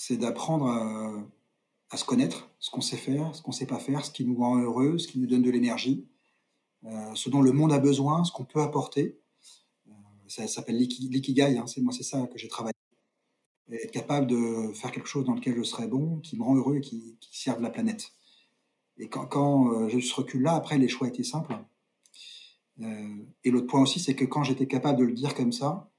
c'est 0.00 0.16
d'apprendre 0.16 0.66
à, 1.90 1.96
se 1.98 2.06
connaître, 2.06 2.48
ce 2.58 2.70
qu'on 2.70 2.80
sait 2.80 2.96
faire, 2.96 3.34
ce 3.34 3.42
qu'on 3.42 3.50
ne 3.50 3.56
sait 3.56 3.66
pas 3.66 3.78
faire, 3.78 4.02
ce 4.02 4.10
qui 4.10 4.24
nous 4.24 4.34
rend 4.34 4.56
heureux, 4.56 4.96
ce 4.96 5.06
qui 5.06 5.18
nous 5.18 5.26
donne 5.26 5.42
de 5.42 5.50
l'énergie, 5.50 6.06
euh, 6.86 7.14
ce 7.14 7.28
dont 7.28 7.42
le 7.42 7.52
monde 7.52 7.70
a 7.70 7.78
besoin, 7.78 8.24
ce 8.24 8.32
qu'on 8.32 8.46
peut 8.46 8.62
apporter. 8.62 9.20
Euh, 9.88 9.92
ça 10.26 10.46
s'appelle 10.46 10.78
l'ikigai, 10.78 11.58
hein, 11.58 11.66
c'est 11.66 11.82
moi 11.82 11.92
c'est 11.92 12.02
ça 12.02 12.26
que 12.28 12.38
j'ai 12.38 12.48
travaillé. 12.48 12.72
Être 13.70 13.90
capable 13.90 14.26
de 14.26 14.72
faire 14.72 14.90
quelque 14.90 15.06
chose 15.06 15.26
dans 15.26 15.34
lequel 15.34 15.54
je 15.54 15.62
serais 15.64 15.86
bon, 15.86 16.16
qui 16.20 16.38
me 16.38 16.44
rend 16.44 16.56
heureux 16.56 16.76
et 16.76 16.80
qui, 16.80 17.18
serve 17.30 17.60
la 17.60 17.68
planète. 17.68 18.12
Et 18.96 19.10
quand, 19.10 19.26
quand 19.26 19.70
euh, 19.70 19.88
j'ai 19.90 19.98
eu 19.98 20.02
ce 20.02 20.14
recul-là, 20.14 20.54
après, 20.54 20.78
les 20.78 20.88
choix 20.88 21.08
étaient 21.08 21.22
simples. 21.24 21.58
et 22.80 23.50
l'autre 23.50 23.66
point 23.66 23.82
aussi, 23.82 24.00
c'est 24.00 24.14
que 24.14 24.24
quand 24.24 24.44
j'étais 24.44 24.66
capable 24.66 24.98
de 24.98 25.04
le 25.04 25.12
dire 25.12 25.34
comme 25.34 25.52
ça, 25.52 25.90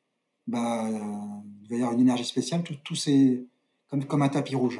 bah, 0.48 0.90
il 0.90 1.70
va 1.70 1.76
y 1.76 1.80
avoir 1.82 1.94
une 1.94 2.02
énergie 2.02 2.26
spéciale. 2.26 2.64
Tout 2.64 2.96
c'est 2.96 3.46
comme, 4.08 4.22
un 4.22 4.30
tapis 4.30 4.56
rouge 4.56 4.80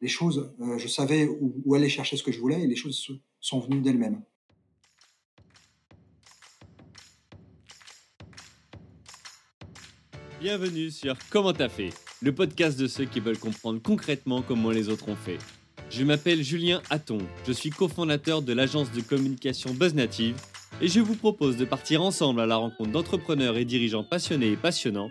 les 0.00 0.08
choses, 0.08 0.52
euh, 0.60 0.76
je 0.76 0.86
savais 0.86 1.26
où, 1.26 1.74
aller 1.74 1.88
chercher 1.88 2.18
ce 2.18 2.22
que 2.22 2.30
je 2.30 2.38
voulais 2.38 2.62
et 2.62 2.66
les 2.66 2.76
choses 2.76 3.10
sont 3.40 3.60
venues 3.60 3.80
d'elles-mêmes. 3.80 4.20
Bienvenue 10.40 10.90
sur 10.90 11.16
Comment 11.30 11.54
t'as 11.54 11.70
fait, 11.70 11.88
le 12.20 12.34
podcast 12.34 12.78
de 12.78 12.86
ceux 12.86 13.06
qui 13.06 13.20
veulent 13.20 13.38
comprendre 13.38 13.80
concrètement 13.80 14.42
comment 14.42 14.70
les 14.70 14.90
autres 14.90 15.08
ont 15.08 15.16
fait. 15.16 15.38
Je 15.88 16.04
m'appelle 16.04 16.42
Julien 16.42 16.82
Hatton, 16.90 17.18
je 17.46 17.52
suis 17.52 17.70
cofondateur 17.70 18.42
de 18.42 18.52
l'agence 18.52 18.92
de 18.92 19.00
communication 19.00 19.72
BuzzNative 19.72 20.36
et 20.82 20.88
je 20.88 21.00
vous 21.00 21.16
propose 21.16 21.56
de 21.56 21.64
partir 21.64 22.02
ensemble 22.02 22.40
à 22.40 22.46
la 22.46 22.56
rencontre 22.56 22.90
d'entrepreneurs 22.90 23.56
et 23.56 23.64
dirigeants 23.64 24.04
passionnés 24.04 24.52
et 24.52 24.56
passionnants, 24.56 25.10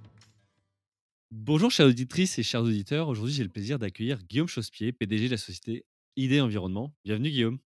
Bonjour 1.33 1.71
chères 1.71 1.87
auditrices 1.87 2.37
et 2.39 2.43
chers 2.43 2.61
auditeurs, 2.61 3.07
aujourd'hui 3.07 3.33
j'ai 3.33 3.43
le 3.43 3.49
plaisir 3.49 3.79
d'accueillir 3.79 4.21
Guillaume 4.21 4.49
Chauspier, 4.49 4.91
PDG 4.91 5.27
de 5.27 5.31
la 5.31 5.37
société 5.37 5.85
Idée 6.17 6.41
Environnement. 6.41 6.93
Bienvenue 7.05 7.29
Guillaume. 7.29 7.59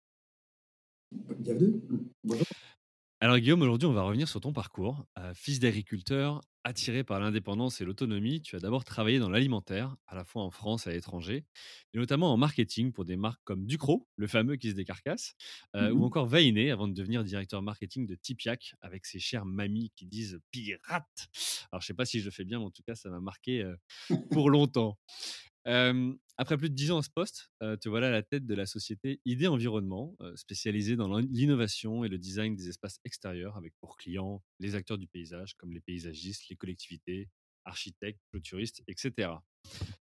Bienvenue. 1.40 1.82
Bonjour. 2.24 2.46
Alors 3.22 3.38
Guillaume, 3.40 3.62
aujourd'hui 3.62 3.88
on 3.88 3.94
va 3.94 4.04
revenir 4.04 4.28
sur 4.28 4.42
ton 4.42 4.52
parcours. 4.52 5.06
Euh, 5.18 5.34
fils 5.34 5.60
d'agriculteur, 5.60 6.42
attiré 6.66 7.06
par 7.06 7.22
l'indépendance 7.22 7.80
et 7.80 7.86
l'autonomie, 7.86 8.42
tu 8.42 8.58
as 8.58 8.60
d'abord 8.60 8.84
travaillé 8.84 9.20
dans 9.20 9.30
l'alimentaire, 9.30 9.96
à 10.06 10.16
la 10.16 10.26
fois 10.26 10.44
en 10.44 10.52
France 10.52 10.86
et 10.86 10.90
à 10.90 10.94
l'étranger, 10.94 11.46
et 11.94 11.98
notamment 11.98 12.34
en 12.34 12.38
marketing 12.38 12.92
pour 12.92 13.06
des 13.06 13.16
marques 13.16 13.40
comme 13.46 13.66
Ducrot, 13.66 14.06
le 14.18 14.28
fameux 14.28 14.58
qui 14.58 14.70
se 14.70 14.76
décarcasse, 14.76 15.34
euh, 15.78 15.92
ou 15.92 16.00
mmh 16.00 16.04
encore 16.04 16.26
Vainé, 16.28 16.72
avant 16.72 16.90
de 16.90 16.94
devenir 16.94 17.24
directeur 17.24 17.62
marketing 17.62 18.06
de 18.06 18.16
Tipiac, 18.16 18.76
avec 18.82 19.06
ses 19.06 19.20
chères 19.20 19.46
mamies 19.46 19.94
qui 19.96 20.08
disent 20.08 20.42
pirate. 20.52 21.30
Alors 21.72 21.82
je 21.82 21.88
sais 21.88 21.94
pas 21.94 22.06
si 22.06 22.20
je 22.20 22.26
le 22.26 22.32
fais 22.32 22.44
bien, 22.44 22.60
mais 22.60 22.66
en 22.66 22.72
tout 22.72 22.84
cas 22.84 22.96
ça 22.96 23.10
m'a 23.10 23.22
marqué 23.22 23.62
euh, 23.62 23.76
pour 24.32 24.50
longtemps 24.50 25.00
après 25.66 26.58
plus 26.58 26.70
de 26.70 26.76
10 26.76 26.92
ans 26.92 26.98
à 27.00 27.04
ce 27.04 27.10
poste, 27.10 27.50
te 27.60 27.90
voilà 27.90 28.08
à 28.08 28.12
la 28.12 28.24
tête 28.24 28.46
de 28.46 28.56
la 28.56 28.66
société 28.66 29.20
Idée 29.26 29.48
Environnement, 29.48 30.16
spécialisée 30.36 30.96
dans 30.96 31.18
l'innovation 31.20 32.04
et 32.04 32.10
le 32.10 32.18
design 32.18 32.56
des 32.56 32.70
espaces 32.70 33.00
extérieurs, 33.04 33.58
avec 33.58 33.74
pour 33.82 33.98
clients 33.98 34.44
les 34.60 34.76
acteurs 34.76 34.98
du 34.98 35.08
paysage, 35.08 35.56
comme 35.56 35.72
les 35.72 35.82
paysagistes, 35.82 36.50
les 36.50 36.56
collectivités, 36.56 37.30
architectes, 37.66 38.20
clôturistes, 38.32 38.84
etc. 38.88 39.32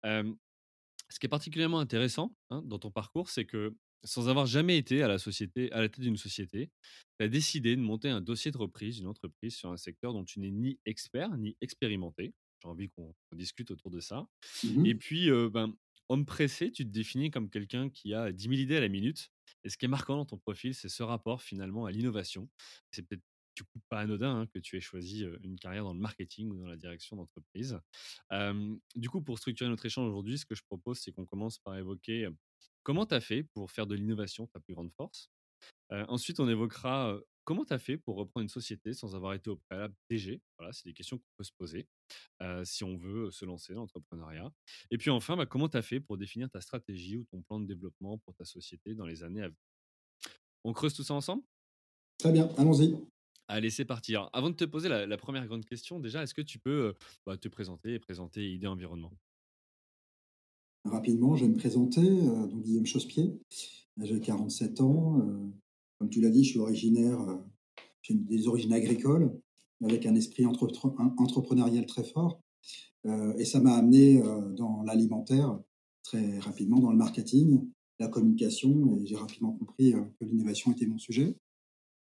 ce 0.03 1.19
qui 1.21 1.27
est 1.27 1.29
particulièrement 1.29 1.81
intéressant 1.81 2.35
hein, 2.51 2.63
dans 2.65 2.79
ton 2.79 2.91
parcours, 2.91 3.31
c'est 3.31 3.45
que 3.45 3.75
sans 4.05 4.29
avoir 4.29 4.47
jamais 4.47 4.77
été 4.77 5.03
à 5.03 5.09
la, 5.09 5.19
société, 5.19 5.73
à 5.73 5.81
la 5.81 5.89
tête 5.89 6.01
d'une 6.01 6.17
société, 6.17 6.71
tu 7.19 7.25
as 7.25 7.29
décidé 7.29 7.75
de 7.75 7.81
monter 7.81 8.11
un 8.11 8.21
dossier 8.21 8.51
de 8.51 8.59
reprise 8.59 8.97
d'une 8.97 9.07
entreprise 9.07 9.57
sur 9.57 9.71
un 9.71 9.77
secteur 9.77 10.13
dont 10.13 10.25
tu 10.25 10.41
n'es 10.41 10.51
ni 10.51 10.79
expert 10.85 11.37
ni 11.39 11.57
expérimenté 11.61 12.35
j'ai 12.65 12.71
envie 12.71 12.91
qu'on 12.91 13.15
discute 13.33 13.71
autour 13.71 13.91
de 13.91 14.01
ça. 14.01 14.27
Mmh 14.65 14.87
et 14.87 14.95
puis, 14.95 15.31
ben, 15.51 15.73
homme 16.09 16.27
pressé, 16.27 16.73
tu 16.73 16.85
te 16.85 16.91
définis 16.91 17.31
comme 17.31 17.51
quelqu'un 17.51 17.91
qui 17.91 18.15
a 18.15 18.33
10 18.33 18.43
000 18.43 18.55
idées 18.55 18.77
à 18.77 18.81
la 18.81 18.89
minute. 18.89 19.31
Et 19.63 19.69
ce 19.69 19.77
qui 19.77 19.85
est 19.85 19.89
marquant 19.89 20.17
dans 20.17 20.27
ton 20.27 20.39
profil, 20.39 20.75
c'est 20.75 20.89
ce 20.89 21.03
rapport 21.03 21.43
finalement 21.43 21.87
à 21.87 21.91
l'innovation. 21.91 22.49
C'est 22.91 23.03
peut-être 23.03 23.23
du 23.57 23.63
coup 23.63 23.79
pas 23.89 24.01
anodin 24.01 24.41
hein, 24.41 24.47
que 24.49 24.59
tu 24.59 24.77
aies 24.77 24.81
choisi 24.81 25.25
une 25.43 25.57
carrière 25.59 25.85
dans 25.85 25.95
le 25.95 26.01
marketing 26.01 26.51
ou 26.51 26.57
dans 26.59 26.67
la 26.67 26.77
direction 26.77 27.17
d'entreprise. 27.17 27.79
du 28.95 29.09
coup, 29.09 29.23
pour 29.23 29.39
structurer 29.39 29.71
notre 29.71 29.87
échange 29.87 30.09
aujourd'hui, 30.09 30.39
ce 30.39 30.47
que 30.47 30.55
je 30.55 30.63
propose, 30.65 30.99
c'est 30.99 31.13
qu'on 31.13 31.27
commence 31.27 31.59
par 31.59 31.77
évoquer 31.77 32.29
comment 32.83 33.07
tu 33.07 33.15
as 33.15 33.21
fait 33.21 33.43
pour 33.43 33.71
faire 33.71 33.87
de 33.87 33.95
l'innovation 33.95 34.47
ta 34.49 34.61
plus 34.61 34.75
grande 34.75 34.93
force. 34.93 35.31
ensuite, 35.91 36.41
on 36.41 36.49
évoquera 36.49 37.19
comment 37.45 37.65
tu 37.65 37.73
as 37.73 37.79
fait 37.79 37.97
pour 37.97 38.17
reprendre 38.17 38.43
une 38.43 38.49
société 38.49 38.93
sans 38.93 39.15
avoir 39.15 39.35
été 39.35 39.51
au 39.51 39.57
préalable 39.57 39.95
DG 40.11 40.41
Voilà, 40.59 40.73
c'est 40.73 40.89
des 40.89 40.95
questions 40.95 41.19
qu'on 41.19 41.33
peut 41.37 41.45
se 41.45 41.53
poser 41.53 41.87
si 42.65 42.85
on 42.85 42.97
veut 42.97 43.31
se 43.31 43.45
lancer 43.45 43.75
dans 43.75 43.83
l'entrepreneuriat. 43.83 44.51
Et 44.91 44.99
puis 44.99 45.11
enfin, 45.11 45.37
bah, 45.37 45.47
comment 45.47 45.69
tu 45.69 45.77
as 45.77 45.83
fait 45.83 46.01
pour 46.01 46.19
définir 46.19 46.51
ta 46.51 46.61
stratégie 46.61 47.17
ou 47.17 47.25
ton 47.25 47.43
plan 47.43 47.61
de 47.61 47.67
développement 47.67 48.19
pour 48.19 48.35
ta 48.35 48.45
société 48.45 48.95
dans 48.95 49.07
les 49.07 49.23
années 49.23 49.43
à 49.43 49.49
venir? 49.49 49.61
On 50.65 50.73
creuse 50.73 50.95
tout 50.95 51.05
ça 51.05 51.15
ensemble? 51.15 51.43
Très 52.19 52.33
bien, 52.33 52.49
allons-y. 52.57 52.97
Allez, 53.49 53.71
c'est 53.71 53.85
parti. 53.85 54.15
avant 54.17 54.49
de 54.49 54.55
te 54.55 54.65
poser 54.65 54.89
la, 54.89 55.17
première 55.19 55.47
grande 55.47 55.67
question, 55.67 56.01
déjà, 56.01 56.23
est-ce 56.23 56.35
que 56.35 56.43
tu 56.43 56.59
peux 56.59 56.95
bah, 57.27 57.37
te 57.37 57.49
présenter 57.49 57.95
et 57.95 57.99
présenter 57.99 58.51
Idée 58.53 58.67
Environnement? 58.67 59.13
Rapidement, 60.85 61.37
je 61.37 61.45
vais 61.45 61.51
me 61.51 61.57
présenter. 61.57 62.03
donc 62.03 62.63
Guillaume 62.63 62.87
Chauspier, 62.87 63.39
j'ai 64.01 64.21
47 64.21 64.81
ans. 64.81 65.53
Comme 66.05 66.11
tu 66.11 66.21
l'as 66.21 66.29
dit, 66.29 66.45
je 66.45 66.51
suis 66.51 66.59
originaire, 66.59 67.19
j'ai 68.03 68.13
des 68.13 68.47
origines 68.47 68.75
agricoles 68.75 69.35
avec 69.83 70.05
un 70.05 70.15
esprit 70.15 70.45
entrepreneurial 70.45 71.87
très 71.87 72.05
fort. 72.05 72.43
Euh, 73.07 73.33
et 73.39 73.47
ça 73.47 73.59
m'a 73.59 73.73
amené 73.73 74.23
euh, 74.23 74.53
dans 74.53 74.83
l'alimentaire 74.83 75.59
très 76.03 76.39
rapidement, 76.41 76.79
dans 76.79 76.91
le 76.91 76.99
marketing, 76.99 77.67
la 77.99 78.09
communication, 78.09 78.99
et 78.99 79.07
j'ai 79.07 79.17
rapidement 79.17 79.53
compris 79.53 79.95
euh, 79.95 80.03
que 80.21 80.27
l'innovation 80.27 80.73
était 80.73 80.85
mon 80.85 80.99
sujet. 80.99 81.39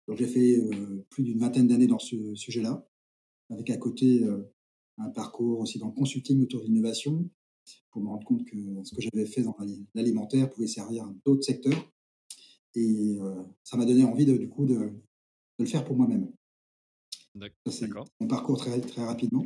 Donc 0.10 0.18
j'ai 0.18 0.28
fait 0.28 0.60
plus 1.10 1.24
d'une 1.24 1.40
vingtaine 1.40 1.68
d'années 1.68 1.88
dans 1.88 2.00
ce 2.00 2.36
sujet-là, 2.36 2.86
avec 3.50 3.70
à 3.70 3.78
côté 3.78 4.26
un 4.98 5.10
parcours 5.10 5.60
aussi 5.60 5.80
dans 5.80 5.88
le 5.88 5.94
consulting 5.94 6.42
autour 6.42 6.62
de 6.62 6.68
l'innovation, 6.68 7.30
pour 7.92 8.02
me 8.02 8.08
rendre 8.08 8.26
compte 8.26 8.46
que 8.46 8.58
ce 8.84 8.96
que 8.96 9.02
j'avais 9.02 9.26
fait 9.26 9.44
dans 9.44 9.56
l'alimentaire 9.96 10.50
pouvait 10.50 10.68
servir 10.68 11.04
à 11.04 11.14
d'autres 11.26 11.44
secteurs. 11.44 11.92
Et 12.78 13.18
ça 13.64 13.76
m'a 13.76 13.86
donné 13.86 14.04
envie 14.04 14.26
de, 14.26 14.38
du 14.38 14.48
coup 14.48 14.66
de 14.66 14.92
le 15.58 15.66
faire 15.66 15.84
pour 15.84 15.96
moi-même. 15.96 16.32
D'accord. 17.34 18.08
Mon 18.20 18.28
parcours 18.28 18.58
très, 18.58 18.80
très 18.82 19.04
rapidement. 19.04 19.46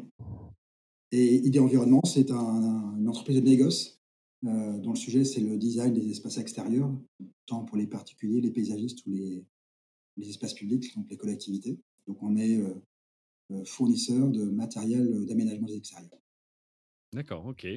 Et 1.12 1.36
Idée 1.46 1.60
Environnement, 1.60 2.02
c'est 2.06 2.32
une 2.32 3.08
entreprise 3.08 3.38
de 3.38 3.42
négoce 3.42 4.02
euh, 4.46 4.78
dont 4.80 4.92
le 4.92 4.98
sujet, 4.98 5.24
c'est 5.24 5.42
le 5.42 5.58
design 5.58 5.94
des 5.94 6.10
espaces 6.10 6.38
extérieurs, 6.38 6.92
tant 7.46 7.64
pour 7.64 7.78
les 7.78 7.88
particuliers, 7.88 8.42
les 8.42 8.52
paysagistes 8.52 9.06
ou 9.06 9.12
les, 9.12 9.46
les 10.18 10.30
espaces 10.30 10.54
publics, 10.54 10.96
donc 10.96 11.10
les 11.10 11.18
collectivités. 11.18 11.80
Donc, 12.08 12.24
on 12.24 12.36
est 12.38 12.58
euh, 12.58 12.74
euh, 13.52 13.66
fournisseur 13.66 14.30
de 14.30 14.46
matériel 14.46 15.26
d'aménagement 15.26 15.68
des 15.68 15.78
extérieurs. 15.78 16.10
D'accord, 17.14 17.46
ok. 17.46 17.68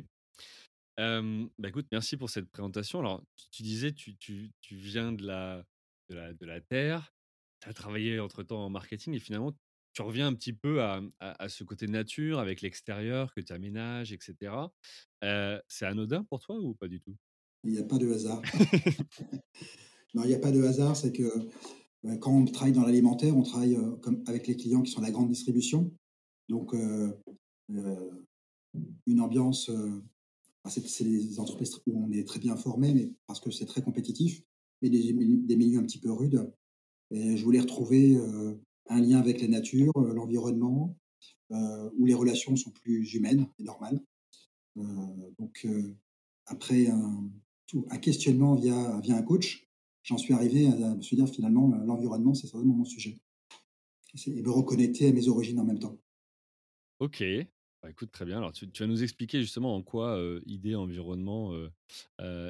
Bah 0.97 1.69
écoute, 1.69 1.87
merci 1.93 2.17
pour 2.17 2.31
cette 2.31 2.49
présentation. 2.51 3.01
Alors, 3.01 3.23
tu, 3.51 3.63
disais, 3.63 3.93
tu, 3.93 4.17
tu, 4.17 4.53
tu, 4.61 4.77
viens 4.77 5.13
de 5.13 5.27
la, 5.27 5.65
de 6.09 6.15
la, 6.15 6.33
de 6.33 6.47
la 6.47 6.61
Terre, 6.61 7.15
tu 7.61 7.69
as 7.69 7.73
travaillé 7.73 8.21
entre-temps 8.21 8.65
en 8.65 8.71
marketing 8.71 9.15
et 9.15 9.19
finalement, 9.19 9.53
tu 9.95 10.03
reviens 10.03 10.27
un 10.27 10.35
petit 10.35 10.53
peu 10.53 10.83
à, 10.83 11.01
ce 11.49 11.65
côté 11.65 11.87
nature 11.87 12.41
avec 12.41 12.61
l'extérieur 12.61 13.33
que 13.33 13.41
tu 13.41 13.53
aménages, 13.53 14.13
etc. 14.13 14.53
c'est 15.69 15.87
anodin 15.87 16.25
pour 16.25 16.41
toi 16.41 16.59
ou 16.59 16.75
pas 16.75 16.89
du 16.89 17.01
tout? 17.01 17.17
Il 17.63 17.73
n'y 17.73 17.79
a 17.79 17.85
pas 17.85 17.97
de 17.97 18.13
hasard. 18.13 18.43
non, 20.15 20.25
il 20.25 20.29
n'y 20.29 20.35
a 20.35 20.39
pas 20.41 20.51
de 20.51 20.63
hasard, 20.63 20.97
c'est 20.97 21.13
que 21.13 21.49
bah, 22.03 22.17
quand 22.19 22.33
on 22.33 22.45
travaille 22.45 22.73
dans 22.73 22.85
l'alimentaire, 22.85 23.37
on 23.37 23.43
travaille 23.43 23.79
avec 24.27 24.49
les 24.49 24.57
clients 24.57 24.83
qui 24.83 24.91
sont 24.91 25.01
la 25.01 25.13
grande 25.13 25.29
distribution. 25.29 25.91
Donc, 26.49 26.75
une 29.07 29.21
ambiance, 29.21 29.71
c'est 30.71 31.05
les 31.05 31.41
entreprises 31.41 31.77
où 31.87 32.05
on 32.05 32.11
est 32.11 32.27
très 32.27 32.41
bien 32.41 32.57
formé, 32.57 32.95
mais 32.95 33.13
parce 33.27 33.41
que 33.41 33.51
c'est 33.51 33.67
très 33.67 33.83
compétitif, 33.83 34.43
mais 34.83 34.91
des, 34.91 35.13
des, 35.13 35.57
milieux 35.57 35.79
un 35.79 35.85
petit 35.85 36.01
peu 36.01 36.11
rudes. 36.11 36.51
Je 37.11 37.43
voulais 37.45 37.61
retrouver 37.61 38.19
un 38.89 39.01
lien 39.01 39.19
avec 39.19 39.41
la 39.41 39.49
nature, 39.49 39.93
euh, 39.97 40.13
l'environnement, 40.13 40.97
euh, 41.53 41.91
où 41.97 42.07
les 42.07 42.15
relations 42.15 42.57
sont 42.57 42.71
plus 42.71 43.15
humaines 43.15 43.49
et 43.59 43.65
normales. 43.65 44.01
Euh, 44.77 44.83
donc, 45.39 45.67
après 46.47 46.89
un, 46.89 47.31
questionnement 48.01 48.55
via 48.55 49.01
via 49.01 49.17
un 49.17 49.23
coach, 49.23 49.69
j'en 50.03 50.19
suis 50.19 50.35
arrivé 50.35 50.67
à 50.67 50.95
me 50.95 51.15
dire 51.15 51.29
finalement, 51.29 51.69
l'environnement, 51.69 52.35
c'est 52.35 52.51
vraiment 52.51 52.75
mon 52.75 52.85
sujet. 52.85 53.19
Et 54.27 54.43
me 54.43 54.51
reconnecter 54.51 55.09
à 55.09 55.13
mes 55.13 55.29
origines 55.29 55.59
en 55.59 55.65
même 55.65 55.79
temps. 55.79 55.99
OK. 57.01 57.23
Bah, 57.85 57.91
écoute, 57.91 58.11
très 58.13 58.25
bien. 58.25 58.39
Alors, 58.39 58.53
tu 58.55 58.67
vas 58.79 58.87
nous 58.87 59.03
expliquer 59.03 59.41
justement 59.43 59.77
en 59.77 59.83
quoi, 59.83 60.17
heu, 60.19 60.43
idée 60.47 60.75
environnement, 60.75 61.53
heu, 61.53 61.71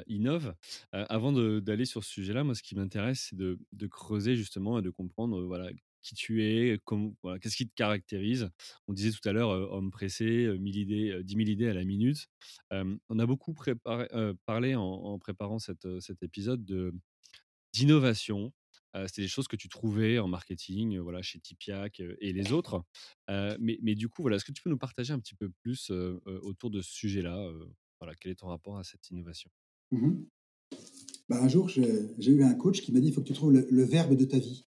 innove. 0.07 0.55
Avant 0.93 1.33
d'aller 1.33 1.83
sur 1.83 2.05
ce 2.05 2.09
sujet-là, 2.11 2.45
moi, 2.45 2.55
ce 2.55 2.63
qui 2.63 2.73
m'intéresse, 2.75 3.27
c'est 3.31 3.35
de 3.35 3.87
creuser 3.87 4.37
justement 4.37 4.79
et 4.79 4.81
de 4.81 4.89
comprendre, 4.89 5.41
voilà, 5.43 5.69
qui 6.01 6.15
tu 6.15 6.41
es, 6.45 6.79
qu'est-ce 7.41 7.57
qui 7.57 7.67
te 7.67 7.75
caractérise? 7.75 8.49
On 8.87 8.93
disait 8.93 9.11
tout 9.11 9.27
à 9.27 9.33
l'heure, 9.33 9.51
heu, 9.51 9.67
homme 9.71 9.91
pressé, 9.91 10.47
1000 10.57 10.77
idées, 10.77 11.11
heu, 11.11 11.23
10 11.23 11.35
000 11.35 11.49
idées 11.49 11.67
à 11.67 11.73
la 11.73 11.83
minute. 11.83 12.27
On 12.71 13.19
a 13.19 13.25
beaucoup 13.25 13.53
parlé 14.45 14.75
en 14.75 15.19
préparant 15.19 15.59
cet, 15.59 15.85
épisode 16.23 16.63
de 16.63 16.93
d'innovation. 17.73 18.53
C'était 19.07 19.21
des 19.21 19.27
choses 19.27 19.47
que 19.47 19.55
tu 19.55 19.69
trouvais 19.69 20.19
en 20.19 20.27
marketing, 20.27 20.97
voilà, 20.99 21.21
chez 21.21 21.39
Tipiak, 21.39 21.99
heu, 21.99 22.17
et 22.21 22.33
les 22.33 22.51
autres. 22.51 22.83
Mais 23.27 23.77
mais 23.81 23.95
du 23.95 24.09
coup, 24.09 24.21
voilà, 24.21 24.37
est-ce 24.37 24.45
que 24.45 24.51
tu 24.51 24.61
peux 24.61 24.69
nous 24.69 24.77
partager 24.77 25.13
un 25.13 25.19
petit 25.19 25.35
peu 25.35 25.49
plus, 25.49 25.91
autour 26.25 26.69
de 26.69 26.81
ce 26.81 26.91
sujet-là, 26.91 27.51
voilà, 27.99 28.15
quel 28.15 28.31
est 28.31 28.35
ton 28.35 28.47
rapport 28.47 28.77
à 28.77 28.83
cette 28.83 29.09
innovation? 29.09 29.49
Bah, 31.29 31.41
un 31.41 31.47
jour, 31.47 31.69
j'ai 31.69 32.31
eu 32.31 32.43
un 32.43 32.53
coach 32.53 32.81
qui 32.81 32.91
m'a 32.91 32.99
dit: 32.99 33.07
«Il 33.07 33.13
faut 33.13 33.21
que 33.21 33.27
tu 33.27 33.33
trouves 33.33 33.53
le 33.53 33.83
verbe 33.83 34.15
de 34.15 34.25
ta 34.25 34.37
vie». 34.39 34.65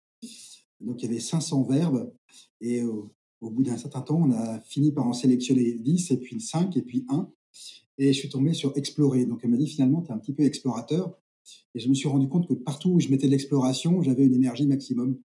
Donc 0.79 1.03
il 1.03 1.05
y 1.07 1.11
avait 1.11 1.19
500 1.19 1.63
verbes 1.63 2.13
et 2.59 2.83
au 2.83 3.13
au 3.41 3.49
bout 3.49 3.63
d'un 3.63 3.77
certain 3.77 4.01
temps, 4.01 4.21
on 4.21 4.31
a 4.31 4.59
fini 4.61 4.91
par 4.91 5.07
en 5.07 5.13
sélectionner 5.13 5.73
10 5.73 6.11
et 6.11 6.17
puis 6.17 6.39
5 6.39 6.77
et 6.77 6.83
puis 6.83 7.05
un 7.09 7.31
et 7.97 8.13
je 8.13 8.19
suis 8.19 8.29
tombé 8.29 8.53
sur 8.53 8.77
explorer. 8.77 9.25
Donc 9.25 9.41
elle 9.43 9.49
m'a 9.49 9.57
dit: 9.57 9.67
«Finalement, 9.67 10.01
tu 10.03 10.09
es 10.09 10.13
un 10.13 10.19
petit 10.19 10.33
peu 10.33 10.43
explorateur» 10.43 11.17
et 11.75 11.79
je 11.79 11.89
me 11.89 11.93
suis 11.93 12.07
rendu 12.07 12.27
compte 12.27 12.47
que 12.47 12.53
partout 12.53 12.91
où 12.91 12.99
je 12.99 13.09
mettais 13.09 13.27
de 13.27 13.31
l'exploration, 13.31 14.01
j'avais 14.01 14.25
une 14.25 14.35
énergie 14.35 14.67
maximum 14.67 15.17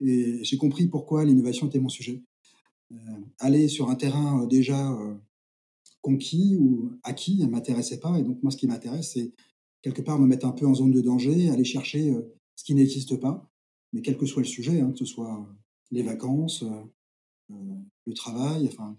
et 0.00 0.42
j'ai 0.44 0.56
compris 0.56 0.88
pourquoi 0.88 1.24
l'innovation 1.24 1.68
était 1.68 1.80
mon 1.80 1.88
sujet. 1.88 2.22
Heu, 2.92 2.96
aller 3.38 3.68
sur 3.68 3.90
un 3.90 3.94
terrain, 3.94 4.42
heu, 4.42 4.46
déjà, 4.46 4.92
heu, 4.92 5.16
conquis 6.00 6.56
ou 6.56 6.92
acquis, 7.04 7.38
ne 7.38 7.46
m'intéressait 7.46 8.00
pas 8.00 8.18
et 8.18 8.22
donc 8.22 8.42
moi, 8.42 8.50
ce 8.50 8.56
qui 8.56 8.66
m'intéresse, 8.66 9.12
c'est 9.12 9.32
quelque 9.82 10.02
part 10.02 10.18
me 10.18 10.26
mettre 10.26 10.46
un 10.46 10.52
peu 10.52 10.66
en 10.66 10.74
zone 10.74 10.92
de 10.92 11.00
danger, 11.00 11.50
aller 11.50 11.64
chercher, 11.64 12.14
ce 12.56 12.64
qui 12.64 12.74
n'existe 12.74 13.16
pas, 13.16 13.50
mais 13.92 14.02
quel 14.02 14.16
que 14.16 14.26
soit 14.26 14.42
le 14.42 14.48
sujet, 14.48 14.80
hein, 14.80 14.92
que 14.92 14.98
ce 14.98 15.04
soit, 15.04 15.46
les 15.90 16.02
vacances, 16.02 16.64
le 17.50 18.14
travail, 18.14 18.68
enfin 18.68 18.96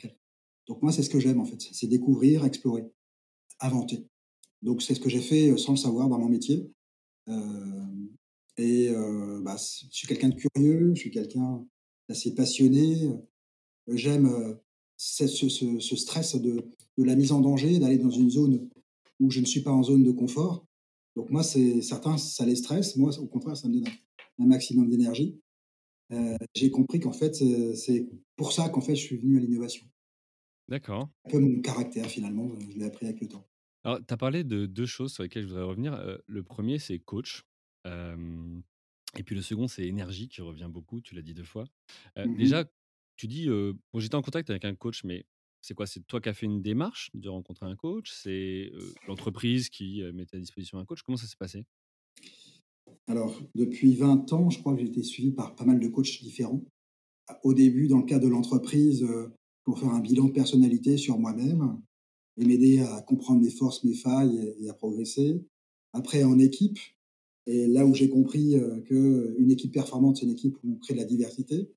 donc 0.67 0.81
moi, 0.81 0.91
c'est 0.91 1.03
ce 1.03 1.09
que 1.09 1.19
j'aime 1.19 1.39
en 1.41 1.45
fait, 1.45 1.61
c'est 1.61 1.87
découvrir, 1.87 2.45
explorer, 2.45 2.85
inventer. 3.59 4.07
Donc 4.63 4.81
c'est 4.81 4.95
ce 4.95 5.01
que 5.01 5.09
j'ai 5.09 5.21
fait, 5.21 5.51
heu, 5.51 5.57
sans 5.57 5.73
le 5.73 5.77
savoir 5.77 6.09
dans 6.09 6.19
mon 6.19 6.29
métier, 6.29 6.71
hem 7.27 8.09
et 8.57 8.89
heu, 8.89 9.41
bah, 9.43 9.57
je 9.57 9.87
suis 9.91 10.07
quelqu'un 10.07 10.29
de 10.29 10.35
curieux, 10.35 10.93
je 10.95 11.01
suis 11.01 11.11
quelqu'un 11.11 11.65
d'assez 12.09 12.35
passionné, 12.35 13.09
j'aime, 13.89 14.57
ce 14.97 15.27
ce 15.27 15.49
ce 15.79 15.95
stress 15.95 16.35
de 16.35 16.65
de 16.97 17.03
la 17.03 17.15
mise 17.15 17.31
en 17.31 17.41
danger, 17.41 17.79
d'aller 17.79 17.97
dans 17.99 18.11
une 18.11 18.29
zone 18.29 18.69
où 19.19 19.31
je 19.31 19.39
ne 19.41 19.45
suis 19.45 19.61
pas 19.61 19.71
en 19.71 19.83
zone 19.83 20.03
de 20.03 20.11
confort. 20.11 20.67
Donc 21.15 21.29
moi, 21.31 21.43
c'est 21.43 21.81
certains, 21.81 22.17
ça 22.17 22.45
les 22.45 22.55
stresse, 22.55 22.95
moi, 22.97 23.17
au 23.19 23.27
contraire, 23.27 23.57
ça 23.57 23.67
me 23.69 23.75
donne 23.75 23.87
un 23.87 23.91
un 24.39 24.47
maximum 24.47 24.89
d'énergie. 24.89 25.39
J'ai 26.55 26.71
compris 26.71 26.99
qu'en 26.99 27.11
fait, 27.11 27.35
c'est 27.75 28.07
pour 28.35 28.51
ça 28.53 28.69
qu'en 28.69 28.81
fait, 28.81 28.95
je 28.95 29.01
suis 29.05 29.17
venu 29.17 29.37
à 29.37 29.41
l'innovation. 29.41 29.85
D'accord. 30.67 31.09
Un 31.25 31.29
peu 31.31 31.39
mon 31.39 31.61
caractère 31.61 32.07
finalement, 32.07 32.51
je 32.69 32.77
l'ai 32.77 32.85
appris 32.85 33.05
avec 33.05 33.21
le 33.21 33.27
temps. 33.27 33.47
Alors, 33.85 33.99
tu 34.05 34.13
as 34.13 34.17
parlé 34.17 34.43
de 34.43 34.65
2 34.65 34.85
choses 34.85 35.13
sur 35.13 35.23
lesquelles 35.23 35.43
je 35.43 35.47
voudrais 35.49 35.63
revenir. 35.63 35.99
Le 36.27 36.43
premier 36.43 36.79
c'est 36.79 36.99
coach, 36.99 37.43
et 37.85 39.23
puis 39.23 39.35
le 39.35 39.41
second, 39.41 39.67
c'est 39.67 39.85
énergie 39.87 40.27
qui 40.29 40.41
revient 40.41 40.69
beaucoup, 40.69 41.01
tu 41.01 41.15
l'as 41.15 41.21
dit 41.21 41.33
2 41.33 41.43
fois. 41.43 41.65
Mmh 42.23 42.37
mh. 42.37 42.37
déjà, 42.37 42.65
tu 43.17 43.27
dis, 43.27 43.47
heu: 43.49 43.73
«Bon, 43.93 43.99
j'étais 43.99 44.15
en 44.15 44.21
contact 44.21 44.49
avec 44.49 44.65
un 44.65 44.75
coach», 44.75 45.03
mais 45.03 45.25
c'est 45.61 45.73
quoi? 45.75 45.85
C'est 45.85 46.01
toi 46.07 46.19
qui 46.21 46.29
as 46.29 46.33
fait 46.33 46.45
une 46.45 46.61
démarche 46.61 47.09
de 47.13 47.29
rencontrer 47.29 47.65
un 47.65 47.75
coach? 47.75 48.09
C'est, 48.11 48.71
l'entreprise 49.07 49.69
qui, 49.69 50.01
mettait 50.13 50.37
à 50.37 50.39
disposition 50.39 50.79
un 50.79 50.85
coach? 50.85 51.01
Comment 51.03 51.17
ça 51.17 51.27
s'est 51.27 51.35
passé? 51.37 51.65
Alors 53.07 53.41
depuis 53.55 53.95
20 53.95 54.31
ans, 54.33 54.49
je 54.49 54.59
crois 54.59 54.73
que 54.73 54.79
j'ai 54.81 54.87
été 54.87 55.03
suivi 55.03 55.31
par 55.31 55.55
pas 55.55 55.65
mal 55.65 55.79
de 55.79 55.87
coachs 55.87 56.21
différents. 56.21 56.63
Au 57.43 57.53
début, 57.53 57.87
dans 57.87 57.99
le 57.99 58.05
cadre 58.05 58.25
de 58.25 58.29
l'entreprise, 58.29 59.05
pour 59.63 59.79
faire 59.79 59.89
un 59.89 59.99
bilan 59.99 60.25
de 60.25 60.31
personnalité 60.31 60.97
sur 60.97 61.19
moi-même 61.19 61.81
et 62.37 62.45
m'aider 62.45 62.79
à 62.79 63.01
comprendre 63.01 63.41
mes 63.41 63.49
forces, 63.49 63.83
mes 63.83 63.93
failles 63.93 64.55
et 64.59 64.69
à 64.69 64.73
progresser. 64.73 65.41
Après 65.93 66.23
en 66.23 66.39
équipe 66.39 66.79
et 67.45 67.67
là 67.67 67.85
où 67.85 67.93
j'ai 67.93 68.09
compris, 68.09 68.55
heu, 68.55 68.81
qu'une 68.81 69.51
équipe 69.51 69.73
performante, 69.73 70.17
c'est 70.17 70.25
une 70.25 70.31
équipe 70.31 70.55
où 70.63 70.73
on 70.73 70.75
crée 70.77 70.93
de 70.93 70.99
la 70.99 71.05
diversité, 71.05 71.69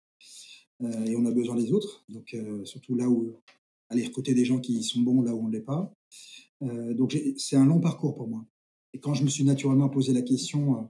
heu 0.82 1.06
et 1.06 1.16
on 1.16 1.26
a 1.26 1.30
besoin 1.32 1.56
des 1.56 1.72
autres. 1.72 2.04
Donc 2.08 2.34
heu, 2.34 2.64
surtout 2.64 2.94
là 2.94 3.08
où 3.08 3.34
aller 3.88 4.04
recruter 4.04 4.34
des 4.34 4.44
gens 4.44 4.60
qui 4.60 4.82
sont 4.82 5.00
bons 5.00 5.22
là 5.22 5.34
où 5.34 5.44
on 5.44 5.48
ne 5.48 5.52
l'est 5.52 5.60
pas. 5.60 5.92
Donc 6.60 7.16
c'est 7.36 7.56
un 7.56 7.66
long 7.66 7.80
parcours 7.80 8.14
pour 8.14 8.28
moi 8.28 8.46
et 8.96 8.98
quand 8.98 9.12
je 9.12 9.24
me 9.24 9.28
suis 9.28 9.44
naturellement 9.44 9.90
posé 9.90 10.14
la 10.14 10.22
question, 10.22 10.88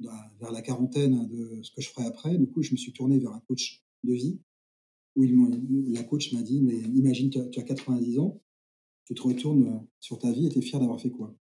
bah, 0.00 0.32
vers 0.40 0.50
la 0.50 0.60
quarantaine 0.60 1.28
de 1.28 1.62
ce 1.62 1.70
que 1.70 1.80
je 1.80 1.88
ferais 1.88 2.04
après, 2.04 2.36
du 2.36 2.48
coup, 2.48 2.62
je 2.62 2.72
me 2.72 2.76
suis 2.76 2.92
tourné 2.92 3.20
vers 3.20 3.32
un 3.32 3.40
coach 3.46 3.84
de 4.02 4.12
vie 4.12 4.40
où 5.14 5.24
la 5.88 6.02
coach 6.02 6.32
m'a 6.32 6.42
dit: 6.42 6.60
«Mais 6.60 6.76
imagine, 6.76 7.30
tu 7.30 7.38
as 7.38 7.62
90 7.62 8.18
ans, 8.18 8.40
tu 9.08 9.14
te 9.14 9.22
retournes, 9.22 9.66
heu, 9.66 9.80
sur 10.00 10.18
ta 10.18 10.30
vie 10.30 10.46
et 10.46 10.48
tu 10.50 10.58
es 10.58 10.62
fier 10.62 10.78
d'avoir 10.78 11.00
fait 11.00 11.10
quoi?» 11.10 11.34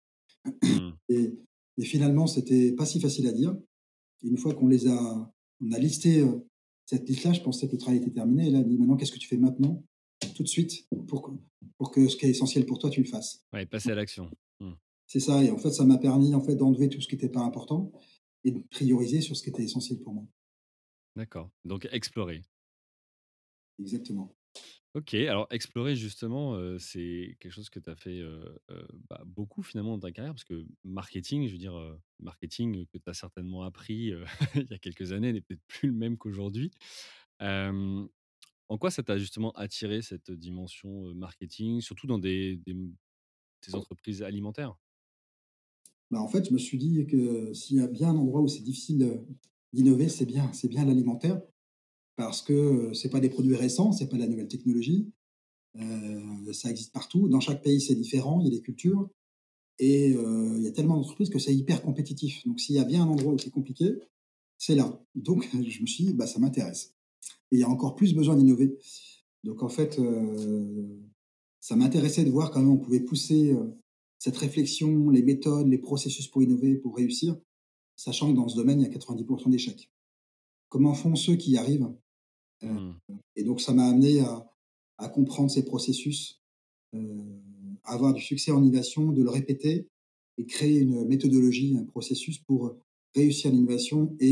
Mmh. 0.63 0.91
et 1.09 1.39
et 1.77 1.85
finalement, 1.85 2.27
c'était 2.29 2.73
pas 2.73 2.87
si 2.87 3.01
facile 3.01 3.27
à 3.27 3.33
dire. 3.33 3.57
Et 4.23 4.29
une 4.29 4.39
fois 4.39 4.55
qu'on 4.55 4.69
les 4.69 4.87
a 4.87 5.33
on 5.61 5.73
a 5.73 5.79
listé, 5.79 6.21
heu, 6.21 6.47
cette 6.87 7.09
liste-là, 7.09 7.33
je 7.33 7.41
pensais 7.41 7.67
que 7.67 7.73
le 7.73 7.79
travail 7.79 8.01
était 8.01 8.13
terminé 8.13 8.49
et 8.49 8.51
là, 8.51 8.59
elle 8.59 8.67
me 8.67 8.71
dit: 8.71 8.79
«Maintenant, 8.79 8.97
qu'est-ce 8.97 9.13
que 9.13 9.19
tu 9.19 9.29
fais 9.29 9.39
maintenant, 9.39 9.83
tout 10.37 10.43
de 10.43 10.49
suite, 10.49 10.87
pour 11.09 11.23
que 11.23 11.31
pour 11.79 11.91
que 11.91 12.07
ce 12.09 12.17
qui 12.17 12.27
est 12.27 12.31
essentiel 12.31 12.67
pour 12.67 12.79
toi, 12.79 12.91
tu 12.91 13.01
le 13.01 13.09
fasses?» 13.09 13.45
Ouais, 13.53 13.67
passer 13.67 13.91
à 13.91 13.95
l'action. 13.95 14.31
Mmh. 14.61 14.73
C'est 15.07 15.21
ça 15.21 15.43
et 15.43 15.51
en 15.51 15.59
fait, 15.59 15.71
ça 15.71 15.85
m'a 15.85 15.99
permis, 15.99 16.35
en 16.35 16.41
fait, 16.43 16.57
d'enlever 16.57 16.89
tout 16.89 17.01
ce 17.01 17.09
qui 17.09 17.15
était 17.15 17.29
pas 17.29 17.43
important 17.43 17.91
et 18.45 18.51
de 18.51 18.61
prioriser 18.71 19.21
sur 19.21 19.37
ce 19.37 19.43
qui 19.43 19.51
était 19.51 19.65
essentiel 19.65 20.01
pour 20.01 20.15
moi. 20.15 20.27
D'accord, 21.17 21.51
donc 21.65 21.89
explorer. 21.93 22.43
Exactement. 23.79 24.35
OK, 24.94 25.14
alors 25.14 25.49
explorer 25.50 25.96
justement, 25.96 26.56
c'est 26.79 27.37
quelque 27.41 27.50
chose 27.52 27.69
que 27.69 27.81
tu 27.81 27.91
as 27.91 27.96
fait, 27.96 28.23
bah, 29.11 29.20
beaucoup 29.26 29.62
finalement 29.62 29.94
dans 29.99 30.06
ta 30.06 30.12
carrière 30.12 30.32
parce 30.35 30.44
que 30.44 30.64
marketing, 30.85 31.49
je 31.49 31.52
veux 31.52 31.58
dire, 31.58 31.75
marketing 32.20 32.87
que 32.87 32.99
tu 32.99 33.10
as 33.10 33.15
certainement 33.15 33.65
appris, 33.65 34.13
il 34.55 34.67
y 34.70 34.74
a 34.74 34.79
quelques 34.79 35.10
années 35.10 35.32
n'est 35.32 35.41
peut-être 35.41 35.65
plus 35.67 35.89
le 35.89 35.94
même 35.94 36.17
qu'aujourd'hui. 36.17 36.70
En 38.69 38.79
quoi 38.79 38.91
ça 38.91 39.03
t'a 39.03 39.19
justement 39.19 39.53
attiré 39.53 40.03
cette 40.03 40.31
dimension, 40.31 41.15
marketing, 41.15 41.81
surtout 41.81 42.06
dans 42.06 42.19
des 42.19 42.60
entreprises 43.72 44.22
alimentaires? 44.22 44.77
Bah, 46.10 46.20
en 46.20 46.29
fait, 46.29 46.46
je 46.48 46.53
me 46.53 46.58
suis 46.58 46.79
dit 46.79 47.06
que 47.06 47.53
s'il 47.55 47.79
y 47.79 47.81
a 47.81 47.86
bien 47.86 48.10
un 48.10 48.17
endroit 48.17 48.41
où 48.41 48.48
c'est 48.48 48.63
difficile, 48.63 49.22
d'innover, 49.72 50.08
c'est 50.08 50.27
bien 50.27 50.53
c'est 50.53 50.69
bien 50.69 50.84
l'alimentaire 50.84 51.43
parce 52.17 52.43
que, 52.43 52.53
heu, 52.53 52.94
c'est 52.94 53.11
pas 53.11 53.21
des 53.21 53.29
produits 53.31 53.56
récents, 53.56 53.93
c'est 53.93 54.09
pas 54.09 54.17
de 54.17 54.23
la 54.23 54.29
nouvelle 54.29 54.49
technologie, 54.49 55.11
heu, 55.81 56.53
ça 56.53 56.71
existe 56.71 56.93
partout. 56.93 57.29
Dans 57.29 57.41
chaque 57.41 57.63
pays, 57.63 57.81
c'est 57.81 57.94
différent, 57.97 58.41
il 58.41 58.47
y 58.47 58.49
a 58.49 58.53
des 58.59 58.63
cultures 58.63 59.11
et 59.81 60.15
heu, 60.15 60.55
il 60.59 60.65
y 60.65 60.69
a 60.69 60.73
tellement 60.73 60.97
d'entreprises 60.97 61.31
que 61.31 61.39
c'est 61.41 61.55
hyper 61.55 61.83
compétitif. 61.83 62.47
Donc 62.47 62.61
s'il 62.61 62.77
y 62.77 62.81
a 62.81 62.85
bien 62.85 63.05
un 63.05 63.09
endroit 63.09 63.35
où 63.35 63.39
c'est 63.39 63.51
compliqué, 63.51 63.94
c'est 64.59 64.75
là. 64.77 65.01
Donc 65.15 65.49
je 65.69 65.83
me 65.83 65.87
suis 65.87 66.05
dit: 66.06 66.15
«Bah, 66.15 66.27
ça 66.29 66.41
m'intéresse» 66.41 66.94
et 67.53 67.56
il 67.56 67.61
y 67.61 67.65
a 67.65 67.71
encore 67.71 67.97
plus 67.97 68.15
besoin 68.15 68.37
d'innover. 68.37 68.79
Donc 69.44 69.63
en 69.63 69.69
fait, 69.71 70.01
ça 71.61 71.77
m'intéressait 71.77 72.25
de 72.25 72.31
voir 72.31 72.51
comment 72.51 72.75
on 72.75 72.79
pouvait 72.79 73.01
pousser, 73.01 73.56
cette 74.19 74.37
réflexion, 74.37 75.11
les 75.11 75.23
méthodes, 75.23 75.67
les 75.69 75.79
processus 75.79 76.29
pour 76.29 76.43
innover, 76.43 76.77
pour 76.77 76.97
réussir, 76.97 77.37
sachant 77.97 78.31
que 78.33 78.37
dans 78.37 78.49
ce 78.49 78.56
domaine, 78.56 78.81
il 78.81 78.85
y 78.85 78.87
a 78.87 78.91
90% 78.91 79.51
d'échecs. 79.51 79.91
Comment 80.71 80.94
font 80.94 81.17
ceux 81.17 81.37
qui 81.37 81.53
y 81.53 81.59
arrivent? 81.59 81.89
Heu 82.63 82.69
Mmh. 83.08 83.19
et 83.37 83.43
donc 83.44 83.61
ça 83.61 83.73
m'a 83.75 83.87
amené 83.89 84.20
à 84.20 84.46
à 84.99 85.08
comprendre 85.08 85.51
ces 85.51 85.65
processus, 85.65 86.41
heu, 86.94 87.01
avoir 87.84 88.15
du 88.15 88.23
succès 88.23 88.53
en 88.53 88.63
innovation, 88.63 89.13
de 89.13 89.23
le 89.23 89.31
répéter 89.31 89.89
et 90.39 90.46
créer 90.46 90.79
une 90.81 91.05
méthodologie, 91.06 91.77
un 91.79 91.84
processus 91.84 92.39
pour, 92.39 92.77
réussir 93.17 93.53
l'innovation 93.53 94.17
et 94.20 94.31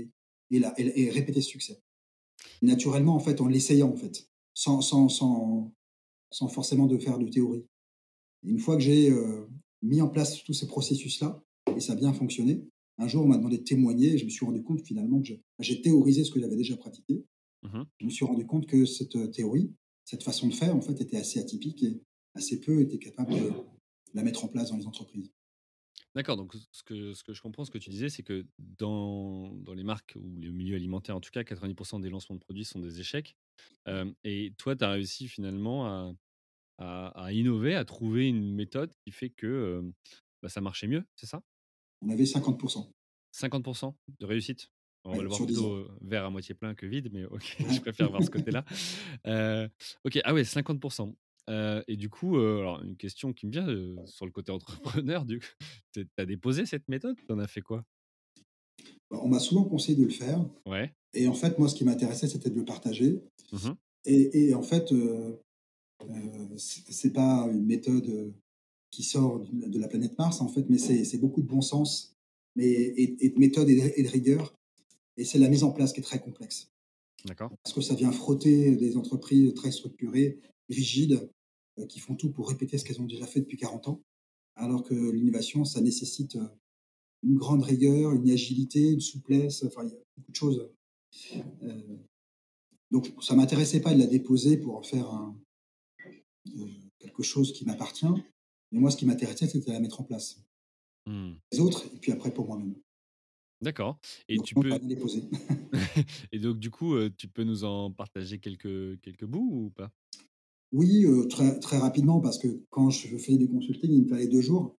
et 0.00 0.10
et 0.52 0.58
la 0.60 0.74
et 0.80 1.02
et 1.04 1.10
répéter 1.10 1.40
ce 1.42 1.50
succès. 1.50 1.82
Naturellement, 2.62 3.14
en 3.16 3.20
fait, 3.20 3.40
en 3.42 3.48
l'essayant, 3.48 3.90
en 3.90 3.96
fait, 3.96 4.28
sans 4.54 4.80
sans 4.82 5.08
sans 5.10 5.72
sans 6.32 6.48
forcément 6.48 6.86
de 6.86 6.98
faire 6.98 7.18
de 7.18 7.28
théorie. 7.28 7.66
Et 8.44 8.50
une 8.50 8.58
fois 8.60 8.76
que 8.76 8.82
j'ai, 8.82 9.10
heu, 9.10 9.48
mis 9.82 10.00
en 10.02 10.08
place 10.08 10.42
tous 10.44 10.54
ces 10.54 10.66
processus-là 10.68 11.42
et 11.76 11.80
ça 11.80 11.92
a 11.94 11.96
bien 11.96 12.12
fonctionné, 12.12 12.64
un 12.98 13.08
jour, 13.08 13.24
on 13.24 13.28
m'a 13.28 13.38
demandé 13.38 13.58
de 13.58 13.64
témoigner 13.64 14.14
et 14.14 14.18
je 14.18 14.24
me 14.26 14.30
suis 14.30 14.44
rendu 14.46 14.62
compte 14.62 14.82
finalement 14.82 15.20
que 15.22 15.34
j'ai 15.60 15.80
théorisé 15.82 16.24
ce 16.24 16.30
que 16.32 16.40
j'avais 16.40 16.56
déjà 16.56 16.76
pratiqué. 16.76 17.24
Mmh 17.62 17.86
Je 18.00 18.06
me 18.06 18.10
suis 18.10 18.24
rendu 18.24 18.44
compte 18.46 18.66
que 18.66 18.84
cette, 18.86 19.14
heu, 19.16 19.30
théorie, 19.30 19.72
cette 20.04 20.24
façon 20.24 20.48
de 20.48 20.54
faire, 20.54 20.74
en 20.74 20.80
fait, 20.80 21.00
était 21.00 21.16
assez 21.18 21.38
atypique 21.38 21.82
et 21.84 22.02
assez 22.34 22.60
peu 22.60 22.80
étaient 22.80 22.98
capables 22.98 23.34
de 23.34 23.52
la 24.14 24.22
mettre 24.24 24.44
en 24.44 24.48
place 24.48 24.70
dans 24.70 24.76
les 24.76 24.86
entreprises. 24.86 25.30
D'accord, 26.14 26.36
donc 26.36 26.54
ce 26.72 26.82
que 26.82 27.12
ce 27.14 27.22
que 27.22 27.32
je 27.32 27.42
comprends, 27.42 27.64
ce 27.64 27.70
que 27.70 27.78
tu 27.78 27.90
disais, 27.90 28.08
c'est 28.08 28.22
que 28.22 28.46
dans 28.58 29.52
dans 29.54 29.74
les 29.74 29.84
marques 29.84 30.14
ou 30.16 30.40
le 30.40 30.50
milieu 30.50 30.74
alimentaire, 30.76 31.16
en 31.16 31.20
tout 31.20 31.30
cas, 31.30 31.44
90% 31.44 32.00
des 32.00 32.08
lancements 32.10 32.34
de 32.36 32.40
produits 32.40 32.64
sont 32.64 32.80
des 32.80 33.00
échecs. 33.00 33.36
Hem 33.86 34.14
et 34.24 34.54
toi, 34.58 34.76
tu 34.76 34.84
as 34.84 34.90
réussi 34.90 35.28
finalement 35.28 35.86
à 35.86 36.12
à 36.78 37.24
à 37.26 37.32
innover, 37.32 37.74
à 37.76 37.84
trouver 37.84 38.28
une 38.28 38.54
méthode 38.54 38.92
qui 39.06 39.12
fait 39.12 39.30
que, 39.30 39.80
hem, 39.80 39.94
bah, 40.42 40.48
ça 40.50 40.60
marchait 40.62 40.88
mieux, 40.88 41.04
c'est 41.16 41.26
ça? 41.26 41.42
On 42.02 42.10
avait 42.10 42.26
50 42.26 42.60
50 43.30 43.64
de 44.20 44.26
réussite? 44.26 44.70
On 45.10 45.16
va 45.16 45.22
le 45.22 45.28
voir 45.28 45.38
sur 45.38 45.46
10 45.46 45.54
plutôt, 45.54 45.88
verre 46.02 46.24
à 46.24 46.30
moitié 46.30 46.54
plein 46.54 46.74
que 46.74 46.86
vide, 46.86 47.10
mais 47.12 47.24
OK, 47.24 47.56
je 47.68 47.80
préfère 47.80 48.10
voir 48.10 48.22
ce 48.22 48.30
côté-là. 48.30 48.64
Heu, 49.26 49.68
OK, 50.04 50.18
ah 50.24 50.34
ouais 50.34 50.44
50 50.44 50.80
Heu 51.48 51.82
et 51.88 51.96
du 51.96 52.10
coup, 52.10 52.36
heu, 52.36 52.58
alors 52.60 52.82
une 52.82 52.96
question 52.96 53.32
qui 53.32 53.46
me 53.46 53.52
vient, 53.52 53.66
sur 54.06 54.26
le 54.26 54.32
côté 54.32 54.52
entrepreneur 54.52 55.24
tu 55.92 56.06
as 56.18 56.26
déposé 56.26 56.66
cette 56.66 56.88
méthode? 56.88 57.16
Tu 57.26 57.32
en 57.32 57.38
as 57.38 57.46
fait 57.46 57.62
quoi? 57.62 57.84
Bah, 59.10 59.18
on 59.22 59.28
m'a 59.28 59.38
souvent 59.38 59.64
conseillé 59.64 59.96
de 59.96 60.04
le 60.04 60.10
faire 60.10 60.44
Ouais. 60.66 60.94
et 61.14 61.28
en 61.28 61.34
fait, 61.34 61.58
moi, 61.58 61.68
ce 61.68 61.74
qui 61.74 61.84
m'intéressait, 61.84 62.28
c'était 62.28 62.50
de 62.50 62.56
le 62.56 62.64
partager 62.64 63.22
Mmh 63.52 63.78
et 64.06 64.48
et 64.48 64.54
en 64.54 64.62
fait, 64.62 64.92
c'est 66.56 67.12
pas 67.12 67.48
une 67.52 67.64
méthode, 67.64 68.32
qui 68.90 69.04
sort 69.04 69.40
de 69.52 69.78
la 69.80 69.88
planète 69.88 70.18
Mars, 70.18 70.40
en 70.42 70.48
fait, 70.48 70.66
mais 70.70 70.78
c'est 70.78 71.04
c'est 71.04 71.18
beaucoup 71.18 71.42
de 71.42 71.48
bon 71.48 71.62
sens, 71.62 72.16
mais 72.56 72.66
et 72.68 73.26
et 73.26 73.30
de 73.30 73.38
méthode 73.40 73.70
et 73.70 73.76
de 73.76 73.92
et 73.96 74.04
de 74.04 74.08
rigueur 74.08 74.54
et 75.18 75.24
c'est 75.24 75.38
la 75.38 75.48
mise 75.48 75.64
en 75.64 75.72
place 75.72 75.92
qui 75.92 76.00
est 76.00 76.04
très 76.04 76.20
complexe. 76.20 76.70
D'accord. 77.24 77.50
Parce 77.62 77.74
que 77.74 77.80
ça 77.80 77.94
vient 77.94 78.12
frotter 78.12 78.76
des 78.76 78.96
entreprises 78.96 79.52
très 79.54 79.72
structurées, 79.72 80.38
rigides, 80.68 81.28
heu, 81.78 81.86
qui 81.86 81.98
font 81.98 82.14
tout 82.14 82.30
pour 82.30 82.48
répéter 82.48 82.78
ce 82.78 82.84
qu'elles 82.84 83.00
ont 83.00 83.06
déjà 83.06 83.26
fait 83.26 83.40
depuis 83.40 83.56
40 83.56 83.88
ans, 83.88 84.02
alors 84.54 84.84
que 84.84 84.94
l'innovation, 84.94 85.64
ça 85.64 85.80
nécessite, 85.80 86.36
heu, 86.36 86.48
une 87.24 87.36
grande 87.36 87.64
rigueur, 87.64 88.12
une 88.12 88.30
agilité, 88.30 88.92
une 88.92 89.00
souplesse, 89.00 89.64
enfin, 89.64 89.84
il 89.84 89.90
y 89.90 89.94
a 89.94 89.98
beaucoup 90.16 90.30
de 90.30 90.36
choses, 90.36 90.70
heu, 91.62 91.98
donc 92.90 93.12
ça 93.20 93.34
m'intéressait 93.34 93.80
pas 93.80 93.92
de 93.92 93.98
la 93.98 94.06
déposer 94.06 94.56
pour 94.56 94.76
en 94.76 94.82
faire 94.82 95.10
un, 95.10 95.36
quelque 96.98 97.22
chose 97.22 97.52
qui 97.52 97.64
m'appartient, 97.64 98.06
mais 98.70 98.78
moi, 98.78 98.90
ce 98.90 98.96
qui 98.96 99.06
m'intéressait, 99.06 99.46
c'était 99.46 99.66
de 99.66 99.72
la 99.72 99.80
mettre 99.80 100.00
en 100.00 100.04
place. 100.04 100.42
Mmh. 101.06 101.32
Les 101.52 101.60
autres 101.60 101.86
et 101.94 101.98
puis 101.98 102.12
après 102.12 102.32
pour 102.32 102.46
moi-même. 102.46 102.74
D'accord 103.60 103.98
et 104.28 104.36
Donc 104.36 104.46
tu 104.46 104.54
peux 104.54 104.70
et 106.32 106.38
donc 106.38 106.58
du 106.58 106.70
coup, 106.70 106.96
tu 107.10 107.28
peux 107.28 107.44
nous 107.44 107.64
en 107.64 107.90
partager 107.90 108.38
quelques 108.38 109.00
quelques 109.00 109.24
bouts 109.24 109.50
ou 109.66 109.70
pas? 109.70 109.90
Oui, 110.72 111.06
très 111.28 111.58
très 111.58 111.78
rapidement 111.78 112.20
parce 112.20 112.38
que 112.38 112.62
quand 112.70 112.90
je 112.90 113.16
faisais 113.16 113.36
du 113.38 113.48
consulting, 113.48 113.90
il 113.90 114.02
me 114.04 114.08
fallait 114.08 114.28
2 114.28 114.42
jours 114.42 114.76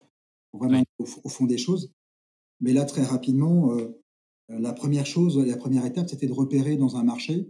pour 0.50 0.61
vraiment 0.61 0.78
aller 0.78 0.87
au 0.99 1.06
fond 1.06 1.20
au 1.25 1.28
fond 1.28 1.47
des 1.47 1.58
choses. 1.58 1.92
Mais 2.61 2.73
là, 2.73 2.85
très 2.85 3.04
rapidement, 3.04 3.76
la 4.49 4.73
première 4.73 5.06
chose, 5.06 5.38
la 5.38 5.56
première 5.56 5.85
étape, 5.85 6.08
c'était 6.08 6.26
de 6.26 6.32
repérer 6.32 6.76
dans 6.76 6.97
un 6.97 7.04
marché 7.04 7.49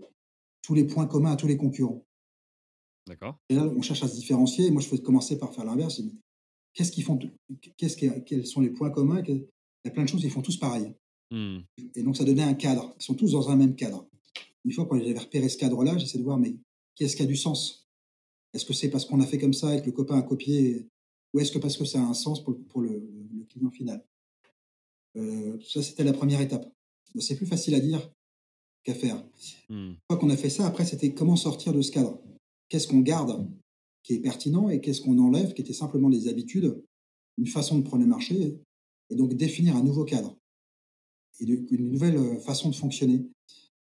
tous 0.62 0.74
les 0.74 0.84
points 0.84 1.06
communs 1.06 1.32
à 1.32 1.36
tous 1.36 1.46
les 1.46 1.56
concurrents. 1.56 2.04
D'accord. 3.06 3.38
Et 3.48 3.54
là, 3.54 3.64
on 3.64 3.82
cherche 3.82 4.02
à 4.02 4.08
se 4.08 4.14
différencier 4.14 4.66
et 4.66 4.70
moi, 4.70 4.82
je 4.82 4.88
fais 4.88 4.98
commencer 4.98 5.38
par 5.38 5.54
faire 5.54 5.64
l'inverse. 5.64 6.02
«Qu'est-ce 6.74 6.92
qu'ils 6.92 7.04
font 7.04 7.18
qu'est-ce 7.76 7.96
quels 7.96 8.46
sont 8.46 8.60
les 8.60 8.70
points 8.70 8.90
communs? 8.90 9.22
Que» 9.22 9.32
il 9.32 9.88
y 9.88 9.88
a 9.88 9.92
plein 9.92 10.04
de 10.04 10.08
choses, 10.08 10.24
ils 10.24 10.30
font 10.30 10.42
tous 10.42 10.58
pareil 10.58 10.94
Mmh. 11.30 11.58
et 11.94 12.02
donc 12.02 12.16
ça 12.16 12.24
donnait 12.24 12.42
un 12.42 12.54
cadre. 12.54 12.94
Ils 12.98 13.02
sont 13.02 13.14
tous 13.14 13.32
dans 13.32 13.50
un 13.50 13.56
même 13.56 13.74
cadre. 13.76 14.08
Une 14.64 14.72
fois 14.72 14.86
quand 14.86 14.98
j'avais 14.98 15.18
repéré 15.18 15.48
ce 15.48 15.58
cadre-là, 15.58 15.96
j'essaie 15.98 16.18
de 16.18 16.22
voir, 16.24 16.38
mais 16.38 16.56
qu'est-ce 16.94 17.16
qui 17.16 17.22
a 17.22 17.26
du 17.26 17.36
sens? 17.36 17.86
Est-ce 18.54 18.64
que 18.64 18.72
c'est 18.72 18.88
parce 18.88 19.04
qu'on 19.04 19.20
a 19.20 19.26
fait 19.26 19.38
comme 19.38 19.52
ça 19.52 19.74
et 19.76 19.80
que 19.80 19.86
le 19.86 19.92
copain 19.92 20.16
a 20.18 20.22
copié 20.22 20.86
ou 21.34 21.40
est-ce 21.40 21.52
que 21.52 21.58
parce 21.58 21.76
que 21.76 21.84
ça 21.84 22.00
a 22.00 22.04
un 22.04 22.14
sens 22.14 22.42
pour 22.42 22.54
le 22.54 22.58
pour 22.60 22.80
le 22.80 23.10
le 23.34 23.44
client 23.44 23.70
final? 23.70 24.02
Heu, 25.16 25.60
ça, 25.60 25.82
c'était 25.82 26.04
la 26.04 26.12
première 26.14 26.40
étape. 26.40 26.72
C'est 27.18 27.36
plus 27.36 27.46
facile 27.46 27.74
à 27.74 27.80
dire 27.80 28.10
qu'à 28.84 28.94
faire. 28.94 29.22
Une 29.68 29.90
Mmh. 29.90 29.94
fois 30.10 30.18
qu'on 30.18 30.30
a 30.30 30.36
fait 30.36 30.50
ça, 30.50 30.66
après, 30.66 30.86
c'était 30.86 31.12
comment 31.12 31.36
sortir 31.36 31.72
de 31.74 31.82
ce 31.82 31.90
cadre? 31.90 32.22
Qu'est-ce 32.68 32.88
qu'on 32.88 33.00
garde 33.00 33.46
qui 34.02 34.14
est 34.14 34.20
pertinent 34.20 34.70
et 34.70 34.80
qu'est-ce 34.80 35.02
qu'on 35.02 35.18
enlève 35.18 35.52
qui 35.52 35.60
était 35.60 35.74
simplement 35.74 36.08
des 36.08 36.28
habitudes, 36.28 36.82
une 37.36 37.46
façon 37.46 37.78
de 37.78 37.82
prendre 37.82 38.02
le 38.02 38.08
marché 38.08 38.58
et 39.10 39.14
donc 39.14 39.34
définir 39.34 39.76
un 39.76 39.82
nouveau 39.82 40.04
cadre? 40.04 40.37
Et 41.40 41.46
de 41.46 41.66
une 41.70 41.90
nouvelle, 41.90 42.16
heu, 42.16 42.38
façon 42.40 42.70
de 42.70 42.74
fonctionner. 42.74 43.26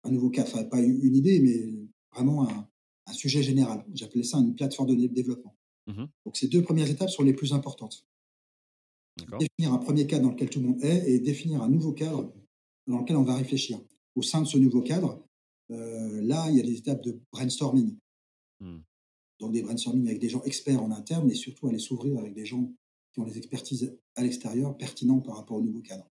Un 0.04 0.12
nouveau 0.12 0.30
cadre, 0.30 0.50
enfin 0.54 0.64
pas 0.66 0.80
une 0.80 1.16
idée, 1.16 1.40
mais 1.40 1.74
vraiment 2.14 2.48
un 2.48 2.70
un 3.08 3.14
sujet 3.14 3.44
général. 3.44 3.86
J'appelais 3.94 4.24
ça 4.24 4.38
une 4.38 4.56
plateforme 4.56 4.90
de 4.90 4.96
dé 4.96 5.08
développement. 5.08 5.56
Mmh 5.88 6.06
Donc 6.26 6.38
ces 6.38 6.48
2 6.48 6.64
premières 6.64 6.90
étapes 6.90 7.10
sont 7.10 7.24
les 7.24 7.34
plus 7.34 7.54
importantes. 7.54 8.06
Définir 9.40 9.74
un 9.74 9.78
premier 9.78 10.08
cadre 10.08 10.24
dans 10.24 10.32
lequel 10.32 10.50
tout 10.50 10.60
le 10.60 10.68
monde 10.68 10.84
est 10.84 11.10
et 11.10 11.20
définir 11.20 11.62
un 11.62 11.70
nouveau 11.70 11.94
cadre 11.94 12.34
dans 12.88 13.00
lequel 13.00 13.16
on 13.16 13.24
va 13.24 13.36
réfléchir. 13.36 13.80
Au 14.16 14.22
sein 14.22 14.42
de 14.42 14.48
ce 14.48 14.58
nouveau 14.58 14.82
cadre, 14.82 15.24
heu, 15.72 16.22
là, 16.22 16.50
il 16.50 16.58
y 16.58 16.60
a 16.60 16.64
des 16.64 16.78
étapes 16.78 17.02
de 17.04 17.22
brainstorming. 17.32 17.98
Mmh. 18.60 18.80
Donc 19.40 19.54
des 19.54 19.62
brainstorming 19.62 20.08
avec 20.08 20.20
des 20.20 20.30
gens 20.30 20.44
experts 20.44 20.82
en 20.82 20.92
interne, 20.92 21.28
mais 21.28 21.36
surtout 21.36 21.68
aller 21.68 21.80
s'ouvrir 21.80 22.18
avec 22.20 22.34
des 22.34 22.46
gens 22.46 22.74
qui 23.14 23.20
ont 23.20 23.26
des 23.26 23.38
expertises 23.38 23.98
à 24.16 24.24
l'extérieur 24.24 24.78
pertinents 24.78 25.22
par 25.22 25.38
rapport 25.38 25.58
au 25.58 25.62
nouveau 25.62 25.82
cadre. 25.82 26.10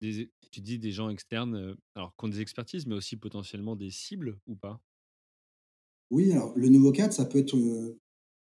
Des 0.00 0.32
tu 0.50 0.60
dis 0.60 0.78
des 0.78 0.92
gens 0.92 1.10
externes, 1.10 1.76
alors 1.94 2.16
qui 2.16 2.24
ont 2.24 2.28
des 2.28 2.40
expertises, 2.40 2.86
mais 2.86 2.94
aussi 2.94 3.16
potentiellement 3.16 3.76
des 3.76 3.90
cibles 3.90 4.40
ou 4.46 4.56
pas? 4.56 4.82
Oui, 6.10 6.32
alors 6.32 6.56
le 6.56 6.68
nouveau 6.68 6.92
cadre, 6.92 7.12
ça 7.12 7.24
peut 7.26 7.38
être, 7.38 7.56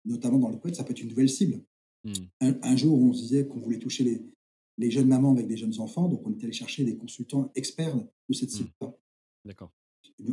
notamment 0.06 0.40
dans 0.40 0.50
le 0.50 0.58
code, 0.58 0.76
ça 0.76 0.84
peut 0.84 0.92
être 0.92 1.02
une 1.02 1.10
nouvelle 1.10 1.30
cible. 1.30 1.64
Mmh. 2.04 2.32
Un 2.42 2.58
un 2.64 2.78
jour, 2.78 3.02
on 3.02 3.14
se 3.14 3.22
disait 3.24 3.48
qu'on 3.48 3.60
voulait 3.60 3.80
toucher 3.80 4.04
les 4.06 4.22
les 4.80 4.92
jeunes 4.92 5.08
mamans 5.10 5.34
avec 5.34 5.48
des 5.48 5.58
jeunes 5.58 5.80
enfants, 5.82 6.10
donc 6.10 6.28
on 6.28 6.34
est 6.34 6.44
allé 6.44 6.54
chercher 6.54 6.84
des 6.86 6.98
consultants 6.98 7.52
experts 7.56 7.98
de 7.98 8.34
cette 8.36 8.52
Mmh. 8.52 8.52
cible-là. 8.52 8.96
D'accord. 9.46 9.72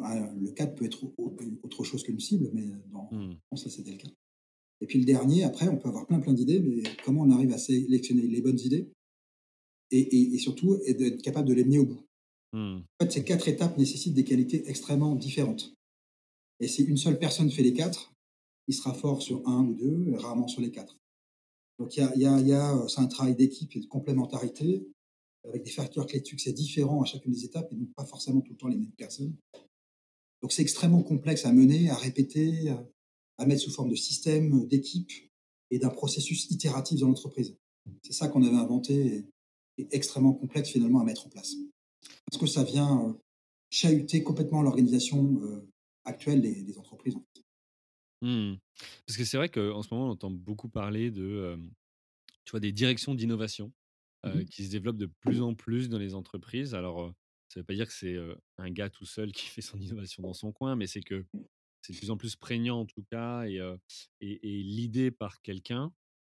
Ah, 0.02 0.32
le 0.38 0.50
cadre 0.52 0.74
peut 0.74 0.84
être 0.84 1.04
au 1.04 1.14
au 1.18 1.36
autre 1.62 1.84
chose 1.84 2.02
qu'une 2.02 2.20
cible, 2.20 2.50
mais 2.52 2.66
dans 2.90 3.10
Mmh. 3.10 3.38
ça, 3.54 3.70
c'était 3.70 3.92
le 3.92 3.96
cas. 3.98 4.08
Et 4.82 4.86
puis 4.86 4.98
le 5.00 5.06
dernier, 5.06 5.44
après, 5.44 5.68
on 5.68 5.78
peut 5.78 5.88
avoir 5.88 6.06
plein, 6.06 6.20
plein 6.20 6.34
d'idées, 6.34 6.60
mais 6.60 6.82
comment 7.04 7.22
on 7.22 7.30
arrive 7.32 7.52
à 7.52 7.58
sélectionner 7.58 8.22
les 8.28 8.42
bonnes 8.42 8.60
idées? 8.60 8.92
Et 9.90 10.00
et 10.00 10.34
et 10.34 10.38
surtout 10.38 10.78
et 10.84 10.94
d'être 10.94 11.22
capable 11.22 11.48
de 11.48 11.54
les 11.54 11.64
mener 11.64 11.78
au 11.78 11.86
bout. 11.86 12.04
Mmh. 12.52 12.78
En 12.78 13.04
fait, 13.04 13.12
ces 13.12 13.24
4 13.24 13.48
étapes 13.48 13.76
nécessitent 13.76 14.14
des 14.14 14.24
qualités 14.24 14.68
extrêmement 14.68 15.14
différentes 15.14 15.74
et 16.60 16.68
si 16.68 16.82
une 16.82 16.96
seule 16.96 17.18
personne 17.18 17.50
fait 17.50 17.62
les 17.62 17.72
4, 17.72 18.12
il 18.66 18.74
sera 18.74 18.92
fort 18.92 19.22
sur 19.22 19.46
un 19.48 19.64
ou 19.64 19.74
2, 19.74 20.16
rarement 20.16 20.48
sur 20.48 20.60
les 20.60 20.70
4. 20.70 20.98
Donc 21.78 21.96
il 21.96 22.00
y 22.00 22.02
a 22.02 22.12
il 22.16 22.22
y 22.22 22.26
a 22.26 22.40
il 22.40 22.48
y 22.48 22.52
a, 22.52 22.74
heu, 22.74 22.88
c'est 22.88 23.00
un 23.00 23.06
travail 23.06 23.36
d'équipe 23.36 23.74
et 23.76 23.80
de 23.80 23.86
complémentarité 23.86 24.88
avec 25.44 25.62
des 25.62 25.70
facteurs 25.70 26.06
clés 26.06 26.20
de 26.20 26.26
succès 26.26 26.52
différents 26.52 27.00
à 27.00 27.04
chacune 27.04 27.32
des 27.32 27.44
étapes 27.44 27.72
et 27.72 27.76
donc 27.76 27.92
pas 27.94 28.04
forcément 28.04 28.40
tout 28.40 28.52
le 28.52 28.58
temps 28.58 28.68
les 28.68 28.76
mêmes 28.76 28.90
personnes. 28.92 29.34
Donc 30.42 30.52
c'est 30.52 30.62
extrêmement 30.62 31.02
complexe 31.02 31.46
à 31.46 31.52
mener, 31.52 31.90
à 31.90 31.94
répéter, 31.94 32.74
à 33.38 33.46
mettre 33.46 33.62
sous 33.62 33.70
forme 33.70 33.88
de 33.88 33.96
système, 33.96 34.66
d'équipe 34.66 35.12
et 35.70 35.78
d'un 35.78 35.90
processus 35.90 36.50
itératif 36.50 37.00
dans 37.00 37.08
l'entreprise. 37.08 37.56
C'est 38.02 38.12
ça 38.12 38.28
qu'on 38.28 38.42
avait 38.42 38.56
inventé 38.56 39.24
et 39.78 39.88
extrêmement 39.92 40.32
complexe 40.34 40.70
finalement 40.70 41.00
à 41.00 41.04
mettre 41.04 41.26
en 41.26 41.30
place. 41.30 41.54
Parce 42.30 42.40
que 42.40 42.46
ça 42.46 42.64
vient, 42.64 43.08
heu, 43.08 43.20
chahuter 43.70 44.22
complètement 44.22 44.62
l'organisation, 44.62 45.40
heu, 45.42 45.68
actuelle 46.04 46.42
des 46.42 46.62
des 46.62 46.78
entreprises, 46.78 47.16
en 47.16 47.24
fait. 47.34 47.42
Mmh. 48.22 48.56
Parce 49.06 49.16
que 49.16 49.24
c'est 49.24 49.36
vrai 49.36 49.48
qu'en 49.48 49.82
ce 49.82 49.94
moment, 49.94 50.08
on 50.08 50.10
entend 50.10 50.30
beaucoup 50.30 50.68
parler 50.68 51.10
de, 51.10 51.52
hem, 51.52 51.70
tu 52.44 52.50
vois, 52.50 52.60
des 52.60 52.72
directions 52.72 53.14
d'innovation, 53.14 53.72
Mmh 54.24 54.44
qui 54.46 54.64
se 54.64 54.70
développent 54.72 54.96
de 54.96 55.06
plus 55.06 55.40
en 55.42 55.54
plus 55.54 55.88
dans 55.88 55.96
les 55.96 56.12
entreprises. 56.14 56.74
Alors, 56.74 57.14
ça 57.48 57.60
ne 57.60 57.62
veut 57.62 57.64
pas 57.64 57.74
dire 57.74 57.86
que 57.86 57.92
c'est, 57.92 58.16
un 58.58 58.70
gars 58.70 58.90
tout 58.90 59.06
seul 59.06 59.30
qui 59.30 59.46
fait 59.48 59.62
son 59.62 59.78
innovation 59.80 60.24
dans 60.24 60.34
son 60.34 60.50
coin, 60.50 60.74
mais 60.74 60.88
c'est 60.88 61.02
que 61.02 61.24
c'est 61.82 61.92
de 61.92 61.98
plus 61.98 62.10
en 62.10 62.16
plus 62.16 62.34
prégnant 62.34 62.80
en 62.80 62.84
tout 62.84 63.04
cas 63.04 63.46
et 63.46 63.60
et 64.20 64.40
et 64.42 64.62
l'idée 64.64 65.12
par 65.12 65.40
quelqu'un. 65.40 65.92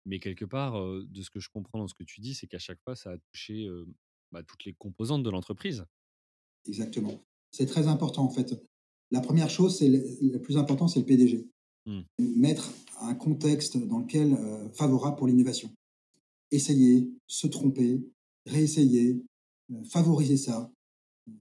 Mais 0.06 0.18
quelque 0.18 0.44
part, 0.44 0.74
de 0.80 1.22
ce 1.22 1.30
que 1.30 1.40
je 1.40 1.48
comprends 1.50 1.78
dans 1.78 1.88
ce 1.88 1.94
que 1.94 2.04
tu 2.04 2.20
dis, 2.20 2.34
c'est 2.34 2.46
qu'à 2.46 2.58
chaque 2.58 2.80
fois, 2.82 2.96
ça 2.96 3.12
a 3.12 3.18
touché, 3.18 3.68
bah, 4.32 4.42
toutes 4.42 4.64
les 4.64 4.74
composantes 4.74 5.22
de 5.22 5.30
l'entreprise. 5.30 5.84
Exactement. 6.66 7.22
C'est 7.50 7.66
très 7.66 7.88
important, 7.88 8.24
en 8.24 8.30
fait. 8.30 8.54
La 9.10 9.20
première 9.20 9.50
chose, 9.50 9.78
c'est 9.78 9.88
le 9.88 10.02
le 10.20 10.40
plus 10.40 10.56
important, 10.56 10.88
c'est 10.88 11.00
le 11.00 11.06
PDG. 11.06 11.48
Mmh. 11.86 12.00
Mettre 12.36 12.72
un 13.00 13.14
contexte 13.14 13.76
dans 13.76 13.98
lequel, 14.00 14.36
favorable 14.72 15.16
pour 15.16 15.26
l'innovation. 15.26 15.70
Essayer, 16.50 17.10
se 17.26 17.46
tromper, 17.46 18.02
réessayer, 18.46 19.22
favoriser 19.84 20.36
ça. 20.36 20.70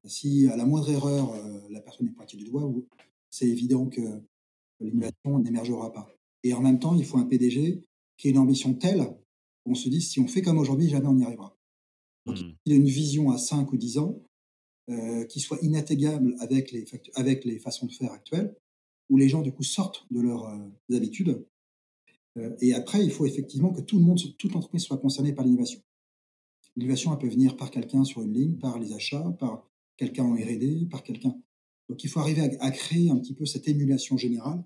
Si 0.06 0.48
à 0.48 0.56
la 0.56 0.66
moindre 0.66 0.90
erreur, 0.90 1.34
la 1.70 1.82
personne 1.82 2.08
est 2.08 2.12
pointée 2.12 2.38
du 2.38 2.44
doigt 2.44 2.72
c'est 3.32 3.48
évident 3.48 3.88
que 3.88 4.02
Mmh. 4.82 4.86
l'innovation 4.86 5.40
n'émergera 5.40 5.92
pas. 5.92 6.10
Et 6.44 6.54
en 6.54 6.62
même 6.62 6.80
temps, 6.80 6.96
il 6.96 7.06
faut 7.06 7.18
un 7.18 7.26
PDG 7.26 7.84
qui 8.20 8.30
ait 8.30 8.32
une 8.34 8.40
ambition 8.40 8.76
telle 8.76 9.18
qu'on 9.66 9.76
se 9.76 9.90
dise: 9.90 10.10
«Si 10.12 10.22
on 10.22 10.28
fait 10.30 10.44
comme 10.44 10.60
aujourd'hui, 10.60 10.90
jamais 10.90 11.08
on 11.08 11.16
n'y 11.16 11.26
arrivera». 11.26 11.58
Donc 12.28 12.38
Mmh. 12.38 12.56
il 12.66 12.74
a 12.74 12.78
une 12.78 12.86
vision 12.88 13.32
à 13.32 13.38
5 13.40 13.72
ou 13.74 13.78
10 13.78 13.98
ans, 14.00 14.24
heu, 14.90 15.26
qui 15.26 15.40
soit 15.42 15.60
inatteignable 15.64 16.36
avec 16.40 16.72
les 16.72 16.86
fact 16.86 17.12
avec 17.16 17.46
les 17.46 17.60
façons 17.60 17.88
de 17.88 17.94
faire 17.94 18.14
actuelles, 18.14 18.56
où 19.10 19.18
les 19.18 19.30
gens 19.30 19.42
du 19.44 19.54
coup 19.54 19.64
sortent 19.64 20.08
de 20.12 20.22
leurs, 20.22 20.48
heu, 20.50 20.96
habitudes, 20.98 21.46
heu 22.38 22.56
et 22.62 22.74
après 22.74 23.04
il 23.06 23.12
faut 23.12 23.26
effectivement 23.26 23.72
que 23.74 23.82
tout 23.82 23.98
le 24.00 24.06
monde, 24.06 24.20
toute 24.38 24.54
l'entreprise 24.54 24.84
soit 24.84 24.98
concernée 24.98 25.34
par 25.34 25.46
l'innovation. 25.46 25.82
L'innovation, 26.76 27.14
elle 27.14 27.20
peut 27.20 27.30
venir 27.30 27.58
par 27.58 27.72
quelqu'un 27.72 28.04
sur 28.04 28.22
une 28.24 28.34
ligne, 28.34 28.58
par 28.58 28.80
les 28.80 28.94
achats, 28.94 29.36
par 29.40 29.70
quelqu'un 29.98 30.24
en 30.26 30.34
R&D, 30.34 30.88
par 30.90 31.04
quelqu'un 31.04 31.36
donc 31.90 32.04
il 32.04 32.10
faut 32.10 32.20
arriver 32.20 32.42
à 32.44 32.66
à 32.66 32.72
créer 32.72 33.10
un 33.12 33.18
petit 33.18 33.34
peu 33.34 33.46
cette 33.46 33.68
émulation 33.68 34.18
générale 34.18 34.64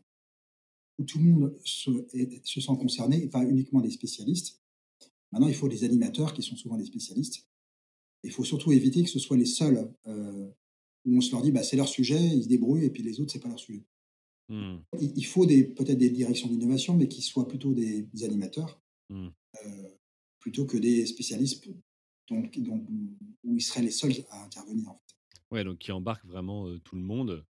où 1.00 1.04
tout 1.06 1.20
le 1.20 1.26
monde 1.26 1.58
se 1.64 2.62
sent 2.62 2.78
concerné 2.80 3.24
et 3.24 3.28
pas 3.30 3.44
uniquement 3.44 3.82
des 3.82 3.92
spécialistes. 3.92 4.62
Maintenant, 5.32 5.48
il 5.50 5.56
faut 5.56 5.70
des 5.70 5.84
animateurs 5.86 6.34
qui 6.34 6.44
sont 6.44 6.56
souvent 6.58 6.78
des 6.78 6.86
spécialistes. 6.86 7.48
Il 8.24 8.32
faut 8.32 8.46
surtout 8.46 8.72
éviter 8.74 9.04
que 9.04 9.10
ce 9.10 9.20
soit 9.20 9.38
les 9.38 9.46
seuls, 9.46 9.94
heu, 10.08 10.54
où 11.06 11.18
on 11.18 11.22
se 11.22 11.32
leur 11.32 11.42
dit: 11.44 11.52
«Bah, 11.52 11.64
c'est 11.64 11.78
leur 11.78 11.90
sujet, 11.90 12.22
ils 12.22 12.44
se 12.44 12.50
débrouillent» 12.50 12.86
et 12.86 12.92
puis 12.92 13.04
les 13.04 13.20
autres, 13.22 13.32
c'est 13.34 13.40
pas 13.40 13.50
leur 13.50 13.60
sujet. 13.60 13.86
Mmh. 14.50 14.84
Il 15.00 15.26
faut 15.26 15.46
des 15.46 15.64
peut-être 15.64 15.98
des 15.98 16.10
directions 16.10 16.48
d'innovation, 16.48 16.96
mais 16.96 17.08
qui 17.08 17.22
soient 17.22 17.48
plutôt 17.48 17.74
des 17.74 18.04
des 18.04 18.24
animateurs, 18.24 18.82
Mmh. 19.10 19.34
heu, 19.66 20.00
plutôt 20.40 20.66
que 20.68 20.78
des 20.78 21.06
spécialistes 21.08 21.70
donc 22.30 22.60
donc 22.60 22.88
où 22.90 23.56
ils 23.58 23.62
seraient 23.62 23.84
les 23.84 23.92
seuls 23.92 24.14
à 24.32 24.44
intervenir, 24.46 24.90
en 24.90 24.96
fait. 24.96 25.16
Ouais, 25.52 25.64
donc 25.64 25.78
qui 25.80 25.92
embarque 25.94 26.26
vraiment, 26.26 26.68
heu, 26.68 26.80
tout 26.80 26.96
le 26.96 27.02
monde 27.02 27.46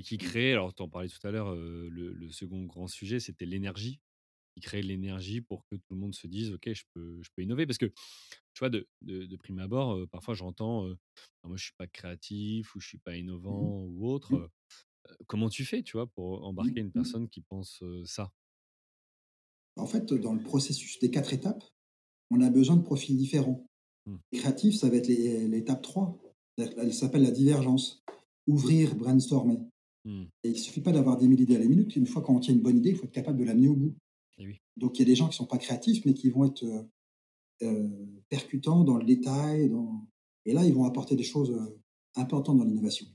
et 0.00 0.02
qui 0.02 0.18
crée 0.18 0.52
alors 0.52 0.74
tu 0.74 0.82
en 0.82 0.88
parlais 0.88 1.08
tout 1.08 1.26
à 1.26 1.30
l'heure, 1.32 1.50
heu, 1.54 1.88
le 1.90 2.12
le 2.12 2.30
second 2.30 2.64
grand 2.64 2.88
sujet, 2.88 3.20
c'était 3.20 3.46
l'énergie. 3.46 4.00
Qui 4.56 4.62
crée 4.62 4.82
l'énergie 4.82 5.40
pour 5.42 5.66
que 5.66 5.76
tout 5.76 5.94
le 5.94 5.98
monde 6.00 6.14
se 6.14 6.26
dise: 6.28 6.52
«OK, 6.52 6.72
je 6.72 6.84
peux 6.94 7.20
je 7.22 7.30
peux 7.36 7.42
innover». 7.42 7.66
Parce 7.66 7.78
que, 7.78 7.86
tu 7.86 8.60
vois, 8.60 8.70
de 8.70 8.88
de 9.02 9.26
de 9.26 9.36
prime 9.36 9.60
abord, 9.60 10.08
parfois 10.10 10.34
j'entends, 10.34 10.88
«Ah 11.44 11.48
moi 11.48 11.56
je 11.58 11.64
suis 11.64 11.74
pas 11.78 11.86
créatif» 11.88 12.74
ou 12.76 12.80
«Je 12.80 12.88
suis 12.88 12.98
pas 12.98 13.16
Mmh 13.48 13.70
innovant» 13.70 13.84
ou 13.86 14.08
autre, 14.08 14.36
mh. 14.36 14.38
heu. 14.38 14.48
comment 15.28 15.48
tu 15.50 15.64
fais, 15.66 15.82
tu 15.82 15.92
vois, 15.98 16.06
pour 16.08 16.44
Mmh 16.58 16.74
embarquer 16.74 16.80
une 16.80 16.92
personne 16.92 17.28
qui 17.28 17.40
pense, 17.42 17.82
ça? 18.04 18.32
En 19.76 19.86
fait, 19.86 20.12
dans 20.14 20.32
le 20.34 20.42
processus 20.42 20.98
des 21.00 21.10
4 21.10 21.32
étapes, 21.32 21.64
on 22.30 22.42
a 22.42 22.50
besoin 22.50 22.76
de 22.76 22.82
profils 22.82 23.16
différents. 23.16 23.66
Mmh. 24.06 24.20
Créatif, 24.32 24.76
ça 24.76 24.90
va 24.90 24.96
être 24.96 25.08
l'é 25.08 25.48
l'étape 25.48 25.82
3. 25.82 26.18
Elle 26.58 26.74
elle 26.78 26.94
s'appelle 26.94 27.22
la 27.24 27.30
divergence. 27.32 28.02
Ouvrir, 28.48 28.96
brainstormer 28.96 29.60
Mmh. 30.04 30.22
et 30.44 30.48
il 30.50 30.58
suffit 30.58 30.80
pas 30.80 30.92
d'avoir 30.92 31.18
10 31.18 31.28
000 31.28 31.40
idées 31.40 31.56
à 31.56 31.58
la 31.58 31.66
minute. 31.66 31.94
Une 31.94 32.06
fois 32.06 32.22
qu'on 32.22 32.40
tient 32.40 32.54
une 32.54 32.62
bonne 32.62 32.78
idée, 32.78 32.90
il 32.90 32.96
faut 32.96 33.04
être 33.04 33.12
capable 33.12 33.38
de 33.38 33.44
l'amener 33.44 33.68
au 33.68 33.74
bout. 33.74 33.94
Et 34.38 34.46
oui. 34.46 34.56
Donc 34.76 34.98
il 34.98 35.00
y 35.00 35.02
a 35.02 35.06
des 35.06 35.14
gens 35.14 35.28
qui 35.28 35.36
sont 35.36 35.46
pas 35.46 35.58
créatifs, 35.58 36.04
mais 36.06 36.14
qui 36.14 36.30
vont 36.30 36.44
être, 36.44 36.64
heu 36.64 36.88
heu, 37.62 37.90
percutants 38.28 38.84
dans 38.84 38.96
le 38.96 39.04
détail, 39.04 39.68
dans 39.68 40.06
et 40.46 40.54
là, 40.54 40.64
ils 40.64 40.72
vont 40.72 40.84
apporter 40.84 41.16
des 41.16 41.22
choses, 41.22 41.50
heu, 41.50 41.78
importantes 42.16 42.58
dans 42.58 42.64
l'innovation. 42.64 43.06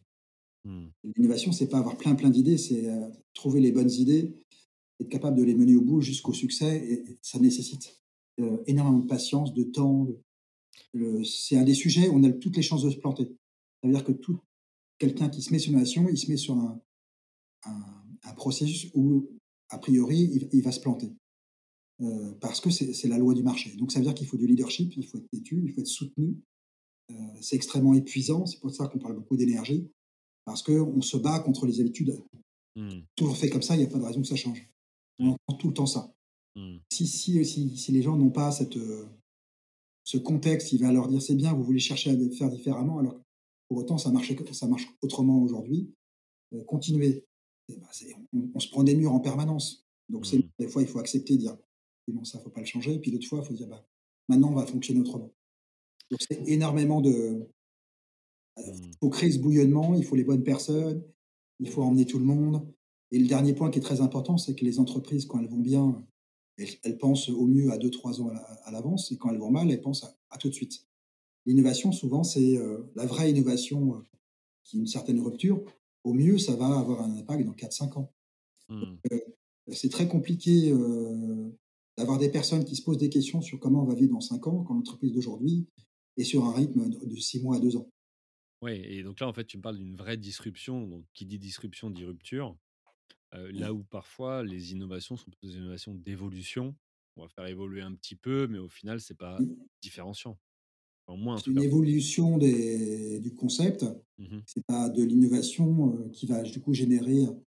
Mmh. 0.65 0.85
L'innovation, 1.15 1.51
c'est 1.51 1.67
pas 1.69 1.79
avoir 1.79 1.97
plein, 1.97 2.15
plein 2.15 2.29
d'idées, 2.29 2.57
c'est, 2.57 2.87
trouver 3.33 3.61
les 3.61 3.71
bonnes 3.71 3.91
idées, 3.91 4.35
être 5.01 5.09
capable 5.09 5.37
de 5.37 5.43
les 5.43 5.55
mener 5.55 5.75
au 5.75 5.81
bout 5.81 6.01
jusqu'au 6.01 6.33
succès 6.33 6.77
et 6.77 7.11
et 7.11 7.17
ça 7.21 7.39
nécessite, 7.39 8.01
énormément 8.67 8.99
de 8.99 9.07
patience, 9.07 9.53
de 9.53 9.63
temps, 9.63 10.05
de 10.05 11.23
c'est 11.23 11.57
un 11.57 11.63
des 11.63 11.73
sujets 11.73 12.07
où 12.09 12.15
on 12.15 12.23
a 12.23 12.31
toutes 12.31 12.55
les 12.57 12.61
chances 12.61 12.83
de 12.83 12.89
se 12.89 12.97
planter. 12.97 13.25
Ça 13.81 13.87
veut 13.87 13.93
dire 13.93 14.03
que 14.03 14.11
tout 14.11 14.39
quelqu'un 14.99 15.29
qui 15.29 15.41
se 15.41 15.51
met 15.53 15.59
sur 15.59 15.69
une 15.71 15.77
innovation, 15.77 16.07
il 16.09 16.17
se 16.17 16.29
met 16.31 16.37
sur 16.37 16.55
un 16.57 16.81
un 17.65 17.83
un 18.25 18.33
processus 18.35 18.91
où, 18.95 19.29
a 19.69 19.79
priori, 19.79 20.19
il 20.33 20.49
il 20.53 20.63
va 20.63 20.71
se 20.73 20.81
planter, 20.81 21.13
heu, 22.01 22.37
parce 22.41 22.61
que 22.61 22.69
c'est 22.71 23.07
la 23.09 23.17
loi 23.19 23.33
du 23.35 23.43
marché. 23.43 23.75
Donc 23.77 23.91
ça 23.91 23.99
veut 23.99 24.05
dire 24.05 24.15
qu'il 24.15 24.27
faut 24.27 24.37
du 24.37 24.47
leadership, 24.47 24.95
il 24.97 25.05
faut 25.07 25.17
être 25.19 25.29
têtu, 25.31 25.63
il 25.65 25.73
faut 25.73 25.81
être 25.81 25.87
soutenu, 25.87 26.39
heu, 27.11 27.15
c'est 27.41 27.55
extrêmement 27.57 27.93
épuisant, 27.95 28.45
c'est 28.47 28.59
pour 28.59 28.71
ça 28.71 28.87
qu'on 28.89 28.99
parle 28.99 29.15
beaucoup 29.17 29.37
d'énergie, 29.37 29.91
parce 30.45 30.63
qu'on 30.63 31.01
se 31.01 31.17
bat 31.17 31.39
contre 31.41 31.65
les 31.67 31.81
habitudes. 31.81 32.17
Mmh. 32.75 33.05
Toujours 33.17 33.37
fait 33.37 33.49
comme 33.49 33.61
ça, 33.63 33.75
il 33.75 33.81
y 33.81 33.85
a 33.85 33.89
pas 33.89 33.99
de 33.99 34.03
raison 34.05 34.21
que 34.21 34.27
ça 34.27 34.35
change. 34.37 34.69
On 35.23 35.29
Oui. 35.29 35.37
entend 35.49 35.57
tout 35.59 35.67
le 35.69 35.73
temps 35.75 35.85
ça. 35.87 36.13
Mmh. 36.55 36.85
Si 36.91 37.07
si, 37.07 37.43
si 37.45 37.77
si 37.77 37.91
les 37.93 38.01
gens 38.03 38.17
n'ont 38.17 38.31
pas 38.31 38.51
cette, 38.51 38.77
heu, 38.77 39.07
ce 40.05 40.17
contexte, 40.19 40.73
il 40.73 40.81
va 40.81 40.91
leur 40.93 41.07
dire: 41.09 41.21
«C'est 41.21 41.35
bien, 41.35 41.53
vous 41.53 41.63
voulez 41.63 41.79
chercher 41.79 42.11
à 42.11 42.17
faire 42.37 42.49
différemment», 42.51 42.99
alors 42.99 43.21
pour 43.69 43.77
autant 43.79 43.97
ça 43.97 44.11
marchait 44.11 44.35
ça 44.53 44.67
marche 44.67 44.87
autrement 45.01 45.39
aujourd'hui. 45.41 45.93
Heu, 46.53 46.63
continuez. 46.63 47.25
Et 47.69 47.77
bah, 47.77 47.89
c'est 47.91 48.13
on 48.33 48.49
on 48.55 48.59
se 48.59 48.69
prend 48.69 48.83
des 48.83 48.95
murs 48.95 49.13
en 49.13 49.19
permanence. 49.21 49.85
Donc 50.09 50.25
c'est 50.27 50.37
Mmh. 50.37 50.49
des 50.59 50.67
fois, 50.69 50.81
il 50.83 50.87
faut 50.87 50.99
accepter, 50.99 51.37
dire: 51.37 51.57
«Oui, 52.07 52.13
bon, 52.15 52.23
ça, 52.25 52.39
faut 52.39 52.49
pas 52.51 52.61
le 52.61 52.67
changer» 52.67 52.95
et 52.95 52.99
puis 52.99 53.11
d'autres 53.11 53.27
fois, 53.27 53.39
il 53.43 53.47
faut 53.47 53.53
dire: 53.53 53.67
«Bah, 53.67 53.87
maintenant, 54.29 54.51
on 54.51 54.55
va 54.55 54.65
fonctionner 54.67 55.01
autrement». 55.01 55.33
Donc 56.11 56.21
c'est 56.29 56.43
énormément 56.47 57.01
de 57.01 57.47
heu, 58.59 58.63
Mmh. 58.65 58.95
faut 59.01 59.09
créer 59.09 59.31
ce 59.31 59.39
bouillonnement, 59.39 59.93
il 59.95 60.03
faut 60.05 60.15
les 60.15 60.23
bonnes 60.23 60.43
personnes, 60.43 61.03
il 61.59 61.69
faut 61.69 61.83
emmener 61.83 62.05
tout 62.05 62.19
le 62.19 62.25
monde 62.25 62.67
et 63.11 63.19
le 63.19 63.27
dernier 63.27 63.53
point 63.53 63.69
qui 63.69 63.79
est 63.79 63.81
très 63.81 64.01
important, 64.01 64.37
c'est 64.37 64.55
que 64.55 64.65
les 64.65 64.79
entreprises, 64.79 65.25
quand 65.25 65.39
elles 65.39 65.49
vont 65.49 65.59
bien, 65.59 66.05
elles 66.57 66.69
elles 66.83 66.97
pensent 66.97 67.29
au 67.29 67.45
mieux 67.47 67.71
à 67.71 67.77
deux 67.77 67.91
trois 67.91 68.21
ans 68.21 68.29
à 68.29 68.33
l'a 68.33 68.39
à 68.65 68.71
l'avance 68.71 69.11
et 69.11 69.17
quand 69.17 69.29
elles 69.31 69.39
vont 69.39 69.51
mal, 69.51 69.69
elles 69.71 69.81
pensent 69.81 70.03
à 70.03 70.17
à 70.31 70.37
tout 70.37 70.49
de 70.49 70.53
suite. 70.53 70.85
L'innovation, 71.45 71.91
souvent, 71.91 72.23
c'est, 72.23 72.57
heu, 72.57 72.91
la 72.95 73.05
vraie 73.05 73.31
innovation, 73.31 73.95
heu, 73.97 74.03
qui 74.63 74.77
est 74.77 74.81
une 74.81 74.87
certaine 74.87 75.21
rupture. 75.21 75.63
Au 76.03 76.13
mieux, 76.13 76.37
ça 76.39 76.55
va 76.55 76.67
avoir 76.79 77.01
un 77.03 77.17
impact 77.17 77.45
dans 77.45 77.53
quatre 77.53 77.73
cinq 77.73 77.97
ans. 77.97 78.13
Mmh. 78.69 78.97
Heu, 79.11 79.21
c'est 79.73 79.89
très 79.91 80.07
compliqué, 80.07 80.71
d'avoir 81.97 82.17
des 82.19 82.29
personnes 82.29 82.63
qui 82.63 82.75
se 82.77 82.81
posent 82.83 82.97
des 82.97 83.09
questions 83.09 83.41
sur 83.41 83.59
comment 83.59 83.83
on 83.83 83.85
va 83.85 83.95
vivre 83.95 84.13
dans 84.13 84.21
5 84.21 84.47
ans, 84.47 84.63
quand 84.63 84.73
l'entreprise 84.75 85.11
d'aujourd'hui 85.13 85.67
est 86.17 86.23
sur 86.23 86.45
un 86.45 86.53
rythme 86.53 86.89
de 86.89 87.05
de 87.05 87.15
6 87.17 87.41
mois 87.43 87.57
à 87.57 87.59
2 87.59 87.75
ans. 87.75 87.89
Ouais 88.61 88.79
et 88.79 89.03
donc 89.03 89.19
là, 89.19 89.27
en 89.27 89.33
fait, 89.33 89.45
tu 89.45 89.57
me 89.57 89.61
parles 89.61 89.77
d'une 89.77 89.95
vraie 89.95 90.17
disruption, 90.17 90.87
donc 90.87 91.05
qui 91.13 91.25
dit 91.25 91.39
disruption 91.39 91.89
dit 91.89 92.05
rupture. 92.05 92.57
Heu, 93.35 93.51
là 93.51 93.73
Oui. 93.73 93.75
où 93.75 93.83
parfois 93.83 94.43
les 94.43 94.73
innovations 94.73 95.17
sont 95.17 95.31
des 95.43 95.55
innovations 95.55 95.95
d'évolution. 95.95 96.77
On 97.17 97.23
va 97.23 97.29
faire 97.29 97.47
évoluer 97.47 97.81
un 97.81 97.95
petit 97.95 98.15
peu, 98.15 98.47
mais 98.47 98.59
au 98.59 98.69
final, 98.69 99.01
c'est 99.01 99.15
pas 99.17 99.43
Mmh. 99.43 99.65
différenciant. 99.81 100.39
C'est 101.35 101.47
une 101.51 101.61
évolution 101.61 102.37
des 102.37 103.19
du 103.19 103.33
concept, 103.33 103.85
Mmh 104.17 104.27
mh. 104.35 104.45
c'est 104.45 104.65
pas 104.65 104.89
de 104.89 105.03
l'innovation, 105.03 105.93
heu, 105.93 106.09
qui 106.11 106.25
va 106.27 106.43
du 106.43 106.59
coup 106.61 106.73
générer 106.73 107.25
un 107.25 107.43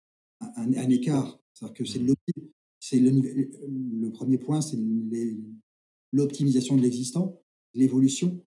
un 0.57 0.73
un 0.75 0.91
écart. 0.91 1.41
C'est-à-dire 1.55 1.75
que 1.75 1.85
c'est 1.85 2.01
Mmh. 2.01 2.15
c'est 2.81 3.01
le 3.01 4.11
1er 4.13 4.39
point, 4.39 4.61
c'est 4.63 4.79
l'optimisation 6.13 6.77
de 6.77 6.83
l'existant, 6.83 7.43
l'évolution, 7.75 8.45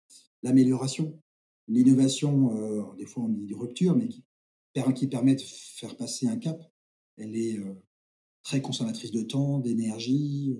l'amélioration. 0.43 1.21
L'innovation, 1.69 2.55
heu, 2.57 2.83
des 2.97 3.05
fois 3.07 3.23
on 3.25 3.29
dit 3.29 3.53
rupture, 3.55 3.95
mais 3.97 4.09
qui 4.09 4.23
per 4.73 4.93
qui 4.95 5.07
permet 5.07 5.35
de 5.35 5.41
faire 5.41 5.97
passer 5.97 6.27
un 6.27 6.37
cap. 6.37 6.61
Elle 7.17 7.35
est, 7.37 7.57
heu, 7.59 7.77
très 8.43 8.61
consommatrice 8.61 9.11
de 9.11 9.23
temps, 9.23 9.59
d'énergie, 9.59 10.55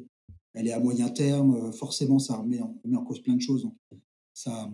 elle 0.56 0.68
est 0.68 0.74
à 0.74 0.80
moyen 0.82 1.10
terme, 1.10 1.74
forcément 1.74 2.20
ça 2.20 2.38
remet 2.38 2.62
en 2.62 2.80
remet 2.86 2.98
en 2.98 3.04
cause 3.06 3.22
plein 3.22 3.36
de 3.36 3.42
choses 3.42 3.64
donc 3.64 3.76
ça, 4.34 4.72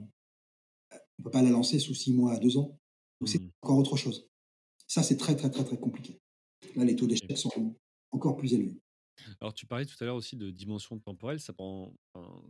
on 1.19 1.23
peut 1.23 1.31
pas 1.31 1.41
la 1.41 1.49
lancer 1.49 1.79
sous 1.79 1.93
6 1.93 2.13
mois 2.13 2.33
à 2.33 2.39
2 2.39 2.57
ans. 2.57 2.79
Donc 3.19 3.29
c'est 3.29 3.39
Mmh. 3.39 3.51
encore 3.61 3.77
autre 3.77 3.97
chose. 3.97 4.29
Ça, 4.87 5.03
c'est 5.03 5.17
très, 5.17 5.35
très, 5.35 5.51
très, 5.51 5.63
très 5.65 5.79
compliqué. 5.79 6.21
Là, 6.75 6.85
les 6.85 6.95
taux 6.97 7.07
d'échec 7.07 7.37
sont 7.37 7.75
encore 8.11 8.37
plus 8.37 8.53
élevés. 8.53 8.77
Alors 9.41 9.53
tu 9.53 9.65
parlais 9.65 9.85
tout 9.85 9.95
à 10.01 10.05
l'heure 10.05 10.15
aussi 10.15 10.35
de 10.37 10.51
dimension 10.51 10.99
temporelle, 10.99 11.39
ça 11.39 11.53
prend 11.53 11.93
enfin, 12.13 12.41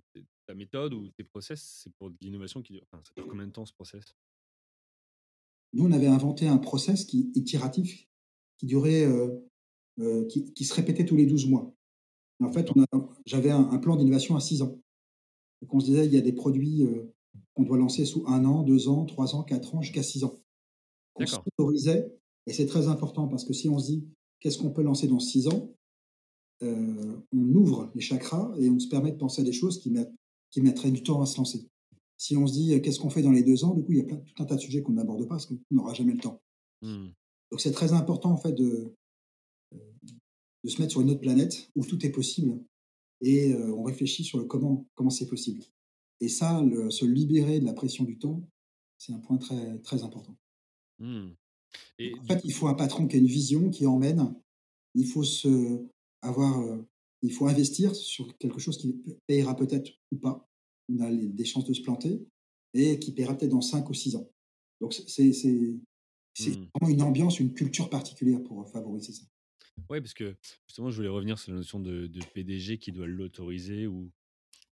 ta 0.45 0.53
méthode 0.53 0.93
ou 0.93 1.09
tes 1.09 1.23
process, 1.23 1.61
c'est 1.83 1.93
pour 1.95 2.11
de 2.11 2.17
l'innovation 2.21 2.61
qui 2.61 2.73
dure 2.73 2.83
enfin, 2.91 3.01
ça 3.05 3.11
dure 3.15 3.27
combien 3.27 3.47
de 3.47 3.51
temps 3.51 3.65
ce 3.65 3.73
process? 3.73 4.15
Nous, 5.73 5.85
on 5.85 5.91
avait 5.91 6.07
inventé 6.07 6.47
un 6.47 6.57
process 6.57 7.05
qui 7.05 7.31
itératif, 7.35 8.07
qui 8.57 8.65
durait, 8.65 9.05
heu 9.05 9.49
heu, 9.99 10.25
qui 10.27 10.53
qui 10.53 10.65
se 10.65 10.73
répétait 10.73 11.05
tous 11.05 11.15
les 11.15 11.25
12 11.25 11.47
mois. 11.47 11.75
Et 12.41 12.45
en 12.45 12.51
fait, 12.53 12.69
j'avais 13.25 13.51
un 13.51 13.69
un 13.71 13.79
plan 13.79 13.97
d'innovation 13.97 14.35
à 14.35 14.41
6 14.41 14.61
ans. 14.63 14.81
Donc 15.61 15.73
on 15.73 15.79
se 15.79 15.85
disait: 15.85 16.05
«Il 16.05 16.13
y 16.13 16.17
a 16.17 16.21
des 16.21 16.33
produits, 16.33 16.83
heu, 16.83 17.13
qu'on 17.53 17.63
doit 17.63 17.77
lancer 17.77 18.05
sous 18.05 18.25
1 18.27 18.45
an, 18.45 18.63
2 18.63 18.87
ans, 18.89 19.05
3 19.05 19.35
ans, 19.35 19.43
4 19.43 19.75
ans, 19.75 19.81
jusqu'à 19.81 20.03
6 20.03 20.23
ans». 20.23 20.35
D'accord. 21.19 21.43
s'autorisait 21.43 22.13
et 22.45 22.53
c'est 22.53 22.67
très 22.67 22.87
important 22.87 23.27
parce 23.27 23.43
que 23.43 23.53
si 23.53 23.69
on 23.69 23.79
se 23.79 23.87
dit: 23.87 24.07
«Qu'est-ce 24.39 24.57
qu'on 24.57 24.71
peut 24.71 24.83
lancer 24.83 25.07
dans 25.07 25.19
6 25.19 25.47
ans?» 25.47 25.73
heu, 26.63 27.23
on 27.33 27.53
ouvre 27.53 27.91
les 27.95 28.01
chakras 28.01 28.53
et 28.59 28.69
on 28.69 28.79
se 28.79 28.87
permet 28.87 29.11
de 29.11 29.17
penser 29.17 29.41
à 29.41 29.45
des 29.45 29.51
choses 29.51 29.79
qui 29.79 29.91
mettent 29.91 30.13
qui 30.49 30.61
mettraient 30.61 30.91
du 30.91 31.03
temps 31.03 31.21
à 31.21 31.25
se 31.25 31.37
lancer. 31.37 31.67
Si 32.17 32.37
on 32.37 32.47
se 32.47 32.53
dit: 32.53 32.73
«Heu, 32.73 32.79
qu'est-ce 32.79 32.99
qu'on 32.99 33.09
fait 33.09 33.21
dans 33.21 33.31
les 33.31 33.43
2 33.43 33.63
ans?» 33.65 33.73
du 33.73 33.83
coup, 33.83 33.91
il 33.91 33.97
y 33.97 34.01
a 34.01 34.05
plein 34.05 34.17
tout 34.17 34.41
un 34.41 34.45
tas 34.45 34.55
de 34.55 34.61
sujets 34.61 34.81
qu'on 34.81 34.93
n'aborde 34.93 35.23
pas 35.23 35.35
parce 35.35 35.45
qu'on 35.45 35.59
n'aura 35.71 35.93
jamais 35.93 36.13
le 36.13 36.19
temps. 36.19 36.41
Mmh. 36.81 37.07
Donc 37.51 37.61
c'est 37.61 37.71
très 37.71 37.93
important 37.93 38.31
en 38.31 38.37
fait 38.37 38.53
de, 38.53 38.93
de 39.71 40.69
se 40.69 40.81
mettre 40.81 40.91
sur 40.91 41.01
une 41.01 41.09
autre 41.09 41.21
planète 41.21 41.69
où 41.75 41.85
tout 41.85 42.05
est 42.05 42.11
possible 42.11 42.59
et 43.21 43.53
on 43.55 43.83
réfléchit 43.83 44.23
sur 44.23 44.37
le 44.39 44.45
comment 44.45 44.85
comment 44.95 45.09
c'est 45.09 45.27
possible. 45.27 45.63
Et 46.19 46.29
ça, 46.29 46.61
le 46.61 46.89
se 46.89 47.05
libérer 47.05 47.59
de 47.59 47.65
la 47.65 47.73
pression 47.73 48.03
du 48.03 48.17
temps, 48.17 48.43
c'est 48.97 49.13
un 49.13 49.19
point 49.19 49.37
très, 49.37 49.79
très 49.79 50.03
important. 50.03 50.35
Mmh. 50.99 51.29
Et 51.99 52.13
en 52.19 52.23
fait, 52.23 52.41
il 52.43 52.53
faut 52.53 52.67
un 52.67 52.73
patron 52.73 53.07
qui 53.07 53.15
a 53.15 53.19
une 53.19 53.27
vision, 53.27 53.69
qui 53.69 53.85
emmène. 53.85 54.33
Il 54.95 55.05
faut 55.05 55.23
se 55.23 55.85
avoir, 56.21 56.63
il 57.21 57.31
faut 57.31 57.47
investir 57.47 57.95
sur 57.95 58.37
quelque 58.37 58.59
chose 58.59 58.77
qui 58.77 58.95
payera 59.27 59.55
peut-être 59.55 59.91
ou 60.11 60.17
pas. 60.17 60.47
On 60.89 60.99
a 61.01 61.09
les 61.09 61.27
des 61.27 61.45
chances 61.45 61.65
de 61.65 61.73
se 61.73 61.81
planter 61.81 62.25
et 62.73 62.99
qui 62.99 63.11
paiera 63.11 63.35
peut-être 63.35 63.51
dans 63.51 63.61
5 63.61 63.89
ou 63.89 63.93
6 63.93 64.15
ans. 64.15 64.29
Donc 64.81 64.93
c'est 64.93 65.23
mmh. 65.23 66.67
vraiment 66.73 66.93
une 66.93 67.01
ambiance, 67.01 67.39
une 67.39 67.53
culture 67.53 67.89
particulière 67.89 68.43
pour, 68.43 68.67
favoriser 68.69 69.13
ça. 69.13 69.23
Ouais, 69.89 70.01
parce 70.01 70.13
que 70.13 70.35
justement, 70.67 70.89
je 70.89 70.97
voulais 70.97 71.07
revenir 71.07 71.39
sur 71.39 71.51
la 71.51 71.57
notion 71.57 71.79
de 71.79 72.07
de 72.07 72.19
PDG 72.33 72.77
qui 72.77 72.91
doit 72.91 73.07
l'autoriser 73.07 73.87
ou 73.87 74.11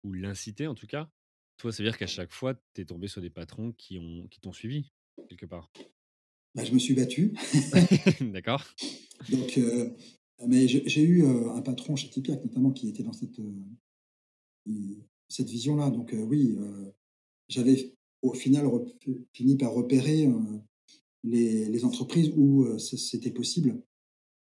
ou 0.04 0.12
l'inciter 0.12 0.66
en 0.66 0.74
tout 0.74 0.86
cas. 0.86 1.10
Toi, 1.58 1.72
ça 1.72 1.82
veut 1.82 1.88
dire 1.88 1.98
qu'à 1.98 2.06
chaque 2.06 2.32
fois, 2.32 2.54
tu 2.74 2.80
es 2.80 2.84
tombé 2.84 3.08
sur 3.08 3.20
des 3.20 3.30
patrons 3.30 3.72
qui 3.72 3.98
ont 3.98 4.26
qui 4.28 4.40
t'ont 4.40 4.52
suivi, 4.52 4.90
quelque 5.28 5.46
part? 5.46 5.70
Bah, 6.54 6.64
je 6.64 6.72
me 6.72 6.78
suis 6.78 6.94
battu. 6.94 7.34
D'accord. 8.32 8.64
Donc, 9.30 9.56
heu, 9.58 9.94
mais 10.46 10.66
j'ai 10.68 11.02
eu, 11.02 11.22
heu, 11.22 11.50
un 11.50 11.62
patron 11.62 11.96
chez 11.96 12.08
Tipeee 12.10 12.32
notamment 12.44 12.72
qui 12.72 12.88
était 12.88 13.02
dans 13.02 13.12
cette, 13.12 13.38
heu, 13.38 13.54
i 14.66 14.98
cette 15.28 15.48
vision-là. 15.48 15.90
Donc, 15.90 16.14
oui, 16.14 16.56
j'avais 17.48 17.94
au 18.22 18.34
final 18.34 18.68
fini 19.32 19.56
par 19.56 19.72
repérer, 19.72 20.28
les 21.24 21.66
les 21.66 21.84
entreprises 21.84 22.30
où, 22.36 22.66
c'était 22.78 23.30
possible 23.30 23.80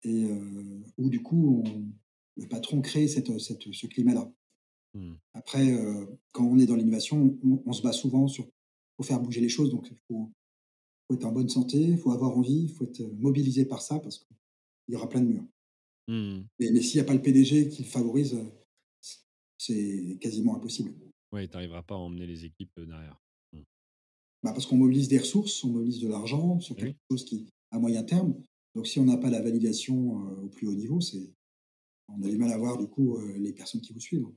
et 0.04 0.24
heu, 0.24 0.82
où 0.98 1.08
du 1.08 1.22
coup 1.22 1.62
on 1.64 1.84
le 2.40 2.48
patron 2.48 2.80
crée 2.80 3.08
cette, 3.08 3.38
cette 3.40 3.72
ce 3.72 3.86
climat-là. 3.86 4.30
Mmh. 4.94 5.14
Après, 5.34 5.72
heu, 5.72 6.18
quand 6.32 6.44
on 6.44 6.58
est 6.58 6.66
dans 6.66 6.76
l'innovation, 6.76 7.38
on 7.42 7.62
on 7.66 7.72
se 7.72 7.82
bat 7.82 7.92
souvent 7.92 8.28
sur 8.28 8.48
pour 8.96 9.06
faire 9.06 9.20
bouger 9.20 9.40
les 9.40 9.48
choses, 9.48 9.70
donc 9.70 9.88
il 9.90 9.96
faut 10.08 10.30
faut 11.08 11.14
être 11.14 11.24
en 11.24 11.32
bonne 11.32 11.48
santé, 11.48 11.78
il 11.78 11.98
faut 11.98 12.12
avoir 12.12 12.36
envie, 12.36 12.64
il 12.64 12.68
faut 12.70 12.84
être, 12.84 13.00
mobilisé 13.18 13.64
par 13.64 13.82
ça 13.82 13.98
parce 13.98 14.18
qu'il 14.18 14.36
y 14.88 14.96
aura 14.96 15.08
plein 15.08 15.20
de 15.20 15.26
murs. 15.26 15.46
Mmh 16.08 16.42
Mais 16.60 16.70
mais 16.70 16.80
s'il 16.80 16.96
y 16.96 17.00
a 17.00 17.04
pas 17.04 17.14
le 17.14 17.22
PDG 17.22 17.68
qui 17.68 17.82
le 17.82 17.88
favorise, 17.88 18.38
c'est 19.58 20.18
quasiment 20.20 20.56
impossible. 20.56 20.94
Ouais, 21.32 21.48
tu 21.48 21.56
arriveras 21.56 21.82
pas 21.82 21.94
à 21.94 21.98
emmener 21.98 22.26
les 22.26 22.44
équipes, 22.44 22.78
heu, 22.78 22.86
derrière. 22.86 23.20
Mmh. 23.52 23.60
Bah, 24.42 24.52
parce 24.52 24.66
qu'on 24.66 24.76
mobilise 24.76 25.08
des 25.08 25.18
ressources, 25.18 25.62
on 25.64 25.70
mobilise 25.70 26.00
de 26.00 26.08
l'argent 26.08 26.60
sur 26.60 26.74
Eh 26.78 26.82
quelque 26.82 26.96
oui. 27.10 27.16
chose 27.16 27.24
qui 27.24 27.48
à 27.70 27.78
moyen 27.78 28.02
terme. 28.02 28.34
Donc 28.74 28.86
si 28.86 28.98
on 29.00 29.04
n'a 29.04 29.18
pas 29.18 29.30
la 29.30 29.42
validation, 29.42 30.30
heu, 30.30 30.44
au 30.44 30.48
plus 30.48 30.66
haut 30.68 30.74
niveau, 30.74 31.00
c'est 31.00 31.34
on 32.08 32.22
a 32.22 32.28
du 32.30 32.38
mal 32.38 32.52
à 32.52 32.58
voir 32.58 32.78
du 32.78 32.88
coup, 32.88 33.18
heu, 33.18 33.38
les 33.38 33.52
personnes 33.54 33.82
qui 33.82 33.92
vous 33.94 34.00
suivent. 34.00 34.28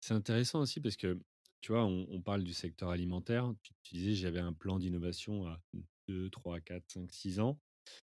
C'est 0.00 0.14
intéressant 0.14 0.60
aussi 0.60 0.80
parce 0.80 0.96
que, 0.96 1.18
tu 1.60 1.72
vois, 1.72 1.84
on 1.84 2.06
on 2.10 2.22
parle 2.22 2.44
du 2.44 2.54
secteur 2.54 2.90
alimentaire. 2.90 3.52
Tu 3.62 3.72
tu 3.82 3.94
disais: 3.96 4.14
«J'avais 4.14 4.40
un 4.40 4.52
plan 4.52 4.78
d'innovation 4.78 5.46
à 5.46 5.60
2-3-4-5-6 6.08 7.40
ans». 7.40 7.60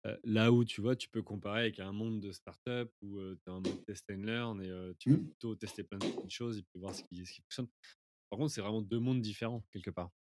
Heu, 0.06 0.18
là 0.24 0.52
où, 0.52 0.64
tu 0.64 0.80
vois, 0.82 0.96
tu 0.96 1.08
peux 1.10 1.22
comparer 1.22 1.60
avec 1.62 1.80
un 1.80 1.92
monde 1.92 2.20
de 2.20 2.32
start-up 2.32 2.92
où, 3.02 3.20
tu 3.20 3.40
es 3.48 3.50
en 3.50 3.60
mode 3.62 3.78
test 3.86 4.10
and 4.10 4.22
learn 4.24 4.62
et 4.62 4.70
tu 4.98 5.10
vas 5.10 5.18
Mmh. 5.18 5.32
plutôt 5.32 5.56
tester 5.56 5.84
plein 5.84 6.00
de 6.00 6.06
petites 6.06 6.32
choses 6.32 6.58
et 6.58 6.62
puis 6.64 6.80
voir 6.80 6.94
ce 6.94 7.02
qui 7.04 7.26
ce 7.26 7.32
qui 7.34 7.42
fonctionne. 7.42 7.68
Par 8.30 8.38
contre, 8.40 8.52
c'est 8.52 8.62
vraiment 8.62 8.82
2 8.82 9.00
mondes 9.00 9.22
différents, 9.22 9.64
quelque 9.72 9.90
part. 9.90 10.12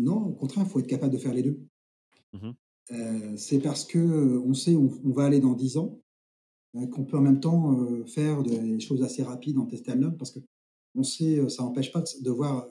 Non, 0.00 0.16
au 0.26 0.32
contraire, 0.34 0.64
il 0.66 0.68
faut 0.70 0.80
être 0.80 0.88
capable 0.88 1.12
de 1.12 1.18
faire 1.18 1.32
les 1.32 1.42
2. 1.44 1.68
Mmh 2.32 2.56
c'est 3.36 3.60
parce 3.60 3.84
que, 3.84 3.98
heu, 3.98 4.40
on 4.44 4.54
sait 4.54 4.74
où 4.74 4.90
on 5.04 5.12
va 5.12 5.24
aller 5.26 5.40
dans 5.40 5.54
10 5.54 5.76
ans, 5.78 6.00
heu, 6.76 6.86
qu'on 6.88 7.04
peut 7.06 7.18
en 7.18 7.22
même 7.22 7.40
temps, 7.40 7.76
faire 8.06 8.42
des 8.44 8.80
choses 8.80 9.02
assez 9.04 9.22
rapides 9.24 9.58
en 9.58 9.66
test 9.66 9.88
and 9.90 9.96
learn 9.96 10.16
parce 10.18 10.32
qu'on 10.94 11.02
sait, 11.04 11.38
heu, 11.40 11.48
ça 11.50 11.64
empêche 11.64 11.92
pas 11.92 12.02
de 12.22 12.30
voir, 12.30 12.68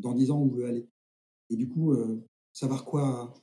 dans 0.00 0.14
10 0.14 0.30
ans 0.32 0.40
où 0.40 0.44
on 0.46 0.48
veut 0.48 0.66
aller 0.66 0.88
et 1.50 1.56
du 1.56 1.68
coup, 1.68 1.94
savoir 2.54 2.84
quoi 2.86 3.34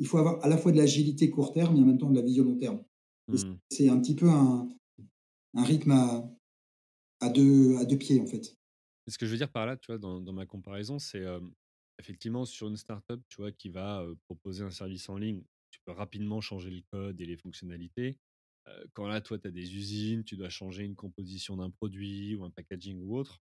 il 0.00 0.06
faut 0.08 0.18
avoir 0.18 0.44
à 0.44 0.48
la 0.48 0.58
fois 0.58 0.72
de 0.72 0.78
l'agilité 0.78 1.30
court 1.30 1.52
terme 1.54 1.76
et 1.76 1.80
en 1.82 1.86
même 1.86 1.98
temps 1.98 2.10
de 2.10 2.16
la 2.16 2.22
vision 2.22 2.44
long 2.44 2.56
terme 2.58 2.82
Mmh. 3.28 3.60
c'est 3.70 3.88
un 3.90 3.98
petit 4.00 4.14
peu 4.16 4.28
un 4.30 4.68
un 5.54 5.64
rythme 5.64 5.92
à 5.92 6.30
à 7.20 7.30
2 7.30 7.76
à 7.78 7.84
2 7.86 7.98
pieds, 7.98 8.20
en 8.20 8.26
fait. 8.26 8.56
Ce 9.08 9.18
que 9.18 9.26
je 9.26 9.30
veux 9.32 9.36
dire 9.38 9.50
par 9.50 9.66
là, 9.66 9.76
tu 9.76 9.86
vois, 9.92 9.98
dans 9.98 10.20
dans 10.20 10.32
ma 10.32 10.46
comparaison, 10.46 10.98
c'est, 10.98 11.24
effectivement 12.00 12.44
sur 12.44 12.68
une 12.68 12.76
start-up, 12.76 13.20
tu 13.28 13.40
vois, 13.40 13.52
qui 13.52 13.68
va, 13.68 14.04
proposer 14.24 14.64
un 14.64 14.70
service 14.70 15.08
en 15.08 15.16
ligne, 15.16 15.42
tu 15.70 15.80
peux 15.84 15.92
rapidement 15.92 16.40
changer 16.40 16.70
le 16.70 16.82
code 16.90 17.20
et 17.20 17.26
les 17.26 17.36
fonctionnalités. 17.36 18.18
Quand 18.92 19.06
là, 19.06 19.20
toi, 19.20 19.38
tu 19.38 19.48
as 19.48 19.50
des 19.50 19.74
usines, 19.74 20.22
tu 20.24 20.36
dois 20.36 20.48
changer 20.48 20.84
une 20.84 20.94
composition 20.94 21.56
d'un 21.56 21.70
produit 21.70 22.34
ou 22.34 22.44
un 22.44 22.50
packaging 22.50 23.00
ou 23.02 23.16
autre, 23.16 23.40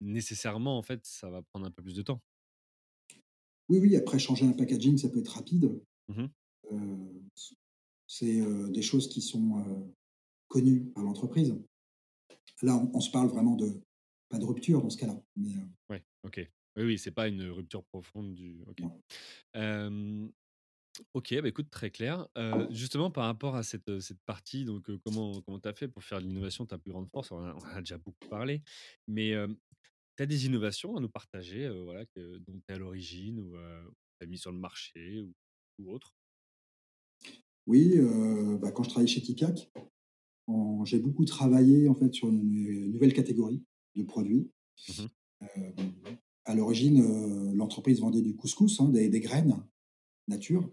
nécessairement, 0.00 0.78
en 0.78 0.82
fait, 0.82 1.04
ça 1.04 1.30
va 1.30 1.42
prendre 1.42 1.66
un 1.66 1.70
peu 1.70 1.82
plus 1.82 1.94
de 1.94 2.02
temps. 2.02 2.22
Oui, 3.68 3.78
oui, 3.78 3.96
après 3.96 4.18
changer 4.18 4.46
un 4.46 4.52
packaging, 4.52 4.98
ça 4.98 5.08
peut 5.08 5.20
être 5.20 5.34
rapide. 5.34 5.70
Mmh 6.08 6.26
c'est, 8.06 8.42
des 8.70 8.82
choses 8.82 9.08
qui 9.08 9.20
sont, 9.20 9.92
connues 10.48 10.84
par 10.94 11.02
l'entreprise. 11.02 11.56
Là, 12.62 12.76
on 12.76 12.90
on 12.94 13.00
se 13.00 13.10
parle 13.10 13.28
vraiment 13.28 13.56
de 13.56 13.80
pas 14.28 14.38
de 14.38 14.44
rupture 14.44 14.82
dans 14.82 14.90
ce 14.90 14.98
cas-là, 14.98 15.20
mais, 15.36 15.54
Ouais, 15.90 16.04
OK. 16.24 16.40
Oui, 16.76 16.84
oui, 16.84 16.98
c'est 16.98 17.10
pas 17.10 17.28
une 17.28 17.44
rupture 17.50 17.84
profonde 17.84 18.34
du 18.34 18.62
OK. 18.66 18.82
OK, 21.14 21.34
bah, 21.40 21.48
écoute, 21.48 21.70
très 21.70 21.90
clair. 21.90 22.28
Justement 22.70 23.10
par 23.10 23.24
rapport 23.24 23.56
à 23.56 23.62
cette, 23.62 24.00
cette 24.00 24.20
partie 24.24 24.64
donc, 24.64 24.90
comment 24.98 25.40
comment 25.42 25.58
tu 25.58 25.68
as 25.68 25.74
fait 25.74 25.88
pour 25.88 26.04
faire 26.04 26.20
de 26.20 26.26
l'innovation 26.26 26.66
ta 26.66 26.78
plus 26.78 26.92
grande 26.92 27.08
force? 27.08 27.32
On 27.32 27.38
a 27.38 27.54
on 27.54 27.76
a 27.76 27.80
déjà 27.80 27.98
beaucoup 27.98 28.28
parlé, 28.28 28.62
mais, 29.06 29.34
tu 30.16 30.22
as 30.22 30.26
des 30.26 30.46
innovations 30.46 30.96
à 30.96 31.00
nous 31.00 31.08
partager, 31.08 31.68
voilà, 31.68 32.04
que 32.06 32.38
dont 32.38 32.60
tu 32.66 32.72
es 32.72 32.74
à 32.74 32.78
l'origine 32.78 33.40
ou, 33.40 33.56
tu 34.20 34.24
as 34.24 34.26
mis 34.26 34.38
sur 34.38 34.52
le 34.52 34.58
marché 34.58 35.20
ou 35.20 35.32
ou 35.78 35.92
autre? 35.92 36.14
Oui, 37.66 37.98
bah, 38.60 38.70
quand 38.72 38.82
je 38.82 38.90
travaillais 38.90 39.12
chez 39.12 39.22
en 40.46 40.84
j'ai 40.84 40.98
beaucoup 40.98 41.24
travaillé, 41.24 41.88
en 41.88 41.94
fait, 41.94 42.12
sur 42.12 42.28
une, 42.28 42.90
nouvelle 42.90 43.14
catégorie 43.14 43.62
de 43.94 44.02
produits. 44.02 44.50
Mmh 44.88 45.06
à 46.44 46.54
l'origine, 46.54 47.00
heu, 47.00 47.52
l'entreprise 47.54 48.00
vendait 48.00 48.22
du 48.22 48.34
couscous, 48.34 48.80
hein, 48.80 48.88
des 48.88 49.08
des 49.08 49.20
graines 49.20 49.62
nature, 50.28 50.70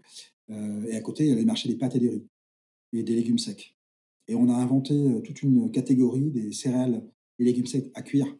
heu 0.50 0.86
et 0.88 0.96
à 0.96 1.00
côté, 1.00 1.24
il 1.24 1.28
y 1.30 1.32
avait 1.32 1.42
le 1.42 1.46
marché 1.46 1.68
des 1.68 1.76
pâtes 1.76 1.96
et 1.96 2.00
des 2.00 2.10
riz 2.10 2.26
et 2.92 3.02
des 3.02 3.14
légumes 3.14 3.38
secs 3.38 3.76
et 4.28 4.34
on 4.36 4.48
a 4.48 4.54
inventé, 4.54 4.94
heu, 4.94 5.22
toute 5.22 5.42
une 5.42 5.70
catégorie 5.72 6.30
des 6.30 6.52
céréales 6.52 7.04
et 7.38 7.44
légumes 7.44 7.66
secs 7.66 7.90
à 7.94 8.02
cuire, 8.02 8.36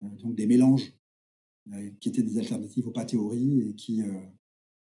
donc 0.00 0.34
des 0.36 0.46
mélanges, 0.46 0.92
qui 2.00 2.08
étaient 2.08 2.22
des 2.22 2.38
alternatives 2.38 2.86
aux 2.86 2.92
pâtes 2.92 3.12
et 3.14 3.16
au 3.16 3.28
riz 3.28 3.70
et 3.70 3.74
qui, 3.74 4.02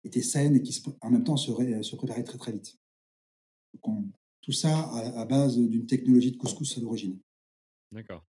étaient 0.05 0.23
saines 0.23 0.57
et 0.57 0.62
qui 0.62 0.83
en 1.01 1.11
même 1.11 1.25
temps 1.25 1.37
se 1.37 1.51
ré 1.51 1.83
se 1.83 1.97
préparaient 1.97 2.25
très, 2.25 2.38
très 2.38 2.53
vite. 2.53 2.79
Donc 3.75 3.88
on 3.88 4.05
tout 4.40 4.53
ça 4.53 4.79
à 4.79 5.21
à 5.21 5.25
base 5.25 5.59
d'une 5.59 5.87
technologie 5.87 6.33
de 6.33 6.37
couscous 6.37 6.79
à 6.79 6.81
l'origine. 6.81 7.18
D'accord. 7.92 8.25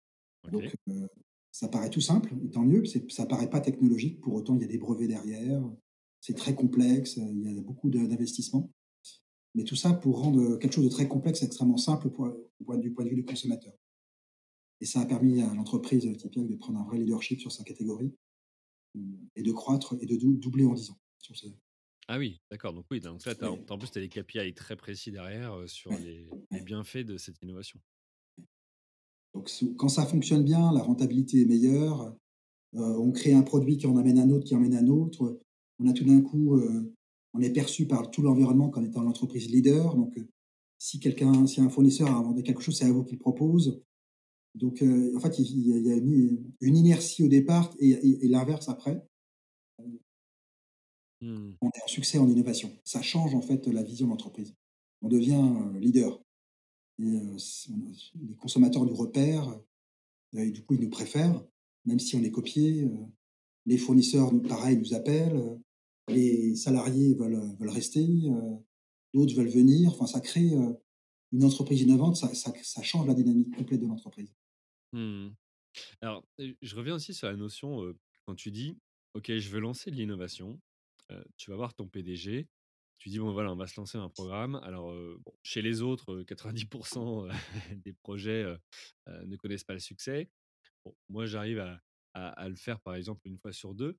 OK. 0.45 0.53
Donc 0.53 0.75
heu, 0.88 1.09
ça 1.53 1.69
paraît 1.69 1.91
tout 1.91 2.01
simple 2.01 2.35
et 2.45 2.51
tant 2.51 2.65
mieux, 2.65 2.85
ça 3.09 3.27
paraît 3.27 3.51
pas 3.51 3.61
technologique, 3.61 4.21
pour 4.21 4.35
autant 4.35 4.57
il 4.57 4.63
y 4.63 4.65
a 4.65 4.69
des 4.69 4.79
brevets 4.79 5.09
derrière, 5.09 5.63
c'est 6.21 6.37
très 6.37 6.55
complexe, 6.55 7.17
il 7.17 7.55
y 7.55 7.59
a 7.59 7.63
beaucoup 7.63 7.91
d'investissements. 7.91 8.73
Mais 9.55 9.65
tout 9.65 9.77
ça 9.77 9.93
pour 9.93 10.21
rendre, 10.21 10.57
quelque 10.59 10.75
chose 10.75 10.85
de 10.85 10.91
très 10.91 11.09
complexe 11.09 11.43
extrêmement 11.43 11.79
simple 11.79 12.11
pour, 12.11 12.29
du 12.79 12.93
point 12.93 13.05
de 13.05 13.11
vue 13.11 13.17
du 13.17 13.25
consommateur. 13.25 13.73
Et 14.81 14.85
ça 14.85 15.01
a 15.01 15.07
permis 15.07 15.41
à 15.43 15.53
l'entreprise, 15.55 16.05
Tipeee 16.17 16.47
de 16.47 16.55
prendre 16.55 16.79
un 16.79 16.85
vrai 16.85 16.99
leadership 16.99 17.41
sur 17.41 17.51
sa 17.51 17.65
catégorie, 17.65 18.15
mmh 18.95 19.15
et 19.37 19.43
de 19.43 19.53
croître 19.53 19.97
et 20.01 20.07
de 20.07 20.17
dou 20.17 20.37
doubler 20.37 20.65
en 20.65 20.75
10 20.75 20.91
ans 20.91 20.99
sur 21.19 21.37
ce 21.37 21.47
Ah 22.09 22.19
oui, 22.19 22.41
d'accord, 22.51 22.73
donc 22.73 22.87
oui, 22.91 23.01
donc 23.01 23.25
là, 23.25 23.35
as 23.41 23.45
en 23.45 23.55
ouais, 23.55 23.71
en 23.71 23.79
plus, 23.79 23.91
tu 23.91 23.99
as 23.99 24.01
des 24.01 24.09
KPI 24.09 24.55
très 24.55 24.77
précis 24.77 25.11
derrière, 25.13 25.55
heu, 25.55 25.69
sur 25.69 25.93
ouais, 25.93 26.29
les 26.51 26.61
bienfaits 26.61 27.05
de 27.05 27.17
cette 27.17 27.41
innovation. 27.43 27.81
Donc 29.38 29.51
quand 29.77 29.88
ça 29.88 30.05
fonctionne 30.05 30.42
bien, 30.42 30.72
la 30.72 30.83
rentabilité 30.83 31.42
est 31.42 31.44
meilleure, 31.44 32.16
heu, 32.77 32.81
on 32.81 33.12
crée 33.12 33.33
un 33.35 33.42
produit 33.42 33.79
qui 33.79 33.87
en 33.87 33.96
amène 33.96 34.18
un 34.18 34.31
autre, 34.31 34.44
qui 34.46 34.55
emmène 34.57 34.74
un 34.77 34.88
autre, 34.88 35.40
on 35.81 35.88
a 35.88 35.92
tout 35.94 36.05
d'un 36.05 36.22
coup, 36.22 36.57
heu, 36.57 36.94
on 37.35 37.40
est 37.42 37.51
perçu 37.53 37.87
par 37.87 38.11
tout 38.11 38.22
l'environnement 38.22 38.70
comme 38.70 38.87
étant 38.87 39.03
l'entreprise 39.03 39.51
leader, 39.51 39.96
donc 39.96 40.18
heu, 40.18 40.29
si 40.79 41.01
quelqu'un 41.01 41.46
si 41.46 41.61
un 41.61 41.70
fournisseur 41.70 42.09
a 42.11 42.14
inventé 42.18 42.42
quelque 42.44 42.62
chose, 42.62 42.77
c'est 42.79 42.87
à 42.87 42.92
vous 42.92 43.05
qu'il 43.05 43.18
propose. 43.18 43.83
Donc 44.57 44.83
en 44.83 45.20
fait, 45.20 45.38
il 45.40 45.46
il 45.79 45.87
y 45.87 45.92
a 45.92 45.96
une 45.96 46.53
une 46.62 46.77
inertie 46.77 47.24
au 47.24 47.29
départ 47.29 47.70
et 47.81 47.90
et 47.92 48.27
et 48.27 48.29
l'inverse 48.29 48.68
après. 48.68 49.03
Mmh. 51.20 51.59
On 51.61 51.68
est 51.68 51.83
en 51.85 51.88
succès 51.88 52.18
en 52.18 52.29
innovation. 52.29 52.70
Ça 52.85 53.03
change 53.03 53.35
en 53.35 53.40
fait 53.40 53.66
la 53.68 53.83
vision 53.83 54.07
de 54.07 54.11
l'entreprise. 54.12 54.55
On 55.03 55.09
devient, 55.09 55.55
leader 55.81 56.20
s 57.37 57.69
les 58.21 58.35
consommateurs 58.37 58.85
nous 58.85 58.95
repèrent, 58.95 59.49
heu 59.51 60.41
et 60.41 60.51
du 60.51 60.63
coup, 60.65 60.75
ils 60.75 60.81
nous 60.81 60.91
préfèrent, 60.91 61.43
même 61.87 61.99
si 62.01 62.17
on 62.17 62.23
est 62.23 62.31
copié, 62.31 62.85
heu, 62.85 62.93
les 63.67 63.79
fournisseurs 63.79 64.31
pareil, 64.49 64.79
nous 64.79 64.95
appellent, 64.95 65.59
les 66.09 66.57
salariés 66.57 67.15
veulent, 67.15 67.41
rester, 67.61 68.07
d'autres 69.15 69.35
veulent 69.35 69.49
venir. 69.49 69.91
Enfin, 69.93 70.07
ça 70.07 70.21
crée, 70.21 70.51
une 71.33 71.45
entreprise 71.45 71.83
innovante, 71.83 72.17
ça 72.17 72.83
change 72.83 73.07
la 73.07 73.15
dynamique 73.15 73.55
complète 73.57 73.81
de 73.81 73.87
l'entreprise. 73.87 74.35
Mmh. 74.93 75.31
Alors, 76.01 76.25
je 76.39 76.77
reviens 76.77 76.95
aussi 76.97 77.15
sur 77.15 77.29
la 77.29 77.37
notion, 77.37 77.95
quand 78.27 78.35
tu 78.35 78.51
dis: 78.51 78.79
«OK, 79.15 79.33
je 79.37 79.51
veux 79.51 79.61
lancer 79.61 79.91
de 79.91 79.97
l'innovation», 79.97 80.61
tu 81.37 81.51
vas 81.51 81.57
voir 81.57 81.75
ton 81.75 81.89
PDG, 81.89 82.49
tu 82.99 83.09
dis: 83.11 83.19
«Bon 83.19 83.33
voilà, 83.33 83.53
on 83.53 83.57
va 83.57 83.67
se 83.67 83.79
lancer 83.81 83.99
un 83.99 84.09
programme». 84.09 84.57
Alors, 84.57 84.93
bon, 84.93 85.33
chez 85.43 85.63
les 85.63 85.83
autres, 85.83 86.13
heu, 86.15 86.25
90 86.25 86.67
heu, 86.97 87.29
des 87.77 87.93
projets, 87.93 88.45
ne 89.09 89.37
connaissent 89.37 89.65
pas 89.65 89.75
le 89.75 89.81
succès. 89.81 90.31
Moi 91.09 91.27
j'arrive 91.27 91.61
à 92.15 92.49
le 92.49 92.57
faire 92.57 92.81
par 92.81 92.95
exemple 92.97 93.23
une 93.29 93.39
fois 93.39 93.53
sur 93.53 93.75
2. 93.75 93.99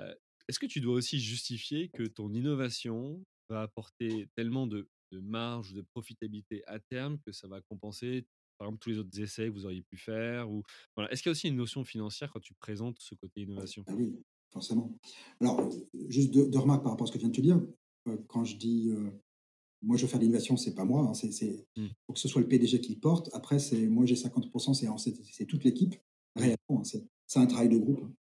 Heu, 0.00 0.16
est-ce 0.48 0.58
que 0.60 0.66
tu 0.66 0.80
dois 0.80 0.94
aussi 0.94 1.20
justifier 1.20 1.90
que 1.90 2.04
ton 2.04 2.32
innovation 2.34 3.24
va 3.48 3.62
apporter 3.62 4.28
tellement 4.36 4.66
de 4.66 4.88
de 5.12 5.20
marge, 5.20 5.72
de 5.74 5.82
profitabilité 5.82 6.64
à 6.66 6.80
terme 6.80 7.20
que 7.20 7.32
ça 7.32 7.48
va 7.48 7.60
compenser 7.62 8.26
par 8.58 8.68
exemple, 8.68 8.82
tous 8.82 8.90
les 8.90 8.98
autres 8.98 9.20
essais 9.20 9.46
que 9.46 9.50
vous 9.52 9.66
auriez 9.66 9.82
pu 9.82 9.96
faire 9.98 10.50
ou 10.50 10.62
voilà. 10.96 11.12
Est-ce 11.12 11.22
qu'il 11.22 11.30
y 11.30 11.32
a 11.32 11.34
aussi 11.34 11.48
une 11.48 11.56
notion 11.56 11.84
financière 11.84 12.32
quand 12.32 12.40
tu 12.40 12.54
présentes 12.54 12.98
ce 13.00 13.14
côté 13.14 13.42
innovation? 13.42 13.86
Ah 13.86 13.94
oui, 13.94 14.16
forcément. 14.52 14.98
Alors, 15.40 15.68
juste 16.08 16.32
2- 16.32 16.50
2 16.50 16.58
remarques 16.58 16.82
par 16.82 16.92
rapport 16.92 17.04
à 17.06 17.08
ce 17.08 17.12
que 17.12 17.18
viens 17.18 17.28
de 17.28 17.34
te 17.34 17.40
dire. 17.40 17.60
Heu, 18.06 18.24
quand 18.28 18.44
je 18.44 18.56
dis, 18.56 18.90
heu, 18.90 19.12
moi 19.82 19.96
je 19.96 20.02
veux 20.04 20.08
faire 20.08 20.20
de 20.20 20.24
l'innovation, 20.24 20.56
c'est 20.56 20.74
pas 20.74 20.84
moi, 20.84 21.02
hein, 21.02 21.14
c'est 21.14 21.32
c'est 21.32 21.66
Mmh. 21.76 21.96
faut 22.06 22.14
que 22.14 22.20
ce 22.20 22.28
soit 22.28 22.42
le 22.42 22.48
PDG 22.48 22.80
qui 22.80 22.94
le 22.94 23.00
porte. 23.00 23.30
Après, 23.34 23.58
c'est 23.60 23.88
moi 23.88 24.06
j'ai 24.06 24.16
50 24.16 24.48
c'est 24.74 24.88
en 24.88 24.98
c'est 24.98 25.14
c'est 25.32 25.46
toute 25.46 25.64
l'équipe, 25.64 25.96
Oui. 26.36 26.46
réellement, 26.46 26.58
hein, 26.80 26.84
c'est 26.84 27.04
c'est 27.26 27.40
un 27.40 27.46
travail 27.46 27.68
de 27.70 27.78
groupe, 27.78 28.02
hein. 28.04 28.14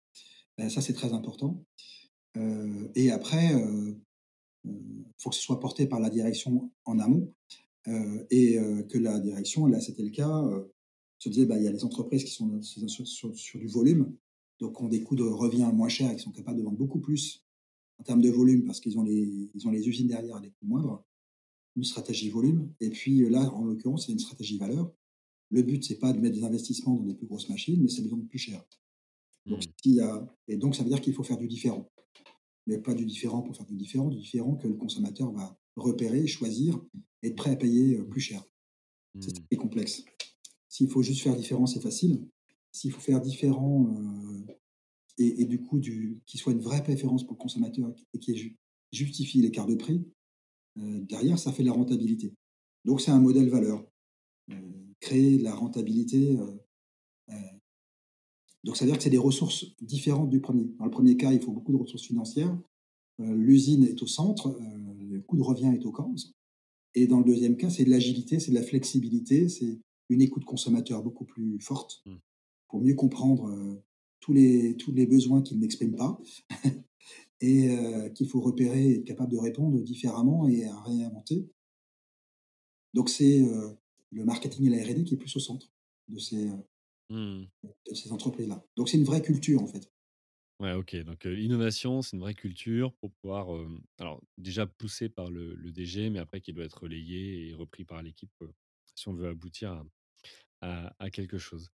Heu, 0.66 0.70
ça, 0.70 0.82
c'est 0.82 0.94
très 0.94 1.12
important. 1.14 1.64
Heu 2.36 2.90
et 2.96 3.10
après, 3.12 3.54
heu, 3.54 4.00
faut 5.18 5.30
que 5.30 5.36
ce 5.36 5.42
soit 5.42 5.60
porté 5.60 5.86
par 5.86 6.00
la 6.00 6.10
direction 6.10 6.72
en 6.84 6.98
amont, 6.98 7.34
et 8.30 8.58
que 8.88 8.98
la 8.98 9.20
direction, 9.20 9.66
là, 9.66 9.80
c'était 9.80 10.02
le 10.04 10.10
cas, 10.10 10.44
se 11.18 11.28
disait: 11.30 11.46
«Bah, 11.46 11.58
il 11.58 11.64
y 11.64 11.68
a 11.68 11.72
les 11.72 11.84
entreprises 11.84 12.24
qui 12.24 12.32
sont 12.32 12.62
sur 12.62 13.36
sur 13.36 13.60
du 13.60 13.68
volume, 13.68 14.16
donc 14.60 14.80
ont 14.82 14.88
des 14.88 15.02
coûts 15.04 15.16
de 15.16 15.24
revient 15.24 15.70
moins 15.74 15.88
chers 15.90 16.10
et 16.12 16.16
qui 16.16 16.22
sont 16.22 16.32
capables 16.32 16.58
de 16.58 16.64
vendre 16.64 16.78
beaucoup 16.78 17.00
plus 17.00 17.43
en 18.04 18.06
termes 18.06 18.22
de 18.22 18.30
volume 18.30 18.64
parce 18.66 18.80
qu'ils 18.80 18.98
ont 18.98 19.02
les 19.02 19.50
ils 19.54 19.66
ont 19.66 19.70
les 19.72 19.88
usines 19.88 20.08
derrière 20.08 20.36
à 20.36 20.40
des 20.40 20.50
coûts 20.50 20.66
moindres». 20.66 21.04
Une 21.76 21.84
stratégie 21.84 22.30
volume 22.30 22.72
et 22.80 22.90
puis, 22.90 23.22
heu, 23.22 23.30
là, 23.30 23.52
en 23.54 23.64
l'occurrence, 23.64 24.06
c'est 24.06 24.12
une 24.12 24.18
stratégie 24.20 24.58
valeur. 24.58 24.92
Le 25.50 25.62
but, 25.62 25.84
c'est 25.84 25.98
pas 25.98 26.12
de 26.12 26.20
mettre 26.20 26.36
des 26.36 26.44
investissements 26.44 26.96
dans 26.96 27.04
des 27.04 27.14
plus 27.14 27.26
grosses 27.26 27.48
machines, 27.50 27.82
mais 27.82 27.88
c'est 27.88 28.02
de 28.02 28.08
vendre 28.08 28.26
plus 28.28 28.38
cher. 28.38 28.64
Donc 29.50 29.62
Mmh. 29.62 29.72
a 30.02 30.36
et 30.48 30.56
donc 30.56 30.76
ça 30.76 30.82
veut 30.84 30.90
dire 30.90 31.00
qu'il 31.00 31.14
faut 31.14 31.24
faire 31.24 31.38
du 31.38 31.48
différent. 31.48 31.90
Mais 32.66 32.78
pas 32.78 32.94
du 32.94 33.06
différent 33.06 33.42
pour 33.42 33.56
faire 33.56 33.66
du 33.66 33.76
différent, 33.76 34.08
du 34.08 34.18
différent 34.18 34.56
que 34.56 34.68
le 34.68 34.74
consommateur 34.74 35.32
va 35.32 35.58
repérer, 35.76 36.26
choisir, 36.26 36.80
être 37.22 37.36
prêt 37.36 37.52
à 37.52 37.56
payer, 37.56 37.98
heu, 37.98 38.08
plus 38.08 38.20
cher. 38.20 38.44
C'est 39.20 39.32
Mmh. 39.32 39.44
qui 39.48 39.54
est 39.54 39.56
complexe. 39.56 40.04
S'il 40.68 40.90
faut 40.90 41.02
juste 41.02 41.22
faire 41.22 41.36
différent, 41.36 41.66
c'est 41.66 41.80
facile. 41.80 42.28
S'il 42.72 42.92
faut 42.92 43.00
faire 43.00 43.20
différent, 43.20 43.88
heu 43.88 44.46
et 45.18 45.42
et 45.42 45.44
du 45.46 45.60
coup, 45.60 45.78
du 45.78 46.20
qui 46.26 46.38
soit 46.38 46.52
une 46.52 46.60
vraie 46.60 46.82
préférence 46.82 47.24
pour 47.24 47.34
le 47.34 47.40
consommateur 47.40 47.92
et 48.14 48.18
qui 48.18 48.36
ju 48.36 48.56
justifie 48.92 49.40
l'écart 49.42 49.66
de 49.66 49.74
prix, 49.74 50.04
heu, 50.78 51.00
derrière, 51.02 51.38
ça 51.38 51.52
fait 51.52 51.62
de 51.64 51.68
la 51.68 51.74
rentabilité. 51.74 52.34
Donc 52.84 53.00
c'est 53.00 53.10
un 53.12 53.20
modèle 53.20 53.48
valeur. 53.50 53.86
Heu, 54.50 54.56
créer 55.00 55.38
de 55.38 55.44
la 55.44 55.54
rentabilité, 55.54 56.36
heu, 56.36 56.60
donc 58.64 58.76
ça 58.76 58.84
veut 58.84 58.90
dire 58.90 58.96
que 58.96 59.04
c'est 59.04 59.10
des 59.10 59.18
ressources 59.18 59.66
différentes 59.82 60.30
du 60.30 60.40
premier. 60.40 60.64
Dans 60.78 60.86
le 60.86 60.90
premier 60.90 61.16
cas, 61.16 61.32
il 61.32 61.40
faut 61.40 61.52
beaucoup 61.52 61.72
de 61.72 61.76
ressources 61.76 62.04
financières. 62.04 62.56
L'usine 63.18 63.84
est 63.84 64.02
au 64.02 64.06
centre, 64.06 64.58
le 64.98 65.20
coût 65.20 65.36
de 65.36 65.42
revient 65.42 65.72
est 65.74 65.84
au 65.86 65.92
cause 65.92 66.34
et 66.94 67.06
dans 67.06 67.18
le 67.18 67.24
deuxième 67.24 67.56
cas, 67.56 67.70
c'est 67.70 67.84
de 67.84 67.90
l'agilité, 67.90 68.40
c'est 68.40 68.50
de 68.50 68.56
la 68.56 68.62
flexibilité, 68.62 69.48
c'est 69.48 69.80
une 70.10 70.22
écoute 70.22 70.44
consommateur 70.44 71.02
beaucoup 71.02 71.24
plus 71.24 71.60
forte 71.60 72.04
Mmh. 72.06 72.16
pour 72.68 72.80
mieux 72.82 72.94
comprendre, 72.94 73.82
tous 74.24 74.32
les 74.32 74.76
tous 74.78 74.92
les 74.92 75.06
besoins 75.06 75.42
qu'il 75.42 75.58
n'exprime 75.60 75.96
pas 75.96 76.18
et 77.40 77.68
heu, 77.70 78.10
qu'il 78.10 78.28
faut 78.28 78.40
repérer 78.40 78.86
et 78.90 78.94
être 78.98 79.04
capable 79.04 79.32
de 79.32 79.38
répondre 79.38 79.80
différemment 79.82 80.48
et 80.48 80.64
à 80.64 80.80
réinventer. 80.82 81.48
Donc 82.94 83.08
c'est, 83.10 83.40
heu, 83.42 83.76
le 84.10 84.24
marketing 84.24 84.66
et 84.66 84.70
la 84.70 84.82
R&D 84.82 85.04
qui 85.04 85.14
est 85.14 85.16
plus 85.18 85.34
au 85.36 85.40
centre 85.40 85.70
de 86.08 86.18
ces, 86.18 86.48
heu, 86.48 86.64
Mmh. 87.10 87.48
de 87.88 87.94
ces 87.94 88.12
entreprises-là. 88.12 88.62
Donc 88.76 88.88
c'est 88.90 88.98
une 88.98 89.04
vraie 89.04 89.22
culture, 89.22 89.62
en 89.62 89.66
fait. 89.66 89.90
Ouais, 90.60 90.72
OK, 90.72 90.94
donc 91.02 91.26
heu, 91.26 91.32
l'innovation, 91.34 92.00
c'est 92.00 92.16
une 92.16 92.20
vraie 92.22 92.34
culture 92.34 92.94
pour 92.94 93.10
pouvoir, 93.12 93.48
alors 93.98 94.22
déjà 94.38 94.66
poussé 94.66 95.08
par 95.08 95.28
le 95.30 95.54
le 95.56 95.72
DG, 95.72 96.10
mais 96.10 96.20
après 96.20 96.40
qui 96.40 96.52
doit 96.52 96.64
être 96.64 96.82
relayé 96.82 97.48
et 97.48 97.54
repris 97.54 97.84
par 97.84 98.02
l'équipe, 98.02 98.32
si 98.94 99.08
on 99.08 99.14
veut 99.14 99.28
aboutir 99.28 99.72
à 99.72 99.84
à 100.98 101.10
quelque 101.10 101.38
chose. 101.38 101.70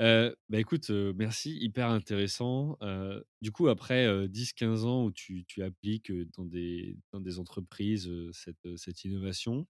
Heu, 0.00 0.34
bah, 0.48 0.58
écoute, 0.58 0.90
heu, 0.90 1.12
merci, 1.16 1.56
hyper 1.60 1.88
intéressant. 1.88 2.76
Heu, 2.82 3.24
du 3.40 3.50
coup, 3.52 3.68
après, 3.68 4.06
heu, 4.06 4.28
10-15 4.28 4.84
ans 4.84 5.04
où 5.04 5.12
tu 5.12 5.44
appliques, 5.62 6.12
dans 6.36 6.44
des 6.44 7.38
entreprises, 7.38 8.10
cette, 8.32 9.04
innovation, 9.04 9.66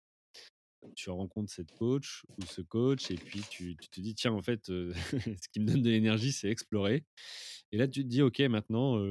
tu 0.94 1.10
rencontres 1.10 1.52
cette 1.52 1.72
coach 1.72 2.24
ou 2.38 2.46
ce 2.46 2.60
coach 2.60 3.10
et 3.10 3.18
puis 3.18 3.40
tu 3.50 3.76
te 3.76 4.00
dis: 4.00 4.14
«Tiens, 4.14 4.32
en 4.32 4.42
fait, 4.42 4.66
ce 4.66 5.48
qui 5.52 5.60
me 5.60 5.66
donne 5.66 5.82
de 5.82 5.90
l'énergie, 5.90 6.32
c'est 6.32 6.48
explorer» 6.48 7.04
et 7.72 7.76
là, 7.78 7.88
tu 7.88 8.02
te 8.02 8.08
dis: 8.08 8.22
«OK, 8.22 8.40
maintenant, 8.40 9.02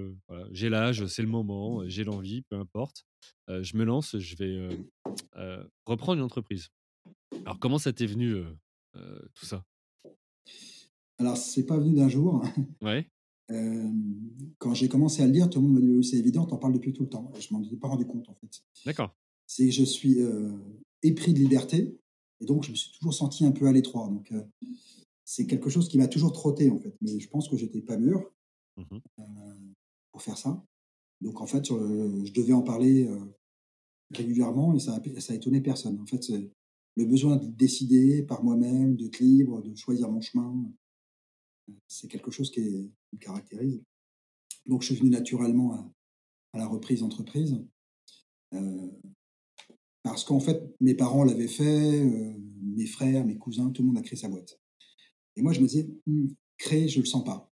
j'ai 0.52 0.70
l'âge, 0.70 1.06
c'est 1.08 1.22
le 1.22 1.28
moment, 1.28 1.88
j'ai 1.88 2.04
l'envie, 2.04 2.42
peu 2.44 2.56
importe, 2.58 3.06
je 3.48 3.78
me 3.78 3.84
lance, 3.84 4.18
je 4.18 4.36
vais, 4.36 4.78
reprendre 5.86 6.20
une 6.20 6.26
entreprise». 6.26 6.70
Alors 7.46 7.60
comment 7.60 7.78
ça 7.78 7.92
t'est 7.92 8.06
venu, 8.06 8.42
tout 9.34 9.46
ça? 9.46 9.66
Alors 11.18 11.38
c'est 11.38 11.66
pas 11.66 11.78
venu 11.78 11.96
d'un 11.96 12.10
jour. 12.10 12.44
Ouais, 12.82 13.10
Hem, 13.50 14.30
quand 14.58 14.74
j'ai 14.74 14.88
commencé 14.88 15.22
à 15.22 15.28
le 15.28 15.34
lire, 15.34 15.50
tout 15.50 15.60
le 15.60 15.68
monde 15.68 15.76
m'a 15.76 15.82
dit: 15.82 15.90
«Oui, 15.92 16.04
c'est 16.04 16.18
évident, 16.18 16.46
tu 16.46 16.54
en 16.54 16.58
parles 16.58 16.74
depuis 16.74 16.94
tout 16.94 17.04
le 17.04 17.10
temps» 17.10 17.32
et 17.36 17.42
je 17.42 17.54
m'en 17.54 17.62
étais 17.62 17.76
pas 17.76 17.90
rendu 17.90 18.06
compte, 18.06 18.28
en 18.30 18.36
fait. 18.36 18.64
d'accord. 18.86 19.16
C'est 19.48 19.66
que 19.66 19.72
je 19.72 19.84
suis, 19.84 20.18
épris 21.04 21.34
de 21.34 21.40
liberté 21.40 22.00
et 22.40 22.46
donc 22.46 22.64
je 22.64 22.72
me 22.72 22.76
suis 22.76 22.92
toujours 22.98 23.14
senti 23.14 23.46
un 23.46 23.52
peu 23.52 23.68
à 23.68 23.72
l'étroit 23.74 24.08
donc 24.08 24.34
c'est 25.26 25.46
quelque 25.46 25.70
chose 25.70 25.88
qui 25.90 25.98
m'a 25.98 26.08
toujours 26.08 26.32
trotté, 26.32 26.70
en 26.70 26.80
fait, 26.80 26.96
mais 27.02 27.20
je 27.20 27.30
pense 27.30 27.50
que 27.50 27.58
j'étais 27.58 27.82
pas 27.82 27.98
mûr, 27.98 28.32
Mmh 28.78 28.84
mh. 28.92 29.02
heu, 29.20 29.24
pour 30.12 30.22
faire 30.22 30.38
ça. 30.38 30.64
Donc 31.22 31.42
en 31.42 31.46
fait, 31.48 31.66
je 31.68 32.34
devais 32.34 32.54
en 32.54 32.62
parler, 32.64 33.10
régulièrement 34.14 34.74
et 34.76 34.80
ça 34.80 35.02
ça 35.20 35.34
a 35.34 35.36
étonné 35.36 35.62
personne. 35.62 36.00
En 36.00 36.06
fait, 36.06 36.24
le 36.96 37.06
besoin 37.06 37.38
de 37.38 37.48
décider 37.48 38.24
par 38.24 38.44
moi-même, 38.44 38.96
d'être 38.96 39.20
libre, 39.20 39.62
de 39.62 39.76
choisir 39.76 40.10
mon 40.12 40.22
chemin, 40.22 40.72
c'est 41.88 42.08
quelque 42.10 42.32
chose 42.32 42.52
qui 42.52 42.60
est 42.62 42.92
qui 43.10 43.16
me 43.16 43.20
caractérise. 43.20 43.82
Donc 44.68 44.82
je 44.84 44.88
suis 44.88 44.96
venu 44.98 45.12
naturellement 45.12 45.74
à 45.76 45.92
à 46.54 46.60
la 46.60 46.68
reprise 46.68 47.02
d'entreprise, 47.02 47.60
heu, 48.54 48.92
parce 50.04 50.24
qu'en 50.24 50.40
fait, 50.40 50.62
mes 50.82 50.96
parents 50.96 51.24
l'avaient 51.24 51.48
fait, 51.48 52.02
heu, 52.04 52.36
mes 52.62 52.86
frères, 52.86 53.26
mes 53.26 53.38
cousins, 53.38 53.70
tout 53.72 53.82
le 53.82 53.88
monde 53.88 53.98
a 53.98 54.02
créé 54.02 54.18
sa 54.18 54.30
boîte 54.30 54.60
et 55.38 55.44
moi 55.44 55.54
je 55.54 55.62
me 55.62 55.68
disais: 55.68 55.90
«Mmh, 56.08 56.28
créer, 56.58 56.90
je 56.90 57.00
le 57.02 57.06
sens 57.06 57.24
pas». 57.24 57.52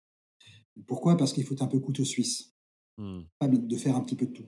Pourquoi? 0.88 1.17
Parce 1.17 1.34
qu'il 1.34 1.45
faut 1.45 1.62
un 1.63 1.67
peu 1.67 1.80
couteau 1.80 2.06
suisse, 2.06 2.54
Mmh. 2.97 3.28
capable 3.39 3.67
de 3.67 3.78
faire 3.78 3.95
un 3.97 4.02
petit 4.02 4.15
peu 4.15 4.28
de 4.28 4.34
tout. 4.34 4.47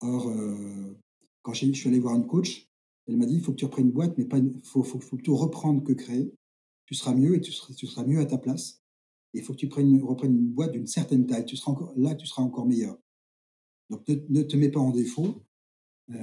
Or, 0.00 0.30
heu, 0.30 0.98
quand 1.42 1.54
j'ai 1.54 1.72
je 1.72 1.80
suis 1.80 1.88
allé 1.88 2.00
voir 2.00 2.16
une 2.16 2.26
coach, 2.26 2.69
elle 3.06 3.16
m'a 3.16 3.26
dit: 3.26 3.34
«Il 3.34 3.40
faut 3.40 3.52
que 3.52 3.56
tu 3.56 3.64
reprennes 3.64 3.86
une 3.86 3.92
boîte, 3.92 4.16
mais 4.18 4.24
pas 4.26 4.38
une 4.38 4.52
faut 4.62 4.82
faut 4.82 5.00
faut 5.00 5.16
plutôt 5.16 5.36
reprendre 5.36 5.82
que 5.84 5.92
créer. 5.92 6.32
Tu 6.86 6.94
seras 6.94 7.14
mieux 7.14 7.36
et 7.36 7.40
tu 7.40 7.52
seras 7.52 7.74
tu 7.74 7.86
seras 7.86 8.04
mieux 8.04 8.20
à 8.20 8.26
ta 8.26 8.38
place 8.38 8.82
et 9.34 9.38
il 9.38 9.44
faut 9.44 9.52
que 9.52 9.58
tu 9.58 9.68
prennes 9.68 10.00
reprennes 10.02 10.36
une 10.36 10.50
boîte 10.50 10.72
d'une 10.72 10.86
certaine 10.86 11.26
taille. 11.26 11.46
Tu 11.46 11.56
seras 11.56 11.72
encore 11.72 11.94
là, 11.96 12.14
tu 12.14 12.26
seras 12.26 12.42
encore 12.42 12.66
meilleur. 12.66 12.98
Donc 13.90 14.06
ne 14.08 14.16
ne 14.28 14.42
te 14.42 14.56
mets 14.56 14.70
pas 14.70 14.80
en 14.80 14.90
défaut». 14.92 15.42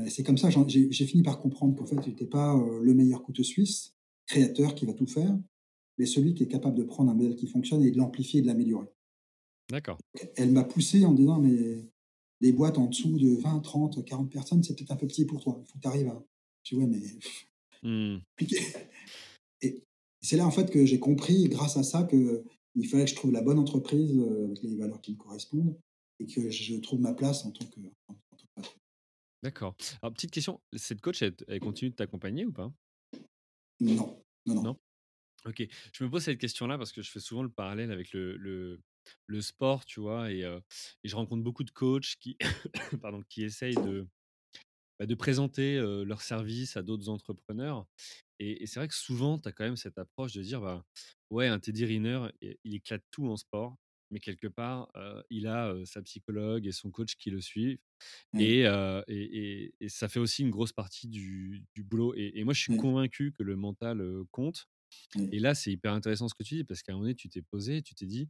Et 0.06 0.10
c'est 0.10 0.24
comme 0.24 0.38
ça, 0.38 0.50
j'ai 0.68 1.06
fini 1.06 1.24
par 1.24 1.40
comprendre 1.40 1.74
qu'en 1.76 1.86
fait, 1.86 1.96
j'étais 2.04 2.26
pas, 2.26 2.58
heu, 2.58 2.82
le 2.84 2.94
meilleur 2.94 3.24
couteau 3.24 3.44
suisse, 3.44 3.96
créateur 4.26 4.76
qui 4.76 4.86
va 4.86 4.94
tout 4.94 5.08
faire, 5.08 5.40
mais 5.98 6.06
celui 6.06 6.34
qui 6.34 6.44
est 6.44 6.48
capable 6.50 6.78
de 6.78 6.84
prendre 6.84 7.10
un 7.10 7.13
modèle 7.13 7.38
qui 7.38 7.48
fonctionne 7.48 7.82
et 7.84 7.92
de 7.92 7.98
l'amplifier 7.98 8.40
et 8.40 8.42
de 8.42 8.48
l'améliorer. 8.48 8.88
D'accord. 9.70 9.98
Elle 10.36 10.52
m'a 10.52 10.66
poussé 10.66 11.06
en 11.06 11.13
disant: 11.13 11.40
«Mais 11.40 11.90
des 12.42 12.52
boîtes 12.52 12.78
en 12.78 12.88
dessous 12.88 13.18
de 13.18 13.38
20-30-40 13.38 14.28
personnes, 14.28 14.62
c'est 14.62 14.76
peut-être 14.76 14.92
un 14.92 14.98
peu 14.98 15.08
petit 15.08 15.24
pour 15.26 15.42
toi. 15.42 15.58
Il 15.63 15.66
faut 15.68 15.78
que 15.78 15.82
tu 15.82 15.88
arrives 15.88 16.10
à» 16.10 16.26
je 16.69 16.75
dis: 16.75 16.82
«Ouais, 16.82 16.88
mais 16.88 16.99
Mmh. 17.84 18.21
compliqué» 18.38 18.58
et 19.62 19.84
c'est 20.21 20.38
là, 20.38 20.45
en 20.47 20.51
fait, 20.51 20.71
que 20.71 20.86
j'ai 20.86 20.99
compris, 20.99 21.47
grâce 21.49 21.77
à 21.77 21.84
ça, 21.84 22.03
qu'il 22.06 22.88
fallait 22.89 23.06
que 23.06 23.12
je 23.12 23.15
trouve 23.15 23.32
la 23.32 23.41
bonne 23.41 23.60
entreprise, 23.60 24.13
heu, 24.17 24.45
avec 24.45 24.63
les 24.63 24.75
valeurs 24.77 25.01
qui 25.01 25.12
me 25.13 25.17
correspondent 25.17 25.77
et 26.19 26.25
que 26.25 26.49
je 26.49 26.75
trouve 26.77 26.99
ma 27.01 27.13
place 27.13 27.45
en 27.45 27.51
tant 27.51 27.65
que 27.65 27.80
en 27.82 28.13
en 28.13 28.15
tant 28.38 28.38
que 28.38 28.45
patron. 28.56 28.80
D'accord. 29.43 29.75
Alors 30.01 30.13
petite 30.13 30.32
question, 30.32 30.62
cette 30.75 31.01
coach, 31.01 31.21
elle 31.21 31.60
continue 31.60 31.91
de 31.91 31.95
t'accompagner 31.95 32.45
ou 32.45 32.51
pas? 32.51 32.71
Non, 33.80 34.10
non, 34.45 34.56
non. 34.56 34.65
Non? 34.65 34.80
OK. 35.45 35.63
Je 35.93 36.03
me 36.03 36.10
pose 36.10 36.23
cette 36.23 36.39
question-là 36.39 36.77
parce 36.77 36.91
que 36.93 37.01
je 37.01 37.12
fais 37.12 37.19
souvent 37.21 37.43
le 37.43 37.51
parallèle 37.51 37.91
avec 37.91 38.13
le 38.13 38.38
le 38.38 38.82
le 39.27 39.41
sport, 39.41 39.86
tu 39.86 39.99
vois? 40.01 40.32
Et 40.32 40.43
heu 40.45 40.62
et 41.03 41.10
je 41.10 41.15
rencontre 41.17 41.43
beaucoup 41.43 41.63
de 41.65 41.71
coachs 41.71 42.15
qui 42.19 42.38
pardon, 43.01 43.23
qui 43.30 43.43
essayent 43.43 43.80
de, 43.80 44.08
bah, 44.99 45.05
de 45.05 45.15
présenter, 45.15 45.77
leurs 46.05 46.21
services 46.21 46.77
à 46.77 46.83
d'autres 46.83 47.10
entrepreneurs 47.10 47.88
et 48.39 48.63
et 48.63 48.67
c'est 48.67 48.79
vrai 48.79 48.88
que 48.88 48.95
souvent, 48.95 49.39
tu 49.39 49.49
as 49.49 49.51
quand 49.53 49.65
même 49.65 49.77
cette 49.77 49.97
approche 49.99 50.33
de 50.33 50.41
dire, 50.43 50.62
bah, 50.62 50.86
ouais, 51.31 51.47
un 51.47 51.60
Teddy 51.60 51.86
Riner, 51.86 52.27
il 52.41 52.75
éclate 52.75 53.03
tout 53.12 53.27
en 53.27 53.38
sport, 53.38 53.77
mais 54.12 54.19
quelque 54.19 54.47
part, 54.47 54.91
il 55.29 55.47
a, 55.47 55.75
sa 55.86 56.01
psychologue 56.03 56.67
et 56.67 56.71
son 56.71 56.91
coach 56.91 57.15
qui 57.17 57.31
le 57.31 57.41
suivent 57.41 57.79
et 58.38 58.62
et 58.63 58.67
et 59.07 59.75
et 59.81 59.89
ça 59.89 60.10
fait 60.10 60.19
aussi 60.19 60.43
une 60.43 60.51
grosse 60.51 60.73
partie 60.73 61.07
du 61.07 61.65
du 61.75 61.83
boulot 61.83 62.13
et 62.15 62.43
moi, 62.45 62.53
je 62.53 62.62
suis 62.62 62.73
convaincu 62.75 63.33
que 63.33 63.43
le 63.43 63.55
mental, 63.57 64.03
compte 64.31 64.67
et 65.31 65.39
là, 65.39 65.55
c'est 65.55 65.71
hyper 65.71 65.93
intéressant 65.93 66.27
ce 66.29 66.36
que 66.36 66.43
tu 66.43 66.55
dis 66.55 66.63
parce 66.63 66.81
qu'à 66.83 66.93
un 66.93 66.95
moment 66.95 67.05
donné, 67.05 67.15
tu 67.15 67.29
t'es 67.29 67.41
posé, 67.41 67.81
tu 67.83 67.95
t'es 67.95 68.05
dit: 68.07 68.29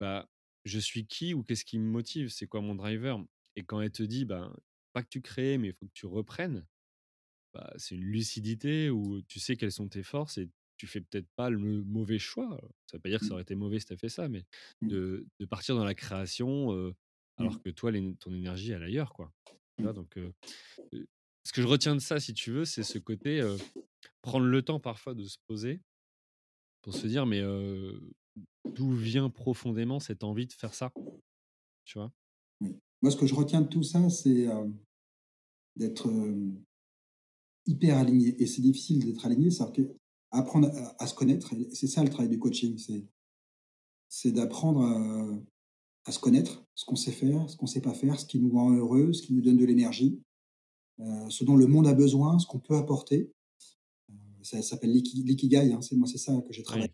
«Bah, 0.00 0.28
je 0.64 0.78
suis 0.78 1.06
qui 1.06 1.34
ou 1.34 1.42
qu'est-ce 1.44 1.64
qui 1.64 1.78
me 1.78 1.88
motive? 1.88 2.28
C'est 2.28 2.46
quoi 2.46 2.60
mon 2.60 2.74
driver?» 2.74 3.24
et 3.56 3.64
quand 3.64 3.80
elle 3.80 3.92
te 3.92 4.02
dit: 4.02 4.24
«Ben, 4.26 4.54
pas 4.96 5.04
que 5.04 5.10
tu 5.10 5.22
crées, 5.22 5.58
mais 5.58 5.68
il 5.70 5.74
faut 5.74 5.86
que 5.86 5.92
tu 5.94 6.06
reprennes», 6.06 6.66
bah, 7.54 7.72
c'est 7.78 7.96
une 7.96 8.02
lucidité 8.04 8.90
où 8.90 9.22
tu 9.22 9.40
sais 9.40 9.56
quelles 9.56 9.72
sont 9.72 9.88
tes 9.88 10.02
forces 10.04 10.38
et 10.38 10.50
tu 10.78 10.86
fais 10.88 11.00
peut-être 11.02 11.28
pas 11.36 11.50
le 11.50 11.84
mauvais 11.84 12.18
choix. 12.20 12.58
Ça 12.86 12.96
veut 12.98 13.02
pas 13.02 13.10
dire 13.10 13.20
que 13.20 13.26
ça 13.26 13.32
Mmh. 13.32 13.36
aurait 13.36 13.42
été 13.44 13.54
mauvais 13.56 13.80
si 13.80 13.86
tu 13.86 13.96
fait 13.98 14.08
ça, 14.10 14.28
mais 14.28 14.44
Mmh. 14.82 14.90
de 14.90 15.26
de 15.40 15.46
partir 15.46 15.76
dans 15.76 15.84
la 15.84 15.94
création, 15.96 16.72
heu, 16.74 16.94
alors 17.38 17.58
Mmh. 17.58 17.62
que 17.62 17.70
toi, 17.70 17.92
ton 18.20 18.34
énergie, 18.34 18.72
elle 18.72 18.82
est 18.82 18.86
ailleurs, 18.86 19.12
quoi. 19.14 19.32
Mmh. 19.78 19.90
Donc, 19.94 20.18
ce 21.44 21.52
que 21.52 21.62
je 21.62 21.66
retiens 21.66 21.94
de 21.94 22.00
ça, 22.00 22.20
si 22.20 22.34
tu 22.34 22.50
veux, 22.52 22.64
c'est 22.64 22.82
ce 22.84 22.98
côté, 22.98 23.40
prendre 24.22 24.46
le 24.46 24.62
temps 24.62 24.80
parfois 24.80 25.14
de 25.14 25.24
se 25.24 25.38
poser 25.48 25.82
pour 26.84 26.94
se 26.94 27.06
dire: 27.06 27.26
«Mais, 27.26 27.42
d'où 28.74 28.92
vient 28.92 29.30
profondément 29.30 30.00
cette 30.00 30.24
envie 30.24 30.46
de 30.46 30.52
faire 30.52 30.74
ça?» 30.74 30.94
Tu 31.84 31.98
vois? 31.98 32.12
Moi, 33.02 33.10
ce 33.10 33.16
que 33.16 33.26
je 33.26 33.34
retiens 33.34 33.60
de 33.62 33.68
tout 33.68 33.82
ça, 33.82 34.08
c'est, 34.10 34.42
hem, 34.44 34.74
d'être, 35.76 36.08
hem, 36.08 36.62
hyper 37.66 37.98
aligné 37.98 38.40
et 38.42 38.46
c'est 38.46 38.62
difficile 38.62 39.04
d'être 39.06 39.26
aligné, 39.26 39.50
c'est-à-dire 39.50 39.88
qu'apprendre 40.32 40.68
à 40.70 41.02
à 41.04 41.06
se 41.08 41.14
connaître 41.14 41.54
c'est 41.72 41.86
ça 41.88 42.02
le 42.04 42.10
travail 42.10 42.28
du 42.30 42.38
coaching, 42.38 42.78
c'est 42.78 43.06
c'est 44.10 44.32
d'apprendre 44.32 44.82
à 44.82 45.38
à 46.06 46.12
se 46.12 46.18
connaître, 46.20 46.64
ce 46.74 46.84
qu'on 46.86 46.96
sait 46.96 47.12
faire, 47.12 47.50
ce 47.50 47.56
qu'on 47.56 47.66
sait 47.66 47.80
pas 47.82 47.94
faire, 47.94 48.18
ce 48.20 48.26
qui 48.26 48.38
nous 48.40 48.50
rend 48.52 48.72
heureux, 48.72 49.12
ce 49.12 49.22
qui 49.22 49.34
nous 49.34 49.42
donne 49.42 49.56
de 49.58 49.64
l'énergie, 49.66 50.22
heu, 51.00 51.30
ce 51.30 51.44
dont 51.44 51.56
le 51.56 51.66
monde 51.66 51.86
a 51.88 51.94
besoin, 51.94 52.38
ce 52.40 52.46
qu'on 52.46 52.60
peut 52.60 52.76
apporter. 52.76 53.32
Ça 54.42 54.62
s'appelle 54.62 54.92
l'iki 54.92 55.22
l'ikigai, 55.24 55.72
hein, 55.72 55.82
c'est 55.82 55.96
moi, 55.96 56.08
c'est 56.08 56.18
ça 56.18 56.32
que 56.46 56.52
j'ai 56.52 56.62
travaillé 56.64 56.88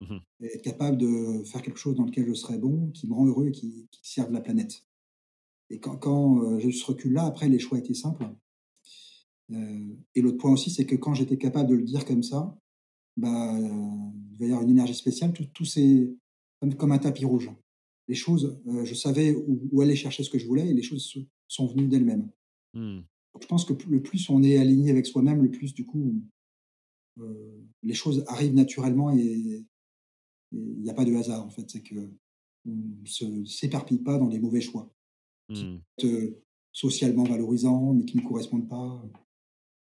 Oui. 0.00 0.08
Mmh 0.08 0.18
être 0.42 0.62
capable 0.62 0.98
de 0.98 1.44
faire 1.44 1.62
quelque 1.62 1.78
chose 1.78 1.96
dans 1.96 2.04
lequel 2.04 2.26
je 2.28 2.34
serais 2.34 2.58
bon, 2.58 2.90
qui 2.92 3.06
me 3.08 3.14
rend 3.14 3.26
heureux 3.26 3.48
et 3.48 3.52
qui 3.52 3.88
qui 3.92 4.00
serve 4.12 4.32
la 4.32 4.40
planète 4.40 4.84
et 5.70 5.78
quand 5.80 5.96
quand, 5.96 6.42
heu, 6.42 6.58
j'ai 6.58 6.68
eu 6.68 6.72
ce 6.72 6.84
recul-là, 6.84 7.24
après 7.24 7.48
les 7.48 7.58
choix 7.58 7.78
étaient 7.78 7.94
simples, 7.94 8.24
heu 9.50 9.98
et 10.14 10.20
l'autre 10.20 10.38
point 10.38 10.52
aussi, 10.52 10.70
c'est 10.70 10.86
que 10.86 10.96
quand 10.96 11.14
j'étais 11.14 11.38
capable 11.38 11.70
de 11.70 11.74
le 11.74 11.84
dire 11.84 12.04
comme 12.04 12.22
ça, 12.22 12.56
bah, 13.16 13.58
il 13.58 14.38
va 14.38 14.46
y 14.46 14.48
avoir 14.48 14.62
une 14.62 14.70
énergie 14.70 14.94
spéciale, 14.94 15.32
tout 15.32 15.46
tout 15.54 15.64
comme 16.60 16.74
comme 16.74 16.92
un 16.92 16.98
tapis 16.98 17.24
rouge. 17.24 17.50
Les 18.08 18.14
choses, 18.14 18.60
heu, 18.66 18.84
je 18.84 18.94
savais 18.94 19.34
où 19.34 19.68
où 19.70 19.80
aller 19.80 19.96
chercher 19.96 20.22
ce 20.22 20.30
que 20.30 20.38
je 20.38 20.46
voulais 20.46 20.68
et 20.68 20.74
les 20.74 20.82
choses 20.82 21.04
se 21.04 21.20
sont 21.48 21.66
venues 21.66 21.88
d'elles-mêmes. 21.88 22.30
Mmh. 22.74 23.00
Je 23.40 23.46
pense 23.46 23.64
que 23.64 23.74
le 23.88 24.02
plus 24.02 24.28
on 24.30 24.42
est 24.42 24.58
aligné 24.58 24.90
avec 24.90 25.06
soi-même, 25.06 25.42
le 25.42 25.50
plus 25.50 25.74
du 25.74 25.86
coup, 25.86 26.22
les 27.82 27.94
choses 27.94 28.24
arrivent 28.28 28.54
naturellement 28.54 29.10
et 29.10 29.64
il 30.52 30.82
n'y 30.82 30.90
a 30.90 30.94
pas 30.94 31.04
de 31.04 31.14
hasard 31.14 31.44
en 31.44 31.50
fait. 31.50 31.70
C'est 31.70 31.82
qu'on 31.82 32.10
ne 32.66 33.06
se 33.06 33.44
s'éparpille 33.44 33.98
pas 33.98 34.18
dans 34.18 34.28
des 34.28 34.38
mauvais 34.38 34.60
choix 34.60 34.92
qui 35.54 35.66
Mmh. 35.66 35.82
sont 36.00 36.08
socialement 36.72 37.24
valorisants, 37.24 37.92
mais 37.94 38.04
qui 38.04 38.16
ne 38.18 38.22
correspondent 38.22 38.68
pas, 38.68 39.02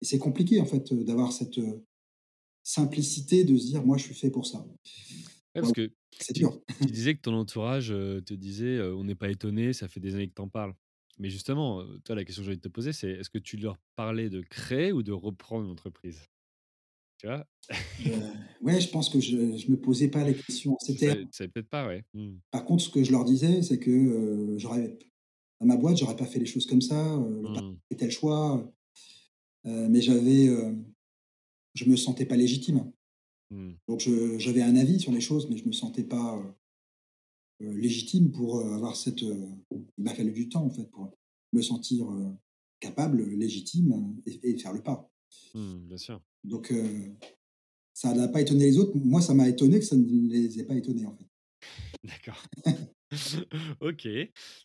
et 0.02 0.04
c'est 0.07 0.18
compliqué 0.18 0.61
en 0.61 0.66
fait, 0.66 0.92
d'avoir 0.94 1.33
cette, 1.33 1.61
simplicité 2.64 3.44
de 3.44 3.57
se 3.59 3.66
dire: 3.66 3.85
«Moi 3.87 3.98
je 3.98 4.04
suis 4.04 4.14
fait 4.14 4.30
pour 4.30 4.46
ça». 4.46 4.66
Ouais, 5.54 5.62
parce 5.62 5.72
que 5.72 5.90
c'est 6.20 6.35
tu 6.35 6.35
dur. 6.35 6.61
tu 6.80 6.92
disais 6.92 7.14
que 7.16 7.20
ton 7.22 7.35
entourage, 7.35 7.90
heu, 7.92 8.20
te 8.22 8.35
disait, 8.35 8.80
«On 8.83 9.04
n'est 9.04 9.14
pas 9.14 9.30
étonné, 9.30 9.72
ça 9.72 9.88
fait 9.88 10.00
des 10.00 10.14
années 10.14 10.28
que 10.28 10.35
tu 10.35 10.42
en 10.42 10.48
parles». 10.48 10.74
Mais 11.18 11.30
justement, 11.30 11.85
toi, 12.04 12.14
la 12.16 12.24
question 12.24 12.42
que 12.42 12.46
j'ai 12.46 12.50
envie 12.52 12.59
de 12.59 12.62
te 12.62 12.68
poser, 12.68 12.92
c'est 12.92 13.11
est-ce 13.12 13.30
que 13.30 13.38
tu 13.38 13.57
leur 13.57 13.78
parlais 13.96 14.28
de 14.30 14.42
créer 14.42 14.92
ou 14.92 15.02
de 15.02 15.12
reprendre 15.12 15.64
une 15.66 15.70
entreprise? 15.72 16.26
Tu 17.18 17.26
vois? 17.28 17.46
Heu, 18.04 18.12
ouais, 18.61 18.80
je 18.80 18.88
pense 18.90 19.09
que 19.09 19.20
je 19.20 19.57
je 19.57 19.70
me 19.70 19.76
posais 19.80 20.09
pas 20.09 20.24
les 20.24 20.35
questions. 20.35 20.76
Tu 20.96 20.96
C'était 20.98 21.48
peut-être 21.48 21.68
pas, 21.68 21.87
ouais. 21.87 22.04
Mmh. 22.14 22.38
par 22.50 22.64
contre, 22.64 22.83
ce 22.85 22.88
que 22.90 23.02
je 23.02 23.11
leur 23.12 23.24
disais, 23.24 23.62
c'est 23.62 23.78
que, 23.78 23.90
heu, 23.90 24.59
j'aurais 24.59 24.98
ma 25.64 25.77
boîte, 25.77 25.96
j'aurais 25.98 26.16
pas 26.16 26.27
fait 26.27 26.38
les 26.38 26.46
choses 26.46 26.66
comme 26.66 26.81
ça, 26.83 27.16
heu, 27.16 27.42
le 27.42 27.61
Mmh. 27.61 27.96
tel 27.96 28.11
choix, 28.11 28.72
heu, 29.66 29.88
mais 29.88 30.00
j'avais, 30.00 30.46
heu, 30.48 30.77
je 31.74 31.85
me 31.87 31.96
sentais 31.96 32.27
pas 32.27 32.37
légitime. 32.37 32.90
Mmh. 33.50 33.72
Donc 33.88 34.09
j'avais 34.38 34.62
un 34.62 34.77
avis 34.77 35.00
sur 35.00 35.12
les 35.12 35.20
choses, 35.20 35.48
mais 35.50 35.57
je 35.57 35.66
me 35.66 35.72
sentais 35.72 36.05
pas, 36.05 36.37
heu, 37.61 37.72
légitime 37.72 38.31
pour, 38.31 38.61
avoir 38.61 38.96
cette, 38.96 39.22
il 39.22 39.44
m'a 39.98 40.14
fallu 40.14 40.33
du 40.33 40.48
temps 40.48 40.64
en 40.64 40.70
fait 40.70 40.90
pour 40.90 41.11
me 41.53 41.62
sentir, 41.62 42.07
capable, 42.81 43.22
légitime, 43.24 44.16
et 44.27 44.50
et 44.50 44.59
faire 44.59 44.72
le 44.72 44.83
pas. 44.83 45.11
Mmh, 45.55 45.88
bien 45.88 45.96
sûr. 45.96 46.20
Donc 46.42 46.72
ça 47.94 48.12
n'a 48.12 48.29
pas 48.29 48.40
étonné 48.40 48.64
les 48.64 48.79
autres. 48.79 48.96
Moi, 48.96 49.20
ça 49.22 49.35
m'a 49.35 49.48
étonné 49.48 49.79
que 49.79 49.85
ça 49.85 49.96
ne 49.96 50.05
les 50.29 50.59
ait 50.59 50.64
pas 50.64 50.74
étonnés 50.74 51.07
en 51.07 51.14
fait. 51.16 51.27
D'accord. 52.05 52.42
OK. 53.81 54.09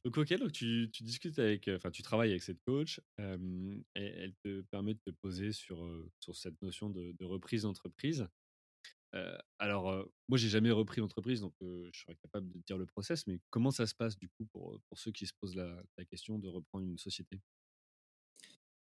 Donc 0.05 0.17
OK, 0.17 0.33
donc 0.37 0.51
tu 0.51 0.89
tu 0.91 1.03
discutes 1.03 1.39
avec, 1.39 1.67
heu, 1.67 1.75
enfin 1.75 1.91
tu 1.91 2.01
travailles 2.03 2.31
avec 2.31 2.43
cette 2.43 2.61
coach, 2.61 3.01
et 3.17 4.01
elle 4.01 4.33
te 4.43 4.61
permet 4.61 4.93
de 4.93 4.99
te 4.99 5.11
poser 5.11 5.51
sur, 5.51 5.85
sur 6.19 6.35
cette 6.35 6.61
notion 6.61 6.89
de 6.89 7.11
de 7.17 7.25
reprise 7.25 7.63
d'entreprise. 7.63 8.27
Alors, 9.59 10.07
moi 10.27 10.37
j'ai 10.37 10.49
jamais 10.49 10.71
repris 10.71 11.01
d'entreprise 11.01 11.41
donc, 11.41 11.53
je 11.61 11.89
serais 11.99 12.15
capable 12.15 12.51
de 12.51 12.59
dire 12.67 12.77
le 12.77 12.85
process, 12.85 13.27
mais 13.27 13.39
comment 13.49 13.71
ça 13.71 13.87
se 13.87 13.95
passe 13.95 14.17
du 14.17 14.29
coup 14.29 14.45
pour, 14.45 14.79
pour 14.89 14.99
ceux 14.99 15.11
qui 15.11 15.25
se 15.27 15.33
posent 15.39 15.55
la 15.55 15.83
la 15.97 16.05
question 16.05 16.39
de 16.39 16.47
reprendre 16.47 16.85
une 16.85 16.97
société? 16.97 17.41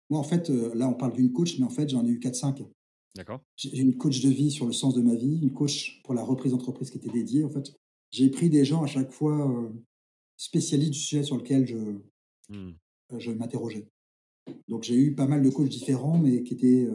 Moi 0.09 0.19
en 0.19 0.23
fait, 0.23 0.49
là 0.49 0.87
on 0.87 0.93
parle 0.93 1.13
d'une 1.13 1.31
coach, 1.31 1.57
mais 1.57 1.65
en 1.65 1.69
fait 1.69 1.89
j'en 1.89 2.05
ai 2.05 2.09
eu 2.09 2.19
quatre 2.19 2.35
cinq. 2.35 2.61
D'accord? 3.15 3.41
J'ai 3.57 3.69
j'ai 3.75 3.81
une 3.83 3.97
coach 3.97 4.21
de 4.21 4.29
vie 4.29 4.51
sur 4.51 4.65
le 4.65 4.73
sens 4.73 4.95
de 4.95 5.01
ma 5.01 5.15
vie, 5.15 5.39
une 5.41 5.53
coach 5.53 6.01
pour 6.03 6.13
la 6.13 6.23
reprise 6.23 6.51
d'entreprise 6.53 6.91
qui 6.91 6.97
était 6.97 7.09
dédiée. 7.11 7.43
En 7.45 7.49
fait, 7.49 7.73
j'ai 8.11 8.29
pris 8.29 8.49
des 8.49 8.65
gens 8.65 8.83
à 8.83 8.87
chaque 8.87 9.11
fois, 9.11 9.47
heu, 9.49 9.71
spécialistes 10.37 10.93
du 10.93 10.99
sujet 10.99 11.23
sur 11.23 11.37
lequel 11.37 11.67
je, 11.67 11.77
Mmh. 12.49 12.71
je 13.17 13.31
m'interrogeais. 13.31 13.87
Donc 14.67 14.83
j'ai 14.83 14.95
eu 14.95 15.15
pas 15.15 15.27
mal 15.27 15.41
de 15.43 15.49
coachs 15.49 15.69
différents, 15.69 16.19
mais 16.19 16.43
qui 16.43 16.53
étaient, 16.55 16.87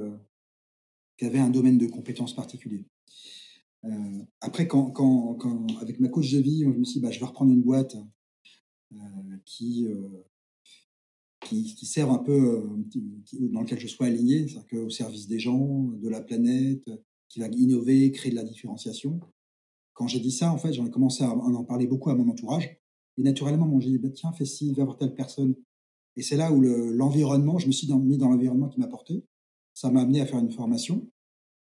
qui 1.18 1.26
avaient 1.26 1.38
un 1.40 1.50
domaine 1.50 1.76
de 1.76 1.86
compétences 1.86 2.34
particulier. 2.34 2.86
Après 4.40 4.66
quand 4.68 4.90
quand 4.90 5.34
quand 5.34 5.66
avec 5.80 6.00
ma 6.00 6.08
coach 6.08 6.32
de 6.32 6.38
vie, 6.40 6.62
je 6.64 6.68
me 6.68 6.84
suis 6.84 7.00
dit: 7.00 7.00
«Bah, 7.00 7.10
je 7.10 7.20
vais 7.20 7.26
reprendre 7.26 7.52
une 7.52 7.62
boîte, 7.62 7.96
qui, 9.44 9.86
qui 11.40 11.74
qui 11.74 11.86
serve 11.86 12.10
un 12.10 12.18
peu, 12.18 12.68
qui 12.90 13.02
dans 13.50 13.60
lequel 13.62 13.78
je 13.80 13.86
sois 13.86 14.06
aligné, 14.06 14.48
c'est-à-dire 14.48 14.66
qu'au 14.68 14.90
service 14.90 15.28
des 15.28 15.38
gens, 15.38 15.84
de 15.84 16.08
la 16.08 16.20
planète, 16.20 16.90
qui 17.28 17.40
va 17.40 17.48
innover, 17.48 18.10
créer 18.12 18.30
de 18.32 18.36
la 18.36 18.44
différenciation». 18.44 19.20
Quand 19.96 20.06
j'ai 20.06 20.20
dit 20.20 20.30
ça, 20.30 20.52
en 20.52 20.58
fait, 20.58 20.74
j'en 20.74 20.86
ai 20.86 20.90
commencé 20.90 21.24
à 21.24 21.30
en 21.32 21.64
parler 21.64 21.86
beaucoup 21.88 22.10
à 22.10 22.14
mon 22.14 22.28
entourage 22.28 22.78
et 23.18 23.22
naturellement, 23.22 23.80
j'ai 23.80 23.88
dit: 23.90 23.98
«Bah, 23.98 24.10
tiens, 24.10 24.30
fais 24.32 24.44
ci, 24.44 24.72
va 24.74 24.84
voir 24.84 24.98
telle 24.98 25.14
personne» 25.14 25.56
et 26.18 26.22
c'est 26.22 26.36
là 26.36 26.52
où 26.52 26.60
le 26.60 26.92
l'environnement 26.92 27.58
je 27.58 27.66
me 27.66 27.72
suis 27.72 27.86
dans 27.86 27.98
mis 27.98 28.18
dans 28.18 28.28
l'environnement 28.28 28.68
qui 28.68 28.78
m'a 28.80 28.88
porté. 28.88 29.24
Ça 29.74 29.90
m'a 29.90 30.02
amené 30.02 30.20
à 30.20 30.26
faire 30.26 30.38
une 30.38 30.50
formation. 30.52 31.10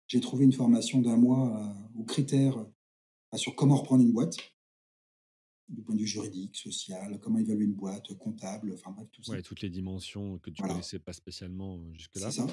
J'ai 0.08 0.20
trouvé 0.20 0.44
une 0.44 0.52
formation 0.52 1.02
d'un 1.02 1.16
mois, 1.16 1.60
heu, 1.96 2.00
aux 2.00 2.04
critères, 2.04 2.56
bah, 3.32 3.38
sur 3.38 3.54
comment 3.56 3.76
reprendre 3.76 4.02
une 4.02 4.12
boîte, 4.12 4.36
du 5.68 5.82
point 5.82 5.94
de 5.94 6.00
vue 6.00 6.06
juridique, 6.06 6.56
social, 6.56 7.18
comment 7.20 7.38
évaluer 7.38 7.64
une 7.66 7.74
boîte, 7.74 8.12
comptable, 8.14 8.72
enfin 8.74 8.92
bref, 8.92 9.08
tout 9.12 9.22
ça. 9.22 9.32
Ouais, 9.32 9.42
toutes 9.42 9.62
les 9.62 9.70
dimensions 9.70 10.38
que 10.38 10.50
tu 10.50 10.62
Voilà, 10.62 10.74
connaissais 10.74 10.98
pas 10.98 11.12
spécialement, 11.12 11.78
c'est 11.92 11.98
jusque-là. 11.98 12.30
ça 12.30 12.46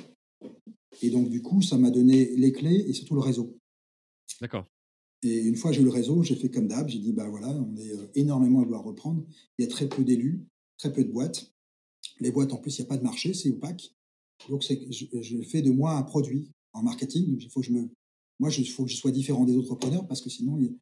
et 1.02 1.10
donc 1.10 1.30
du 1.30 1.42
coup, 1.42 1.62
ça 1.62 1.78
m'a 1.78 1.92
donné 1.92 2.36
les 2.36 2.52
clés 2.52 2.86
et 2.88 2.94
surtout 2.94 3.16
le 3.16 3.22
réseau 3.22 3.58
D'accord. 4.42 4.68
Et 5.24 5.40
une 5.40 5.56
fois 5.56 5.72
j'ai 5.72 5.82
eu 5.82 5.86
le 5.86 5.90
réseau, 5.92 6.24
j'ai 6.24 6.36
fait 6.36 6.50
comme 6.50 6.68
d'hab, 6.68 6.88
j'ai 6.88 7.00
dit: 7.00 7.14
«Bah, 7.14 7.28
voilà, 7.30 7.50
on 7.50 7.76
est, 7.78 7.92
heu, 7.94 8.10
énormément 8.16 8.62
à 8.62 8.64
vouloir 8.64 8.84
reprendre. 8.84 9.26
Il 9.58 9.64
y 9.64 9.66
a 9.66 9.70
très 9.72 9.88
peu 9.90 10.04
d'élus, 10.04 10.46
très 10.78 10.94
peu 10.94 11.04
de 11.04 11.12
boîtes. 11.12 11.54
Les 12.20 12.32
boîtes, 12.32 12.54
en 12.54 12.58
plus, 12.58 12.78
il 12.78 12.82
y 12.82 12.86
a 12.86 12.88
pas 12.88 12.98
de 12.98 13.04
marché, 13.04 13.34
c'est 13.34 13.50
opaque. 13.50 13.96
Donc 14.50 14.64
je 14.64 15.06
je 15.22 15.42
fais 15.44 15.62
de 15.64 15.72
moi 15.72 15.94
un 15.94 16.04
produit 16.04 16.52
en 16.74 16.84
marketing. 16.84 17.32
Donc 17.32 17.44
il 17.44 17.50
faut 17.50 17.62
que 17.62 17.68
je 17.68 17.74
me 17.74 17.90
moi, 18.40 18.50
il 18.56 18.70
faut 18.70 18.86
que 18.86 18.92
je 18.92 18.98
sois 18.98 19.12
différent 19.12 19.46
des 19.46 19.56
autres 19.56 19.72
repreneurs 19.72 20.08
parce 20.08 20.22
que 20.22 20.30
sinon 20.30 20.60
il 20.60 20.78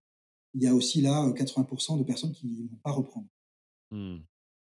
il 0.56 0.64
y 0.64 0.68
a 0.68 0.76
aussi 0.76 1.02
là, 1.02 1.28
heu, 1.28 1.34
80 1.34 1.98
de 1.98 2.04
personnes 2.04 2.32
qui 2.34 2.48
ne 2.48 2.70
vont 2.70 2.78
pas 2.84 2.92
reprendre. 2.92 3.28
Mmh. 3.92 4.18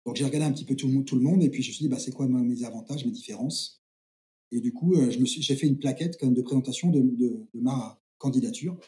Donc 0.06 0.16
j'ai 0.16 0.24
regardé 0.24 0.46
un 0.46 0.52
petit 0.52 0.64
peu 0.64 0.76
tout 0.76 0.88
le 0.88 0.94
monde 0.94 1.04
tout 1.06 1.16
le 1.16 1.22
monde 1.22 1.42
et 1.42 1.50
puis 1.50 1.62
je 1.62 1.70
me 1.70 1.74
suis 1.74 1.84
dit: 1.84 1.88
«Bah, 1.88 1.98
c'est 1.98 2.12
quoi 2.12 2.28
mes 2.28 2.64
avantages, 2.64 3.04
mes 3.06 3.12
différences?» 3.12 3.82
et 4.52 4.60
du 4.60 4.72
coup, 4.72 4.94
suis 5.26 5.42
j'ai 5.42 5.56
fait 5.56 5.66
une 5.66 5.78
plaquette 5.78 6.18
comme 6.18 6.34
de 6.34 6.42
présentation 6.42 6.90
de 6.90 7.00
de 7.00 7.46
de 7.54 7.60
ma 7.60 8.00
candidature 8.18 8.79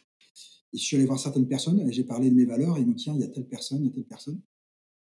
et 0.73 0.79
je 0.79 0.85
suis 0.85 0.97
allé 0.97 1.07
voir 1.07 1.19
certaines 1.21 1.49
personnes 1.49 1.81
et 1.81 1.93
j'ai 1.93 2.05
parlé 2.05 2.31
de 2.31 2.35
mes 2.35 2.45
valeurs 2.47 2.77
et 2.79 2.83
ils 2.83 2.87
dit: 2.87 2.95
«Tiens, 2.97 3.15
il 3.15 3.21
y 3.21 3.25
a 3.25 3.29
telle 3.29 3.49
personne, 3.49 3.81
il 3.83 3.87
y 3.87 3.91
a 3.91 3.93
telle 3.95 4.07
personne» 4.07 4.41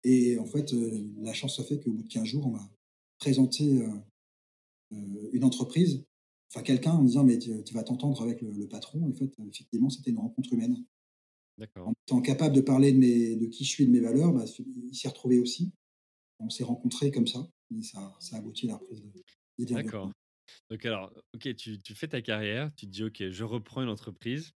et 0.05 0.37
en 0.39 0.45
fait, 0.47 0.73
heu, 0.73 1.13
la 1.21 1.33
chance 1.33 1.59
a 1.59 1.63
fait 1.65 1.79
qu'au 1.81 1.93
bout 1.93 2.03
de 2.03 2.09
15 2.09 2.25
jours, 2.27 2.47
on 2.47 2.51
m'a 2.51 2.71
présenté, 3.19 3.79
heu 3.81 3.89
heu, 4.93 5.29
une 5.33 5.43
entreprise, 5.43 6.05
enfin 6.53 6.63
quelqu'un 6.63 6.93
en 6.93 7.01
me 7.03 7.07
disant: 7.07 7.23
«Mais 7.23 7.37
tu 7.39 7.51
tu 7.63 7.73
vas 7.73 7.83
t'entendre 7.83 8.21
avec 8.21 8.41
le 8.41 8.51
le 8.51 8.67
patron» 8.67 9.03
en 9.09 9.13
fait, 9.13 9.31
effectivement, 9.51 9.89
c'était 9.89 10.11
une 10.11 10.19
rencontre 10.19 10.53
humaine. 10.53 10.85
En 11.85 11.93
étant 12.07 12.21
capable 12.21 12.55
de 12.55 12.61
parler 12.61 12.91
de 12.93 12.97
mes 12.97 13.35
de 13.35 13.45
qui 13.47 13.65
je 13.65 13.69
suis, 13.69 13.85
de 13.85 13.91
mes 13.91 13.99
valeurs, 13.99 14.31
bah, 14.33 14.45
il 14.59 14.95
s'y 14.95 15.07
retrouvait 15.09 15.39
aussi. 15.39 15.73
On 16.39 16.49
s'est 16.49 16.63
rencontrés 16.65 17.11
comme 17.11 17.27
ça 17.27 17.49
et 17.77 17.83
ça 17.83 18.15
ça 18.21 18.37
a 18.37 18.39
abouti 18.39 18.67
à 18.67 18.73
la 18.73 18.77
reprise 18.77 19.03
D'accord. 19.71 20.11
Donc 20.69 20.85
alors, 20.85 21.13
OK, 21.33 21.55
tu 21.55 21.81
tu 21.81 21.95
fais 21.95 22.07
ta 22.09 22.21
carrière, 22.21 22.73
tu 22.75 22.87
te 22.87 22.91
dis: 22.91 23.03
«OK, 23.03 23.23
je 23.29 23.43
reprends 23.45 23.83
une 23.83 23.89
entreprise». 23.89 24.53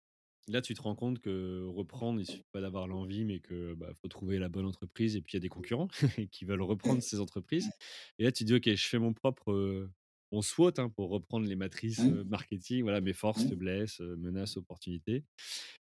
Là, 0.49 0.61
tu 0.61 0.73
te 0.73 0.81
rends 0.81 0.95
compte 0.95 1.19
que 1.19 1.63
reprendre, 1.65 2.19
il 2.19 2.25
suffit 2.25 2.43
pas 2.51 2.59
d'avoir 2.59 2.85
l'envie, 2.87 3.23
mais 3.23 3.39
que, 3.39 3.75
bah, 3.75 3.93
faut 3.93 4.09
trouver 4.09 4.39
la 4.39 4.49
bonne 4.49 4.65
entreprise 4.65 5.15
et 5.15 5.21
puis 5.21 5.31
il 5.33 5.35
y 5.35 5.37
a 5.37 5.39
des 5.39 5.47
concurrents 5.49 5.87
qui 6.31 6.43
veulent 6.45 6.61
reprendre 6.61 7.01
ces 7.01 7.21
entreprises. 7.21 7.71
Et 8.19 8.23
là, 8.25 8.31
tu 8.33 8.43
dis: 8.43 8.53
«OK, 8.55 8.69
je 8.69 8.87
fais 8.87 8.99
mon 8.99 9.13
propre, 9.13 9.89
on 10.31 10.41
SWOT, 10.41 10.73
hein, 10.79 10.89
pour 10.89 11.09
reprendre 11.11 11.47
les 11.47 11.55
matrices, 11.55 12.09
heu, 12.09 12.25
marketing, 12.25 12.81
voilà, 12.83 12.99
mes 12.99 13.13
forces, 13.13 13.43
Ouais. 13.43 13.45
faiblesses, 13.45 14.01
heu, 14.01 14.17
menaces, 14.17 14.57
opportunités. 14.57 15.23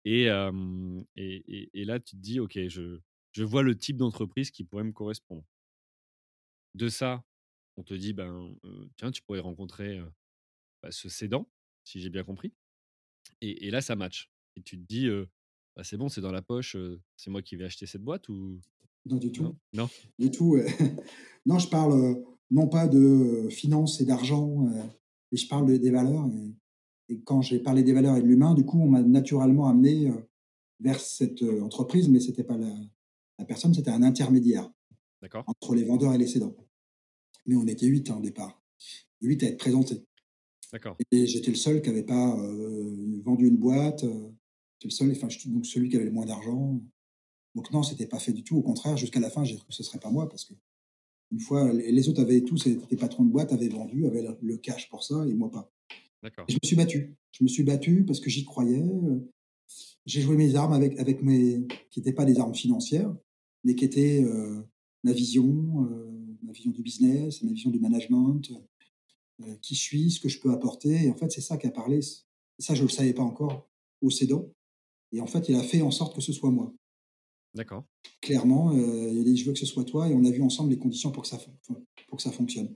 Et 0.05 0.25
et 1.15 1.43
et 1.47 1.69
et 1.81 1.85
là, 1.85 1.99
tu 1.99 2.15
te 2.15 2.21
dis: 2.21 2.39
«OK, 2.39 2.59
je 2.67 2.99
je 3.33 3.43
vois 3.43 3.63
le 3.63 3.77
type 3.77 3.97
d'entreprise 3.97 4.51
qui 4.51 4.63
pourrait 4.63 4.83
me 4.83 4.91
correspondre». 4.93 5.43
De 6.75 6.87
ça, 6.89 7.23
on 7.77 7.83
te 7.83 7.93
dit: 7.93 8.13
«Ben, 8.13 8.55
tiens, 8.97 9.11
tu 9.11 9.21
pourrais 9.21 9.39
rencontrer, 9.39 10.01
bah, 10.83 10.91
ce 10.91 11.09
cédant», 11.09 11.51
si 11.85 12.01
j'ai 12.01 12.09
bien 12.11 12.23
compris. 12.25 12.53
Et 13.41 13.67
et 13.67 13.71
là, 13.71 13.81
ça 13.81 13.97
match 13.97 14.31
et 14.55 14.61
tu 14.61 14.77
te 14.79 14.85
dis, 14.87 15.07
«Bah, 15.75 15.83
c'est 15.83 15.97
bon, 15.97 16.09
c'est 16.09 16.21
dans 16.21 16.31
la 16.31 16.41
poche, 16.41 16.77
c'est 17.17 17.29
moi 17.29 17.41
qui 17.41 17.55
vais 17.55 17.65
acheter 17.65 17.85
cette 17.85 18.03
boîte» 18.03 18.29
ou 18.29 18.59
Non, 19.05 19.17
du 19.17 19.31
tout. 19.31 19.55
Non? 19.73 19.89
Du 20.19 20.31
tout. 20.31 20.57
Non, 21.45 21.59
je 21.59 21.67
parle, 21.67 22.23
non 22.51 22.69
pas 22.69 22.87
de, 22.87 22.99
heu, 22.99 23.49
finances 23.49 23.99
et 23.99 24.05
d'argent, 24.05 24.65
mais 25.29 25.37
je 25.37 25.45
parle 25.45 25.67
de 25.67 25.75
des 25.75 25.91
valeurs 25.91 26.25
et 26.27 26.53
et 27.09 27.19
quand 27.19 27.41
j'ai 27.41 27.59
parlé 27.59 27.83
des 27.83 27.91
valeurs 27.91 28.15
et 28.15 28.21
de 28.21 28.27
l'humain, 28.27 28.53
du 28.53 28.63
coup, 28.63 28.79
on 28.79 28.87
m'a 28.87 29.01
naturellement 29.01 29.67
amené, 29.67 30.09
vers 30.79 31.01
cette, 31.01 31.43
entreprise, 31.43 32.07
mais 32.07 32.21
c'était 32.21 32.45
pas 32.45 32.57
la 32.57 32.73
la 33.39 33.45
personne, 33.45 33.73
c'était 33.73 33.91
un 33.91 34.03
intermédiaire 34.03 34.71
D'accord, 35.21 35.43
entre 35.47 35.75
les 35.75 35.83
vendeurs 35.83 36.13
et 36.13 36.17
les 36.17 36.27
cédants. 36.27 36.55
Mais 37.45 37.55
on 37.55 37.65
était 37.67 37.87
8 37.87 38.09
hein, 38.09 38.17
au 38.17 38.21
départ, 38.21 38.61
8 39.21 39.43
à 39.43 39.47
être 39.47 39.57
présentés 39.57 40.05
d'accord. 40.71 40.97
et 41.11 41.25
j'étais 41.25 41.51
le 41.51 41.57
seul 41.57 41.81
qui 41.81 41.89
avait 41.89 42.03
pas, 42.03 42.35
vendu 43.23 43.47
une 43.47 43.57
boîte, 43.57 44.05
j'étais 44.79 44.87
le 44.87 44.91
seul, 44.91 45.11
enfin, 45.11 45.29
je 45.29 45.49
donc 45.49 45.65
celui 45.65 45.89
qui 45.89 45.95
avait 45.95 46.05
le 46.05 46.11
moins 46.11 46.25
d'argent. 46.25 46.81
Donc 47.55 47.71
non, 47.71 47.83
c'était 47.83 48.07
pas 48.07 48.19
fait 48.19 48.33
du 48.33 48.43
tout. 48.43 48.57
Au 48.57 48.61
contraire, 48.61 48.97
jusqu'à 48.97 49.19
la 49.19 49.29
fin, 49.29 49.43
j'ai 49.43 49.55
cru 49.55 49.67
que 49.67 49.73
ce 49.73 49.83
serait 49.83 49.99
pas 49.99 50.09
moi 50.09 50.27
parce 50.27 50.45
qu'une 50.45 51.39
fois, 51.39 51.71
les 51.71 52.09
autres 52.09 52.21
avaient 52.21 52.41
tous 52.41 52.65
étaient 52.65 52.95
patrons 52.95 53.23
de 53.23 53.31
boîte, 53.31 53.53
avaient 53.53 53.69
vendu, 53.69 54.05
avaient 54.05 54.25
le 54.41 54.57
cash 54.57 54.89
pour 54.89 55.03
ça 55.03 55.25
et 55.27 55.33
moi 55.33 55.51
pas. 55.51 55.71
D'accord. 56.21 56.45
Et 56.47 56.53
je 56.53 56.57
me 56.61 56.67
suis 56.67 56.75
battu. 56.75 57.15
Je 57.31 57.43
me 57.43 57.49
suis 57.49 57.63
battu 57.63 58.05
parce 58.05 58.19
que 58.19 58.29
j'y 58.29 58.43
croyais, 58.43 58.81
heu, 58.81 59.29
j'ai 60.05 60.21
joué 60.21 60.35
mes 60.35 60.55
armes 60.55 60.73
avec 60.73 60.99
avec 60.99 61.21
mes 61.21 61.67
qui 61.91 61.99
étaient 61.99 62.13
pas 62.13 62.25
des 62.25 62.39
armes 62.39 62.55
financières, 62.55 63.15
mais 63.63 63.75
qui 63.75 63.85
étaient, 63.85 64.23
heu, 64.23 64.65
ma 65.03 65.11
vision, 65.11 65.85
heu, 65.85 66.37
ma 66.41 66.51
vision 66.51 66.71
du 66.71 66.81
business, 66.81 67.43
ma 67.43 67.51
vision 67.51 67.69
du 67.69 67.79
management, 67.79 68.41
qui 69.61 69.75
je 69.75 69.81
suis, 69.81 70.11
ce 70.11 70.19
que 70.19 70.29
je 70.29 70.39
peux 70.39 70.51
apporter 70.51 71.05
et 71.05 71.09
en 71.09 71.15
fait, 71.15 71.31
c'est 71.31 71.41
ça 71.41 71.57
qui 71.57 71.67
a 71.67 71.71
parlé. 71.71 71.99
Ça, 72.59 72.75
je 72.75 72.83
le 72.83 72.89
savais 72.89 73.13
pas 73.13 73.23
encore 73.23 73.67
au 74.01 74.09
cédant 74.09 74.49
et 75.13 75.21
en 75.21 75.27
fait, 75.27 75.49
il 75.49 75.55
a 75.55 75.63
fait 75.63 75.81
en 75.81 75.91
sorte 75.91 76.15
que 76.15 76.21
ce 76.21 76.33
soit 76.33 76.51
moi. 76.51 76.73
D'accord. 77.55 77.85
Clairement, 78.21 78.73
heu, 78.73 79.11
il 79.13 79.19
a 79.19 79.23
dit: 79.23 79.37
«Je 79.37 79.45
veux 79.45 79.53
que 79.53 79.59
ce 79.59 79.65
soit 79.65 79.83
toi» 79.85 80.09
et 80.09 80.13
on 80.13 80.23
a 80.25 80.31
vu 80.31 80.41
ensemble 80.41 80.71
les 80.71 80.79
conditions 80.79 81.11
pour 81.11 81.23
que 81.23 81.29
ça 81.29 81.39
pour 82.07 82.17
que 82.17 82.23
ça 82.23 82.31
fonctionne. 82.31 82.75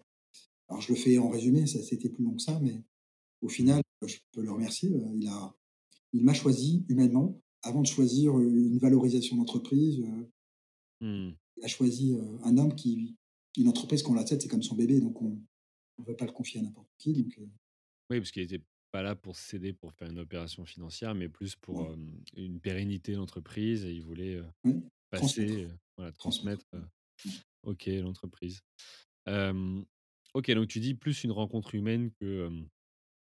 Alors 0.70 0.82
je 0.82 0.94
le 0.94 1.00
fais 1.00 1.18
en 1.20 1.30
résumé, 1.30 1.68
ça 1.68 1.84
c'était 1.84 2.10
plus 2.10 2.24
long 2.26 2.36
que 2.36 2.42
ça, 2.42 2.60
mais 2.62 2.82
au 3.42 3.50
final, 3.50 3.82
je 4.06 4.18
peux 4.34 4.42
le 4.44 4.52
remercier, 4.52 4.92
heu, 4.96 5.06
il 5.16 5.28
a 5.28 5.56
il 6.14 6.24
m'a 6.26 6.34
choisi 6.36 6.86
humainement 6.90 7.42
avant 7.64 7.82
de 7.84 7.88
choisir, 7.88 8.40
une 8.40 8.80
valorisation 8.80 9.38
d'entreprise, 9.38 10.00
heu, 10.02 10.32
Mmh. 11.02 11.38
il 11.58 11.64
a 11.66 11.68
choisi, 11.68 12.18
un 12.44 12.58
homme 12.58 12.74
qui 12.76 13.16
une 13.58 13.68
entreprise 13.68 14.02
qu'on 14.04 14.14
la 14.14 14.24
tête, 14.24 14.42
c'est 14.44 14.48
comme 14.48 14.62
son 14.64 14.76
bébé, 14.76 15.00
donc 15.02 15.20
on 15.22 15.40
ne 16.00 16.06
veut 16.06 16.16
pas 16.16 16.26
le 16.26 16.32
confier 16.32 16.60
à 16.60 16.64
n'importe 16.64 16.90
qui, 17.00 17.14
donc 17.14 17.40
Oui, 18.10 18.20
parce 18.20 18.32
qu'il 18.32 18.44
était 18.44 18.62
pas 18.92 19.02
là 19.04 19.16
pour 19.16 19.36
céder 19.38 19.74
pour 19.74 19.94
faire 19.94 20.10
une 20.10 20.20
opération 20.20 20.66
financière, 20.66 21.16
mais 21.16 21.30
plus 21.30 21.56
pour, 21.56 21.86
hem, 21.94 22.24
une 22.36 22.60
pérennité 22.62 23.14
d'entreprise 23.16 23.86
et 23.86 23.92
il 23.94 24.04
voulait, 24.04 24.36
heu, 24.36 24.48
ouais, 24.64 24.82
passer, 25.12 25.68
transmettre, 25.70 25.70
voilà, 25.98 26.12
transmettre, 26.14 26.66
ouais, 26.74 26.82
OK, 27.64 27.88
l'entreprise. 27.88 28.62
OK, 30.34 30.52
donc 30.52 30.68
tu 30.68 30.80
dis 30.80 30.94
plus 30.94 31.24
une 31.24 31.32
rencontre 31.32 31.76
humaine 31.76 32.12
que, 32.20 32.50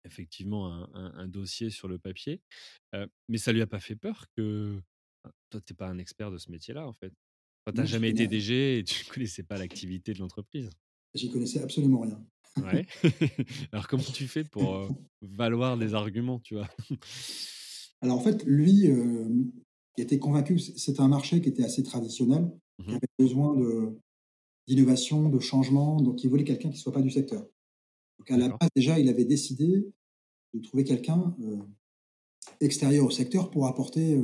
effectivement 0.05 0.69
un 0.73 0.91
un 0.95 1.15
un 1.19 1.29
dossier 1.29 1.71
sur 1.71 1.89
le 1.89 1.99
papier. 1.99 2.43
Mais 3.29 3.39
ça 3.39 3.53
lui 3.53 3.63
a 3.63 3.67
pas 3.67 3.81
fait 3.81 3.97
peur 3.97 4.27
que 4.37 4.81
toi, 5.51 5.61
tu 5.63 5.75
es 5.75 5.77
pas 5.77 5.89
un 5.89 5.99
expert 5.99 6.31
de 6.33 6.39
ce 6.39 6.51
métier-là, 6.53 6.87
en 6.89 6.95
fait? 6.95 7.15
Enfin, 7.67 7.75
tu 7.75 7.83
as 7.83 7.85
non, 7.85 7.87
j'y 7.87 7.99
jamais 7.99 8.11
été 8.11 8.29
DG 8.29 8.81
et 8.81 8.85
tu 8.85 9.05
connaissais 9.13 9.45
pas 9.45 9.59
l'activité 9.59 10.15
de 10.15 10.21
l'entreprise? 10.21 10.71
j'y 11.15 11.29
connaissais 11.31 11.61
absolument 11.63 12.01
rien. 12.01 12.27
Ouais. 12.65 12.87
Alors 13.73 13.89
comment 13.89 14.03
tu 14.03 14.27
fais 14.27 14.45
pour, 14.45 14.89
valoir 15.23 15.77
des 15.77 15.95
arguments, 15.95 16.39
tu 16.41 16.55
vois? 16.55 16.69
Alors 18.01 18.19
en 18.19 18.21
fait, 18.21 18.45
lui, 18.45 18.87
hem, 18.87 19.51
était 19.97 20.19
convaincu 20.19 20.57
que 20.57 20.61
c 20.61 20.73
c'était 20.77 21.01
un 21.01 21.09
marché 21.09 21.41
qui 21.41 21.49
était 21.49 21.65
assez 21.65 21.83
traditionnel, 21.83 22.51
qui 22.79 22.91
Mmh 22.91 22.95
avait 22.95 23.09
besoin 23.19 23.57
de 23.57 23.99
d'innovation, 24.69 25.31
de 25.31 25.41
changement, 25.41 26.01
donc 26.01 26.23
il 26.23 26.29
voulait 26.29 26.45
quelqu'un 26.45 26.69
qui 26.69 26.77
ne 26.77 26.81
soit 26.81 26.93
pas 26.93 27.01
du 27.01 27.11
secteur. 27.11 27.45
Donc 28.19 28.31
à 28.31 28.37
la 28.37 28.49
base, 28.51 28.69
déjà, 28.77 28.99
il 28.99 29.09
avait 29.09 29.25
décidé 29.25 29.91
de 30.53 30.61
trouver 30.61 30.85
quelqu'un, 30.85 31.35
extérieur 32.61 33.07
au 33.07 33.11
secteur 33.11 33.51
pour 33.51 33.67
apporter, 33.67 34.21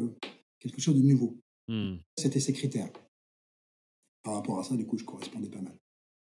quelque 0.61 0.83
chose 0.83 0.97
de 0.97 1.03
nouveau. 1.03 1.39
Mmh. 1.69 1.97
C'était 2.19 2.41
ses 2.41 2.53
critères. 2.53 2.93
Par 4.23 4.35
rapport 4.35 4.59
à 4.59 4.65
ça, 4.65 4.77
du 4.77 4.87
coup, 4.87 4.99
je 4.99 5.05
correspondais 5.05 5.49
pas 5.49 5.63
mal. 5.63 5.79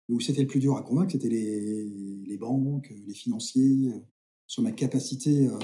Où 0.10 0.20
c'était 0.22 0.42
le 0.42 0.48
plus 0.48 0.60
dur 0.60 0.78
à 0.78 0.84
convaincre, 0.84 1.12
c'était 1.14 1.30
les 1.30 1.86
les 2.26 2.38
banques, 2.38 2.94
les 3.06 3.14
financiers, 3.14 3.90
heu, 3.90 4.04
sur 4.48 4.64
ma 4.64 4.72
capacité, 4.72 5.48
heu, 5.48 5.58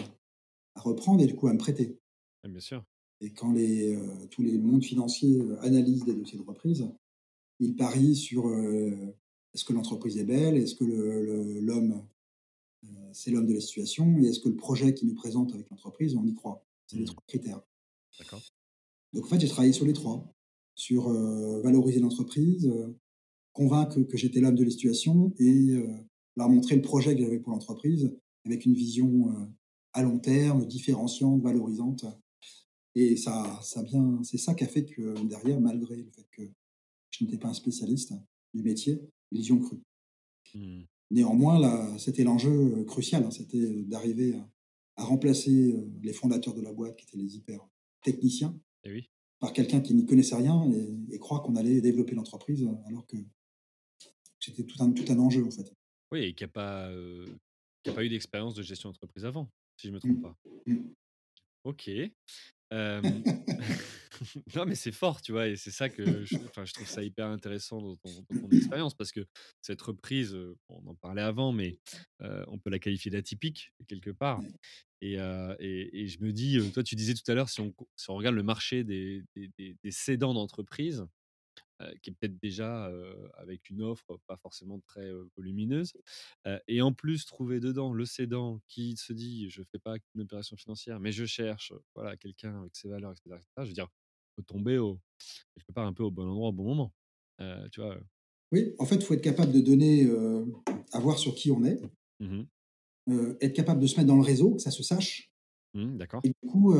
à 0.76 0.82
reprendre 0.82 1.22
et 1.24 1.28
du 1.28 1.36
coup 1.36 1.48
à 1.48 1.54
me 1.54 1.60
prêter. 1.60 2.00
Ouais, 2.44 2.50
bien 2.50 2.60
sûr. 2.60 2.84
Et 3.22 3.32
quand 3.34 3.52
les, 3.54 3.96
heu, 3.96 4.28
tous 4.30 4.41
les 4.44 4.58
mondes 4.58 4.84
financiers, 4.84 5.41
analysent 5.62 6.06
des 6.06 6.14
dossiers 6.16 6.38
de 6.38 6.44
reprise, 6.44 6.86
ils 7.60 7.76
parient 7.76 8.16
sur, 8.16 8.46
est-ce 9.54 9.66
que 9.66 9.74
l'entreprise 9.74 10.18
est 10.18 10.26
belle? 10.26 10.58
Est-ce 10.58 10.76
que 10.76 10.86
l'homme, 10.86 12.04
c'est 13.14 13.32
l'homme 13.32 13.48
de 13.48 13.54
la 13.54 13.62
situation? 13.62 14.18
Et 14.20 14.28
est-ce 14.28 14.39
que 14.39 14.50
le 14.50 14.56
projet 14.56 14.94
qu'ils 14.94 15.10
nous 15.10 15.16
présentent 15.16 15.54
avec 15.54 15.70
l'entreprise, 15.70 16.16
on 16.16 16.26
y 16.26 16.34
croit? 16.34 16.66
C'est 16.88 17.00
les 17.00 17.06
Mmh. 17.06 17.06
3 17.06 17.24
critères. 17.28 17.62
D'accord. 18.20 18.44
Donc 19.14 19.26
en 19.26 19.28
fait, 19.28 19.39
j'ai 19.39 19.48
travaillé 19.48 19.74
sur 19.74 19.86
les 19.86 19.94
3, 19.94 20.34
sur, 20.76 21.10
valoriser 21.62 22.00
l'entreprise, 22.00 22.72
convaincre 23.54 24.01
que 24.04 24.18
j'étais 24.18 24.41
l'homme 24.41 24.56
de 24.56 24.64
la 24.66 24.72
situation 24.72 25.34
et 25.39 25.72
heu, 25.76 25.88
leur 26.38 26.49
montrer 26.49 26.76
le 26.76 26.82
projet 26.82 27.16
que 27.16 27.22
j'avais 27.24 27.39
pour 27.39 27.51
l'entreprise 27.54 28.12
avec 28.45 28.66
une 28.66 28.74
vision, 28.76 29.30
heu, 29.32 29.47
à 29.93 30.04
long 30.04 30.20
terme, 30.20 30.66
différenciante, 30.68 31.41
valorisante 31.43 32.06
et 32.95 33.18
ça 33.18 33.60
ça 33.64 33.84
bien 33.84 34.22
c'est 34.24 34.38
ça 34.39 34.56
qui 34.56 34.64
a 34.66 34.68
fait 34.68 34.86
que 34.86 35.16
derrière, 35.26 35.62
malgré 35.62 35.97
le 35.97 36.12
fait 36.12 36.28
que 36.32 36.43
je 37.12 37.26
n'étais 37.26 37.38
pas 37.38 37.49
un 37.49 37.54
spécialiste 37.56 38.14
du 38.56 38.64
métier, 38.64 39.01
ils 39.32 39.45
y 39.47 39.51
ont 39.54 39.60
cru. 39.60 39.78
Mmh. 40.54 40.86
Néanmoins, 41.12 41.60
là, 41.60 41.97
c'était 41.99 42.24
l'enjeu, 42.24 42.51
heu, 42.80 42.84
crucial, 42.86 43.24
hein, 43.24 43.32
c'était, 43.32 43.84
d'arriver 43.84 44.36
à 44.36 44.49
à 44.95 45.06
remplacer, 45.06 45.76
les 46.04 46.14
fondateurs 46.14 46.54
de 46.54 46.62
la 46.62 46.72
boîte 46.72 46.95
qui 46.97 47.06
étaient 47.06 47.18
les 47.18 47.36
hyper 47.36 47.68
techniciens 48.04 48.56
Et 48.86 48.91
oui. 48.91 49.10
par 49.39 49.54
quelqu'un 49.54 49.82
qui 49.82 49.93
n'y 49.95 50.06
connaissait 50.06 50.36
rien 50.36 50.70
et 50.72 51.16
et 51.16 51.20
croire 51.20 51.43
qu'on 51.43 51.56
allait 51.58 51.82
développer 51.82 52.16
l'entreprise, 52.16 52.68
alors 52.88 53.08
que 53.08 53.18
c'était 54.44 54.64
tout 54.64 54.82
un 54.84 54.91
tout 54.91 55.12
un 55.12 55.20
enjeu, 55.20 55.46
en 55.46 55.52
fait. 55.52 55.72
Oui 56.12 56.26
et 56.26 56.34
qui 56.34 56.44
a 56.44 56.48
pas, 56.48 56.89
qui 57.84 57.89
a 57.89 57.94
pas 57.94 58.04
eu 58.04 58.10
d'expérience 58.10 58.56
de 58.56 58.62
gestion 58.64 58.89
d'entreprise 58.89 59.26
avant, 59.26 59.50
si 59.78 59.88
je 59.88 59.94
me 59.94 60.00
trompe 60.00 60.18
Mmh. 60.18 60.22
pas? 60.22 60.36
Mmh. 60.68 60.78
OK. 61.66 61.89
Non, 64.56 64.66
mais 64.66 64.76
c'est 64.76 64.91
fort, 64.91 65.22
tu 65.22 65.32
vois? 65.32 65.48
Et 65.48 65.56
c'est 65.56 65.72
ça 65.72 65.89
que 65.89 66.24
je 66.24 66.38
je 66.66 66.74
trouve 66.74 66.88
ça 66.88 67.04
hyper 67.04 67.28
intéressant 67.28 67.82
dans 67.82 67.96
ton 67.98 68.10
dans 68.30 68.41
ton 68.41 68.50
expérience 68.52 68.94
parce 68.96 69.12
que 69.12 69.26
cette 69.62 69.82
reprise, 69.82 70.36
on 70.70 70.86
en 70.88 70.96
parlait 70.96 71.22
avant, 71.22 71.52
mais 71.52 71.80
on 72.20 72.58
peut 72.60 72.70
la 72.70 72.80
qualifier 72.80 73.12
d'atypique 73.12 73.72
quelque 73.88 74.12
part 74.12 74.41
et 75.02 75.14
et 75.60 76.02
et 76.04 76.08
je 76.08 76.22
me 76.24 76.32
dis, 76.32 76.60
toi, 76.74 76.84
tu 76.84 76.96
disais 76.96 77.14
tout 77.14 77.30
à 77.32 77.34
l'heure, 77.36 77.50
si 77.50 77.62
on 77.62 77.74
si 77.96 78.10
on 78.10 78.16
regarde 78.16 78.36
le 78.36 78.44
marché 78.44 78.84
des 78.84 79.24
des 79.36 79.50
des 79.58 79.76
des 79.84 79.91
cédants 79.91 80.34
d'entreprise, 80.34 81.06
qui 82.02 82.10
est 82.12 82.14
peut-être 82.14 82.38
déjà, 82.40 82.90
heu, 82.92 83.30
avec 83.36 83.70
une 83.70 83.82
offre 83.84 84.18
pas 84.28 84.38
forcément 84.38 84.80
très, 84.80 85.08
heu, 85.12 85.30
volumineuse, 85.38 85.94
et 86.68 86.82
en 86.82 86.94
plus 86.94 87.26
trouver 87.26 87.60
dedans 87.60 87.94
le 87.94 88.06
cédant 88.06 88.62
qui 88.68 88.96
se 88.98 89.14
dit: 89.14 89.50
«Je 89.50 89.64
fais 89.64 89.80
pas 89.80 90.00
qu'une 90.00 90.22
opération 90.22 90.56
financière, 90.58 91.00
mais 91.00 91.12
je 91.12 91.26
cherche, 91.26 91.74
voilà, 91.96 92.18
quelqu'un 92.18 92.62
avec 92.62 92.76
ses 92.76 92.90
valeurs» 92.90 93.12
et 93.14 93.16
cetera 93.18 93.38
et 93.38 93.42
cetera. 93.42 93.64
Je 93.66 93.70
veux 93.70 93.74
dire, 93.76 93.90
faut 94.36 94.42
tomber 94.44 94.78
au 94.78 95.00
quelque 95.56 95.72
part 95.74 95.88
un 95.88 95.94
peu 95.94 96.04
au 96.04 96.12
bon 96.12 96.28
endroit 96.30 96.50
au 96.50 96.54
bon 96.54 96.66
moment. 96.66 96.94
Tu 97.72 97.82
vois? 97.82 98.00
Oui, 98.54 98.74
en 98.80 98.86
fait, 98.86 98.96
il 98.96 99.02
faut 99.04 99.14
être 99.16 99.22
capable 99.22 99.52
de 99.52 99.60
donner, 99.60 100.06
heu, 100.06 100.46
à 100.94 101.00
voir 101.02 101.18
sur 101.20 101.36
qui 101.36 101.52
on 101.52 101.64
est, 101.66 101.82
Mmh 102.20 102.48
être 103.42 103.54
capable 103.54 103.82
de 103.82 103.88
se 103.88 103.96
mettre 103.98 104.08
dans 104.08 104.16
le 104.16 104.22
réseau, 104.22 104.56
que 104.56 104.62
ça 104.62 104.72
se 104.72 104.84
sache 104.84 105.32
Mmh, 105.74 105.98
d'accord. 105.98 106.24
et 106.24 106.30
du 106.30 106.50
coup, 106.50 106.74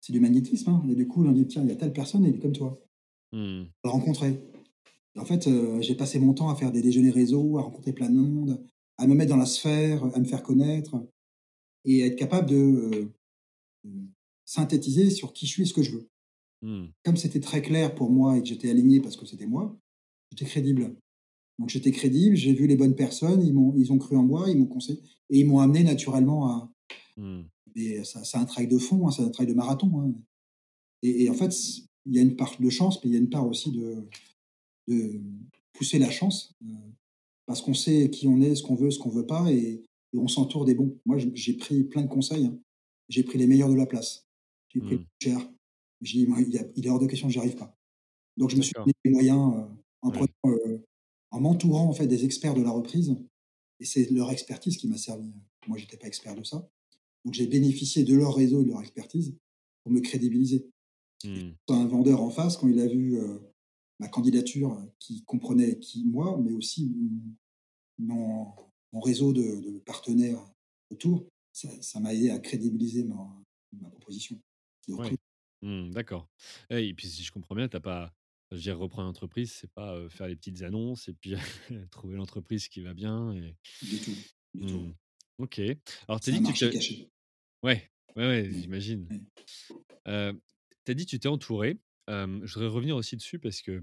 c'est 0.00 0.12
du 0.14 0.20
magnétisme, 0.20 0.70
hein 0.70 0.82
et 0.88 0.94
du 0.94 1.06
coup, 1.06 1.22
on 1.26 1.32
dit: 1.32 1.46
«Tiens, 1.46 1.62
il 1.62 1.68
y 1.68 1.72
a 1.72 1.76
telle 1.76 1.92
personne, 1.92 2.24
elle 2.24 2.36
est 2.36 2.38
comme 2.38 2.52
toi». 2.54 2.85
Mmh. 3.32 3.64
Rencontrer 3.84 4.40
et 5.16 5.20
en 5.20 5.24
fait, 5.24 5.46
heu, 5.48 5.80
j'ai 5.80 5.94
passé 5.94 6.18
mon 6.18 6.34
temps 6.34 6.50
à 6.50 6.56
faire 6.56 6.72
des 6.72 6.82
déjeuners 6.82 7.10
réseau, 7.10 7.58
à 7.58 7.62
rencontrer 7.62 7.92
plein 7.92 8.10
de 8.10 8.16
monde, 8.16 8.62
à 8.98 9.06
me 9.06 9.14
mettre 9.14 9.30
dans 9.30 9.38
la 9.38 9.46
sphère, 9.46 10.04
à 10.04 10.18
me 10.20 10.24
faire 10.24 10.42
connaître 10.42 10.96
et 11.84 12.02
à 12.02 12.06
être 12.06 12.16
capable 12.16 12.48
de, 12.48 12.56
heu, 12.56 13.12
mmh, 13.84 14.06
synthétiser 14.44 15.10
sur 15.10 15.32
qui 15.32 15.46
je 15.46 15.52
suis 15.52 15.62
et 15.64 15.66
ce 15.66 15.74
que 15.74 15.82
je 15.82 15.92
veux. 15.92 16.08
Mmh. 16.62 16.86
Comme 17.04 17.16
c'était 17.16 17.40
très 17.40 17.62
clair 17.62 17.94
pour 17.94 18.10
moi 18.10 18.36
et 18.36 18.42
que 18.42 18.48
j'étais 18.48 18.70
aligné 18.70 19.00
parce 19.00 19.16
que 19.16 19.26
c'était 19.26 19.46
moi, 19.46 19.78
j'étais 20.32 20.46
crédible 20.46 20.96
Donc 21.58 21.70
j'étais 21.70 21.92
crédible, 21.92 22.36
j'ai 22.36 22.54
vu 22.54 22.66
les 22.66 22.76
bonnes 22.76 22.96
personnes, 22.96 23.42
ils 23.42 23.54
m'ont 23.54 23.74
ils 23.76 23.92
ont 23.92 23.98
cru 23.98 24.16
en 24.16 24.24
moi, 24.24 24.50
ils 24.50 24.58
m'ont 24.58 24.66
conseillé 24.66 25.00
et 25.30 25.40
ils 25.40 25.46
m'ont 25.46 25.60
amené 25.60 25.84
naturellement 25.84 26.48
à 26.48 26.70
Mmh. 27.18 27.44
et 27.76 28.04
ça 28.04 28.24
c'est 28.24 28.36
un 28.38 28.44
travail 28.44 28.68
de 28.68 28.78
fond, 28.78 29.08
hein, 29.08 29.10
c'est 29.10 29.22
un 29.22 29.30
travail 29.30 29.52
de 29.52 29.56
marathon, 29.56 29.90
hein 30.00 30.12
et 31.02 31.24
et 31.24 31.30
en 31.30 31.34
fait, 31.34 31.52
il 32.06 32.14
y 32.16 32.18
a 32.18 32.22
une 32.22 32.36
part 32.36 32.56
de 32.60 32.70
chance, 32.70 33.02
mais 33.04 33.10
il 33.10 33.14
y 33.14 33.16
a 33.16 33.20
une 33.20 33.30
part 33.30 33.46
aussi 33.48 33.72
de 33.72 34.08
de 34.88 35.20
pousser 35.72 35.98
la 35.98 36.10
chance, 36.10 36.52
heu, 36.64 36.68
parce 37.46 37.62
qu'on 37.62 37.74
sait 37.74 38.10
qui 38.10 38.28
on 38.28 38.40
est, 38.40 38.54
ce 38.56 38.62
qu'on 38.62 38.74
veut, 38.76 38.90
ce 38.90 38.98
qu'on 38.98 39.10
veut 39.10 39.26
pas 39.26 39.52
et 39.52 39.82
et 40.14 40.18
on 40.18 40.28
s'entoure 40.28 40.64
des 40.64 40.74
bons. 40.74 40.98
Moi, 41.06 41.18
j'ai 41.34 41.54
pris 41.54 41.84
plein 41.84 42.02
de 42.02 42.08
conseils, 42.08 42.46
hein. 42.46 42.58
J'ai 43.10 43.24
pris 43.24 43.38
les 43.38 43.46
meilleurs 43.48 43.68
de 43.70 43.74
la 43.76 43.86
place. 43.86 44.28
J'ai 44.70 44.80
pris 44.80 44.96
le 44.96 45.00
Mmh. 45.00 45.06
plus 45.20 45.30
cher. 45.32 45.50
J'ai 46.02 46.20
dit: 46.20 46.26
«Moi, 46.28 46.38
il 46.42 46.86
est 46.86 46.90
hors 46.90 47.00
de 47.00 47.06
question 47.06 47.28
que 47.28 47.32
j'y 47.34 47.38
arrive 47.40 47.56
pas». 47.56 47.76
Donc 48.36 48.50
je 48.50 48.56
me 48.56 48.62
suis 48.62 48.74
donné 48.84 48.94
les 49.04 49.10
moyens, 49.12 49.54
heu, 49.56 49.64
en 50.02 50.10
prenant, 50.12 50.28
heu, 50.46 50.84
en 51.30 51.40
m'entourant 51.40 51.88
en 51.88 51.92
fait 51.92 52.06
des 52.06 52.24
experts 52.24 52.54
de 52.54 52.62
la 52.62 52.70
reprise 52.70 53.16
et 53.80 53.84
c'est 53.84 54.10
leur 54.10 54.30
expertise 54.32 54.76
qui 54.76 54.88
m'a 54.88 54.96
servi. 54.98 55.32
Moi, 55.68 55.78
j'étais 55.78 55.96
pas 55.96 56.06
expert 56.06 56.34
de 56.36 56.44
ça. 56.44 56.68
Donc 57.24 57.34
j'ai 57.34 57.46
bénéficié 57.48 58.04
de 58.04 58.14
leur 58.16 58.34
réseau 58.36 58.62
et 58.62 58.64
de 58.64 58.70
leur 58.70 58.82
expertise 58.82 59.36
pour 59.82 59.92
me 59.92 60.00
crédibiliser 60.00 60.70
Mmh. 61.24 61.56
un 61.68 61.86
vendeur 61.86 62.22
en 62.22 62.30
face, 62.30 62.56
quand 62.56 62.68
il 62.68 62.80
a 62.80 62.86
vu, 62.86 63.16
heu, 63.18 63.40
ma 64.00 64.08
candidature, 64.08 64.72
heu, 64.74 64.92
qui 64.98 65.24
comprenait 65.24 65.78
qui 65.78 66.04
moi, 66.04 66.38
mais 66.42 66.52
aussi 66.52 66.92
mon 67.98 68.52
mon 68.92 69.00
réseau 69.00 69.32
de 69.32 69.60
de 69.60 69.78
partenaires 69.80 70.42
autour, 70.90 71.26
ça 71.52 72.00
m'a 72.00 72.14
aidé 72.14 72.30
à 72.30 72.38
crédibiliser 72.38 73.04
ma 73.04 73.16
ma 73.72 73.90
proposition. 73.90 74.40
Ouais. 74.98 75.16
Mmh, 75.62 75.90
d'accord. 75.90 76.28
Ouais 76.70 76.86
et 76.86 76.94
puis 76.94 77.08
si 77.08 77.22
je 77.24 77.32
comprends 77.32 77.54
bien, 77.54 77.68
tu 77.68 77.76
as 77.76 77.80
pas 77.80 78.12
je 78.50 78.56
veux 78.56 78.62
dire 78.62 78.78
reprendre 78.78 79.06
une 79.08 79.10
entreprise, 79.10 79.52
c'est 79.52 79.70
pas, 79.72 80.08
faire 80.08 80.28
les 80.28 80.36
petites 80.36 80.62
annonces 80.62 81.08
et 81.08 81.12
puis 81.14 81.34
trouver 81.90 82.16
l'entreprise 82.16 82.68
qui 82.68 82.80
va 82.80 82.94
bien 82.94 83.32
et 83.32 83.56
Du 83.82 84.00
tout, 84.00 84.14
du 84.54 84.66
tout. 84.66 84.78
mmh. 84.78 84.92
OK. 85.38 85.60
Alors 86.08 86.20
tu 86.20 86.32
dit 86.32 86.40
que 86.42 86.78
tu 86.78 87.08
ouais, 87.62 87.90
ouais, 88.16 88.26
ouais, 88.26 88.50
Mmh. 88.50 88.62
j'imagine. 88.62 89.08
Ouais. 89.10 90.32
Tu 90.86 90.92
as 90.92 90.94
dit 90.94 91.04
tu 91.06 91.18
t'es 91.18 91.28
entouré. 91.28 91.80
Je 92.08 92.54
voudrais 92.54 92.68
revenir 92.68 92.96
aussi 92.96 93.16
dessus 93.16 93.38
parce 93.40 93.60
que, 93.60 93.82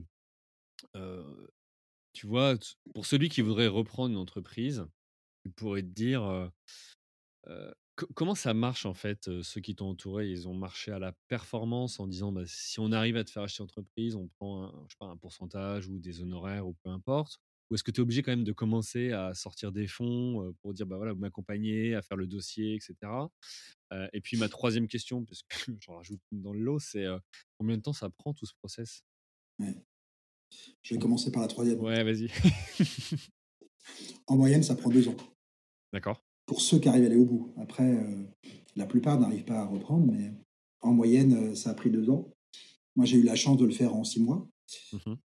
tu 2.14 2.28
vois, 2.28 2.56
pour 2.94 3.06
celui 3.06 3.30
qui 3.30 3.42
voudrait 3.42 3.68
reprendre 3.68 4.12
une 4.12 4.18
entreprise, 4.18 4.86
il 5.46 5.54
pourrait 5.54 5.84
te 5.84 5.88
dire, 5.90 6.52
comment 8.16 8.36
ça 8.36 8.54
marche 8.54 8.86
en 8.86 8.94
fait, 8.94 9.30
ceux 9.44 9.62
qui 9.62 9.76
t'ont 9.76 9.90
entouré? 9.90 10.30
Ils 10.30 10.48
ont 10.48 10.54
marché 10.54 10.92
à 10.92 11.00
la 11.00 11.14
performance 11.28 12.00
en 12.00 12.08
disant: 12.08 12.32
«Bah, 12.32 12.44
si 12.46 12.80
on 12.80 12.92
arrive 12.92 13.18
à 13.18 13.24
te 13.24 13.32
faire 13.32 13.44
acheter 13.44 13.64
l'entreprise, 13.64 14.16
on 14.16 14.28
prend 14.28 14.64
un 14.66 14.86
je 14.90 14.96
un 15.02 15.18
pourcentage 15.18 15.88
ou 15.88 16.00
des 16.00 16.22
honoraires 16.22 16.68
ou 16.68 16.74
peu 16.84 16.90
importe». 16.90 17.40
Ou 17.74 17.76
est-ce 17.76 17.84
que 17.84 17.92
tu 17.92 18.02
es 18.02 18.04
obligé 18.04 18.22
quand 18.22 18.32
même 18.32 18.44
de 18.44 18.52
commencer 18.54 19.14
à 19.14 19.34
sortir 19.34 19.72
des 19.72 19.88
fonds, 19.88 20.54
pour 20.62 20.76
dire: 20.76 20.86
«Bah, 20.86 20.98
voilà, 20.98 21.14
vous 21.14 21.20
m'accompagnez 21.20 21.96
à 21.96 22.04
faire 22.04 22.18
le 22.18 22.28
dossier 22.28 22.76
et 22.76 22.80
cetera»? 22.80 23.32
Heu 23.92 24.08
et 24.14 24.22
puis 24.22 24.38
ma 24.38 24.48
troisième 24.50 24.88
question, 24.88 25.26
parce 25.26 25.42
que 25.44 25.50
j'en 25.82 25.96
rajoute 25.96 26.22
dans 26.32 26.54
le 26.54 26.60
lot, 26.62 26.80
c'est, 26.80 27.06
combien 27.58 27.78
de 27.78 27.82
temps 27.82 27.94
ça 27.94 28.12
prend 28.12 28.34
tout 28.36 28.46
ce 28.46 28.54
process? 28.56 29.02
Ouais. 29.60 29.84
Je 30.84 30.94
vais 30.94 31.00
commencer 31.00 31.32
par 31.32 31.42
la 31.42 31.48
troisième. 31.48 31.80
Ouais, 31.80 32.04
vas-y. 32.04 32.30
En 34.28 34.36
moyenne, 34.38 34.64
ça 34.64 34.76
prend 34.76 34.90
2 34.90 35.08
ans 35.08 35.16
D'accord. 35.94 36.24
pour 36.46 36.62
ceux 36.62 36.80
qui 36.80 36.90
arrivent 36.90 37.04
à 37.04 37.08
aller 37.08 37.16
au 37.16 37.26
bout. 37.26 37.54
Après, 37.58 38.06
la 38.76 38.86
plupart 38.86 39.20
n'arrivent 39.20 39.46
pas 39.46 39.62
à 39.62 39.66
reprendre, 39.66 40.12
mais 40.12 40.34
en 40.82 40.94
moyenne, 40.94 41.56
ça 41.56 41.72
a 41.72 41.74
pris 41.74 41.90
2 41.90 42.10
ans. 42.10 42.34
Moi, 42.96 43.06
j'ai 43.06 43.18
eu 43.18 43.24
la 43.24 43.36
chance 43.36 43.58
de 43.58 43.66
le 43.66 43.72
faire 43.74 43.96
en 43.96 44.04
6 44.04 44.22
mois, 44.22 44.48
Mmh 44.92 45.18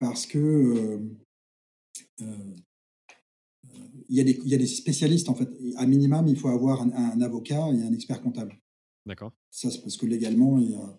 parce 0.00 0.26
que, 0.26 1.00
il 4.08 4.16
y 4.16 4.20
a 4.20 4.24
des 4.24 4.38
il 4.44 4.48
y 4.48 4.54
a 4.54 4.58
des 4.58 4.66
spécialistes, 4.66 5.28
en 5.28 5.34
fait. 5.34 5.48
À 5.76 5.86
minimum, 5.86 6.26
il 6.28 6.36
faut 6.36 6.48
avoir 6.48 6.82
un 6.82 6.90
un 6.92 7.20
avocat 7.20 7.68
et 7.72 7.82
un 7.82 7.92
expert 7.92 8.20
comptable. 8.22 8.58
D'accord. 9.06 9.32
Ça, 9.50 9.70
c'est 9.70 9.80
parce 9.82 9.96
que 9.96 10.06
légalement, 10.06 10.58
il 10.58 10.70
y 10.72 10.74
a 10.74 10.98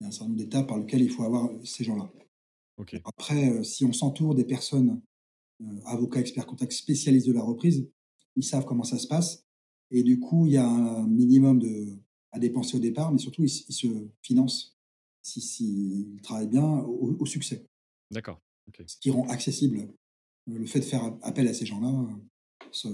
il 0.00 0.04
y 0.04 0.06
a 0.06 0.08
un 0.08 0.10
certain 0.12 0.26
nombre 0.28 0.38
d'étapes 0.38 0.66
par 0.68 0.78
lesquelles 0.78 1.02
il 1.02 1.10
faut 1.10 1.24
avoir 1.24 1.50
ces 1.64 1.84
gens-là. 1.84 2.10
OK. 2.78 3.02
Après, 3.04 3.62
si 3.64 3.84
on 3.84 3.92
s'entoure 3.92 4.34
des 4.34 4.44
personnes, 4.44 5.02
heu, 5.62 5.66
avocats, 5.86 6.20
experts 6.20 6.46
comptables 6.46 6.72
spécialistes 6.72 7.26
de 7.28 7.32
la 7.32 7.42
reprise, 7.42 7.88
ils 8.36 8.44
savent 8.44 8.66
comment 8.66 8.84
ça 8.84 8.98
se 8.98 9.06
passe 9.06 9.44
et 9.90 10.02
du 10.02 10.20
coup, 10.20 10.46
il 10.46 10.54
y 10.54 10.56
a 10.58 10.68
un 10.68 11.06
minimum 11.06 11.58
de 11.60 11.98
à 12.32 12.38
dépenser 12.38 12.76
au 12.76 12.80
départ, 12.80 13.12
mais 13.12 13.18
surtout 13.18 13.44
ils 13.44 13.50
se 13.50 13.64
ils 13.68 13.74
se 13.74 13.88
financent 14.22 14.78
si 15.22 15.40
s'ils 15.40 16.20
travaillent 16.22 16.48
bien 16.48 16.64
au 16.80 17.16
au 17.18 17.26
succès. 17.26 17.69
D'accord. 18.10 18.40
Ce 18.86 18.96
qui 18.98 19.10
rend 19.10 19.26
accessible, 19.28 19.88
le 20.46 20.66
fait 20.66 20.80
de 20.80 20.84
faire 20.84 21.16
appel 21.22 21.48
à 21.48 21.54
ces 21.54 21.66
gens-là, 21.66 22.08
ce 22.70 22.88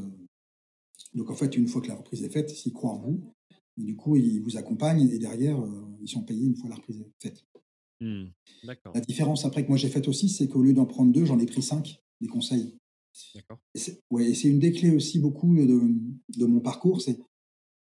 donc 1.14 1.30
en 1.30 1.34
fait, 1.34 1.56
une 1.56 1.68
fois 1.68 1.80
que 1.80 1.88
la 1.88 1.94
reprise 1.94 2.22
est 2.24 2.30
faite, 2.30 2.50
s'ils 2.50 2.72
croient 2.72 2.92
en 2.92 2.98
vous 2.98 3.32
et 3.78 3.82
du 3.82 3.96
coup, 3.96 4.16
ils 4.16 4.40
vous 4.40 4.56
accompagnent 4.56 5.08
et 5.10 5.18
derrière, 5.18 5.60
heu, 5.60 5.84
ils 6.00 6.08
sont 6.08 6.22
payés 6.22 6.46
une 6.46 6.56
fois 6.56 6.68
la 6.70 6.76
reprise 6.76 7.00
est 7.00 7.22
faite. 7.22 7.44
Mmh. 8.00 8.26
D'accord, 8.64 8.92
La 8.94 9.00
différence 9.00 9.44
après 9.44 9.62
que 9.62 9.68
moi 9.68 9.76
j'ai 9.76 9.88
faite 9.88 10.08
aussi, 10.08 10.28
c'est 10.28 10.48
qu'au 10.48 10.62
lieu 10.62 10.72
d'en 10.72 10.86
prendre 10.86 11.12
2, 11.12 11.24
j'en 11.24 11.38
ai 11.38 11.46
pris 11.46 11.62
5 11.62 12.02
des 12.20 12.28
conseils 12.28 12.76
d'accord. 13.34 13.58
et 13.74 13.78
c'est 13.78 14.00
ouais 14.10 14.30
une 14.32 14.58
des 14.58 14.72
clés 14.72 14.90
aussi 14.90 15.18
beaucoup 15.18 15.54
de 15.56 15.80
de 16.36 16.44
mon 16.46 16.60
parcours, 16.60 17.00
c'est, 17.00 17.18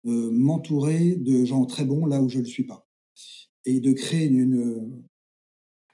heu, 0.06 0.30
m'entourer 0.30 1.16
de 1.16 1.44
gens 1.44 1.64
très 1.64 1.84
bons 1.84 2.06
là 2.06 2.22
où 2.22 2.28
je 2.28 2.38
ne 2.38 2.44
le 2.44 2.48
suis 2.48 2.64
pas 2.64 2.86
et 3.64 3.80
de 3.80 3.92
créer 3.92 4.26
une, 4.26 5.02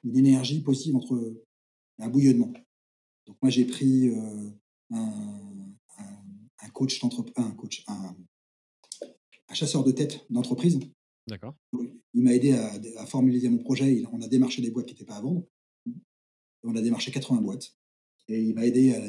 une 0.08 0.16
énergie 0.16 0.60
positive 0.62 0.96
entre 0.96 1.42
un 1.98 2.08
bouillonnement. 2.08 2.52
Donc 3.26 3.36
moi 3.42 3.50
j'ai 3.50 3.64
pris, 3.64 4.08
heu, 4.08 4.52
un 4.90 5.74
un 5.98 6.24
un 6.60 6.68
coach 6.70 7.02
un 7.36 7.50
coach, 7.52 7.84
un 7.88 8.16
un 9.48 9.54
chasseur 9.54 9.84
de 9.84 9.92
tête 9.92 10.26
d'entreprise. 10.30 10.78
D'accord. 11.26 11.54
Il 12.14 12.22
m'a 12.22 12.34
aidé 12.34 12.52
à 12.52 12.72
à 12.98 13.06
formaliser 13.06 13.48
mon 13.48 13.58
projet. 13.58 13.96
Il 13.96 14.06
on 14.12 14.20
a 14.22 14.28
démarché 14.28 14.62
des 14.62 14.70
boîtes 14.70 14.86
qui 14.86 14.94
étaient 14.94 15.04
pas 15.04 15.16
à 15.16 15.20
vendre. 15.20 15.44
On 16.64 16.74
a 16.74 16.82
démarché 16.82 17.10
80 17.10 17.40
boîtes 17.40 17.76
et 18.28 18.42
il 18.42 18.54
m'a 18.54 18.66
aidé 18.66 18.94
à 18.94 19.00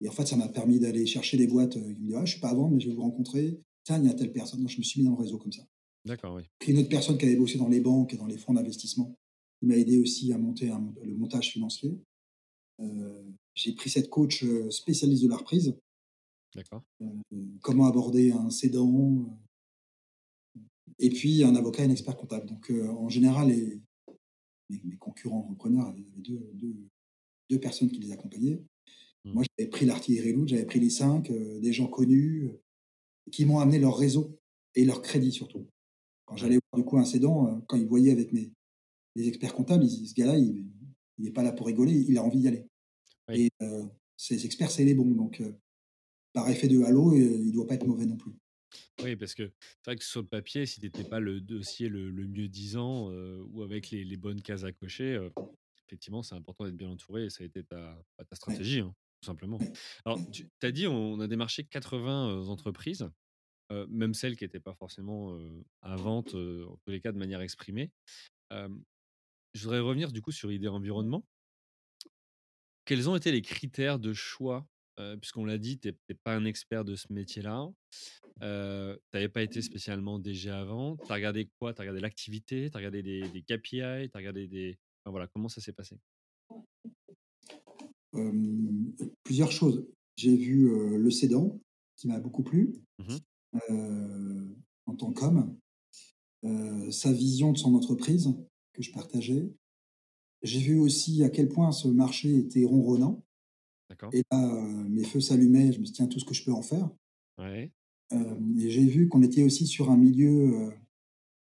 et 0.00 0.08
en 0.08 0.12
fait, 0.12 0.26
ça 0.26 0.36
m'a 0.36 0.48
permis 0.48 0.78
d'aller 0.78 1.06
chercher 1.06 1.36
des 1.36 1.46
boîtes, 1.46 1.74
il 1.74 2.00
me 2.00 2.08
dit: 2.08 2.14
«Ah, 2.14 2.24
je 2.24 2.32
suis 2.32 2.40
pas 2.40 2.50
à 2.50 2.54
vendre, 2.54 2.74
mais 2.74 2.80
je 2.80 2.88
vais 2.88 2.94
vous 2.94 3.02
rencontrer. 3.02 3.60
Tiens, 3.84 3.98
il 3.98 4.06
y 4.06 4.10
a 4.10 4.14
telle 4.14 4.32
personne». 4.32 4.60
Donc 4.60 4.70
je 4.70 4.78
me 4.78 4.82
suis 4.82 5.00
mis 5.00 5.06
dans 5.06 5.16
le 5.16 5.22
réseau 5.22 5.38
comme 5.38 5.52
ça. 5.52 5.62
D'accord, 6.04 6.34
oui. 6.34 6.44
Puis 6.58 6.72
une 6.72 6.78
autre 6.78 6.88
personne 6.88 7.18
qui 7.18 7.24
avait 7.24 7.36
bossé 7.36 7.58
dans 7.58 7.68
les 7.68 7.80
banques 7.80 8.14
et 8.14 8.16
dans 8.16 8.26
les 8.26 8.38
fonds 8.38 8.54
d'investissement, 8.54 9.18
il 9.62 9.68
m'a 9.68 9.76
aidé 9.76 9.98
aussi 9.98 10.32
à 10.32 10.38
monter 10.38 10.70
un 10.70 10.92
le 11.04 11.16
montage 11.16 11.50
financier. 11.52 11.98
Heu, 12.80 13.34
j'ai 13.54 13.74
pris 13.74 13.90
cette 13.90 14.10
coach, 14.10 14.44
heu, 14.44 14.70
spécialiste 14.70 15.24
de 15.24 15.28
la 15.30 15.36
reprise, 15.38 15.76
D'accord. 16.54 16.82
heu, 17.00 17.58
comment 17.60 17.86
aborder 17.86 18.30
un 18.32 18.50
cédant, 18.50 19.36
et 20.98 21.10
puis 21.10 21.44
un 21.44 21.54
avocat 21.54 21.82
et 21.84 21.86
un 21.86 21.90
expert 21.90 22.16
comptable. 22.16 22.46
Donc, 22.46 22.70
en 22.70 23.08
général, 23.08 23.48
les 23.48 23.80
mes 24.70 24.80
mes 24.84 24.96
concurrents 24.98 25.42
repreneurs 25.42 25.88
avaient 25.88 26.04
2 26.18 26.50
2 26.54 26.76
2 27.50 27.60
personnes 27.60 27.90
qui 27.90 28.00
les 28.00 28.12
accompagnaient. 28.12 28.62
Mmh. 29.24 29.34
Moi, 29.34 29.44
j'avais 29.58 29.70
pris 29.70 29.86
l'artillerie 29.86 30.32
lourde, 30.34 30.48
j'avais 30.48 30.66
pris 30.66 30.80
les 30.80 30.90
5, 30.90 31.30
heu, 31.30 31.60
des 31.60 31.72
gens 31.74 31.88
connus, 31.88 32.50
qui 33.32 33.46
m'ont 33.46 33.60
amené 33.60 33.78
leur 33.80 33.96
réseau 33.98 34.40
et 34.74 34.84
leur 34.84 35.02
crédit 35.02 35.32
surtout. 35.32 35.68
Quand 36.26 36.36
j'allais 36.36 36.58
voir 36.72 36.82
du 36.82 36.86
coup 36.88 36.98
un 36.98 37.04
cédant, 37.06 37.62
quand 37.68 37.76
ils 37.78 37.86
voyaient 37.88 38.12
avec 38.12 38.32
mes 38.32 38.52
les 39.18 39.28
experts 39.28 39.54
comptables, 39.54 39.84
ils 39.84 40.08
«Ce 40.08 40.14
gars-là, 40.14 40.38
il 40.38 40.66
il 41.18 41.26
est 41.28 41.32
pas 41.32 41.42
là 41.44 41.52
pour 41.52 41.66
rigoler, 41.68 41.92
il 41.94 42.18
a 42.18 42.24
envie 42.24 42.40
d'y 42.40 42.48
aller» 42.48 42.66
Oui. 43.28 43.42
et 43.44 43.50
heu, 43.62 43.90
ces 44.16 44.46
experts, 44.46 44.70
c'est 44.72 44.84
les 44.84 44.94
bons 44.94 45.10
donc 45.12 45.40
heu, 45.42 45.56
par 46.34 46.48
effet 46.50 46.68
de 46.68 46.82
halo, 46.84 47.14
heu, 47.14 47.18
il 47.18 47.52
doit 47.52 47.66
pas 47.68 47.74
être 47.76 47.86
mauvais 47.86 48.06
non 48.06 48.16
plus. 48.18 48.32
Oui, 49.00 49.16
parce 49.16 49.34
que 49.34 49.52
c'est 49.82 49.90
vrai 49.92 49.96
que 49.96 50.04
sur 50.04 50.22
le 50.22 50.26
papier, 50.26 50.66
si 50.66 50.80
tu 50.80 50.86
étais 50.86 51.04
pas 51.04 51.20
le 51.20 51.40
dossier 51.40 51.88
le 51.88 52.10
le 52.10 52.26
mieux 52.26 52.48
disant, 52.48 53.10
heu, 53.12 53.42
ou 53.48 53.62
avec 53.62 53.90
les 53.90 54.04
les 54.04 54.16
bonnes 54.16 54.42
cases 54.42 54.64
à 54.64 54.72
cocher, 54.72 55.28
effectivement, 55.86 56.22
c'est 56.22 56.34
important 56.34 56.64
d'être 56.64 56.76
bien 56.76 56.90
entouré 56.90 57.26
et 57.26 57.30
ça 57.30 57.44
a 57.44 57.46
été 57.46 57.62
ta 57.64 58.04
Ouais, 58.48 58.60
stratégie, 58.62 58.80
hein, 58.80 58.94
tout 59.22 59.26
simplement. 59.26 59.64
ouais. 59.66 59.72
Alors 60.04 60.24
tu 60.32 60.48
as 60.62 60.72
dit 60.72 60.86
on 60.88 61.20
a 61.20 61.28
démarché 61.28 61.64
80, 61.64 62.30
heu, 62.30 62.48
entreprises, 62.48 63.08
même 63.88 64.14
celles 64.14 64.36
qui 64.36 64.44
étaient 64.44 64.60
pas 64.60 64.74
forcément, 64.74 65.38
à 65.82 65.96
vente, 65.98 66.34
heu, 66.34 66.66
en 66.68 66.76
tous 66.78 66.90
les 66.92 67.00
cas 67.00 67.12
de 67.12 67.18
manière 67.18 67.40
exprimée. 67.42 67.92
Je 69.54 69.62
voudrais 69.64 69.80
revenir 69.80 70.12
du 70.12 70.22
coup 70.22 70.32
sur 70.32 70.52
idées 70.52 70.68
environnement. 70.68 71.24
Quels 72.84 73.08
ont 73.08 73.16
été 73.16 73.32
les 73.32 73.42
critères 73.42 73.98
de 73.98 74.12
choix? 74.12 74.66
Puisqu'on 75.20 75.44
l'a 75.44 75.58
dit, 75.58 75.78
tu 75.78 75.88
es 75.88 76.14
pas 76.14 76.34
un 76.34 76.44
expert 76.44 76.84
de 76.84 76.96
ce 76.96 77.12
métier-là. 77.12 77.68
Heu, 78.42 79.00
tu 79.12 79.28
pas 79.28 79.42
été 79.42 79.62
spécialement 79.62 80.18
DG 80.18 80.50
avant. 80.50 80.96
Tu 80.96 81.10
as 81.12 81.14
regardé 81.14 81.48
quoi? 81.58 81.72
Tu 81.72 81.80
as 81.80 81.82
regardé 81.82 82.00
l'activité? 82.00 82.68
Tu 82.70 82.76
as 82.76 82.78
regardé 82.78 83.02
des 83.02 83.28
des 83.28 83.42
KPI? 83.42 84.10
Tu 84.10 84.10
as 84.12 84.18
regardé 84.18 84.48
des 84.48 84.76
enfin 85.04 85.12
voilà, 85.12 85.28
comment 85.28 85.48
ça 85.48 85.60
s'est 85.60 85.72
passé? 85.72 85.96
Plusieurs 89.22 89.52
choses. 89.52 89.86
J'ai 90.16 90.36
vu, 90.36 90.68
Le 90.98 91.10
Cédant, 91.10 91.60
qui 91.96 92.08
m'a 92.08 92.18
beaucoup 92.20 92.42
plu, 92.42 92.74
Mmh 92.98 93.18
en 94.86 94.96
tant 94.96 95.12
qu'homme, 95.12 95.58
sa 96.90 97.12
vision 97.12 97.52
de 97.52 97.58
son 97.58 97.74
entreprise 97.74 98.34
que 98.78 98.84
je 98.84 98.92
partageais 98.92 99.52
j'ai 100.42 100.60
vu 100.60 100.78
aussi 100.78 101.24
à 101.24 101.30
quel 101.30 101.48
point 101.48 101.72
ce 101.72 101.88
marché 101.88 102.36
était 102.36 102.64
ronronnant 102.64 103.24
et 104.12 104.22
là, 104.30 104.46
heu, 104.46 104.88
mes 104.88 105.04
feux 105.04 105.20
s'allumaient, 105.20 105.72
je 105.72 105.80
me 105.80 105.84
suis 105.84 105.92
dit: 105.92 105.92
«Tiens, 105.92 106.06
tout 106.06 106.20
ce 106.20 106.24
que 106.24 106.34
je 106.34 106.44
peux 106.44 106.52
en 106.52 106.62
faire». 106.62 106.90
Ouais. 107.38 107.72
Hem 108.10 108.58
et 108.58 108.70
j'ai 108.70 108.84
vu 108.84 109.08
qu'on 109.08 109.22
était 109.22 109.42
aussi 109.42 109.66
sur 109.66 109.90
un 109.90 109.96
milieu, 109.96 110.72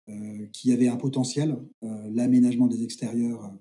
heu, 0.09 0.47
qui 0.53 0.73
avait 0.73 0.89
un 0.89 0.97
potentiel, 0.97 1.59
l'aménagement 1.83 2.69
des 2.69 2.83
extérieurs, 2.83 3.53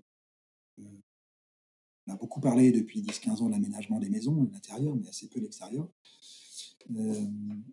on 2.08 2.14
a 2.14 2.16
beaucoup 2.16 2.40
parlé 2.40 2.72
depuis 2.72 3.02
10-15 3.02 3.42
ans 3.42 3.48
de 3.48 3.52
l'aménagement 3.52 4.00
des 4.00 4.10
maisons, 4.10 4.44
de 4.44 4.54
l'intérieur, 4.54 4.96
mais 4.96 5.08
assez 5.08 5.28
peu 5.28 5.40
l'extérieur. 5.40 5.90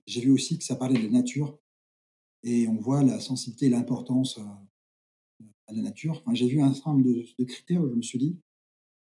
J'ai 0.07 0.21
vu 0.23 0.31
aussi 0.31 0.57
que 0.59 0.65
ça 0.65 0.77
parlait 0.77 1.01
de 1.01 1.09
nature 1.09 1.59
et 2.43 2.67
on 2.67 2.77
voit 2.77 3.03
la 3.03 3.21
sensibilité 3.21 3.67
et 3.67 3.71
l'importance, 3.71 4.41
à 5.69 5.73
la 5.73 5.83
nature. 5.83 6.23
Enfin, 6.25 6.35
j'ai 6.35 6.49
vu 6.49 6.61
un 6.61 6.73
certain 6.75 6.93
nombre 6.93 7.05
de 7.05 7.25
de 7.39 7.45
critères 7.45 7.83
où 7.83 7.89
je 7.91 7.95
me 7.95 8.03
suis 8.03 8.19
dit: 8.19 8.39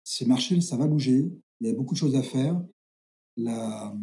«Ce 0.04 0.24
marché, 0.24 0.60
ça 0.60 0.76
va 0.76 0.86
bouger, 0.88 1.32
il 1.60 1.66
y 1.66 1.70
a 1.70 1.74
beaucoup 1.74 1.94
de 1.94 1.98
choses 1.98 2.16
à 2.16 2.22
faire». 2.22 2.62
La, 3.36 3.94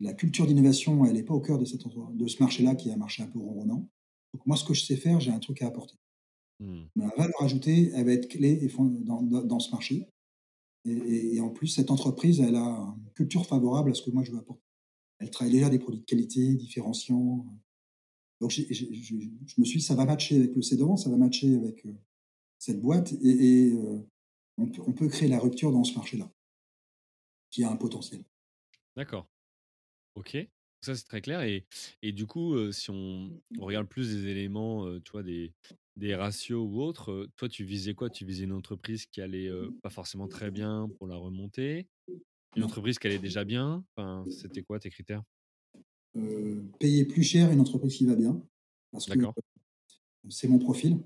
la 0.00 0.14
culture 0.14 0.46
d'innovation, 0.46 1.04
elle 1.04 1.16
est 1.16 1.22
pas 1.22 1.34
au 1.34 1.40
cœur 1.40 1.58
de 1.58 1.64
cet 1.64 1.86
endroit 1.86 2.10
de 2.14 2.26
ce 2.26 2.42
marché-là 2.42 2.74
qui 2.74 2.88
est 2.88 2.92
un 2.92 2.96
marché 2.96 3.22
un 3.22 3.26
peu 3.26 3.38
ronronnant. 3.38 3.88
Donc 4.32 4.46
moi, 4.46 4.56
ce 4.56 4.64
que 4.64 4.74
je 4.74 4.84
sais 4.84 4.96
faire, 4.96 5.20
j'ai 5.20 5.30
un 5.30 5.38
truc 5.38 5.62
à 5.62 5.66
apporter. 5.66 5.96
Mmh. 6.60 6.82
Ma 6.96 7.08
valeur 7.16 7.42
ajoutée, 7.42 7.90
elle 7.94 8.06
va 8.06 8.12
être 8.12 8.28
clé 8.28 8.56
dans 8.78 9.22
dans 9.22 9.44
dans 9.44 9.60
ce 9.60 9.70
marché 9.70 10.08
et 10.84 10.92
et 10.92 11.36
et 11.36 11.40
en 11.40 11.50
plus, 11.50 11.68
cette 11.68 11.90
entreprise, 11.90 12.40
elle 12.40 12.56
a 12.56 12.94
une 13.04 13.12
culture 13.14 13.46
favorable 13.46 13.90
à 13.90 13.94
ce 13.94 14.02
que 14.02 14.10
moi 14.10 14.24
je 14.24 14.32
veux 14.32 14.38
apporter. 14.38 14.64
Elle 15.18 15.30
travaille 15.30 15.52
déjà 15.52 15.70
des 15.70 15.78
produits 15.78 16.00
de 16.00 16.06
qualité, 16.06 16.54
différenciants, 16.54 17.46
donc 18.40 18.50
je 18.50 18.62
je 18.70 19.60
me 19.60 19.64
suis 19.64 19.78
dit: 19.80 19.84
«Ça 19.84 19.94
va 19.94 20.04
matcher 20.06 20.36
avec 20.36 20.54
le 20.56 20.62
cédant, 20.62 20.96
ça 20.96 21.10
va 21.10 21.16
matcher 21.16 21.56
avec, 21.56 21.84
heu, 21.86 21.96
cette 22.58 22.80
boîte 22.82 23.12
et 23.22 23.68
et 23.68 23.74
heu, 23.74 24.06
on 24.58 24.66
peut 24.68 24.82
on 24.86 24.92
peut 24.94 25.08
créer 25.08 25.28
la 25.28 25.40
rupture 25.40 25.72
dans 25.72 25.84
ce 25.84 25.94
marché-là» 25.96 26.32
qui 27.50 27.62
a 27.64 27.70
un 27.70 27.76
potentiel. 27.76 28.24
D'accord. 28.96 29.28
OK. 30.14 30.36
Ça, 30.82 30.96
c'est 30.96 31.04
très 31.04 31.22
clair 31.22 31.42
et 31.42 31.66
et 32.02 32.12
du 32.12 32.26
coup, 32.26 32.54
heu, 32.56 32.72
si 32.72 32.90
on 32.90 33.42
on 33.58 33.64
regarde 33.66 33.88
plus 33.88 34.10
des 34.14 34.28
éléments, 34.28 35.00
tu 35.00 35.12
vois, 35.12 35.22
des 35.24 35.54
des 35.96 36.14
ratios 36.16 36.66
ou 36.68 36.82
autres, 36.82 37.28
toi, 37.36 37.48
tu 37.48 37.64
visais 37.64 37.94
quoi? 37.94 38.10
Tu 38.10 38.24
visais 38.26 38.44
une 38.44 38.52
entreprise 38.52 39.06
qui 39.06 39.20
allait, 39.22 39.50
pas 39.82 39.90
forcément 39.90 40.28
très 40.28 40.50
bien 40.52 40.90
pour 40.98 41.08
la 41.08 41.16
remonter? 41.16 41.88
Une 42.56 42.62
Non, 42.62 42.64
entreprise 42.64 42.98
qui 42.98 43.06
allait 43.08 43.18
déjà 43.20 43.44
bien? 43.44 43.84
Enfin, 43.96 44.26
c'était 44.30 44.62
quoi 44.62 44.80
tes 44.80 44.90
critères? 44.90 45.24
Heu, 46.16 46.64
payer 46.78 47.04
plus 47.04 47.22
cher 47.22 47.50
une 47.50 47.60
entreprise 47.60 47.96
qui 47.96 48.06
va 48.06 48.14
bien 48.14 48.42
parce 48.92 49.06
que, 49.06 49.14
D'accord. 49.14 49.34
c'est 50.28 50.48
mon 50.48 50.58
profil. 50.58 50.98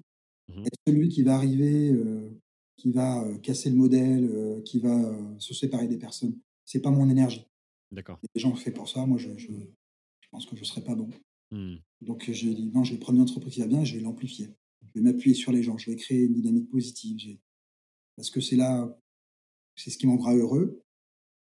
Mmh 0.49 0.63
Être 0.67 0.79
celui 0.87 1.09
qui 1.09 1.23
va 1.23 1.37
arriver, 1.37 1.91
heu, 1.93 2.41
qui 2.77 2.91
va, 2.93 3.27
casser 3.43 3.71
le 3.71 3.77
modèle, 3.77 4.63
qui 4.65 4.79
va, 4.81 5.17
se 5.39 5.55
séparer 5.55 5.89
des 5.89 5.99
personnes, 5.99 6.39
c'est 6.65 6.81
pas 6.81 6.91
mon 6.91 7.09
énergie. 7.09 7.47
D'accord. 7.93 8.19
Des 8.35 8.41
gens 8.41 8.55
faits 8.55 8.75
pour 8.75 8.89
ça, 8.89 9.07
moi 9.07 9.19
je 9.19 9.37
je 9.37 9.53
je 9.53 10.29
pense 10.31 10.47
que 10.47 10.57
je 10.57 10.65
serais 10.65 10.83
pas 10.83 10.95
bon. 10.95 11.09
Mmh. 11.53 11.77
Donc, 12.01 12.29
j'ai 12.31 12.55
dit: 12.55 12.71
«Non, 12.75 12.83
je 12.83 12.93
vais 12.93 12.99
prendre 12.99 13.19
une 13.19 13.23
entreprise 13.23 13.55
qui 13.55 13.61
va 13.61 13.69
bien 13.69 13.83
et 13.83 13.87
je 13.87 13.97
vais 13.97 14.03
l'amplifier. 14.03 14.51
Je 14.83 14.99
vais 14.99 15.01
m'appuyer 15.01 15.35
sur 15.35 15.53
les 15.53 15.63
gens, 15.63 15.79
je 15.79 15.91
vais 15.91 15.97
créer 15.97 16.25
une 16.25 16.33
dynamique 16.33 16.69
positive, 16.69 17.19
j'ai» 17.19 17.41
parce 18.17 18.31
que 18.31 18.41
c'est 18.41 18.57
là 18.57 18.97
c'est 19.77 19.91
ce 19.91 19.99
qui 19.99 20.07
me 20.07 20.13
rendra 20.13 20.35
heureux, 20.35 20.83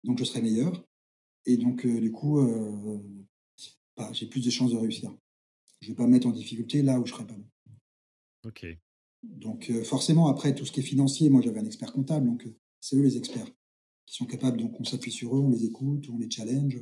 donc 0.04 0.18
je 0.18 0.24
serai 0.24 0.42
meilleur 0.42 0.84
et 1.46 1.58
donc, 1.58 1.86
du 1.86 2.12
coup, 2.12 2.40
bah, 3.98 4.10
j'ai 4.14 4.28
plus 4.28 4.44
de 4.46 4.50
chances 4.52 4.72
de 4.72 4.78
réussir. 4.78 5.16
Je 5.82 5.90
vais 5.90 5.96
pas 5.96 6.06
me 6.08 6.12
mettre 6.14 6.28
en 6.28 6.32
difficulté 6.32 6.84
là 6.84 7.00
où 7.00 7.06
je 7.06 7.14
serais 7.14 7.28
pas 7.28 7.36
bon. 7.36 7.46
OK. 8.46 8.80
Donc, 9.24 9.70
heu, 9.70 9.84
forcément 9.84 10.28
après 10.28 10.54
tout 10.54 10.66
ce 10.66 10.72
qui 10.72 10.82
est 10.82 10.84
financier, 10.84 11.30
moi 11.30 11.42
j'avais 11.42 11.60
un 11.60 11.66
expert 11.66 11.94
comptable, 11.94 12.26
donc, 12.28 12.46
heu, 12.46 12.58
c'est 12.82 12.98
eux 12.98 13.02
les 13.02 13.18
experts 13.18 13.48
qui 14.06 14.16
sont 14.16 14.26
capables 14.26 14.60
donc 14.60 14.80
on 14.80 14.84
s'appuie 14.84 15.12
sur 15.12 15.36
eux, 15.36 15.40
on 15.40 15.50
les 15.50 15.66
écoute, 15.66 16.10
on 16.10 16.18
les 16.18 16.30
challenge 16.30 16.76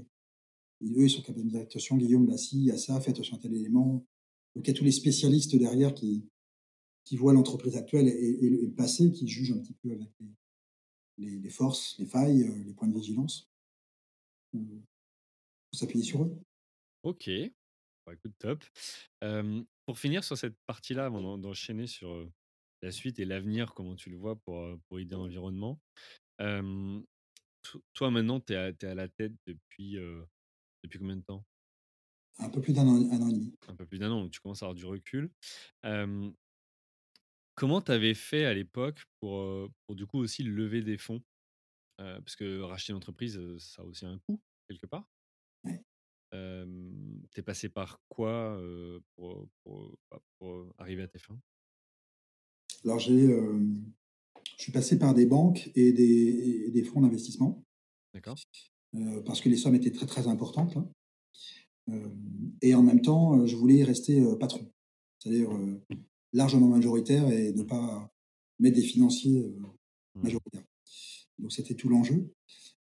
et 0.81 0.93
eux, 0.93 1.03
ils 1.05 1.09
sont 1.09 1.21
capables 1.23 1.45
de 1.45 1.51
dire: 1.51 1.61
«Attention 1.61 1.97
Guillaume, 1.97 2.27
là 2.27 2.35
y 2.53 2.71
a 2.71 2.77
ça, 2.77 3.01
fais 3.01 3.11
attention 3.11 3.37
à 3.37 3.39
tel 3.39 3.55
élément». 3.55 4.05
Donc 4.55 4.67
il 4.67 4.69
y 4.69 4.71
a 4.71 4.75
tous 4.75 4.85
les 4.85 4.91
spécialistes 4.93 5.55
derrière 5.57 5.93
qui 5.95 6.27
qui 7.05 7.17
voient 7.17 7.33
l'entreprise 7.33 7.77
actuelle 7.77 8.07
et 8.09 8.11
et 8.45 8.49
le 8.49 8.63
et 8.63 8.67
le 8.67 8.73
passé, 8.73 9.11
qui 9.13 9.27
jugent 9.27 9.53
un 9.53 9.59
petit 9.59 9.75
peu 9.83 9.91
avec 9.91 10.09
les 10.21 10.27
les 11.19 11.39
les 11.39 11.49
forces, 11.51 11.97
les 11.99 12.05
failles, 12.07 12.43
heu, 12.43 12.63
les 12.65 12.73
points 12.73 12.87
de 12.89 12.95
vigilance. 12.95 13.47
Faut 14.53 15.77
s'appuyer 15.79 16.03
sur 16.05 16.23
eux. 16.23 16.41
OK. 17.03 17.29
Bah, 18.05 18.13
écoute, 18.13 18.33
top. 18.39 18.63
Pour 19.85 19.99
finir 19.99 20.23
sur 20.23 20.37
cette 20.37 20.55
partie-là, 20.67 21.05
avant 21.05 21.21
d'en 21.21 21.37
d'enchaîner 21.37 21.87
sur, 21.87 22.29
la 22.81 22.91
suite 22.91 23.19
et 23.19 23.25
l'avenir, 23.25 23.73
comment 23.73 23.95
tu 23.95 24.09
le 24.09 24.17
vois 24.17 24.35
pour, 24.35 24.79
pour 24.87 24.99
IDEA 24.99 25.17
Environnement. 25.19 25.79
Hem, 26.39 27.05
to 27.63 27.83
toi 27.93 28.11
maintenant, 28.11 28.39
tu 28.39 28.53
es 28.53 28.55
à 28.55 28.73
tu 28.73 28.85
es 28.85 28.89
à 28.89 28.95
la 28.95 29.07
tête 29.07 29.33
depuis, 29.45 29.97
depuis 30.83 30.99
combien 30.99 31.17
de 31.17 31.21
temps? 31.21 31.45
Un 32.39 32.49
peu 32.49 32.61
plus 32.61 32.73
d'un 32.73 32.87
an 32.87 32.95
an 32.95 33.29
et 33.29 33.33
demi. 33.33 33.53
Un 33.67 33.75
peu 33.75 33.85
plus 33.85 33.99
d'un 33.99 34.11
an, 34.11 34.21
donc 34.21 34.31
tu 34.31 34.39
commences 34.39 34.63
à 34.63 34.65
avoir 34.65 34.75
du 34.75 34.85
recul. 34.85 35.31
Comment 37.55 37.81
tu 37.81 37.91
avais 37.91 38.13
fait 38.13 38.45
à 38.45 38.53
l'époque 38.53 39.03
pour, 39.19 39.69
pour 39.85 39.95
du 39.95 40.05
coup 40.07 40.17
aussi 40.17 40.43
lever 40.43 40.81
des 40.81 40.97
fonds? 40.97 41.21
Parce 41.97 42.35
que 42.35 42.61
racheter 42.61 42.93
une 42.93 42.97
entreprise, 42.97 43.39
ça 43.59 43.83
a 43.83 43.85
aussi 43.85 44.05
un 44.05 44.17
coût, 44.19 44.41
quelque 44.67 44.87
part. 44.87 45.07
Ouais. 45.63 45.83
Hem, 46.31 47.25
tu 47.31 47.39
es 47.41 47.43
passé 47.43 47.69
par 47.69 48.01
quoi, 48.07 48.57
heu, 48.57 49.01
pour, 49.15 49.49
pour, 49.63 49.97
bah, 50.09 50.21
pour, 50.39 50.73
arriver 50.77 51.03
à 51.03 51.07
tes 51.07 51.19
fins? 51.19 51.39
Alors 52.85 52.99
j'ai, 52.99 53.27
je 54.57 54.63
suis 54.63 54.71
passé 54.71 54.97
par 54.99 55.13
des 55.13 55.25
banques 55.25 55.71
et 55.75 55.91
des 55.93 56.63
et 56.67 56.71
des 56.71 56.83
fonds 56.83 57.01
d'investissement, 57.01 57.65
D'accord. 58.13 58.41
parce 59.25 59.41
que 59.41 59.49
les 59.49 59.57
sommes 59.57 59.75
étaient 59.75 59.91
très, 59.91 60.05
très 60.05 60.27
importantes. 60.27 60.77
Hem 61.87 62.51
et 62.61 62.75
en 62.75 62.83
même 62.83 63.01
temps, 63.01 63.45
je 63.45 63.55
voulais 63.55 63.83
rester, 63.83 64.21
patron. 64.39 64.71
C'est-à-dire, 65.19 65.51
heu, 65.53 65.81
largement 66.33 66.67
majoritaire 66.67 67.29
et 67.31 67.53
ne 67.53 67.63
Mmh. 67.63 67.67
pas 67.67 68.11
mettre 68.59 68.75
des 68.77 68.83
financiers, 68.83 69.45
Mmh. 70.15 70.23
majoritaires. 70.23 70.63
Donc 71.39 71.51
c'était 71.53 71.75
tout 71.75 71.89
l'enjeu. 71.89 72.33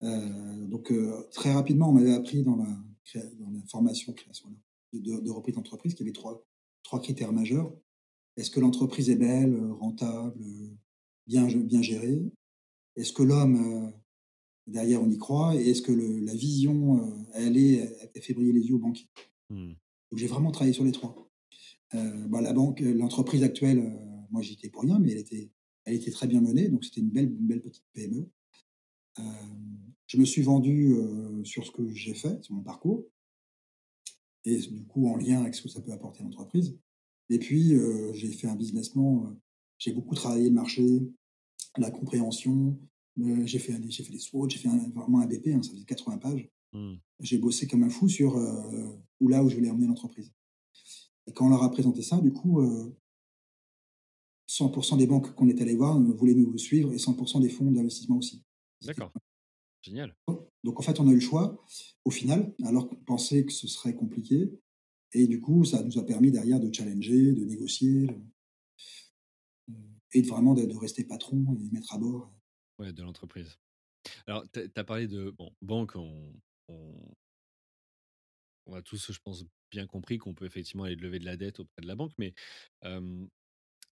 Donc 0.02 0.94
très 1.32 1.54
rapidement, 1.54 1.90
on 1.90 1.94
m'avait 1.94 2.14
appris 2.14 2.44
dans 2.44 2.58
la 2.58 2.68
dans 3.16 3.50
la 3.52 3.62
formation 3.68 4.14
création 4.14 4.50
de 4.94 5.32
reprise 5.32 5.56
d'entreprise 5.56 5.94
qu'il 5.94 6.06
y 6.06 6.10
avait 6.10 6.14
trois 6.14 6.46
trois 6.84 7.02
critères 7.02 7.34
majeurs. 7.34 7.74
Est-ce 8.38 8.52
que 8.52 8.60
l'entreprise 8.60 9.10
est 9.10 9.16
belle, 9.16 9.54
heu, 9.54 9.74
rentable, 9.74 10.42
heu, 10.42 10.78
bien 11.28 11.48
bien 11.48 11.82
gérée? 11.82 12.22
Est-ce 12.96 13.14
que 13.14 13.24
l'homme, 13.24 13.58
heu, 13.58 13.94
derrière 14.68 15.02
on 15.02 15.10
y 15.10 15.18
croit? 15.18 15.56
Et 15.56 15.70
est-ce 15.70 15.82
que 15.82 15.92
le 15.92 16.20
la 16.20 16.36
vision, 16.36 17.26
elle 17.34 17.58
est 17.58 17.98
elle 18.14 18.22
fait 18.22 18.34
briller 18.34 18.54
les 18.54 18.62
yeux 18.62 18.76
aux 18.76 18.80
banquiers? 18.80 19.10
Mmh. 19.50 19.74
Donc 20.12 20.20
j'ai 20.20 20.28
vraiment 20.28 20.52
travaillé 20.52 20.74
sur 20.74 20.84
les 20.84 20.92
3. 20.92 21.30
Heu, 21.96 22.28
bah, 22.28 22.42
la 22.42 22.54
banque, 22.54 22.80
l'entreprise 22.82 23.44
actuelle, 23.44 23.82
moi 24.32 24.42
j'y 24.42 24.54
étais 24.54 24.70
pour 24.70 24.84
rien, 24.84 25.00
mais 25.00 25.12
elle 25.12 25.20
était 25.20 25.52
elle 25.86 25.96
était 25.96 26.12
très 26.12 26.28
bien 26.28 26.42
menée, 26.42 26.70
donc 26.70 26.84
c'était 26.84 27.02
une 27.02 27.10
belle 27.10 27.32
une 27.32 27.48
belle 27.48 27.62
petite 27.62 27.86
PME. 27.94 28.30
Hem, 29.18 29.94
je 30.08 30.18
me 30.18 30.26
suis 30.26 30.42
vendu, 30.42 30.94
heu, 30.94 31.44
sur 31.44 31.66
ce 31.66 31.72
que 31.72 31.88
j'ai 31.94 32.14
fait, 32.14 32.44
sur 32.44 32.56
mon 32.56 32.64
parcours 32.64 33.06
et 34.46 34.58
du 34.60 34.86
coup 34.86 35.08
en 35.10 35.18
lien 35.18 35.42
avec 35.42 35.56
ce 35.56 35.62
que 35.62 35.70
ça 35.70 35.82
peut 35.82 35.92
apporter 35.92 36.22
à 36.22 36.24
l'entreprise. 36.24 36.78
Et 37.30 37.40
puis, 37.40 37.74
heu, 37.74 38.14
j'ai 38.14 38.32
fait 38.32 38.48
un 38.48 38.56
business 38.56 38.90
plan, 38.90 39.36
j'ai 39.78 39.92
beaucoup 39.92 40.16
travaillé 40.16 40.48
le 40.48 40.56
marché, 40.56 41.12
la 41.78 41.92
compréhension, 41.92 42.80
j'ai 43.18 43.60
fait 43.60 43.74
j'ai 43.90 44.04
fait 44.04 44.12
des 44.12 44.20
SWOT, 44.20 44.50
j'ai 44.50 44.60
fait 44.60 44.70
un 44.70 44.90
vraiment 44.96 45.20
un 45.20 45.28
BP, 45.28 45.48
hein, 45.48 45.62
ça 45.62 45.72
faisait 45.72 45.84
80 45.84 46.18
pages. 46.20 46.50
Mmh. 46.74 46.96
J'ai 47.20 47.38
bossé 47.38 47.68
comme 47.68 47.84
un 47.84 47.90
fou 47.90 48.08
sur, 48.08 48.36
où 49.20 49.28
là 49.28 49.44
où 49.44 49.50
je 49.50 49.56
voulais 49.56 49.70
emmener 49.70 49.88
l'entreprise. 49.88 50.32
Et 51.28 51.34
quand 51.34 51.48
on 51.48 51.50
leur 51.50 51.64
a 51.64 51.72
présenté 51.72 52.02
ça, 52.02 52.20
du 52.22 52.32
coup, 52.32 52.62
heu, 52.62 52.96
100 54.48 54.98
des 54.98 55.08
banques 55.08 55.34
qu'on 55.36 55.50
est 55.50 55.62
allé 55.62 55.76
voir, 55.76 56.00
voulaient 56.00 56.34
nous 56.34 56.58
suivre 56.58 56.94
et 56.94 56.98
100 56.98 57.40
des 57.42 57.50
fonds 57.50 57.70
d'investissement 57.70 58.18
aussi. 58.18 58.44
D'accord, 58.82 59.12
génial. 59.82 60.16
donc 60.64 60.80
en 60.80 60.84
fait, 60.84 61.00
on 61.00 61.08
a 61.08 61.12
eu 61.12 61.16
le 61.16 61.20
choix, 61.22 61.64
au 62.06 62.12
final, 62.12 62.54
alors 62.64 62.88
qu'on 62.90 62.96
pensait 62.96 63.46
que 63.46 63.52
ce 63.52 63.68
serait 63.68 63.96
compliqué 63.96 64.52
et 65.14 65.28
du 65.28 65.40
coup, 65.40 65.64
ça 65.64 65.84
nous 65.84 65.98
a 65.98 66.06
permis 66.06 66.32
derrière 66.32 66.60
de 66.60 66.74
challenger, 66.74 67.32
de 67.32 67.46
négocier, 67.46 68.08
et 70.14 70.22
de 70.22 70.28
vraiment 70.28 70.54
de 70.54 70.76
rester 70.76 71.04
patron 71.04 71.58
et 71.60 71.72
mettre 71.72 71.94
à 71.94 71.98
bord. 71.98 72.32
Ouais, 72.80 72.94
de 72.94 73.04
l'entreprise. 73.04 73.58
Alors, 74.28 74.46
tu 74.52 74.70
as 74.76 74.84
parlé 74.84 75.08
de 75.08 75.32
bon, 75.32 75.52
banque, 75.62 75.96
on 75.96 76.34
on 76.70 76.94
on 78.66 78.74
a 78.76 78.82
tous, 78.82 79.12
je 79.12 79.20
pense, 79.20 79.46
bien 79.72 79.88
compris 79.88 80.18
qu'on 80.18 80.34
peut 80.34 80.46
effectivement 80.46 80.84
aller 80.84 80.96
lever 80.96 81.20
de 81.20 81.26
la 81.26 81.38
dette 81.38 81.62
auprès 81.62 81.82
de 81.82 81.88
la 81.88 81.96
banque, 81.96 82.12
mais 82.18 82.34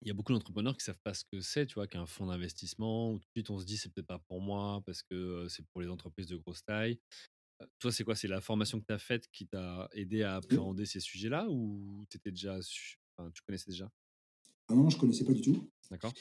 il 0.02 0.08
y 0.08 0.12
a 0.12 0.14
beaucoup 0.14 0.34
d'entrepreneurs 0.34 0.78
qui 0.78 0.84
savent 0.84 1.00
pas 1.04 1.14
ce 1.14 1.24
que 1.26 1.42
c'est, 1.42 1.66
tu 1.68 1.76
vois? 1.76 1.88
Qu'un 1.88 2.06
fonds 2.06 2.28
d'investissement, 2.28 3.12
ou 3.14 3.20
tout 3.20 3.26
de 3.28 3.32
suite 3.36 3.50
on 3.50 3.60
se 3.60 3.66
dit: 3.66 3.78
«C'est 3.78 3.94
peut-être 3.94 4.08
pas 4.08 4.20
pour 4.20 4.42
moi 4.42 4.82
parce 4.86 5.04
que, 5.04 5.48
c'est 5.50 5.66
pour 5.68 5.82
les 5.82 5.90
entreprises 5.90 6.28
de 6.28 6.38
grosse 6.38 6.64
taille». 6.64 7.00
Toi, 7.80 7.92
c'est 7.92 8.04
quoi? 8.06 8.16
C'est 8.16 8.28
la 8.30 8.42
formation 8.42 8.80
que 8.82 8.86
tu 8.88 8.94
as 8.94 9.00
faite 9.00 9.28
qui 9.32 9.48
t'a 9.48 9.90
aidé 9.94 10.24
à 10.24 10.36
Et 10.50 10.60
appréhender 10.60 10.86
ces 10.86 11.00
sujets-là 11.02 11.48
ou 11.50 12.06
tu 12.10 12.18
étais 12.18 12.32
déjà 12.32 12.60
enfin, 13.18 13.32
tu 13.34 13.42
connaissais 13.44 13.72
déjà? 13.72 13.90
ah 14.70 14.74
non, 14.76 14.90
je 14.90 14.98
connaissais 14.98 15.26
pas 15.26 15.34
du 15.34 15.42
tout. 15.42 15.70
D'accord. 15.90 16.16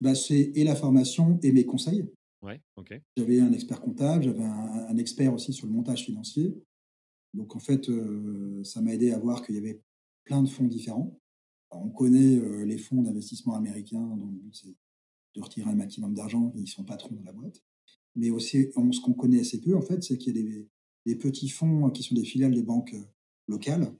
Bah, 0.00 0.14
c'est 0.14 0.52
et 0.54 0.62
la 0.62 0.76
formation 0.76 1.38
et 1.42 1.50
mes 1.50 1.64
conseils. 1.66 2.08
Ouais, 2.42 2.62
OK. 2.76 3.02
J'avais 3.16 3.40
un 3.40 3.52
expert 3.52 3.80
comptable, 3.80 4.24
j'avais 4.24 4.42
un 4.44 4.86
un 4.88 4.96
expert 4.96 5.32
aussi 5.32 5.52
sur 5.52 5.66
le 5.66 5.72
montage 5.72 6.04
financier. 6.04 6.54
Donc 7.34 7.56
en 7.56 7.60
fait, 7.60 7.90
ça 8.64 8.80
m'a 8.82 8.94
aidé 8.94 9.12
à 9.12 9.18
voir 9.18 9.44
qu'il 9.44 9.54
y 9.56 9.58
avait 9.58 9.82
plein 10.24 10.42
de 10.42 10.48
fonds 10.48 10.68
différents. 10.68 11.20
Alors 11.70 11.84
on 11.84 11.90
connaît, 11.90 12.64
les 12.64 12.78
fonds 12.78 13.02
d'investissement 13.02 13.54
américains 13.54 14.00
dont 14.00 14.26
le 14.26 14.38
but 14.38 14.54
c'est 14.54 14.74
de 15.34 15.40
retirer 15.40 15.68
un 15.68 15.74
maximum 15.74 16.14
d'argent 16.14 16.52
ils 16.56 16.68
sont 16.68 16.84
patrons 16.84 17.16
de 17.16 17.24
la 17.24 17.32
boîte. 17.32 17.62
Mais 18.16 18.30
aussi 18.30 18.68
on 18.76 18.92
ce 18.92 19.00
qu'on 19.00 19.14
connaît 19.14 19.40
assez 19.40 19.60
peu 19.60 19.76
en 19.76 19.82
fait, 19.82 20.02
c'est 20.02 20.18
qu'il 20.18 20.36
y 20.36 20.40
a 20.40 20.42
des 20.42 20.68
des 21.06 21.16
petits 21.16 21.48
fonds 21.48 21.90
qui 21.90 22.02
sont 22.02 22.14
des 22.14 22.24
filiales 22.24 22.54
des 22.54 22.62
banques, 22.62 22.94
locales. 23.48 23.94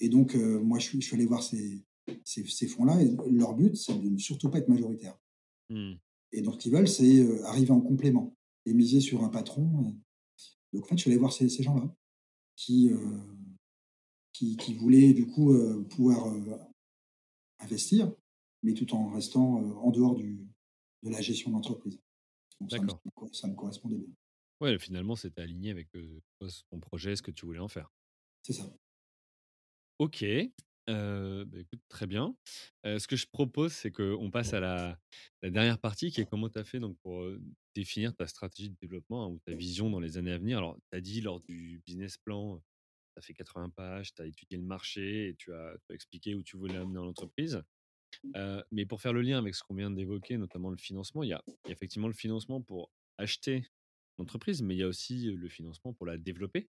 Et 0.00 0.08
donc 0.08 0.34
moi 0.34 0.78
je 0.78 0.88
suis 0.88 1.00
je 1.00 1.06
suis 1.06 1.14
allé 1.14 1.26
voir 1.26 1.42
ces 1.42 1.84
ces 2.24 2.44
ces 2.46 2.66
fonds-là 2.66 3.00
et 3.02 3.16
leur 3.30 3.54
but, 3.54 3.76
c'est 3.76 3.98
de 3.98 4.08
ne 4.08 4.18
surtout 4.18 4.50
pas 4.50 4.58
être 4.58 4.68
majoritaire. 4.68 5.18
Mmh. 5.70 5.94
Et 6.32 6.42
donc 6.42 6.54
ce 6.54 6.58
qu'ils 6.58 6.72
veulent, 6.72 6.88
c'est, 6.88 7.44
arriver 7.44 7.70
en 7.70 7.80
complément 7.80 8.36
et 8.66 8.74
miser 8.74 9.00
sur 9.00 9.24
un 9.24 9.28
patron, 9.28 9.96
donc 10.72 10.84
en 10.84 10.86
fait, 10.88 10.96
je 10.96 11.02
suis 11.02 11.10
allé 11.10 11.18
voir 11.18 11.32
ces 11.32 11.48
ces 11.48 11.62
gens-là 11.62 11.94
qui, 12.56 12.90
qui 14.36 14.56
qui 14.56 14.74
voulaient 14.74 15.14
du 15.14 15.26
coup, 15.26 15.52
heu, 15.52 15.84
pouvoir, 15.88 16.28
heu, 16.28 16.58
investir, 17.58 18.12
mais 18.62 18.74
tout 18.74 18.94
en 18.94 19.08
restant, 19.08 19.62
heu, 19.62 19.76
en 19.76 19.90
dehors 19.90 20.14
du 20.14 20.46
de 21.02 21.10
la 21.10 21.20
gestion 21.20 21.50
d'entreprise. 21.50 22.00
Donc 22.60 22.72
ça 22.72 22.82
me 22.82 22.88
D'accord. 22.88 23.30
ça 23.32 23.48
me 23.48 23.54
correspondait 23.54 23.98
bien. 23.98 24.14
Ouais, 24.60 24.78
finalement, 24.78 25.16
c'était 25.16 25.42
aligné 25.42 25.70
avec, 25.70 25.88
ton 26.70 26.80
projet, 26.80 27.14
ce 27.14 27.22
que 27.22 27.30
tu 27.30 27.44
voulais 27.46 27.60
en 27.60 27.68
faire. 27.68 27.92
C'est 28.42 28.54
ça. 28.54 28.64
OK, 29.98 30.24
bah, 30.86 31.44
écoute, 31.58 31.80
très 31.88 32.06
bien. 32.06 32.34
Ce 32.84 33.06
que 33.06 33.16
je 33.16 33.26
propose, 33.26 33.72
c'est 33.72 33.90
qu'on 33.90 34.30
passe 34.30 34.54
à 34.54 34.60
la 34.60 34.98
la 35.42 35.50
dernière 35.50 35.78
partie 35.78 36.10
qui 36.10 36.22
est 36.22 36.26
comment 36.26 36.48
tu 36.48 36.58
as 36.58 36.64
fait 36.64 36.80
donc 36.80 36.96
pour, 37.02 37.24
définir 37.76 38.14
ta 38.16 38.26
stratégie 38.26 38.70
de 38.70 38.76
développement, 38.80 39.24
hein, 39.26 39.28
ou 39.28 39.38
ta 39.44 39.54
vision 39.54 39.90
dans 39.90 40.00
les 40.00 40.16
années 40.16 40.32
à 40.32 40.38
venir. 40.38 40.58
Alors, 40.58 40.78
tu 40.90 40.96
as 40.96 41.00
dit 41.02 41.20
lors 41.20 41.40
du 41.40 41.82
business 41.86 42.16
plan, 42.16 42.62
tu 43.16 43.20
as 43.20 43.22
fait 43.22 43.34
80 43.34 43.70
pages, 43.70 44.14
tu 44.14 44.22
as 44.22 44.26
étudié 44.26 44.58
le 44.58 44.64
marché 44.64 45.30
et 45.30 45.36
tu 45.36 45.54
as 45.54 45.76
tu 45.86 45.92
as 45.92 45.96
expliqué 45.96 46.36
où 46.36 46.44
tu 46.44 46.58
voulais 46.58 46.78
amener 46.78 46.96
l'entreprise. 46.96 47.62
Heu, 48.36 48.62
mais 48.72 48.86
pour 48.86 49.00
faire 49.02 49.12
le 49.14 49.22
lien 49.22 49.38
avec 49.38 49.54
ce 49.54 49.62
qu'on 49.64 49.74
vient 49.74 49.90
d'évoquer, 49.90 50.38
notamment 50.38 50.70
le 50.70 50.76
financement, 50.78 51.22
il 51.24 51.30
y 51.30 51.34
a 51.34 51.44
il 51.66 51.70
y 51.70 51.72
a 51.72 51.74
effectivement 51.74 52.08
le 52.08 52.14
financement 52.14 52.62
pour 52.62 52.92
acheter 53.18 53.66
l'entreprise, 54.18 54.62
mais 54.62 54.76
il 54.76 54.78
y 54.78 54.84
a 54.84 54.88
aussi 54.88 55.26
le 55.32 55.48
financement 55.48 55.94
pour 55.94 56.06
la 56.06 56.18
développer. 56.18 56.70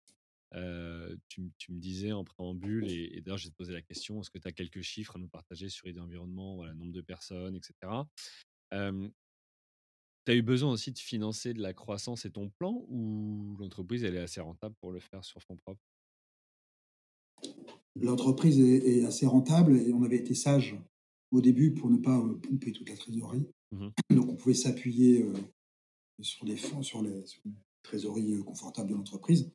Tu 1.27 1.41
me 1.71 1.79
disais 1.79 2.11
en 2.11 2.23
préambule 2.23 2.87
et 2.89 3.17
et 3.17 3.21
d'ailleurs, 3.21 3.39
te 3.41 3.49
poser 3.49 3.73
la 3.73 3.81
question, 3.81 4.21
est-ce 4.21 4.29
que 4.31 4.37
tu 4.39 4.47
as 4.47 4.51
quelques 4.51 4.81
chiffres 4.81 5.15
à 5.15 5.19
nous 5.19 5.29
partager 5.29 5.69
sur 5.69 5.87
Idées 5.87 5.99
Environnement, 5.99 6.55
voilà, 6.55 6.73
nombre 6.73 6.91
de 6.93 7.01
personnes 7.01 7.55
et 7.55 7.61
cetera? 7.63 8.09
Hem 8.71 9.11
tu 10.25 10.31
as 10.31 10.35
eu 10.35 10.41
besoin 10.43 10.71
aussi 10.71 10.91
de 10.91 10.99
financer 10.99 11.53
de 11.53 11.61
la 11.61 11.73
croissance 11.73 12.25
et 12.25 12.31
ton 12.31 12.49
plan 12.49 12.85
ou 12.89 13.55
l'entreprise, 13.59 14.03
elle 14.03 14.15
est 14.15 14.19
assez 14.19 14.41
rentable 14.41 14.75
pour 14.79 14.91
le 14.91 14.99
faire 14.99 15.23
sur 15.25 15.41
fonds 15.41 15.57
propres? 15.57 15.81
L'entreprise 17.99 18.59
est 18.59 18.99
est 18.99 19.05
assez 19.05 19.25
rentable 19.25 19.77
et 19.77 19.93
on 19.93 20.03
avait 20.03 20.17
été 20.17 20.33
sage 20.33 20.77
au 21.31 21.41
début 21.41 21.73
pour 21.73 21.89
ne 21.89 21.97
pas, 21.97 22.17
heu, 22.19 22.37
pomper 22.39 22.71
toute 22.71 22.89
la 22.89 22.95
trésorerie. 22.95 23.47
Mmh 23.71 23.85
mh. 23.85 23.91
Donc 24.09 24.29
on 24.29 24.35
pouvait 24.35 24.55
s'appuyer, 24.55 25.23
heu, 25.23 25.33
sur 26.21 26.45
des 26.45 26.57
fonds 26.57 26.83
sur 26.83 27.01
les 27.03 27.25
sur 27.27 27.41
les 27.45 27.51
trésoreries, 27.83 28.33
heu, 28.33 28.43
confortables 28.43 28.89
de 28.89 28.95
l'entreprise. 28.95 29.51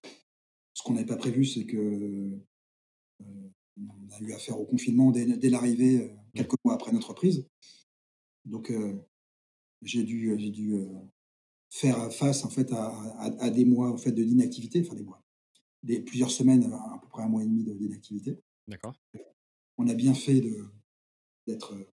Ce 0.75 0.83
qu'on 0.83 0.95
n'avait 0.95 1.07
pas 1.07 1.17
prévu, 1.17 1.45
c'est 1.47 1.67
que, 1.67 1.77
heu, 1.79 2.43
on 3.79 4.15
a 4.15 4.21
eu 4.21 4.33
affaire 4.33 4.61
au 4.61 4.67
confinement 4.67 5.11
dès 5.13 5.27
dès 5.39 5.51
l'arrivée, 5.51 6.13
Mmh. 6.35 6.39
quelques 6.39 6.57
mois 6.65 6.75
après 6.75 6.93
notre 6.93 7.11
reprise. 7.11 7.47
Donc 8.45 8.73
j'ai 9.83 10.05
dû, 10.05 10.35
j'ai 10.39 10.53
faire 11.71 12.13
face 12.13 12.45
en 12.45 12.51
fait 12.51 12.73
à 12.73 12.87
à 13.19 13.27
à 13.45 13.51
des 13.51 13.65
mois 13.65 13.91
en 13.93 13.97
fait 13.99 14.13
de 14.13 14.23
d'inactivité, 14.25 14.83
enfin 14.85 14.95
des 14.97 15.03
mois, 15.05 15.26
des 15.87 16.01
plusieurs 16.01 16.31
semaines, 16.33 16.65
à 16.73 16.77
à 16.95 16.99
peu 17.03 17.09
près 17.09 17.23
1 17.25 17.29
mois 17.29 17.43
et 17.45 17.47
demi 17.47 17.65
de 17.65 17.73
d'inactivité. 17.75 18.41
D'accord. 18.69 18.95
On 19.79 19.89
a 19.89 19.95
bien 19.95 20.15
fait 20.15 20.43
d'être, 21.47 21.75
heu, 21.75 21.87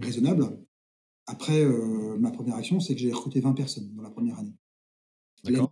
raisonnable. 0.00 0.58
Après, 1.26 1.62
heu, 1.64 2.16
ma 2.18 2.30
1re 2.32 2.56
action, 2.56 2.80
c'est 2.80 2.94
que 2.94 3.00
j'ai 3.02 3.12
recruté 3.12 3.40
20 3.40 3.54
personnes 3.54 3.92
dans 3.94 4.02
la 4.02 4.10
1re 4.10 4.38
année. 4.38 4.54
D'accord. 5.44 5.70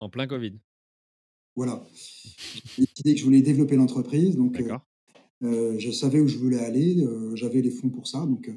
En 0.00 0.10
plein 0.10 0.26
covid? 0.26 0.58
Voilà. 1.56 1.84
J'ai 1.94 2.84
décidé 2.86 3.14
que 3.14 3.20
je 3.20 3.24
voulais 3.24 3.42
développer 3.42 3.76
l'entreprise, 3.76 4.36
donc 4.36 4.60
heu, 5.42 5.78
je 5.78 5.90
savais 5.92 6.20
où 6.20 6.28
je 6.28 6.38
voulais 6.38 6.60
aller, 6.60 7.04
j'avais 7.34 7.62
les 7.62 7.70
fonds 7.72 7.90
pour 7.90 8.06
ça, 8.08 8.26
donc 8.26 8.50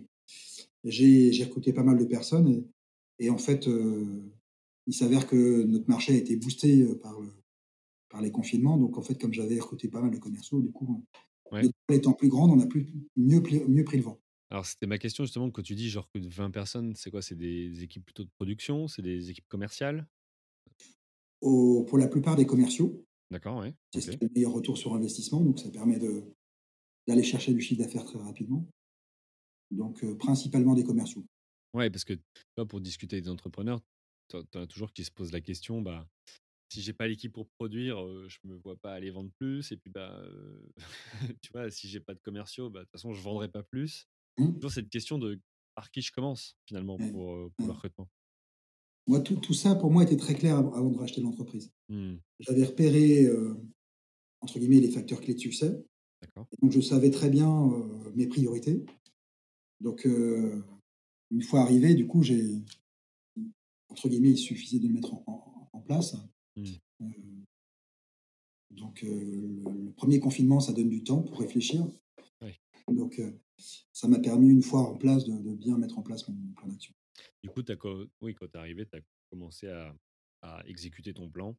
j'ai 0.86 1.43
recruté 1.45 1.74
pas 1.74 1.84
mal 1.84 1.97
de 1.97 2.06
personnes 2.06 2.49
et 2.49 2.66
et 3.20 3.30
en 3.30 3.38
fait, 3.38 3.70
il 4.88 4.93
s'avère 4.95 5.28
que 5.28 5.64
notre 5.64 5.89
marché 5.89 6.14
a 6.14 6.18
été 6.18 6.36
boosté, 6.38 6.86
par 7.03 7.20
le 7.22 7.30
par 8.16 8.22
les 8.22 8.32
confinements. 8.32 8.78
Donc 8.78 8.97
en 8.97 9.01
fait, 9.01 9.16
comme 9.20 9.34
j'avais 9.34 9.59
recruté 9.59 9.89
pas 9.89 10.01
mal 10.01 10.11
de 10.11 10.18
commerciaux, 10.20 10.61
du 10.61 10.72
coup, 10.72 11.03
Ouais. 11.51 11.66
notre 11.66 11.76
étant 11.91 12.13
plus 12.13 12.30
grande, 12.30 12.51
on 12.51 12.59
a 12.61 12.68
plus 12.68 12.88
mieux 13.18 13.41
mieux 13.68 13.84
pris 13.84 13.97
le 13.97 14.03
vent. 14.03 14.20
Alors, 14.51 14.66
c'était 14.66 14.86
ma 14.88 14.97
question 14.99 15.24
justement, 15.24 15.49
quand 15.51 15.61
tu 15.63 15.76
dis: 15.76 15.89
«Je 15.89 15.99
recrute 15.99 16.26
20 16.26 16.51
personnes», 16.51 16.95
c'est 16.95 17.09
quoi? 17.11 17.22
C'est 17.22 17.36
des 17.36 17.84
équipes 17.84 18.05
plutôt 18.05 18.24
de 18.24 18.30
production? 18.30 18.88
C'est 18.88 19.01
des 19.01 19.30
équipes 19.32 19.47
commerciales? 19.47 20.07
Au 21.41 21.84
pour 21.86 21.97
la 21.97 22.07
plupart 22.09 22.36
des 22.36 22.45
commerciaux. 22.45 23.05
D'accord, 23.32 23.57
ouais, 23.59 23.76
C'est 23.93 24.01
ce 24.01 24.09
qui 24.09 24.18
le 24.22 24.30
meilleur 24.36 24.53
retour 24.53 24.78
sur 24.78 24.93
investissement, 24.95 25.41
donc 25.41 25.59
ça 25.59 25.70
permet 25.72 25.99
d'aller 27.07 27.24
chercher 27.24 27.53
du 27.53 27.61
chiffre 27.61 27.82
d'affaires 27.82 28.05
très 28.05 28.20
rapidement. 28.20 28.68
Donc 29.70 30.03
heu, 30.03 30.18
principalement 30.18 30.74
des 30.74 30.84
commerciaux. 30.84 31.24
Ouais, 31.74 31.89
parce 31.89 32.05
que, 32.05 32.13
pour 32.68 32.80
discuter 32.82 33.18
avec 33.18 33.26
des 33.26 33.30
entrepreneurs, 33.30 33.82
tu 34.30 34.38
en 34.38 34.43
tu 34.43 34.57
en 34.57 34.61
as 34.61 34.68
toujours 34.68 34.93
qui 34.93 35.03
se 35.03 35.11
posent 35.11 35.32
la 35.32 35.41
question: 35.41 35.82
«Bah, 35.82 36.07
si 36.76 36.82
j'ai 36.84 36.94
pas 36.94 37.08
l'équipe 37.08 37.34
pour 37.34 37.50
produire, 37.50 38.02
heu, 38.04 38.28
je 38.30 38.40
me 38.46 38.56
vois 38.56 38.78
pas 38.78 38.94
aller 38.94 39.12
vendre 39.12 39.32
plus 39.40 39.72
et 39.72 39.78
puis, 39.78 39.90
bah, 39.92 40.22
tu 41.42 41.52
vois, 41.54 41.72
si 41.72 41.88
j'ai 41.90 42.00
pas 42.00 42.14
de 42.14 42.20
commerciaux, 42.22 42.70
bah, 42.70 42.82
de 42.82 42.86
toute 42.86 42.92
façon, 42.94 43.14
je 43.14 43.22
vendrai 43.22 43.50
pas 43.50 43.64
plus». 43.64 44.08
Mmh. 44.38 44.60
Toujours 44.60 44.74
cette 44.74 44.90
question 44.90 45.20
de 45.20 45.42
par 45.76 45.92
qui 45.92 46.02
je 46.02 46.12
commence 46.12 46.58
finalement 46.66 47.00
Ouais, 47.00 47.12
pour, 47.12 47.52
pour 47.58 47.68
le 47.68 47.72
ouais. 47.72 47.76
recrutement? 47.76 48.10
Moi, 49.08 49.20
tout 49.22 49.36
tout 49.36 49.54
ça, 49.54 49.76
pour 49.76 49.92
moi, 49.92 50.04
était 50.04 50.18
très 50.18 50.34
clair 50.36 50.58
av 50.58 50.74
avant 50.74 50.90
de 50.92 50.98
racheter 50.98 51.22
l'entreprise. 51.22 51.72
Mmh. 51.90 52.18
J'avais 52.40 52.66
repéré, 52.66 53.28
entre 54.42 54.60
guillemets 54.60 54.80
«les 54.80 54.92
facteurs 54.92 55.22
clés 55.22 55.34
de 55.34 55.40
succès». 55.40 55.86
Donc 56.62 56.72
je 56.72 56.82
savais 56.82 57.12
très 57.12 57.30
bien, 57.30 57.70
mes 58.16 58.28
priorités. 58.28 58.86
Donc 59.82 60.06
une 60.06 61.42
fois 61.44 61.62
arrivé, 61.62 61.94
du 61.96 62.08
coup, 62.08 62.24
j'ai 62.24 62.64
entre 63.90 64.10
guillemets 64.10 64.32
«il 64.32 64.38
suffisait 64.38 64.80
de 64.80 64.88
le 64.88 64.94
mettre 64.94 65.14
en 65.14 65.24
en 65.28 65.70
en 65.74 65.82
place». 65.82 66.16
Mmh. 66.56 67.43
Donc 68.72 69.01
le 69.01 69.91
1er 69.97 70.20
confinement, 70.20 70.60
ça 70.60 70.74
donne 70.74 70.89
du 70.89 71.03
temps 71.03 71.22
pour 71.22 71.39
réfléchir. 71.39 71.86
Oui. 72.41 72.53
Donc 72.88 73.22
ça 73.93 74.08
m'a 74.08 74.20
permis, 74.20 74.49
une 74.49 74.62
fois 74.62 74.82
en 74.82 74.97
place, 74.97 75.26
de 75.26 75.34
de 75.38 75.53
bien 75.56 75.78
mettre 75.78 75.97
en 75.97 76.01
place 76.01 76.28
mon 76.28 76.36
plan 76.53 76.68
d'action. 76.68 76.93
Du 77.43 77.49
coup, 77.49 77.62
as 77.68 77.76
oui, 78.22 78.36
quand 78.36 78.47
tu 78.47 78.58
es 78.58 78.60
arrivé, 78.60 78.86
tu 78.86 78.97
as 78.97 79.01
commencé 79.32 79.68
à 79.68 79.95
à 80.41 80.62
exécuter 80.68 81.14
ton 81.14 81.30
plan 81.30 81.58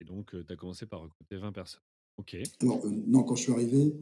et 0.00 0.04
donc 0.04 0.30
tu 0.30 0.52
as 0.52 0.56
commencé 0.56 0.86
par 0.86 1.00
recruter 1.00 1.36
20 1.36 1.52
personnes. 1.52 1.80
OK. 2.18 2.36
Alors, 2.60 2.86
non, 2.86 3.24
quand 3.24 3.34
je 3.34 3.42
suis 3.42 3.52
arrivé, 3.52 3.94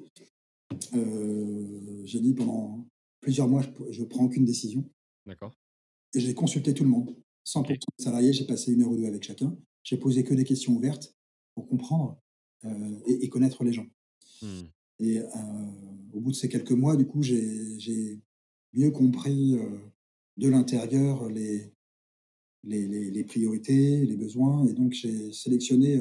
j'ai 2.05 2.20
dit 2.20 2.35
pendant 2.35 2.87
plusieurs 3.20 3.49
mois: 3.49 3.62
«Je 3.62 3.93
je 3.93 4.05
prends 4.05 4.24
aucune 4.24 4.45
décision». 4.45 4.85
D'accord. 5.26 5.55
Et 6.14 6.20
j'ai 6.20 6.35
consulté 6.35 6.74
tout 6.74 6.85
le 6.85 6.91
monde. 6.91 7.16
100 7.45 7.62
% 7.62 7.62
OK. 7.62 7.68
de 7.70 8.03
salariés, 8.03 8.33
j'ai 8.33 8.47
passé 8.47 8.74
1 8.74 8.81
heure 8.81 8.91
ou 8.91 8.97
2 8.97 9.07
avec 9.07 9.22
chacun. 9.22 9.57
J'ai 9.91 9.97
posé 9.97 10.22
que 10.22 10.34
des 10.34 10.45
questions 10.45 10.72
ouvertes 10.74 11.16
pour 11.57 11.66
comprendre, 11.66 12.22
heu 12.64 13.03
et 13.07 13.24
et 13.24 13.28
connaître 13.28 13.64
les 13.64 13.72
gens. 13.72 13.88
Mmh. 14.41 14.47
Et 15.01 15.18
heu, 15.18 15.26
au 16.12 16.20
bout 16.20 16.30
de 16.30 16.36
ces 16.36 16.49
quelques 16.49 16.70
mois, 16.70 16.97
du 16.97 17.07
coup, 17.09 17.22
j'ai 17.24 18.20
mieux 18.72 18.93
compris, 18.93 19.57
heu, 19.57 19.80
de 20.36 20.49
l'intérieur 20.49 21.28
les 21.28 21.72
les 22.62 22.86
les 22.86 23.11
les 23.11 23.24
priorités, 23.24 24.07
les 24.07 24.16
besoins 24.16 24.64
et 24.68 24.74
donc 24.74 24.93
j'ai 24.93 25.32
sélectionné, 25.32 26.01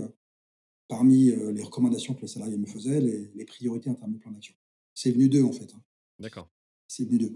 parmi, 0.88 1.32
les 1.32 1.64
recommandations 1.64 2.14
que 2.14 2.22
les 2.22 2.28
salariés 2.28 2.58
me 2.60 2.68
faisaient, 2.68 3.02
les 3.02 3.32
les 3.34 3.46
priorités 3.46 3.90
en 3.90 3.96
termes 3.96 4.14
de 4.14 4.20
plan 4.20 4.32
d'action. 4.32 4.54
C'est 4.94 5.10
venu 5.12 5.30
d'eux, 5.30 5.44
en 5.44 5.52
fait, 5.52 5.74
hein. 5.74 5.82
D'accord. 6.20 6.48
C'est 6.88 7.06
venu 7.06 7.18
d'eux. 7.18 7.34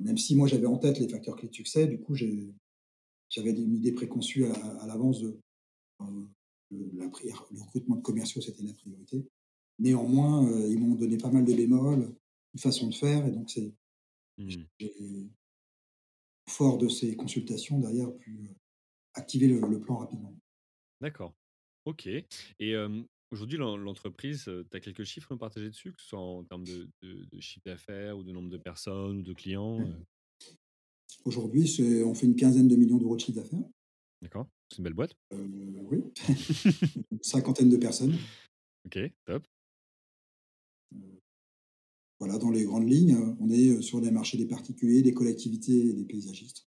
Même 0.00 0.18
si 0.18 0.36
moi, 0.36 0.48
j'avais 0.48 0.66
en 0.66 0.76
tête 0.76 0.98
les 0.98 1.08
facteurs 1.08 1.36
clés 1.36 1.48
de 1.48 1.54
succès, 1.54 1.86
du 1.86 1.98
coup, 1.98 2.14
j'avais 2.14 3.52
une 3.52 3.74
idée 3.74 3.92
préconçue 3.92 4.44
à 4.44 4.52
à 4.52 4.86
l'avance 4.86 5.22
de 5.22 5.40
la 6.70 7.08
pri 7.08 7.28
le 7.52 7.60
recrutement 7.62 7.96
de 7.96 8.02
commerciaux, 8.02 8.40
c'était 8.40 8.62
la 8.62 8.72
priorité. 8.74 9.26
Néanmoins, 9.78 10.48
heu, 10.50 10.70
ils 10.70 10.78
m'ont 10.78 10.94
donné 10.96 11.18
pas 11.18 11.30
mal 11.30 11.44
de 11.44 11.54
bémols, 11.54 12.14
une 12.54 12.60
façon 12.60 12.88
de 12.88 12.94
faire 12.94 13.26
et 13.26 13.30
donc 13.32 13.50
c'est 13.50 13.74
Mmh. 14.38 14.68
fort 16.48 16.78
de 16.78 16.88
ces 16.88 17.14
consultations, 17.14 17.78
derrière, 17.78 18.12
pu, 18.16 18.48
heu, 18.50 18.56
activer 19.14 19.48
le 19.48 19.60
le 19.60 19.80
plan 19.80 19.98
rapidement. 19.98 20.34
D'accord. 21.00 21.34
OK 21.84 22.06
et 22.06 22.74
Aujourd'hui, 23.30 23.58
l'en 23.58 23.76
l'entreprise, 23.76 24.44
tu 24.70 24.76
as 24.76 24.80
quelques 24.80 25.04
chiffres 25.04 25.32
à 25.32 25.34
me 25.34 25.38
partager 25.38 25.66
dessus, 25.68 25.92
que 25.92 26.00
ce 26.00 26.08
soit 26.08 26.18
en 26.20 26.44
termes 26.44 26.64
de 26.64 26.88
de 27.02 27.24
de 27.26 27.40
chiffre 27.40 27.64
d'affaires 27.66 28.16
ou 28.16 28.22
de 28.24 28.32
nombre 28.32 28.48
de 28.48 28.56
personnes 28.56 29.18
ou 29.18 29.22
de 29.22 29.34
clients, 29.34 29.86
heu? 29.90 30.06
Aujourd'hui, 31.24 31.76
on 32.04 32.12
fait 32.14 32.26
une 32.26 32.34
quinzaine 32.34 32.66
de 32.66 32.74
millions 32.74 32.96
d'euros 32.98 33.14
de 33.14 33.20
chiffre 33.20 33.36
d'affaires. 33.40 33.62
D'accord, 34.22 34.48
c'est 34.68 34.78
une 34.78 34.84
belle 34.84 34.94
boîte. 34.94 35.14
Heu, 35.32 35.48
oui, 35.90 36.02
une 37.10 37.22
cinquantaine 37.22 37.70
de 37.70 37.76
personnes. 37.76 38.16
OK, 38.86 38.98
top. 39.24 39.46
Heu, 40.94 41.20
voilà, 42.18 42.38
dans 42.38 42.50
les 42.50 42.64
grandes 42.64 42.88
lignes, 42.88 43.14
heu, 43.14 43.36
on 43.38 43.48
est, 43.48 43.80
sur 43.80 44.00
les 44.00 44.10
marchés 44.10 44.36
des 44.38 44.46
particuliers, 44.46 45.02
des 45.02 45.14
collectivités 45.14 45.88
et 45.88 45.92
des 45.92 46.04
paysagistes. 46.04 46.68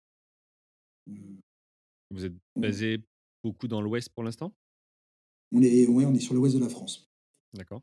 Vous 2.10 2.24
êtes 2.24 2.34
on 2.54 2.60
basé 2.60 3.02
beaucoup 3.42 3.66
dans 3.66 3.80
l'ouest 3.80 4.08
pour 4.10 4.22
l'instant? 4.22 4.54
on 5.52 5.62
est 5.62 5.86
ouais, 5.86 6.04
on 6.04 6.14
est 6.14 6.20
sur 6.20 6.34
l'ouest 6.34 6.54
de 6.54 6.60
la 6.60 6.68
France. 6.68 7.10
D'accord. 7.52 7.82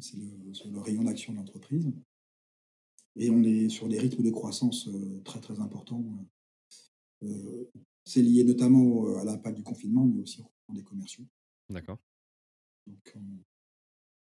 C'est 0.00 0.16
le 0.16 0.78
rayon 0.80 1.04
d'action 1.04 1.32
de 1.32 1.38
l'entreprise 1.38 1.90
et 3.16 3.30
on 3.30 3.42
est 3.42 3.68
sur 3.68 3.88
des 3.88 3.98
rythmes 3.98 4.22
de 4.22 4.30
croissance, 4.30 4.88
très, 5.24 5.40
très 5.40 5.58
importants, 5.60 6.04
c'est 8.08 8.22
lié 8.22 8.44
notamment 8.44 8.82
au 8.82 9.16
à 9.16 9.24
l'impact 9.24 9.56
du 9.58 9.62
confinement, 9.64 10.04
mais 10.06 10.20
aussi 10.22 10.42
au 10.68 10.74
des 10.74 10.84
commerciaux. 10.84 11.24
D'accord. 11.70 12.00
Donc 12.86 13.12
on 13.14 13.44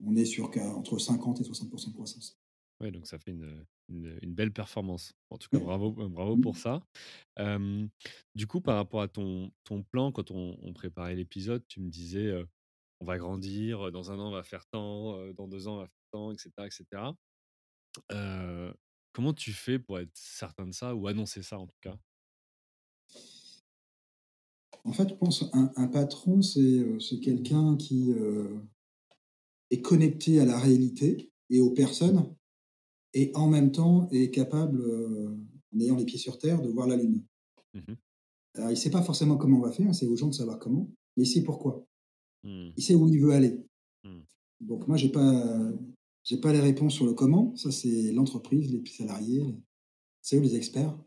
on 0.04 0.16
est 0.18 0.26
sur 0.26 0.52
qu'à 0.52 0.76
entre 0.76 1.00
50 1.00 1.40
et 1.40 1.44
60 1.46 1.72
de 1.72 1.94
croissance. 1.94 2.42
Ouais, 2.82 2.92
donc 2.92 3.06
ça 3.08 3.20
fait 3.20 3.32
une, 3.32 3.66
une, 3.90 4.18
une 4.22 4.34
belle 4.34 4.52
performance. 4.52 5.14
En 5.30 5.38
tout 5.38 5.50
cas, 5.50 5.60
bravo, 5.60 5.96
heu, 6.02 6.08
bravo 6.10 6.38
pour 6.38 6.58
ça. 6.58 6.82
Du 8.36 8.48
coup, 8.48 8.62
par 8.62 8.76
rapport 8.76 9.02
à 9.02 9.08
ton 9.08 9.52
ton 9.64 9.84
plan, 9.84 10.12
quand 10.12 10.32
on 10.32 10.58
on 10.62 10.74
préparait 10.74 11.16
l'épisode, 11.16 11.66
tu 11.68 11.82
me 11.82 11.90
disais, 11.90 12.32
«On 13.02 13.06
va 13.06 13.18
grandir, 13.18 13.92
dans 13.92 14.12
1 14.12 14.20
an, 14.20 14.30
on 14.30 14.32
va 14.32 14.44
faire 14.44 14.66
tant, 14.68 15.34
dans 15.34 15.48
2 15.48 15.68
ans, 15.68 15.76
on 15.76 15.80
va 15.80 15.88
faire 15.88 16.04
tant» 16.12 16.32
et 16.34 16.38
cetera 16.38 16.68
et 16.68 16.72
cetera. 16.72 17.16
Heu, 18.12 18.74
comment 19.14 19.34
tu 19.34 19.54
fais 19.54 19.80
pour 19.80 20.00
être 20.00 20.16
certain 20.18 20.68
de 20.68 20.74
ça 20.74 20.96
ou 20.96 21.08
annoncer 21.08 21.44
ça, 21.44 21.60
en 21.60 21.68
tout 21.68 21.78
cas? 21.82 21.98
En 24.84 24.94
fait, 24.94 25.10
je 25.10 25.14
pense 25.16 25.44
un 25.54 25.72
un 25.76 25.88
patron, 25.88 26.42
c'est, 26.42 26.60
heu, 26.60 27.00
c'est 27.00 27.20
quelqu'un 27.20 27.76
qui, 27.78 28.12
heu, 28.12 28.62
est 29.72 29.82
connecté 29.82 30.40
à 30.40 30.46
la 30.46 30.60
réalité 30.60 31.32
et 31.50 31.62
aux 31.62 31.72
personnes 31.72 32.26
et 33.14 33.32
en 33.36 33.50
même 33.50 33.72
temps 33.72 34.10
est 34.12 34.32
capable, 34.32 34.82
heu, 34.82 35.38
en 35.76 35.80
ayant 35.80 35.98
les 35.98 36.06
pieds 36.06 36.20
sur 36.20 36.38
terre, 36.40 36.62
de 36.62 36.70
voir 36.70 36.88
la 36.88 36.98
lune. 36.98 37.24
Mmh 37.74 37.80
mh. 37.80 37.96
Alors 38.56 38.72
il 38.72 38.78
sait 38.78 38.92
pas 38.92 39.04
forcément 39.04 39.38
comment 39.38 39.60
on 39.60 39.62
va 39.64 39.72
faire, 39.72 39.96
c'est 39.96 40.08
aux 40.08 40.16
gens 40.18 40.28
de 40.30 40.34
savoir 40.36 40.60
comment, 40.60 40.90
mais 41.18 41.24
il 41.24 41.28
sait 41.28 41.44
pourquoi. 41.44 41.86
Mmh. 42.44 42.70
Il 42.78 42.84
sait 42.84 42.96
où 42.96 43.08
il 43.10 43.22
veut 43.22 43.34
aller. 43.34 43.66
Mmh. 44.06 44.20
Donc 44.62 44.88
moi, 44.88 44.98
j'ai 44.98 45.10
pas 45.10 45.72
j'ai 46.24 46.38
pas 46.38 46.54
les 46.54 46.62
réponses 46.62 46.94
sur 46.96 47.06
le 47.06 47.14
comment, 47.14 47.56
ça 47.58 47.72
c'est 47.72 48.12
l'entreprise, 48.14 48.72
les 48.74 48.84
salariés, 48.90 49.44
c'est 50.22 50.38
eux 50.38 50.42
les 50.42 50.56
experts, 50.56 50.98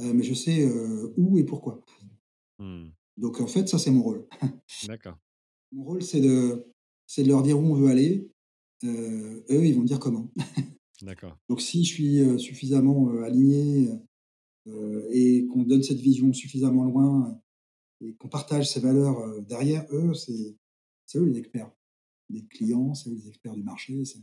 mais 0.00 0.22
je 0.24 0.34
sais, 0.34 0.68
où 1.16 1.38
et 1.38 1.44
pourquoi. 1.44 1.82
Mmh. 2.58 2.88
Donc 3.16 3.40
en 3.40 3.46
fait, 3.46 3.68
ça 3.68 3.78
c'est 3.78 3.90
mon 3.90 4.02
rôle. 4.02 4.26
D'accord. 4.86 5.18
Mon 5.72 5.84
rôle, 5.84 6.02
c'est 6.02 6.20
de 6.20 6.72
c'est 7.06 7.22
de 7.22 7.28
leur 7.28 7.42
dire 7.42 7.58
où 7.58 7.62
on 7.62 7.74
veut 7.74 7.88
aller, 7.88 8.30
heu, 8.84 9.44
eux, 9.50 9.66
ils 9.66 9.74
vont 9.74 9.82
me 9.82 9.86
dire 9.86 10.00
comment. 10.00 10.30
D'accord. 11.02 11.38
Donc 11.48 11.60
si 11.60 11.84
je 11.84 11.94
suis, 11.94 12.20
heu, 12.20 12.38
suffisamment, 12.38 13.10
heu, 13.10 13.24
aligné, 13.24 13.90
et 15.12 15.46
qu'on 15.46 15.62
donne 15.62 15.84
cette 15.84 16.00
vision 16.00 16.32
suffisamment 16.32 16.84
loin 16.84 17.40
et 18.00 18.14
qu'on 18.14 18.28
partage 18.28 18.68
ces 18.68 18.80
valeurs, 18.80 19.40
derrière 19.42 19.86
eux, 19.92 20.12
c'est 20.12 20.56
c'est 21.06 21.18
eux 21.18 21.24
les 21.24 21.38
experts. 21.38 21.70
Les 22.30 22.44
clients, 22.46 22.92
c'est 22.94 23.10
eux 23.10 23.14
les 23.14 23.28
experts 23.28 23.54
du 23.54 23.62
marché, 23.62 24.04
c'est 24.04 24.18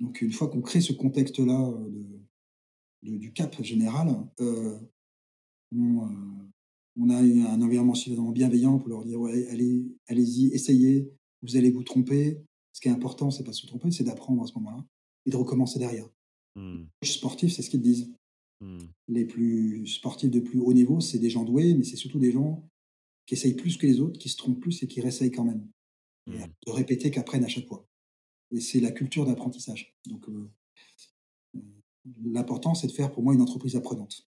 donc 0.00 0.20
une 0.20 0.32
fois 0.32 0.48
qu'on 0.48 0.60
crée 0.60 0.82
ce 0.82 0.92
contexte-là, 0.92 1.72
de 1.88 2.20
de 3.02 3.16
du 3.16 3.32
cap 3.32 3.60
général, 3.62 4.08
on, 4.38 4.80
on 6.98 7.10
a 7.10 7.22
eu 7.22 7.42
un 7.42 7.60
environnement 7.62 7.94
suffisamment 7.94 8.30
bienveillant 8.32 8.78
pour 8.78 8.88
leur 8.88 9.04
dire: 9.04 9.20
«Ouais, 9.20 9.46
allez 9.48 9.84
allez-y, 10.08 10.48
essayez, 10.54 11.10
vous 11.42 11.56
allez 11.56 11.70
vous 11.70 11.84
tromper». 11.84 12.40
Ce 12.72 12.80
qui 12.80 12.88
est 12.88 12.92
important, 12.92 13.30
c'est 13.30 13.44
pas 13.44 13.50
de 13.50 13.56
se 13.56 13.66
tromper, 13.66 13.90
c'est 13.90 14.04
d'apprendre 14.04 14.42
à 14.42 14.46
ce 14.46 14.54
moment-là 14.54 14.84
et 15.26 15.30
de 15.30 15.36
recommencer 15.36 15.78
derrière. 15.78 16.08
Mmh. 16.56 16.84
Les 17.02 17.08
sportifs, 17.08 17.52
c'est 17.52 17.62
ce 17.62 17.70
qu'ils 17.70 17.82
disent. 17.82 18.12
Mmh. 18.60 18.78
Les 19.08 19.24
plus 19.26 19.86
sportifs 19.86 20.30
de 20.30 20.40
plus 20.40 20.60
haut 20.60 20.72
niveau, 20.72 21.00
c'est 21.00 21.18
des 21.18 21.30
gens 21.30 21.44
doués, 21.44 21.74
mais 21.74 21.84
c'est 21.84 21.96
surtout 21.96 22.18
des 22.18 22.32
gens 22.32 22.68
qui 23.26 23.34
essayent 23.34 23.54
plus 23.56 23.76
que 23.76 23.86
les 23.86 24.00
autres, 24.00 24.18
qui 24.18 24.28
se 24.28 24.36
trompent 24.36 24.60
plus 24.60 24.82
et 24.82 24.88
qui 24.88 25.00
réessayent 25.00 25.30
quand 25.32 25.44
même 25.44 25.68
et 26.32 26.38
Mmh. 26.38 26.46
de 26.66 26.72
répéter, 26.72 27.10
qu'apprennent 27.10 27.44
à 27.44 27.48
chaque 27.48 27.66
fois 27.68 27.86
et 28.52 28.60
c'est 28.60 28.80
la 28.80 28.92
culture 28.92 29.26
d'apprentissage 29.26 29.94
donc 30.06 30.28
heu, 30.28 30.50
mmh, 31.54 31.60
l'important, 32.32 32.74
c'est 32.74 32.86
de 32.88 32.92
faire 32.92 33.12
pour 33.12 33.22
moi 33.22 33.34
une 33.34 33.42
entreprise 33.42 33.76
apprenante. 33.76 34.26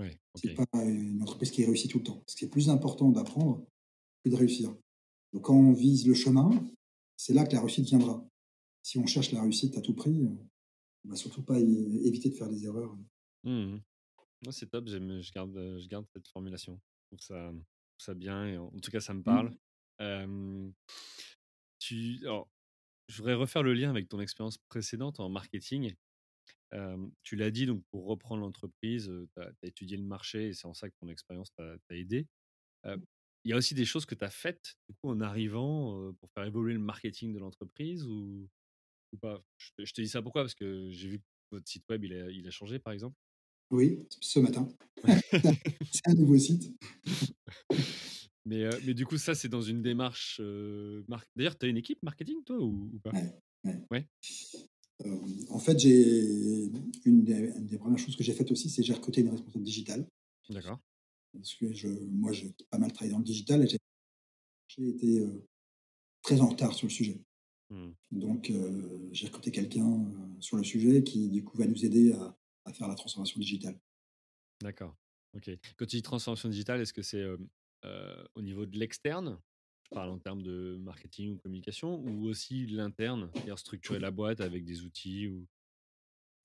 Ouais, 0.00 0.18
C'est 0.34 0.54
OK. 0.54 0.56
pas 0.56 0.66
une 0.84 1.22
entreprise 1.22 1.50
qui 1.50 1.64
réussit 1.64 1.90
tout 1.90 1.98
le 1.98 2.04
temps. 2.04 2.22
Ce 2.26 2.36
qui 2.36 2.44
est 2.44 2.48
plus 2.48 2.70
important 2.70 3.10
d'apprendre 3.10 3.64
que 4.24 4.30
de 4.30 4.36
réussir. 4.36 4.74
Donc 5.32 5.44
quand 5.44 5.56
on 5.56 5.72
vise 5.72 6.06
le 6.06 6.14
chemin, 6.14 6.50
c'est 7.16 7.34
là 7.34 7.46
que 7.46 7.54
la 7.54 7.60
réussite 7.60 7.86
viendra. 7.86 8.26
Si 8.82 8.98
on 8.98 9.06
cherche 9.06 9.32
la 9.32 9.42
réussite 9.42 9.78
à 9.78 9.82
tout 9.82 9.94
prix, 9.94 10.22
heu, 10.24 10.38
on 11.06 11.10
va 11.10 11.16
surtout 11.16 11.42
pas 11.44 11.60
éviter 11.60 12.30
de 12.30 12.36
faire 12.36 12.48
des 12.50 12.64
erreurs. 12.66 12.96
Mmh 13.44 13.78
c'est 14.52 14.68
top, 14.70 14.88
je 14.88 15.32
garde, 15.32 15.56
heu, 15.56 15.80
je 15.80 15.88
garde 15.88 16.06
cette 16.14 16.28
formulation. 16.28 16.80
Je 17.10 17.16
trouve 17.16 17.20
ça 17.20 17.52
je 17.52 17.58
trouve 17.58 17.64
ça 18.06 18.14
bien 18.14 18.46
et 18.46 18.58
en 18.58 18.70
tout 18.80 18.90
cas, 18.92 19.00
ça 19.00 19.14
me 19.14 19.22
parle. 19.24 19.50
Mmh. 19.50 19.58
Hem, 20.00 20.74
tu 21.78 22.18
alors, 22.22 22.48
je 23.08 23.18
voudrais 23.18 23.34
refaire 23.34 23.62
le 23.62 23.74
lien 23.74 23.90
avec 23.90 24.08
ton 24.08 24.20
expérience 24.20 24.58
précédente 24.58 25.20
en 25.20 25.28
marketing. 25.30 25.94
Tu 27.22 27.36
l'as 27.36 27.50
dit, 27.50 27.66
donc 27.66 27.82
pour 27.90 28.06
reprendre 28.06 28.42
l'entreprise, 28.42 29.12
tu 29.36 29.42
as 29.42 29.46
tu 29.52 29.58
as 29.64 29.68
étudié 29.68 29.96
le 29.96 30.04
marché 30.04 30.48
et 30.48 30.52
c'est 30.54 30.66
en 30.66 30.74
ça 30.74 30.88
que 30.90 30.94
ton 31.00 31.08
expérience 31.08 31.52
t'a 31.54 31.76
aidé. 31.90 32.28
Heu, 32.86 32.98
il 33.44 33.50
y 33.52 33.54
a 33.54 33.56
aussi 33.58 33.74
des 33.74 33.84
choses 33.86 34.06
que 34.06 34.14
tu 34.16 34.24
as 34.24 34.30
faites, 34.30 34.76
du 34.88 34.96
coup, 34.96 35.10
en 35.10 35.20
arrivant, 35.22 36.12
pour 36.20 36.30
faire 36.32 36.44
évoluer 36.44 36.74
le 36.74 36.80
marketing 36.80 37.32
de 37.34 37.40
l'entreprise 37.40 38.06
ou 38.06 38.48
ou 39.14 39.18
pas? 39.18 39.42
Je 39.58 39.70
te 39.78 39.84
je 39.86 39.92
te 39.94 40.00
dis 40.02 40.08
ça 40.08 40.22
pourquoi? 40.22 40.42
Parce 40.44 40.54
que 40.56 40.90
j'ai 40.92 41.08
vu 41.10 41.20
que 41.20 41.24
votre 41.52 41.68
site 41.68 41.84
web, 41.90 42.04
il 42.04 42.14
a 42.14 42.30
il 42.30 42.46
a 42.48 42.50
changé, 42.52 42.78
par 42.80 42.92
exemple. 42.94 43.16
Oui, 43.70 44.00
ce 44.20 44.40
matin. 44.40 44.68
C'est 45.92 46.08
un 46.08 46.14
nouveau 46.14 46.36
site. 46.38 46.74
Mais 48.46 48.94
du 48.94 49.06
coup, 49.06 49.16
ça, 49.18 49.34
c'est 49.34 49.48
dans 49.48 49.62
une 49.62 49.82
démarche, 49.82 50.40
d'ailleurs, 51.36 51.58
tu 51.58 51.66
as 51.66 51.68
une 51.68 51.76
équipe 51.76 52.02
marketing, 52.02 52.42
toi, 52.44 52.58
ou 52.58 52.90
ou 52.94 52.98
pas? 53.00 53.12
Ouais, 53.12 53.34
ouais. 53.64 53.88
Ouais? 53.90 54.06
Hem, 55.04 55.46
en 55.50 55.58
fait, 55.58 55.78
j'ai 55.78 56.70
une 57.04 57.24
des 57.24 57.52
une 57.56 57.66
des 57.66 57.78
1res 57.78 57.98
choses 57.98 58.16
que 58.16 58.24
j'ai 58.24 58.32
faites 58.34 58.50
aussi, 58.52 58.68
c'est 58.70 58.82
j'ai 58.82 58.92
recruté 58.94 59.20
une 59.22 59.30
responsable 59.30 59.64
digitale. 59.64 60.06
D'accord. 60.48 60.80
Parce 61.34 61.54
que 61.54 61.72
je 61.72 61.88
moi, 61.88 62.32
j'ai 62.32 62.54
pas 62.70 62.78
mal 62.78 62.92
travaillé 62.92 63.12
dans 63.12 63.18
le 63.18 63.24
digital 63.24 63.62
et 63.62 63.68
j'ai 64.68 64.88
été, 64.88 65.20
heu, 65.20 65.46
très 66.22 66.40
en 66.40 66.48
retard 66.48 66.74
sur 66.74 66.88
le 66.88 66.92
sujet. 66.92 67.22
Mmh. 67.70 67.90
Donc 68.12 68.50
heu, 68.50 69.08
j'ai 69.12 69.26
recruté 69.28 69.52
quelqu'un, 69.52 70.12
sur 70.40 70.56
le 70.58 70.64
sujet 70.64 71.04
qui, 71.04 71.28
du 71.30 71.44
coup, 71.44 71.58
va 71.58 71.66
nous 71.66 71.84
aider 71.84 72.12
à 72.14 72.36
à 72.66 72.72
faire 72.74 72.88
la 72.88 72.94
transformation 72.96 73.40
digitale. 73.40 73.80
D'accord, 74.62 74.94
OK. 75.34 75.50
Quand 75.78 75.86
tu 75.86 75.96
dis 75.96 76.02
transformation 76.02 76.50
digitale, 76.50 76.80
est-ce 76.82 76.92
que 76.92 77.02
c'est, 77.02 77.24
au 78.34 78.42
niveau 78.42 78.66
de 78.66 78.78
l'externe? 78.78 79.40
Je 79.92 79.98
parle 79.98 80.10
en 80.10 80.18
termes 80.20 80.42
de 80.42 80.76
marketing 80.80 81.32
ou 81.32 81.38
communication 81.38 81.96
ou 82.00 82.24
aussi 82.28 82.64
l'interne, 82.66 83.32
c'est-à-dire 83.34 83.58
structurer 83.58 83.98
la 83.98 84.12
boîte 84.12 84.40
avec 84.40 84.64
des 84.64 84.82
outils 84.84 85.26
ou? 85.26 85.48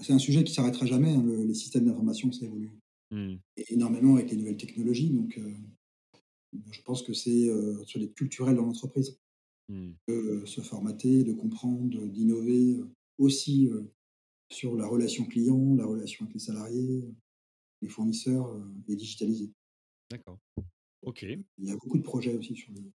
C'est 0.02 0.14
un 0.14 0.20
sujet 0.20 0.44
qui 0.44 0.54
s'arrêtera 0.54 0.86
jamais, 0.86 1.12
hein, 1.14 1.24
le 1.24 1.46
les 1.46 1.54
systèmes 1.54 1.86
d'information, 1.86 2.32
ça 2.32 2.46
évolue 2.46 2.72
Mmh. 3.12 3.38
énormément 3.70 4.16
avec 4.16 4.32
les 4.32 4.38
nouvelles 4.38 4.58
technologies 4.58 5.12
donc 5.12 5.38
heu, 5.38 5.54
je 6.72 6.82
pense 6.84 7.04
que 7.04 7.14
c'est, 7.14 7.48
heu, 7.50 7.84
sur 7.86 8.00
les 8.00 8.12
culturels 8.12 8.56
dans 8.58 8.66
l'entreprise. 8.66 9.20
Mmh. 9.70 9.96
De 10.08 10.44
se 10.46 10.62
formater, 10.62 11.24
de 11.24 11.34
comprendre, 11.34 12.08
d'innover, 12.08 12.78
aussi, 13.20 13.70
sur 14.52 14.76
la 14.78 14.88
relation 14.88 15.26
client, 15.26 15.76
la 15.76 15.86
relation 15.86 16.26
avec 16.26 16.36
les 16.36 16.40
salariés, 16.42 17.06
les 17.82 17.90
fournisseurs, 17.90 18.56
et 18.90 18.96
digitaliser. 18.98 19.54
D'accord. 20.12 20.40
OK. 21.04 21.26
il 21.58 21.66
y 21.66 21.72
a 21.72 21.76
beaucoup 21.76 21.98
de 21.98 22.04
projets 22.04 22.36
aussi 22.38 22.56
sur 22.56 22.72
le. 22.74 22.92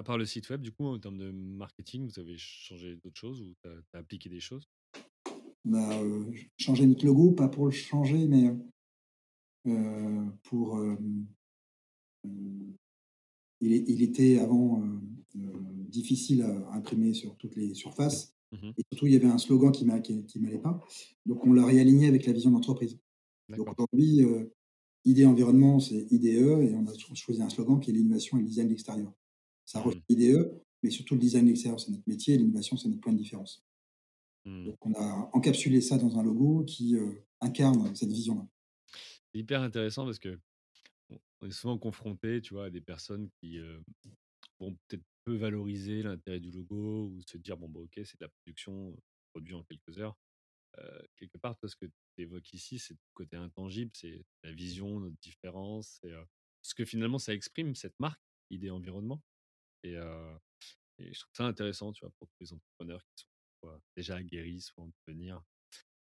À 0.00 0.02
part 0.02 0.16
le 0.16 0.24
site 0.24 0.48
web, 0.48 0.62
du 0.62 0.72
coup, 0.72 0.86
en 0.86 0.98
termes 0.98 1.18
de 1.18 1.30
marketing, 1.30 2.08
vous 2.08 2.18
avez 2.18 2.38
changé 2.38 2.96
d'autres 2.96 3.20
choses 3.20 3.42
ou 3.42 3.54
tu 3.62 3.68
as 3.68 3.98
appliqué 3.98 4.30
des 4.30 4.40
choses? 4.40 4.66
Bah, 5.64 6.00
heu, 6.02 6.32
ch 6.34 6.50
changer 6.58 6.86
notre 6.86 7.04
logo, 7.06 7.32
pas 7.32 7.48
pour 7.48 7.66
le 7.66 7.70
changer, 7.72 8.26
mais 8.26 8.44
heu 8.48 8.58
heu, 9.66 10.32
pour, 10.42 10.76
hem, 10.78 11.26
il 13.60 14.02
était 14.02 14.38
avant, 14.38 14.82
difficile 15.34 16.42
à 16.42 16.72
imprimer 16.72 17.12
sur 17.14 17.36
toutes 17.36 17.56
les 17.56 17.74
surfaces 17.74 18.34
Mmh 18.52 18.66
mh. 18.66 18.74
et 18.76 18.82
surtout, 18.92 19.06
il 19.06 19.12
y 19.12 19.16
avait 19.16 19.26
un 19.26 19.38
slogan 19.38 19.72
qui 19.72 19.84
qui 20.26 20.38
m'allait 20.40 20.58
pas. 20.58 20.80
Donc 21.26 21.44
on 21.44 21.52
l'a 21.52 21.66
réaligné 21.66 22.06
avec 22.06 22.24
la 22.26 22.32
vision 22.32 22.50
d'entreprise. 22.50 22.98
Donc 23.56 23.68
aujourd'hui, 23.78 24.22
idée 25.04 25.26
environnement, 25.26 25.80
c'est 25.80 26.06
IDE 26.12 26.62
et 26.62 26.74
on 26.74 26.86
a 26.86 26.94
cho 26.94 27.14
choisi 27.14 27.42
un 27.42 27.50
slogan 27.50 27.80
qui 27.80 27.90
est 27.90 27.94
l'innovation 27.94 28.38
et 28.38 28.42
le 28.42 28.48
design 28.48 28.68
d'extérieur. 28.68 29.12
Ça 29.72 29.80
reflète 29.80 29.94
Mmh. 29.94 30.02
l'IDE 30.08 30.52
mais 30.82 30.90
surtout 30.90 31.14
le 31.14 31.20
design 31.20 31.48
extérieur, 31.48 31.78
c'est 31.80 31.90
notre 31.92 32.08
métier, 32.08 32.38
l'innovation, 32.38 32.76
c'est 32.76 32.88
notre 32.88 33.00
point 33.02 33.12
de 33.12 33.18
différence. 33.18 33.64
Mmh. 34.44 34.70
Donc 34.70 34.76
on 34.86 34.94
a 34.94 35.28
encapsulé 35.34 35.82
ça 35.82 35.98
dans 35.98 36.18
un 36.18 36.22
logo 36.22 36.64
qui, 36.64 36.94
heu, 36.96 37.24
incarne 37.42 37.94
cette 37.94 38.10
vision-là. 38.10 38.46
Hyper 39.34 39.62
intéressant 39.62 40.04
parce 40.04 40.18
que 40.18 40.40
on 41.40 41.46
est 41.46 41.50
souvent 41.52 41.78
confronté, 41.78 42.40
tu 42.40 42.54
vois, 42.54 42.66
à 42.66 42.70
des 42.70 42.80
personnes 42.80 43.30
qui, 43.40 43.58
heu, 43.58 43.82
vont 44.60 44.74
peut-être 44.88 45.04
peu 45.24 45.36
valoriser 45.36 46.02
l'intérêt 46.02 46.40
du 46.40 46.50
logo 46.52 47.08
ou 47.08 47.22
se 47.26 47.38
dire: 47.38 47.56
«Bon, 47.58 47.68
bah, 47.68 47.80
OK, 47.80 47.92
c'est 48.04 48.20
de 48.20 48.24
la 48.24 48.28
production, 48.30 48.96
produit 49.32 49.54
en 49.54 49.64
quelques 49.64 49.98
heures». 50.00 50.16
Heu, 50.78 51.08
quelque 51.18 51.38
part, 51.38 51.56
toi, 51.58 51.68
ce 51.68 51.76
que 51.76 51.86
tu 51.86 51.92
évoques 52.22 52.52
ici, 52.54 52.78
c'est 52.80 52.94
le 52.94 53.00
côté 53.14 53.36
intangible, 53.36 53.92
c'est 53.94 54.24
la 54.44 54.52
vision, 54.52 55.00
notre 55.00 55.16
différence, 55.22 56.00
c'est, 56.02 56.12
ce 56.62 56.74
que 56.74 56.84
finalement 56.86 57.18
ça 57.20 57.34
exprime, 57.34 57.74
cette 57.76 57.98
marque, 58.00 58.20
idée 58.50 58.70
environnement 58.70 59.22
et 59.84 59.96
heu 59.96 60.36
et 60.98 61.12
je 61.14 61.20
trouve 61.20 61.32
ça 61.36 61.46
intéressant, 61.46 61.92
tu 61.92 62.04
vois, 62.04 62.12
pour 62.18 62.28
tous 62.28 62.36
les 62.42 62.52
entrepreneurs 62.54 63.02
qui 63.16 63.24
sont 63.24 63.28
soit 63.64 63.80
déjà 63.96 64.16
aguerris, 64.16 64.60
soit 64.62 64.84
en 64.84 64.90
devenir, 65.08 65.42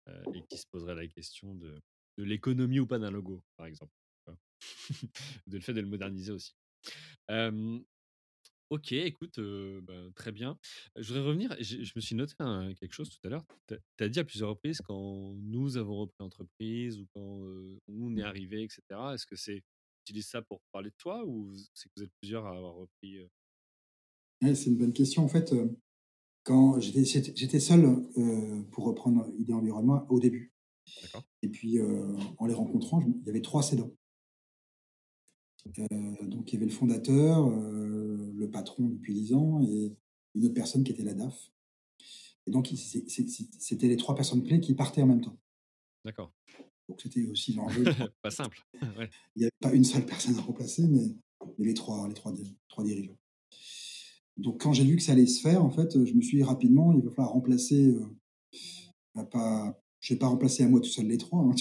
heu 0.08 0.26
et 0.34 0.44
qui 0.44 0.58
se 0.58 0.66
poseraient 0.72 0.94
la 0.96 1.08
question 1.08 1.54
de 1.56 1.80
de 2.18 2.24
l'économie 2.24 2.80
ou 2.80 2.86
pas 2.88 2.98
d'un 3.00 3.10
logo, 3.12 3.44
par 3.58 3.66
exemple? 3.66 3.92
De 5.46 5.56
le 5.56 5.60
fait 5.62 5.72
de 5.74 5.80
le 5.80 5.86
moderniser 5.86 6.32
aussi. 6.32 6.54
OK, 8.70 8.92
écoute, 8.92 9.38
bah, 9.82 9.94
très 10.16 10.32
bien. 10.32 10.58
Je 10.96 11.06
voudrais 11.08 11.22
revenir 11.28 11.56
je 11.60 11.84
je 11.84 11.92
me 11.94 12.00
suis 12.00 12.16
noté 12.16 12.34
quelque 12.80 12.92
chose 12.92 13.08
tout 13.10 13.24
à 13.26 13.30
l'heure. 13.30 13.44
Tu 13.68 14.04
as 14.04 14.08
dit 14.08 14.18
à 14.18 14.24
plusieurs 14.24 14.48
reprises 14.50 14.80
quand 14.80 15.34
nous 15.36 15.76
avons 15.76 15.96
repris 15.96 16.16
l'entreprise 16.20 16.98
ou 16.98 17.06
quand, 17.14 17.38
nous 17.88 18.06
on 18.10 18.16
est 18.16 18.22
arrivés 18.22 18.64
et 18.64 18.68
cetera. 18.68 19.14
Est-ce 19.14 19.26
que 19.26 19.36
c'est 19.36 19.62
tu 20.04 20.12
utilises 20.12 20.28
ça 20.28 20.42
pour 20.42 20.60
parler 20.72 20.90
de 20.90 20.94
toi 20.98 21.24
ou 21.24 21.52
c'est 21.74 21.88
que 21.88 21.94
vous 21.96 22.02
êtes 22.04 22.12
plusieurs 22.20 22.46
à 22.46 22.56
avoir 22.56 22.74
repris? 22.74 23.18
Ouais, 24.42 24.54
c'est 24.54 24.66
une 24.70 24.76
bonne 24.76 24.92
question. 24.92 25.24
En 25.24 25.28
fait, 25.28 25.52
heu, 25.52 25.76
quand 26.44 26.78
j'étais 26.80 27.04
j'étais 27.34 27.60
seul, 27.60 27.84
heu, 28.16 28.66
pour 28.70 28.84
reprendre 28.84 29.28
Idée 29.38 29.52
Environnement 29.52 30.06
au 30.08 30.20
début 30.20 30.52
D'accord, 31.02 31.24
et 31.42 31.48
puis, 31.48 31.78
heu, 31.78 32.16
en 32.38 32.46
les 32.46 32.54
rencontrant, 32.54 33.00
je 33.00 33.08
il 33.08 33.26
y 33.26 33.30
avait 33.30 33.42
3 33.42 33.62
cédants. 33.62 33.92
Donc 36.22 36.52
il 36.52 36.54
y 36.54 36.56
avait 36.56 36.66
le 36.66 36.72
fondateur, 36.72 37.50
le 37.50 38.48
patron 38.52 38.84
depuis 38.88 39.14
10 39.14 39.34
ans 39.34 39.60
et 39.62 39.96
une 40.36 40.44
autre 40.44 40.54
personne 40.54 40.84
qui 40.84 40.92
était 40.92 41.02
la 41.02 41.14
DAF 41.14 41.50
et 42.46 42.50
donc 42.50 42.70
il 42.70 42.76
c'est 42.76 43.08
c'est 43.08 43.28
c'est 43.28 43.46
c'était 43.58 43.88
les 43.88 43.96
3 43.96 44.14
personnes 44.14 44.44
clés 44.44 44.60
qui 44.60 44.74
partaient 44.74 45.02
en 45.02 45.06
même 45.06 45.20
temps. 45.20 45.36
d'accord. 46.04 46.32
Donc 46.88 47.00
c'était 47.00 47.24
aussi 47.26 47.52
l'enjeu 47.54 47.82
de 47.84 47.90
Pas 48.22 48.30
simple. 48.30 48.64
Ouais, 48.96 49.10
il 49.34 49.40
n'y 49.40 49.44
avait 49.44 49.50
pas 49.60 49.72
une 49.72 49.84
seule 49.84 50.06
personne 50.06 50.36
à 50.36 50.40
remplacer, 50.40 50.86
mais 50.86 51.16
mais 51.58 51.66
les 51.66 51.74
3 51.74 52.06
les 52.06 52.14
3 52.14 52.32
di 52.32 52.56
3 52.68 52.84
dirigeants. 52.84 53.18
Donc 54.36 54.60
quand 54.60 54.72
j'ai 54.72 54.84
vu 54.84 54.96
que 54.96 55.02
ça 55.02 55.12
allait 55.12 55.26
se 55.26 55.40
faire, 55.40 55.64
en 55.64 55.70
fait, 55.70 56.04
je 56.04 56.12
me 56.14 56.20
suis 56.20 56.38
dit 56.38 56.42
rapidement: 56.42 56.92
«Il 56.92 57.02
va 57.02 57.10
falloir 57.10 57.32
remplacer, 57.32 57.86
heu, 57.86 58.02
bah, 59.14 59.24
pas 59.24 59.80
je 60.00 60.14
vais 60.14 60.18
pas 60.18 60.28
remplacer 60.28 60.62
à 60.62 60.68
moi 60.68 60.80
tout 60.80 60.88
seul 60.88 61.06
les 61.06 61.18
3, 61.18 61.40
hein, 61.40 61.54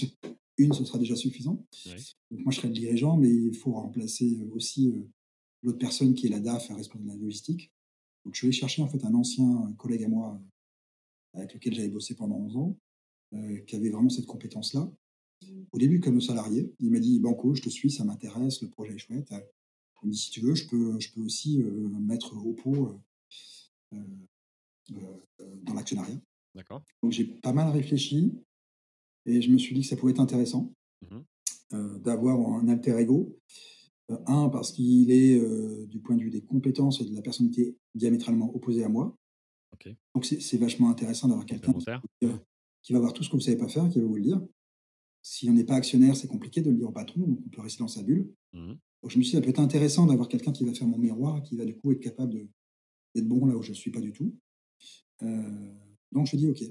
une, 0.57 0.71
ce 0.73 0.86
sera 0.86 0.99
déjà 0.99 1.15
suffisant. 1.15 1.65
ouais, 1.88 1.95
Donc 2.32 2.41
moi, 2.41 2.51
je 2.51 2.57
serai 2.57 2.67
le 2.67 2.73
dirigeant, 2.76 3.17
mais 3.17 3.30
il 3.34 3.55
faut 3.55 3.71
remplacer, 3.71 4.38
heu, 4.39 4.51
aussi, 4.53 4.89
heu, 4.89 5.09
l'autre 5.63 5.80
personne 5.80 6.13
qui 6.13 6.28
est 6.28 6.30
la 6.30 6.39
DAF, 6.39 6.67
responsable 6.69 7.05
de 7.05 7.09
la 7.09 7.15
logistique. 7.15 7.71
Donc 8.23 8.36
je 8.36 8.39
suis 8.39 8.47
allé 8.47 8.51
chercher, 8.53 8.82
en 8.84 8.88
fait, 8.88 9.03
un 9.03 9.13
ancien 9.15 9.73
collègue 9.78 10.03
à 10.03 10.07
moi, 10.07 10.39
avec 11.34 11.53
lequel 11.53 11.73
j'avais 11.73 11.89
bossé 11.89 12.15
pendant 12.15 12.36
11 12.38 12.57
ans, 12.57 12.78
qui 13.67 13.76
avait 13.76 13.89
vraiment 13.89 14.09
cette 14.09 14.26
compétence-là. 14.28 14.91
Au 15.71 15.78
début 15.78 15.99
comme 15.99 16.21
salarié, 16.21 16.73
il 16.80 16.91
m'a 16.91 16.99
dit: 16.99 17.19
«Banco, 17.19 17.53
je 17.55 17.61
te 17.61 17.69
suis, 17.69 17.91
ça 17.91 18.03
m'intéresse, 18.05 18.61
le 18.61 18.69
projet 18.69 18.93
est 18.93 18.97
chouette, 18.97 19.34
heu». 19.98 20.02
Il 20.04 20.08
me 20.08 20.12
dit: 20.14 20.20
«Si 20.20 20.32
tu 20.32 20.41
veux, 20.41 20.56
je 20.56 20.68
peux 20.68 21.00
je 21.00 21.12
peux 21.12 21.22
aussi, 21.22 21.62
heu, 21.62 21.89
mettre 22.00 22.36
au 22.38 22.54
pot, 22.54 23.00
heu 23.93 23.98
heu, 24.91 24.98
dans 25.64 25.74
l'actionnariat». 25.74 26.20
d'accord. 26.56 26.82
Donc 27.04 27.12
j'ai 27.12 27.26
pas 27.26 27.54
mal 27.54 27.70
réfléchi 27.72 28.34
et 29.26 29.41
je 29.41 29.50
me 29.52 29.58
suis 29.58 29.74
dit 29.76 29.82
que 29.82 29.88
ça 29.88 29.96
pouvait 29.96 30.12
être 30.14 30.20
intéressant, 30.20 30.74
Mmh 31.10 31.22
d'avoir 32.04 32.39
un 32.54 32.68
alter 32.70 32.98
ego. 33.00 33.38
1 34.08 34.50
parce 34.50 34.72
qu'il 34.72 35.10
est, 35.12 35.39
du 35.88 36.00
point 36.00 36.16
de 36.16 36.22
vue 36.22 36.30
des 36.30 36.41
compétences 36.41 37.02
et 37.02 37.06
de 37.06 37.14
la 37.14 37.22
personnalité 37.24 37.76
diamétralement 37.96 38.56
opposé 38.56 38.84
à 38.84 38.89
moi. 38.89 39.18
Donc 40.14 40.26
c'est 40.26 40.58
vachement 40.58 40.89
intéressant 40.89 41.28
d'avoir 41.28 41.46
quelqu'un 41.46 41.74
qui 42.84 42.93
va 42.93 43.00
voir 43.00 43.14
tout 43.14 43.24
ce 43.24 43.30
que 43.30 43.36
vous 43.36 43.41
savez 43.41 43.58
pas 43.58 43.68
faire, 43.68 43.89
qui 43.89 44.00
va 44.00 44.06
vous 44.06 44.16
le 44.16 44.22
dire. 44.22 44.41
Si 45.24 45.50
on 45.50 45.54
n'est 45.54 45.66
pas 45.66 45.76
actionnaire, 45.76 46.16
c'est 46.16 46.28
compliqué 46.28 46.62
de 46.62 46.70
le 46.70 46.78
dire 46.78 46.88
au 46.88 46.91
patron, 46.91 47.22
donc 47.22 47.39
on 47.46 47.50
peut 47.50 47.62
rester 47.62 47.80
dans 47.80 47.88
sa 47.89 48.04
bulle. 48.04 48.32
Mmh 48.54 48.74
Donc 49.06 49.12
je 49.12 49.20
me 49.20 49.24
suis 49.24 49.34
dit: 49.34 49.38
«Ça 49.38 49.41
peut 49.43 49.49
être 49.49 49.60
intéressant 49.60 50.08
d'avoir 50.08 50.28
quelqu'un 50.28 50.51
qui 50.51 50.66
va 50.66 50.74
faire 50.74 50.88
mon 50.88 50.97
miroir, 50.97 51.43
qui 51.43 51.56
va 51.56 51.64
du 51.64 51.78
coup 51.78 51.91
être 51.91 51.99
capable 51.99 52.34
d'être 52.34 53.28
bon 53.28 53.45
là 53.45 53.56
où 53.56 53.62
je 53.62 53.70
ne 53.70 53.76
suis 53.76 53.91
pas 53.91 54.01
du 54.01 54.14
tout». 54.14 54.36
Heu, 55.24 55.76
donc 56.12 56.28
je 56.28 56.38
dis: 56.38 56.47
«OK». 56.47 56.64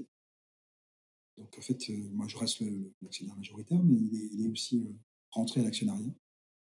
Donc 1.37 1.57
en 1.57 1.61
fait, 1.61 1.89
heu, 1.89 2.09
moi 2.11 2.27
je 2.27 2.37
reste 2.37 2.61
l'actionnaire 3.01 3.37
majoritaire, 3.37 3.81
mais 3.83 3.95
il 3.95 4.15
est 4.15 4.29
il 4.33 4.45
est 4.45 4.49
aussi, 4.49 4.79
heu, 4.79 4.95
rentré 5.31 5.61
à 5.61 5.63
l'actionnariat 5.63 6.13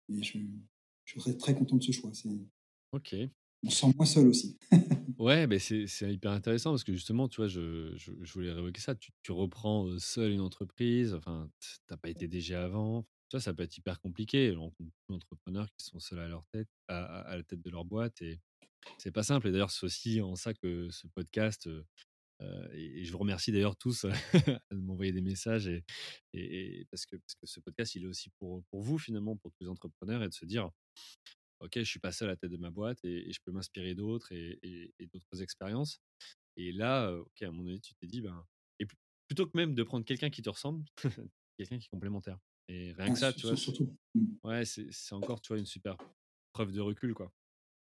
et 0.09 0.23
je 0.23 0.39
je 1.05 1.19
serais 1.19 1.37
très 1.37 1.55
content 1.55 1.77
de 1.77 1.83
ce 1.83 1.93
choix. 1.93 2.11
OK. 2.91 3.31
on 3.63 3.69
se 3.69 3.77
sent 3.77 3.93
moins 3.95 4.05
seul 4.05 4.27
aussi. 4.27 4.57
Ouais, 5.17 5.45
beh, 5.45 5.59
c'est 5.59 5.85
hyper 6.11 6.31
intéressant 6.31 6.71
parce 6.71 6.83
que 6.83 6.93
justement, 6.93 7.27
tu 7.27 7.37
vois, 7.37 7.47
je 7.47 7.93
je 7.95 8.11
je 8.21 8.33
voulais 8.33 8.51
révoquer 8.51 8.81
ça. 8.81 8.95
Tu 8.95 9.11
tu 9.21 9.31
reprends, 9.31 9.87
seul 9.99 10.31
une 10.31 10.41
entreprise, 10.41 11.13
enfin, 11.13 11.49
tu 11.59 11.97
pas 11.97 12.09
été 12.09 12.27
DG 12.27 12.55
avant. 12.55 13.05
Vois, 13.31 13.41
ça 13.41 13.53
peut 13.53 13.63
être 13.63 13.77
hyper 13.77 13.99
compliqué. 13.99 14.55
On 14.55 14.63
rencontre 14.63 14.81
beaucoup 14.83 15.13
d'entrepreneurs 15.13 15.67
qui 15.77 15.85
sont 15.85 15.99
seuls 15.99 16.19
à 16.19 16.27
leur 16.27 16.45
tête 16.47 16.69
à 16.87 17.35
la 17.35 17.43
tête 17.43 17.61
de 17.61 17.69
leur 17.69 17.85
boîte 17.85 18.21
et 18.21 18.39
c'est 18.97 19.11
pas 19.11 19.23
simple 19.23 19.47
et 19.47 19.51
d'ailleurs, 19.51 19.71
c'est 19.71 19.85
aussi 19.85 20.21
en 20.21 20.35
ça 20.35 20.53
que 20.53 20.89
ce 20.89 21.07
podcast, 21.07 21.67
heu 21.67 21.85
et 22.73 23.05
je 23.05 23.11
vous 23.11 23.19
remercie 23.19 23.51
d'ailleurs 23.51 23.75
tous 23.75 24.05
de 24.71 24.75
m'envoyer 24.75 25.11
des 25.11 25.21
messages 25.21 25.67
et 26.33 26.87
parce 26.89 27.05
que 27.05 27.15
parce 27.17 27.35
que 27.35 27.45
ce 27.45 27.59
podcast, 27.59 27.95
il 27.95 28.03
est 28.03 28.07
aussi 28.07 28.29
pour, 28.39 28.63
pour 28.65 28.81
vous 28.81 28.97
finalement, 28.97 29.37
pour 29.37 29.51
tous 29.51 29.63
les 29.63 29.69
entrepreneurs 29.69 30.23
et 30.23 30.27
de 30.27 30.33
se 30.33 30.45
dire: 30.45 30.71
OK, 31.59 31.73
je 31.75 31.83
suis 31.83 31.99
pas 31.99 32.11
seul 32.11 32.29
à 32.29 32.31
la 32.31 32.37
tête 32.37 32.51
de 32.51 32.57
ma 32.57 32.71
boîte 32.71 33.03
et 33.03 33.31
je 33.31 33.39
peux 33.45 33.51
m'inspirer 33.51 33.93
d'autres 33.95 34.31
et 34.33 35.07
d'autres 35.13 35.41
expériences. 35.41 35.99
Et 36.57 36.71
là, 36.71 37.11
OK, 37.13 37.41
à 37.43 37.51
moment 37.51 37.63
donné, 37.63 37.79
tu 37.79 37.93
t'es 37.95 38.07
dit, 38.07 38.21
ben 38.21 38.45
et 38.79 38.85
plu 38.85 38.97
plutôt 39.27 39.47
que 39.47 39.55
même 39.55 39.75
de 39.75 39.83
prendre 39.83 40.03
quelqu'un 40.05 40.29
qui 40.29 40.41
te 40.41 40.49
ressemble, 40.49 40.83
quelqu'un 41.57 41.79
qui 41.79 41.85
est 41.85 41.89
complémentaire. 41.89 42.37
Et 42.71 42.93
rien 42.93 43.07
Ah, 43.07 43.11
que 43.11 43.19
ça, 43.19 43.33
tu 43.33 43.45
vois, 43.45 43.57
surtout. 43.57 43.89
Mmh. 44.15 44.25
ouais, 44.45 44.63
c'est 44.65 45.13
encore, 45.13 45.41
tu 45.41 45.49
vois, 45.49 45.59
une 45.59 45.65
super 45.65 45.97
preuve 46.53 46.71
de 46.71 46.79
recul, 46.79 47.13
quoi. 47.13 47.33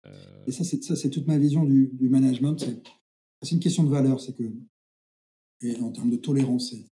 Et 0.05 0.09
Heu, 0.49 0.51
ça, 0.51 0.95
c'est 0.95 1.09
toute 1.09 1.27
ma 1.27 1.37
vision 1.37 1.63
du 1.63 1.91
du 1.93 2.09
management. 2.09 2.57
C'est 3.41 3.51
une 3.51 3.59
question 3.59 3.83
de 3.83 3.89
valeur. 3.89 4.19
C'est 4.19 4.33
que 4.35 4.51
et 5.61 5.77
en 5.77 5.91
termes 5.91 6.09
de 6.09 6.17
tolérance, 6.17 6.71
c'est 6.71 6.85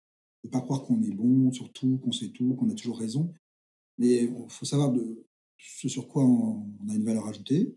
de 0.44 0.50
pas 0.50 0.62
croire 0.62 0.84
qu'on 0.84 1.02
est 1.02 1.12
bon 1.12 1.52
sur 1.52 1.74
tout, 1.74 1.98
qu'on 1.98 2.12
sait 2.12 2.30
tout, 2.30 2.54
qu'on 2.56 2.70
a 2.70 2.74
toujours 2.74 3.00
raison. 3.00 3.34
Mais 3.98 4.24
il 4.26 4.50
faut 4.50 4.66
savoir 4.66 4.94
de 4.94 5.26
ce 5.58 5.90
sur 5.90 6.08
quoi 6.08 6.24
on 6.24 6.66
on 6.82 6.90
a 6.90 6.96
une 6.96 7.04
valeur 7.04 7.28
ajoutée, 7.28 7.76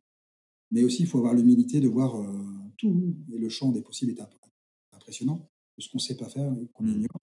mais 0.71 0.85
aussi 0.85 1.03
il 1.03 1.09
faut 1.09 1.19
avoir 1.19 1.35
l'humilité 1.35 1.81
de 1.81 1.89
voir, 1.89 2.21
heu, 2.21 2.45
tout 2.79 3.17
et 3.33 3.39
le 3.39 3.49
champ 3.49 3.73
des 3.73 3.83
possibles 3.83 4.13
est 4.13 4.21
imp 4.21 4.31
impressionnant, 4.93 5.49
de 5.79 5.83
ce 5.83 5.89
qu'on 5.89 5.99
sait 5.99 6.17
pas 6.17 6.29
faire 6.29 6.53
et 6.53 6.69
qu'on 6.75 6.85
mmh, 6.85 6.91
ignore. 6.93 7.21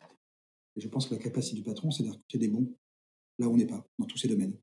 Et 0.75 0.81
je 0.81 0.87
pense 0.89 1.07
que 1.07 1.15
la 1.15 1.21
capacité 1.21 1.55
du 1.55 1.63
patron, 1.63 1.91
c'est 1.91 2.03
de 2.03 2.09
recruter 2.09 2.37
des 2.39 2.49
bons, 2.49 2.75
là 3.39 3.47
où 3.47 3.53
on 3.53 3.57
n'est 3.57 3.65
pas, 3.65 3.85
dans 3.97 4.05
tous 4.05 4.17
ces 4.17 4.27
domaines. 4.27 4.55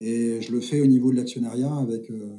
Et 0.00 0.40
je 0.40 0.52
le 0.52 0.60
fais 0.60 0.80
au 0.80 0.86
niveau 0.86 1.10
de 1.10 1.16
l'actionnariat 1.16 1.74
avec, 1.76 2.10
heu, 2.10 2.32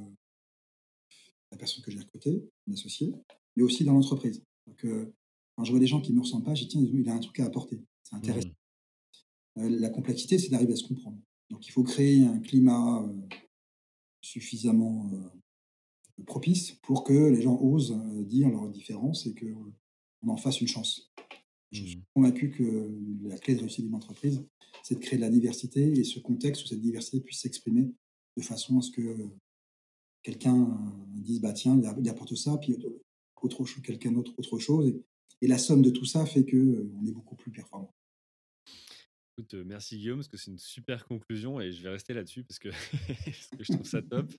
la 1.52 1.58
personne 1.58 1.84
que 1.84 1.92
j'ai 1.92 2.00
recrutée, 2.00 2.50
mon 2.66 2.74
associé, 2.74 3.14
mais 3.56 3.64
aussi 3.64 3.84
dans 3.84 3.94
l'entreprise. 3.94 4.44
Donc, 4.68 4.84
heu, 4.86 5.14
quand 5.56 5.64
je 5.64 5.72
vois 5.72 5.80
des 5.80 5.88
gens 5.88 6.02
qui 6.02 6.12
ne 6.12 6.18
me 6.18 6.22
ressemblent 6.22 6.46
pas, 6.46 6.56
je 6.56 6.64
dis: 6.64 6.70
«Tiens, 6.70 6.82
il 6.82 7.10
a 7.10 7.14
un 7.14 7.20
truc 7.20 7.39
à 7.39 7.46
apporter, 7.46 7.84
c'est 8.04 8.16
intéressant». 8.16 8.50
mmh, 9.58 9.62
Heu, 9.62 9.68
la 9.80 9.89
complexité, 9.89 10.39
c'est 10.39 10.50
d'arriver 10.50 10.74
à 10.74 10.78
se 10.78 10.88
comprendre. 10.88 11.18
Donc 11.50 11.68
il 11.68 11.72
faut 11.72 11.84
créer 11.84 12.24
un 12.24 12.39
climat, 12.39 13.06
suffisamment, 14.22 15.12
propice 16.26 16.74
pour 16.84 17.04
que 17.04 17.14
les 17.14 17.42
gens 17.42 17.60
osent, 17.60 17.98
dire 18.26 18.50
leurs 18.50 18.70
différences 18.70 19.26
et 19.26 19.34
qu'on 19.34 20.30
en 20.30 20.38
fasse 20.38 20.62
une 20.62 20.68
chance. 20.68 21.12
Je 21.72 21.84
suis 21.84 21.97
mmh. 21.97 22.03
convaincu 22.13 22.51
que 22.51 22.99
la 23.24 23.38
clé 23.38 23.55
de 23.55 23.59
réussite 23.61 23.86
d'une 23.86 23.95
entreprise, 23.95 24.45
c'est 24.84 24.95
de 24.95 24.99
créer 24.99 25.17
de 25.17 25.22
la 25.24 25.30
diversité 25.30 25.91
et 25.97 26.03
ce 26.03 26.19
contexte 26.19 26.63
où 26.63 26.67
cette 26.67 26.82
diversité 26.82 27.22
puisse 27.22 27.41
s'exprimer 27.41 27.93
de 28.38 28.41
façon 28.41 28.80
à 28.80 28.82
ce 28.82 28.91
que, 28.91 29.01
heu, 29.01 29.30
quelqu'un, 30.24 30.55
heu, 30.55 31.22
dise: 31.22 31.41
«Bah, 31.41 31.53
tiens, 31.53 31.80
il 31.80 32.09
apporte 32.09 32.36
ça», 32.36 32.57
puis 32.57 32.76
autre 33.41 33.65
cho 33.65 33.82
quelqu'un 33.82 34.11
d'autre 34.11 34.34
autre 34.38 34.59
chose 34.59 34.88
et 34.88 35.01
et 35.41 35.47
la 35.47 35.57
somme 35.57 35.82
de 35.82 35.89
tout 35.89 36.05
ça 36.05 36.26
fait 36.26 36.45
que, 36.45 36.55
heu, 36.55 36.91
on 37.01 37.05
est 37.05 37.11
beaucoup 37.11 37.36
plus 37.36 37.51
performant. 37.51 37.93
Écoute, 39.38 39.55
merci 39.65 39.97
Guillaume, 39.97 40.19
parce 40.19 40.28
que 40.28 40.38
c'est 40.38 40.51
une 40.51 40.59
super 40.59 41.05
conclusion 41.05 41.59
et 41.59 41.72
je 41.72 41.82
vais 41.82 41.89
rester 41.89 42.13
là-dessus 42.13 42.43
parce 42.43 42.59
que 42.59 42.69
parce 43.26 43.47
que 43.57 43.63
je 43.63 43.74
trouve 43.74 43.88
ça 43.88 44.01
top. 44.01 44.32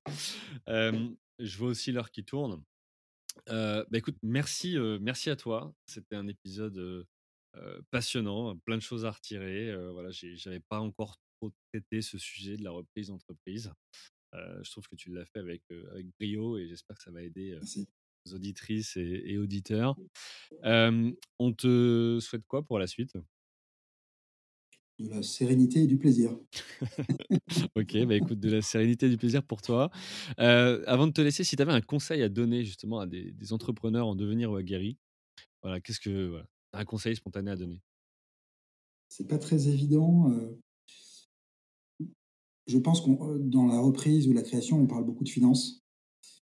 Je 0.69 1.59
vois 1.59 1.71
aussi 1.71 1.91
l'heure 1.91 2.11
qui 2.11 2.25
tourne. 2.25 2.63
Heu, 3.49 3.85
bah, 3.91 3.99
écoute, 3.99 4.17
merci, 4.23 4.77
merci 5.01 5.31
à 5.31 5.37
toi. 5.37 5.75
C'était 5.87 6.15
un 6.15 6.29
épisode, 6.29 7.07
passionnant, 7.91 8.57
plein 8.59 8.77
de 8.77 8.83
choses 8.83 9.05
à 9.05 9.11
retirer, 9.11 9.71
heu, 9.71 9.91
voilà, 9.91 10.11
j'avais 10.11 10.61
pas 10.61 10.81
encore 10.81 11.17
trop 11.41 11.53
traité 11.73 12.03
ce 12.03 12.19
sujet 12.19 12.57
de 12.57 12.65
la 12.65 12.71
reprise 12.71 13.09
d'entreprise. 13.09 13.73
je 14.33 14.71
trouve 14.71 14.89
que 14.89 14.97
tu 14.97 15.13
l'as 15.13 15.27
fait 15.27 15.41
avec, 15.41 15.63
avec 15.91 16.07
brio 16.19 16.57
et 16.59 16.69
j'espère 16.69 16.97
que 16.97 17.03
ça 17.03 17.11
va 17.11 17.23
aider 17.23 17.59
aux 18.27 18.35
auditrices 18.35 18.97
et, 18.97 19.39
auditeurs. 19.39 19.97
on 20.63 21.53
te 21.53 22.19
souhaite 22.21 22.47
quoi 22.47 22.63
pour 22.63 22.79
la 22.79 22.87
suite? 22.87 23.17
De 24.99 25.09
la 25.09 25.23
sérénité 25.23 25.83
et 25.83 25.87
du 25.87 25.99
plaisir. 25.99 26.37
ok, 27.75 28.05
bah 28.07 28.15
écoute, 28.15 28.39
de 28.39 28.51
la 28.51 28.63
sérénité 28.63 29.07
et 29.07 29.09
du 29.09 29.17
plaisir 29.17 29.43
pour 29.43 29.63
toi. 29.63 29.91
avant 30.37 31.07
de 31.07 31.13
te 31.13 31.21
laisser, 31.21 31.45
si 31.45 31.57
tu 31.57 31.63
avais 31.63 31.73
un 31.73 31.81
conseil 31.81 32.23
à 32.23 32.29
donner 32.29 32.65
justement 32.65 33.01
à 33.01 33.07
des, 33.07 33.53
entrepreneurs 33.53 34.07
en 34.07 34.15
devenir 34.15 34.53
ou 34.53 34.57
aguerris, 34.57 34.99
voilà, 35.63 35.81
qu'est-ce 35.81 36.01
que 36.01 36.29
voilà, 36.29 36.47
un 36.73 36.85
conseil 36.85 37.17
spontané 37.17 37.51
à 37.51 37.57
donner? 37.57 37.81
C'est 39.09 39.29
pas 39.29 39.39
très 39.39 39.69
évident. 39.69 40.33
je 42.67 42.79
pense 42.79 43.01
qu'on 43.01 43.37
dans 43.37 43.67
la 43.67 43.79
reprise 43.79 44.27
ou 44.29 44.33
la 44.33 44.43
création, 44.43 44.81
on 44.81 44.87
parle 44.87 45.05
beaucoup 45.05 45.25
de 45.25 45.29
finances. 45.29 45.83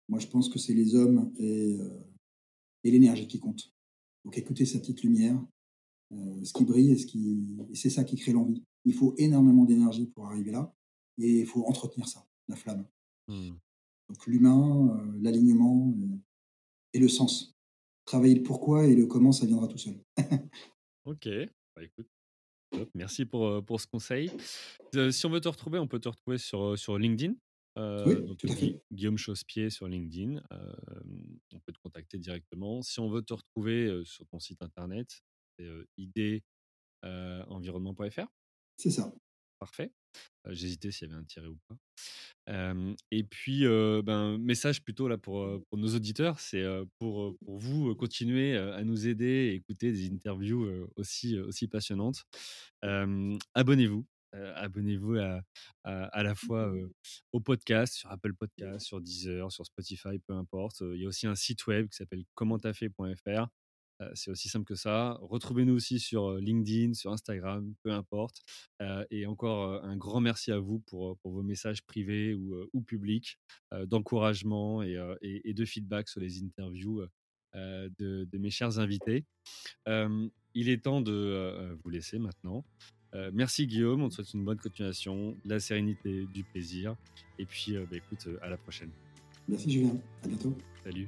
Moi, 0.10 0.20
je 0.20 0.28
pense 0.28 0.50
que 0.50 0.60
c'est 0.60 0.74
les 0.74 0.96
hommes 0.96 1.32
et, 1.38 1.80
et 2.84 2.92
l'énergie 2.92 3.28
qui 3.28 3.40
comptent. 3.40 3.74
Donc, 4.24 4.38
écoutez 4.38 4.66
sa 4.66 4.80
petite 4.80 5.02
lumière, 5.04 5.44
ce 6.12 6.54
qui 6.54 6.66
brille 6.66 6.92
et, 6.92 6.98
ce 6.98 7.06
qui, 7.06 7.58
et 7.72 7.76
c'est 7.76 7.90
ça 7.90 8.04
qui 8.04 8.16
crée 8.16 8.34
l'envie. 8.34 8.64
Il 8.86 8.94
faut 8.94 9.16
énormément 9.18 9.66
d'énergie 9.66 10.08
pour 10.08 10.28
arriver 10.28 10.52
là 10.52 10.74
et 11.18 11.40
il 11.40 11.46
faut 11.46 11.66
entretenir 11.66 12.08
ça, 12.08 12.28
la 12.48 12.56
flamme. 12.56 12.86
Mmh. 13.28 13.52
Donc, 14.10 14.28
l'humain, 14.28 15.16
l'alignement 15.22 15.96
et 16.94 17.00
le 17.00 17.08
sens. 17.08 17.53
Travailler 18.06 18.36
le 18.36 18.44
pourquoi 18.44 18.86
et 18.86 18.96
le 18.96 19.06
comment, 19.06 19.32
ça 19.32 19.46
viendra 19.46 19.68
tout 19.68 19.78
seul. 19.78 20.04
ok, 21.06 21.28
bah, 21.76 21.84
écoute, 21.84 22.08
merci 22.94 23.26
pour, 23.26 23.64
pour 23.66 23.80
ce 23.82 23.88
conseil. 23.88 24.30
si 25.12 25.26
on 25.26 25.30
veut 25.30 25.42
te 25.42 25.48
retrouver, 25.48 25.80
on 25.80 25.88
peut 25.88 26.00
te 26.00 26.10
retrouver 26.10 26.38
sur, 26.38 26.78
sur 26.78 26.98
LinkedIn. 26.98 27.34
oui, 27.78 28.36
tout 28.38 28.48
à 28.48 28.56
fait. 28.56 28.82
Guillaume 28.92 29.18
Chausse-Pied 29.18 29.70
sur 29.70 29.88
LinkedIn. 29.88 30.42
on 30.52 31.60
peut 31.60 31.72
te 31.72 31.80
contacter 31.80 32.18
directement. 32.18 32.82
Si 32.82 33.00
on 33.00 33.10
veut 33.10 33.22
te 33.22 33.34
retrouver 33.34 34.04
sur 34.06 34.28
ton 34.28 34.40
site 34.40 34.62
internet, 34.62 35.24
c'est 35.58 35.68
idenvironnement.fr. 37.04 38.28
C'est 38.78 38.92
ça. 38.92 39.14
Parfait. 39.60 39.94
J'hésitais 40.50 40.92
s'il 40.92 41.08
y 41.08 41.12
avait 41.12 41.20
un 41.20 41.24
tiré 41.24 41.48
ou 41.48 41.58
pas 41.68 41.76
et 43.12 43.24
puis, 43.24 43.64
ben, 44.04 44.38
message 44.38 44.84
plutôt 44.84 45.08
là 45.08 45.18
pour, 45.18 45.62
nos 45.72 45.96
auditeurs, 45.96 46.40
c'est 46.40 46.64
pour, 47.00 47.38
pour 47.40 47.58
vous 47.58 47.96
continuer 47.96 48.58
à 48.58 48.84
nous 48.84 49.08
aider 49.08 49.26
et 49.26 49.54
écouter 49.56 49.92
des 49.92 50.08
interviews 50.08 50.90
aussi, 50.96 51.38
aussi 51.40 51.68
passionnantes. 51.68 52.24
abonnez-vous. 53.54 54.06
abonnez-vous 54.34 55.16
à, 55.20 55.42
à, 55.84 56.24
la 56.24 56.36
fois 56.36 56.74
au 57.32 57.40
podcast, 57.40 57.94
sur 57.94 58.12
Apple 58.12 58.34
Podcast, 58.34 58.86
sur 58.86 59.00
Deezer, 59.00 59.52
sur 59.52 59.66
Spotify, 59.66 60.20
peu 60.28 60.34
importe. 60.34 60.82
Il 60.82 61.02
y 61.02 61.06
a 61.06 61.08
aussi 61.08 61.28
un 61.28 61.36
site 61.36 61.66
web 61.68 61.88
qui 61.88 61.96
s'appelle 61.96 62.26
commenttafait.fr 62.36 63.48
c'est 64.16 64.32
aussi 64.32 64.50
simple 64.50 64.66
que 64.66 64.76
ça. 64.76 65.18
Retrouvez-nous 65.22 65.74
aussi 65.74 66.00
sur 66.00 66.36
LinkedIn, 66.36 66.94
sur 66.94 67.12
Instagram, 67.12 67.74
peu 67.84 67.92
importe. 67.92 68.42
et 69.12 69.26
encore 69.26 69.84
un 69.84 69.98
grand 69.98 70.20
merci 70.20 70.52
à 70.52 70.60
vous 70.60 70.80
pour, 70.80 71.18
pour 71.20 71.32
vos 71.32 71.44
messages 71.44 71.84
privés 71.84 72.34
ou, 72.34 72.68
ou 72.74 72.82
publics 72.82 73.40
d'encouragement 73.86 74.84
et, 74.84 74.98
et, 75.22 75.54
de 75.54 75.66
feedback 75.66 76.10
sur 76.10 76.20
les 76.20 76.44
interviews 76.44 77.06
de, 77.54 78.28
de, 78.30 78.38
mes 78.38 78.50
chers 78.50 78.80
invités. 78.80 79.26
il 79.88 80.70
est 80.70 80.84
temps 80.84 81.02
de 81.02 81.78
vous 81.84 81.90
laisser 81.90 82.20
maintenant. 82.20 82.66
merci 83.32 83.68
Guillaume, 83.68 84.02
on 84.02 84.10
te 84.10 84.16
souhaite 84.16 84.34
une 84.34 84.46
bonne 84.46 84.60
continuation, 84.60 85.38
de 85.46 85.50
la 85.50 85.60
sérénité, 85.60 86.26
du 86.34 86.44
plaisir. 86.44 86.96
Et 87.40 87.46
puis, 87.46 87.76
bah, 87.90 87.98
écoute, 87.98 88.28
à 88.42 88.50
la 88.50 88.58
prochaine. 88.58 88.92
Merci 89.48 89.72
Julien, 89.72 89.96
à 90.24 90.28
bientôt. 90.28 90.56
Salut. 90.84 91.08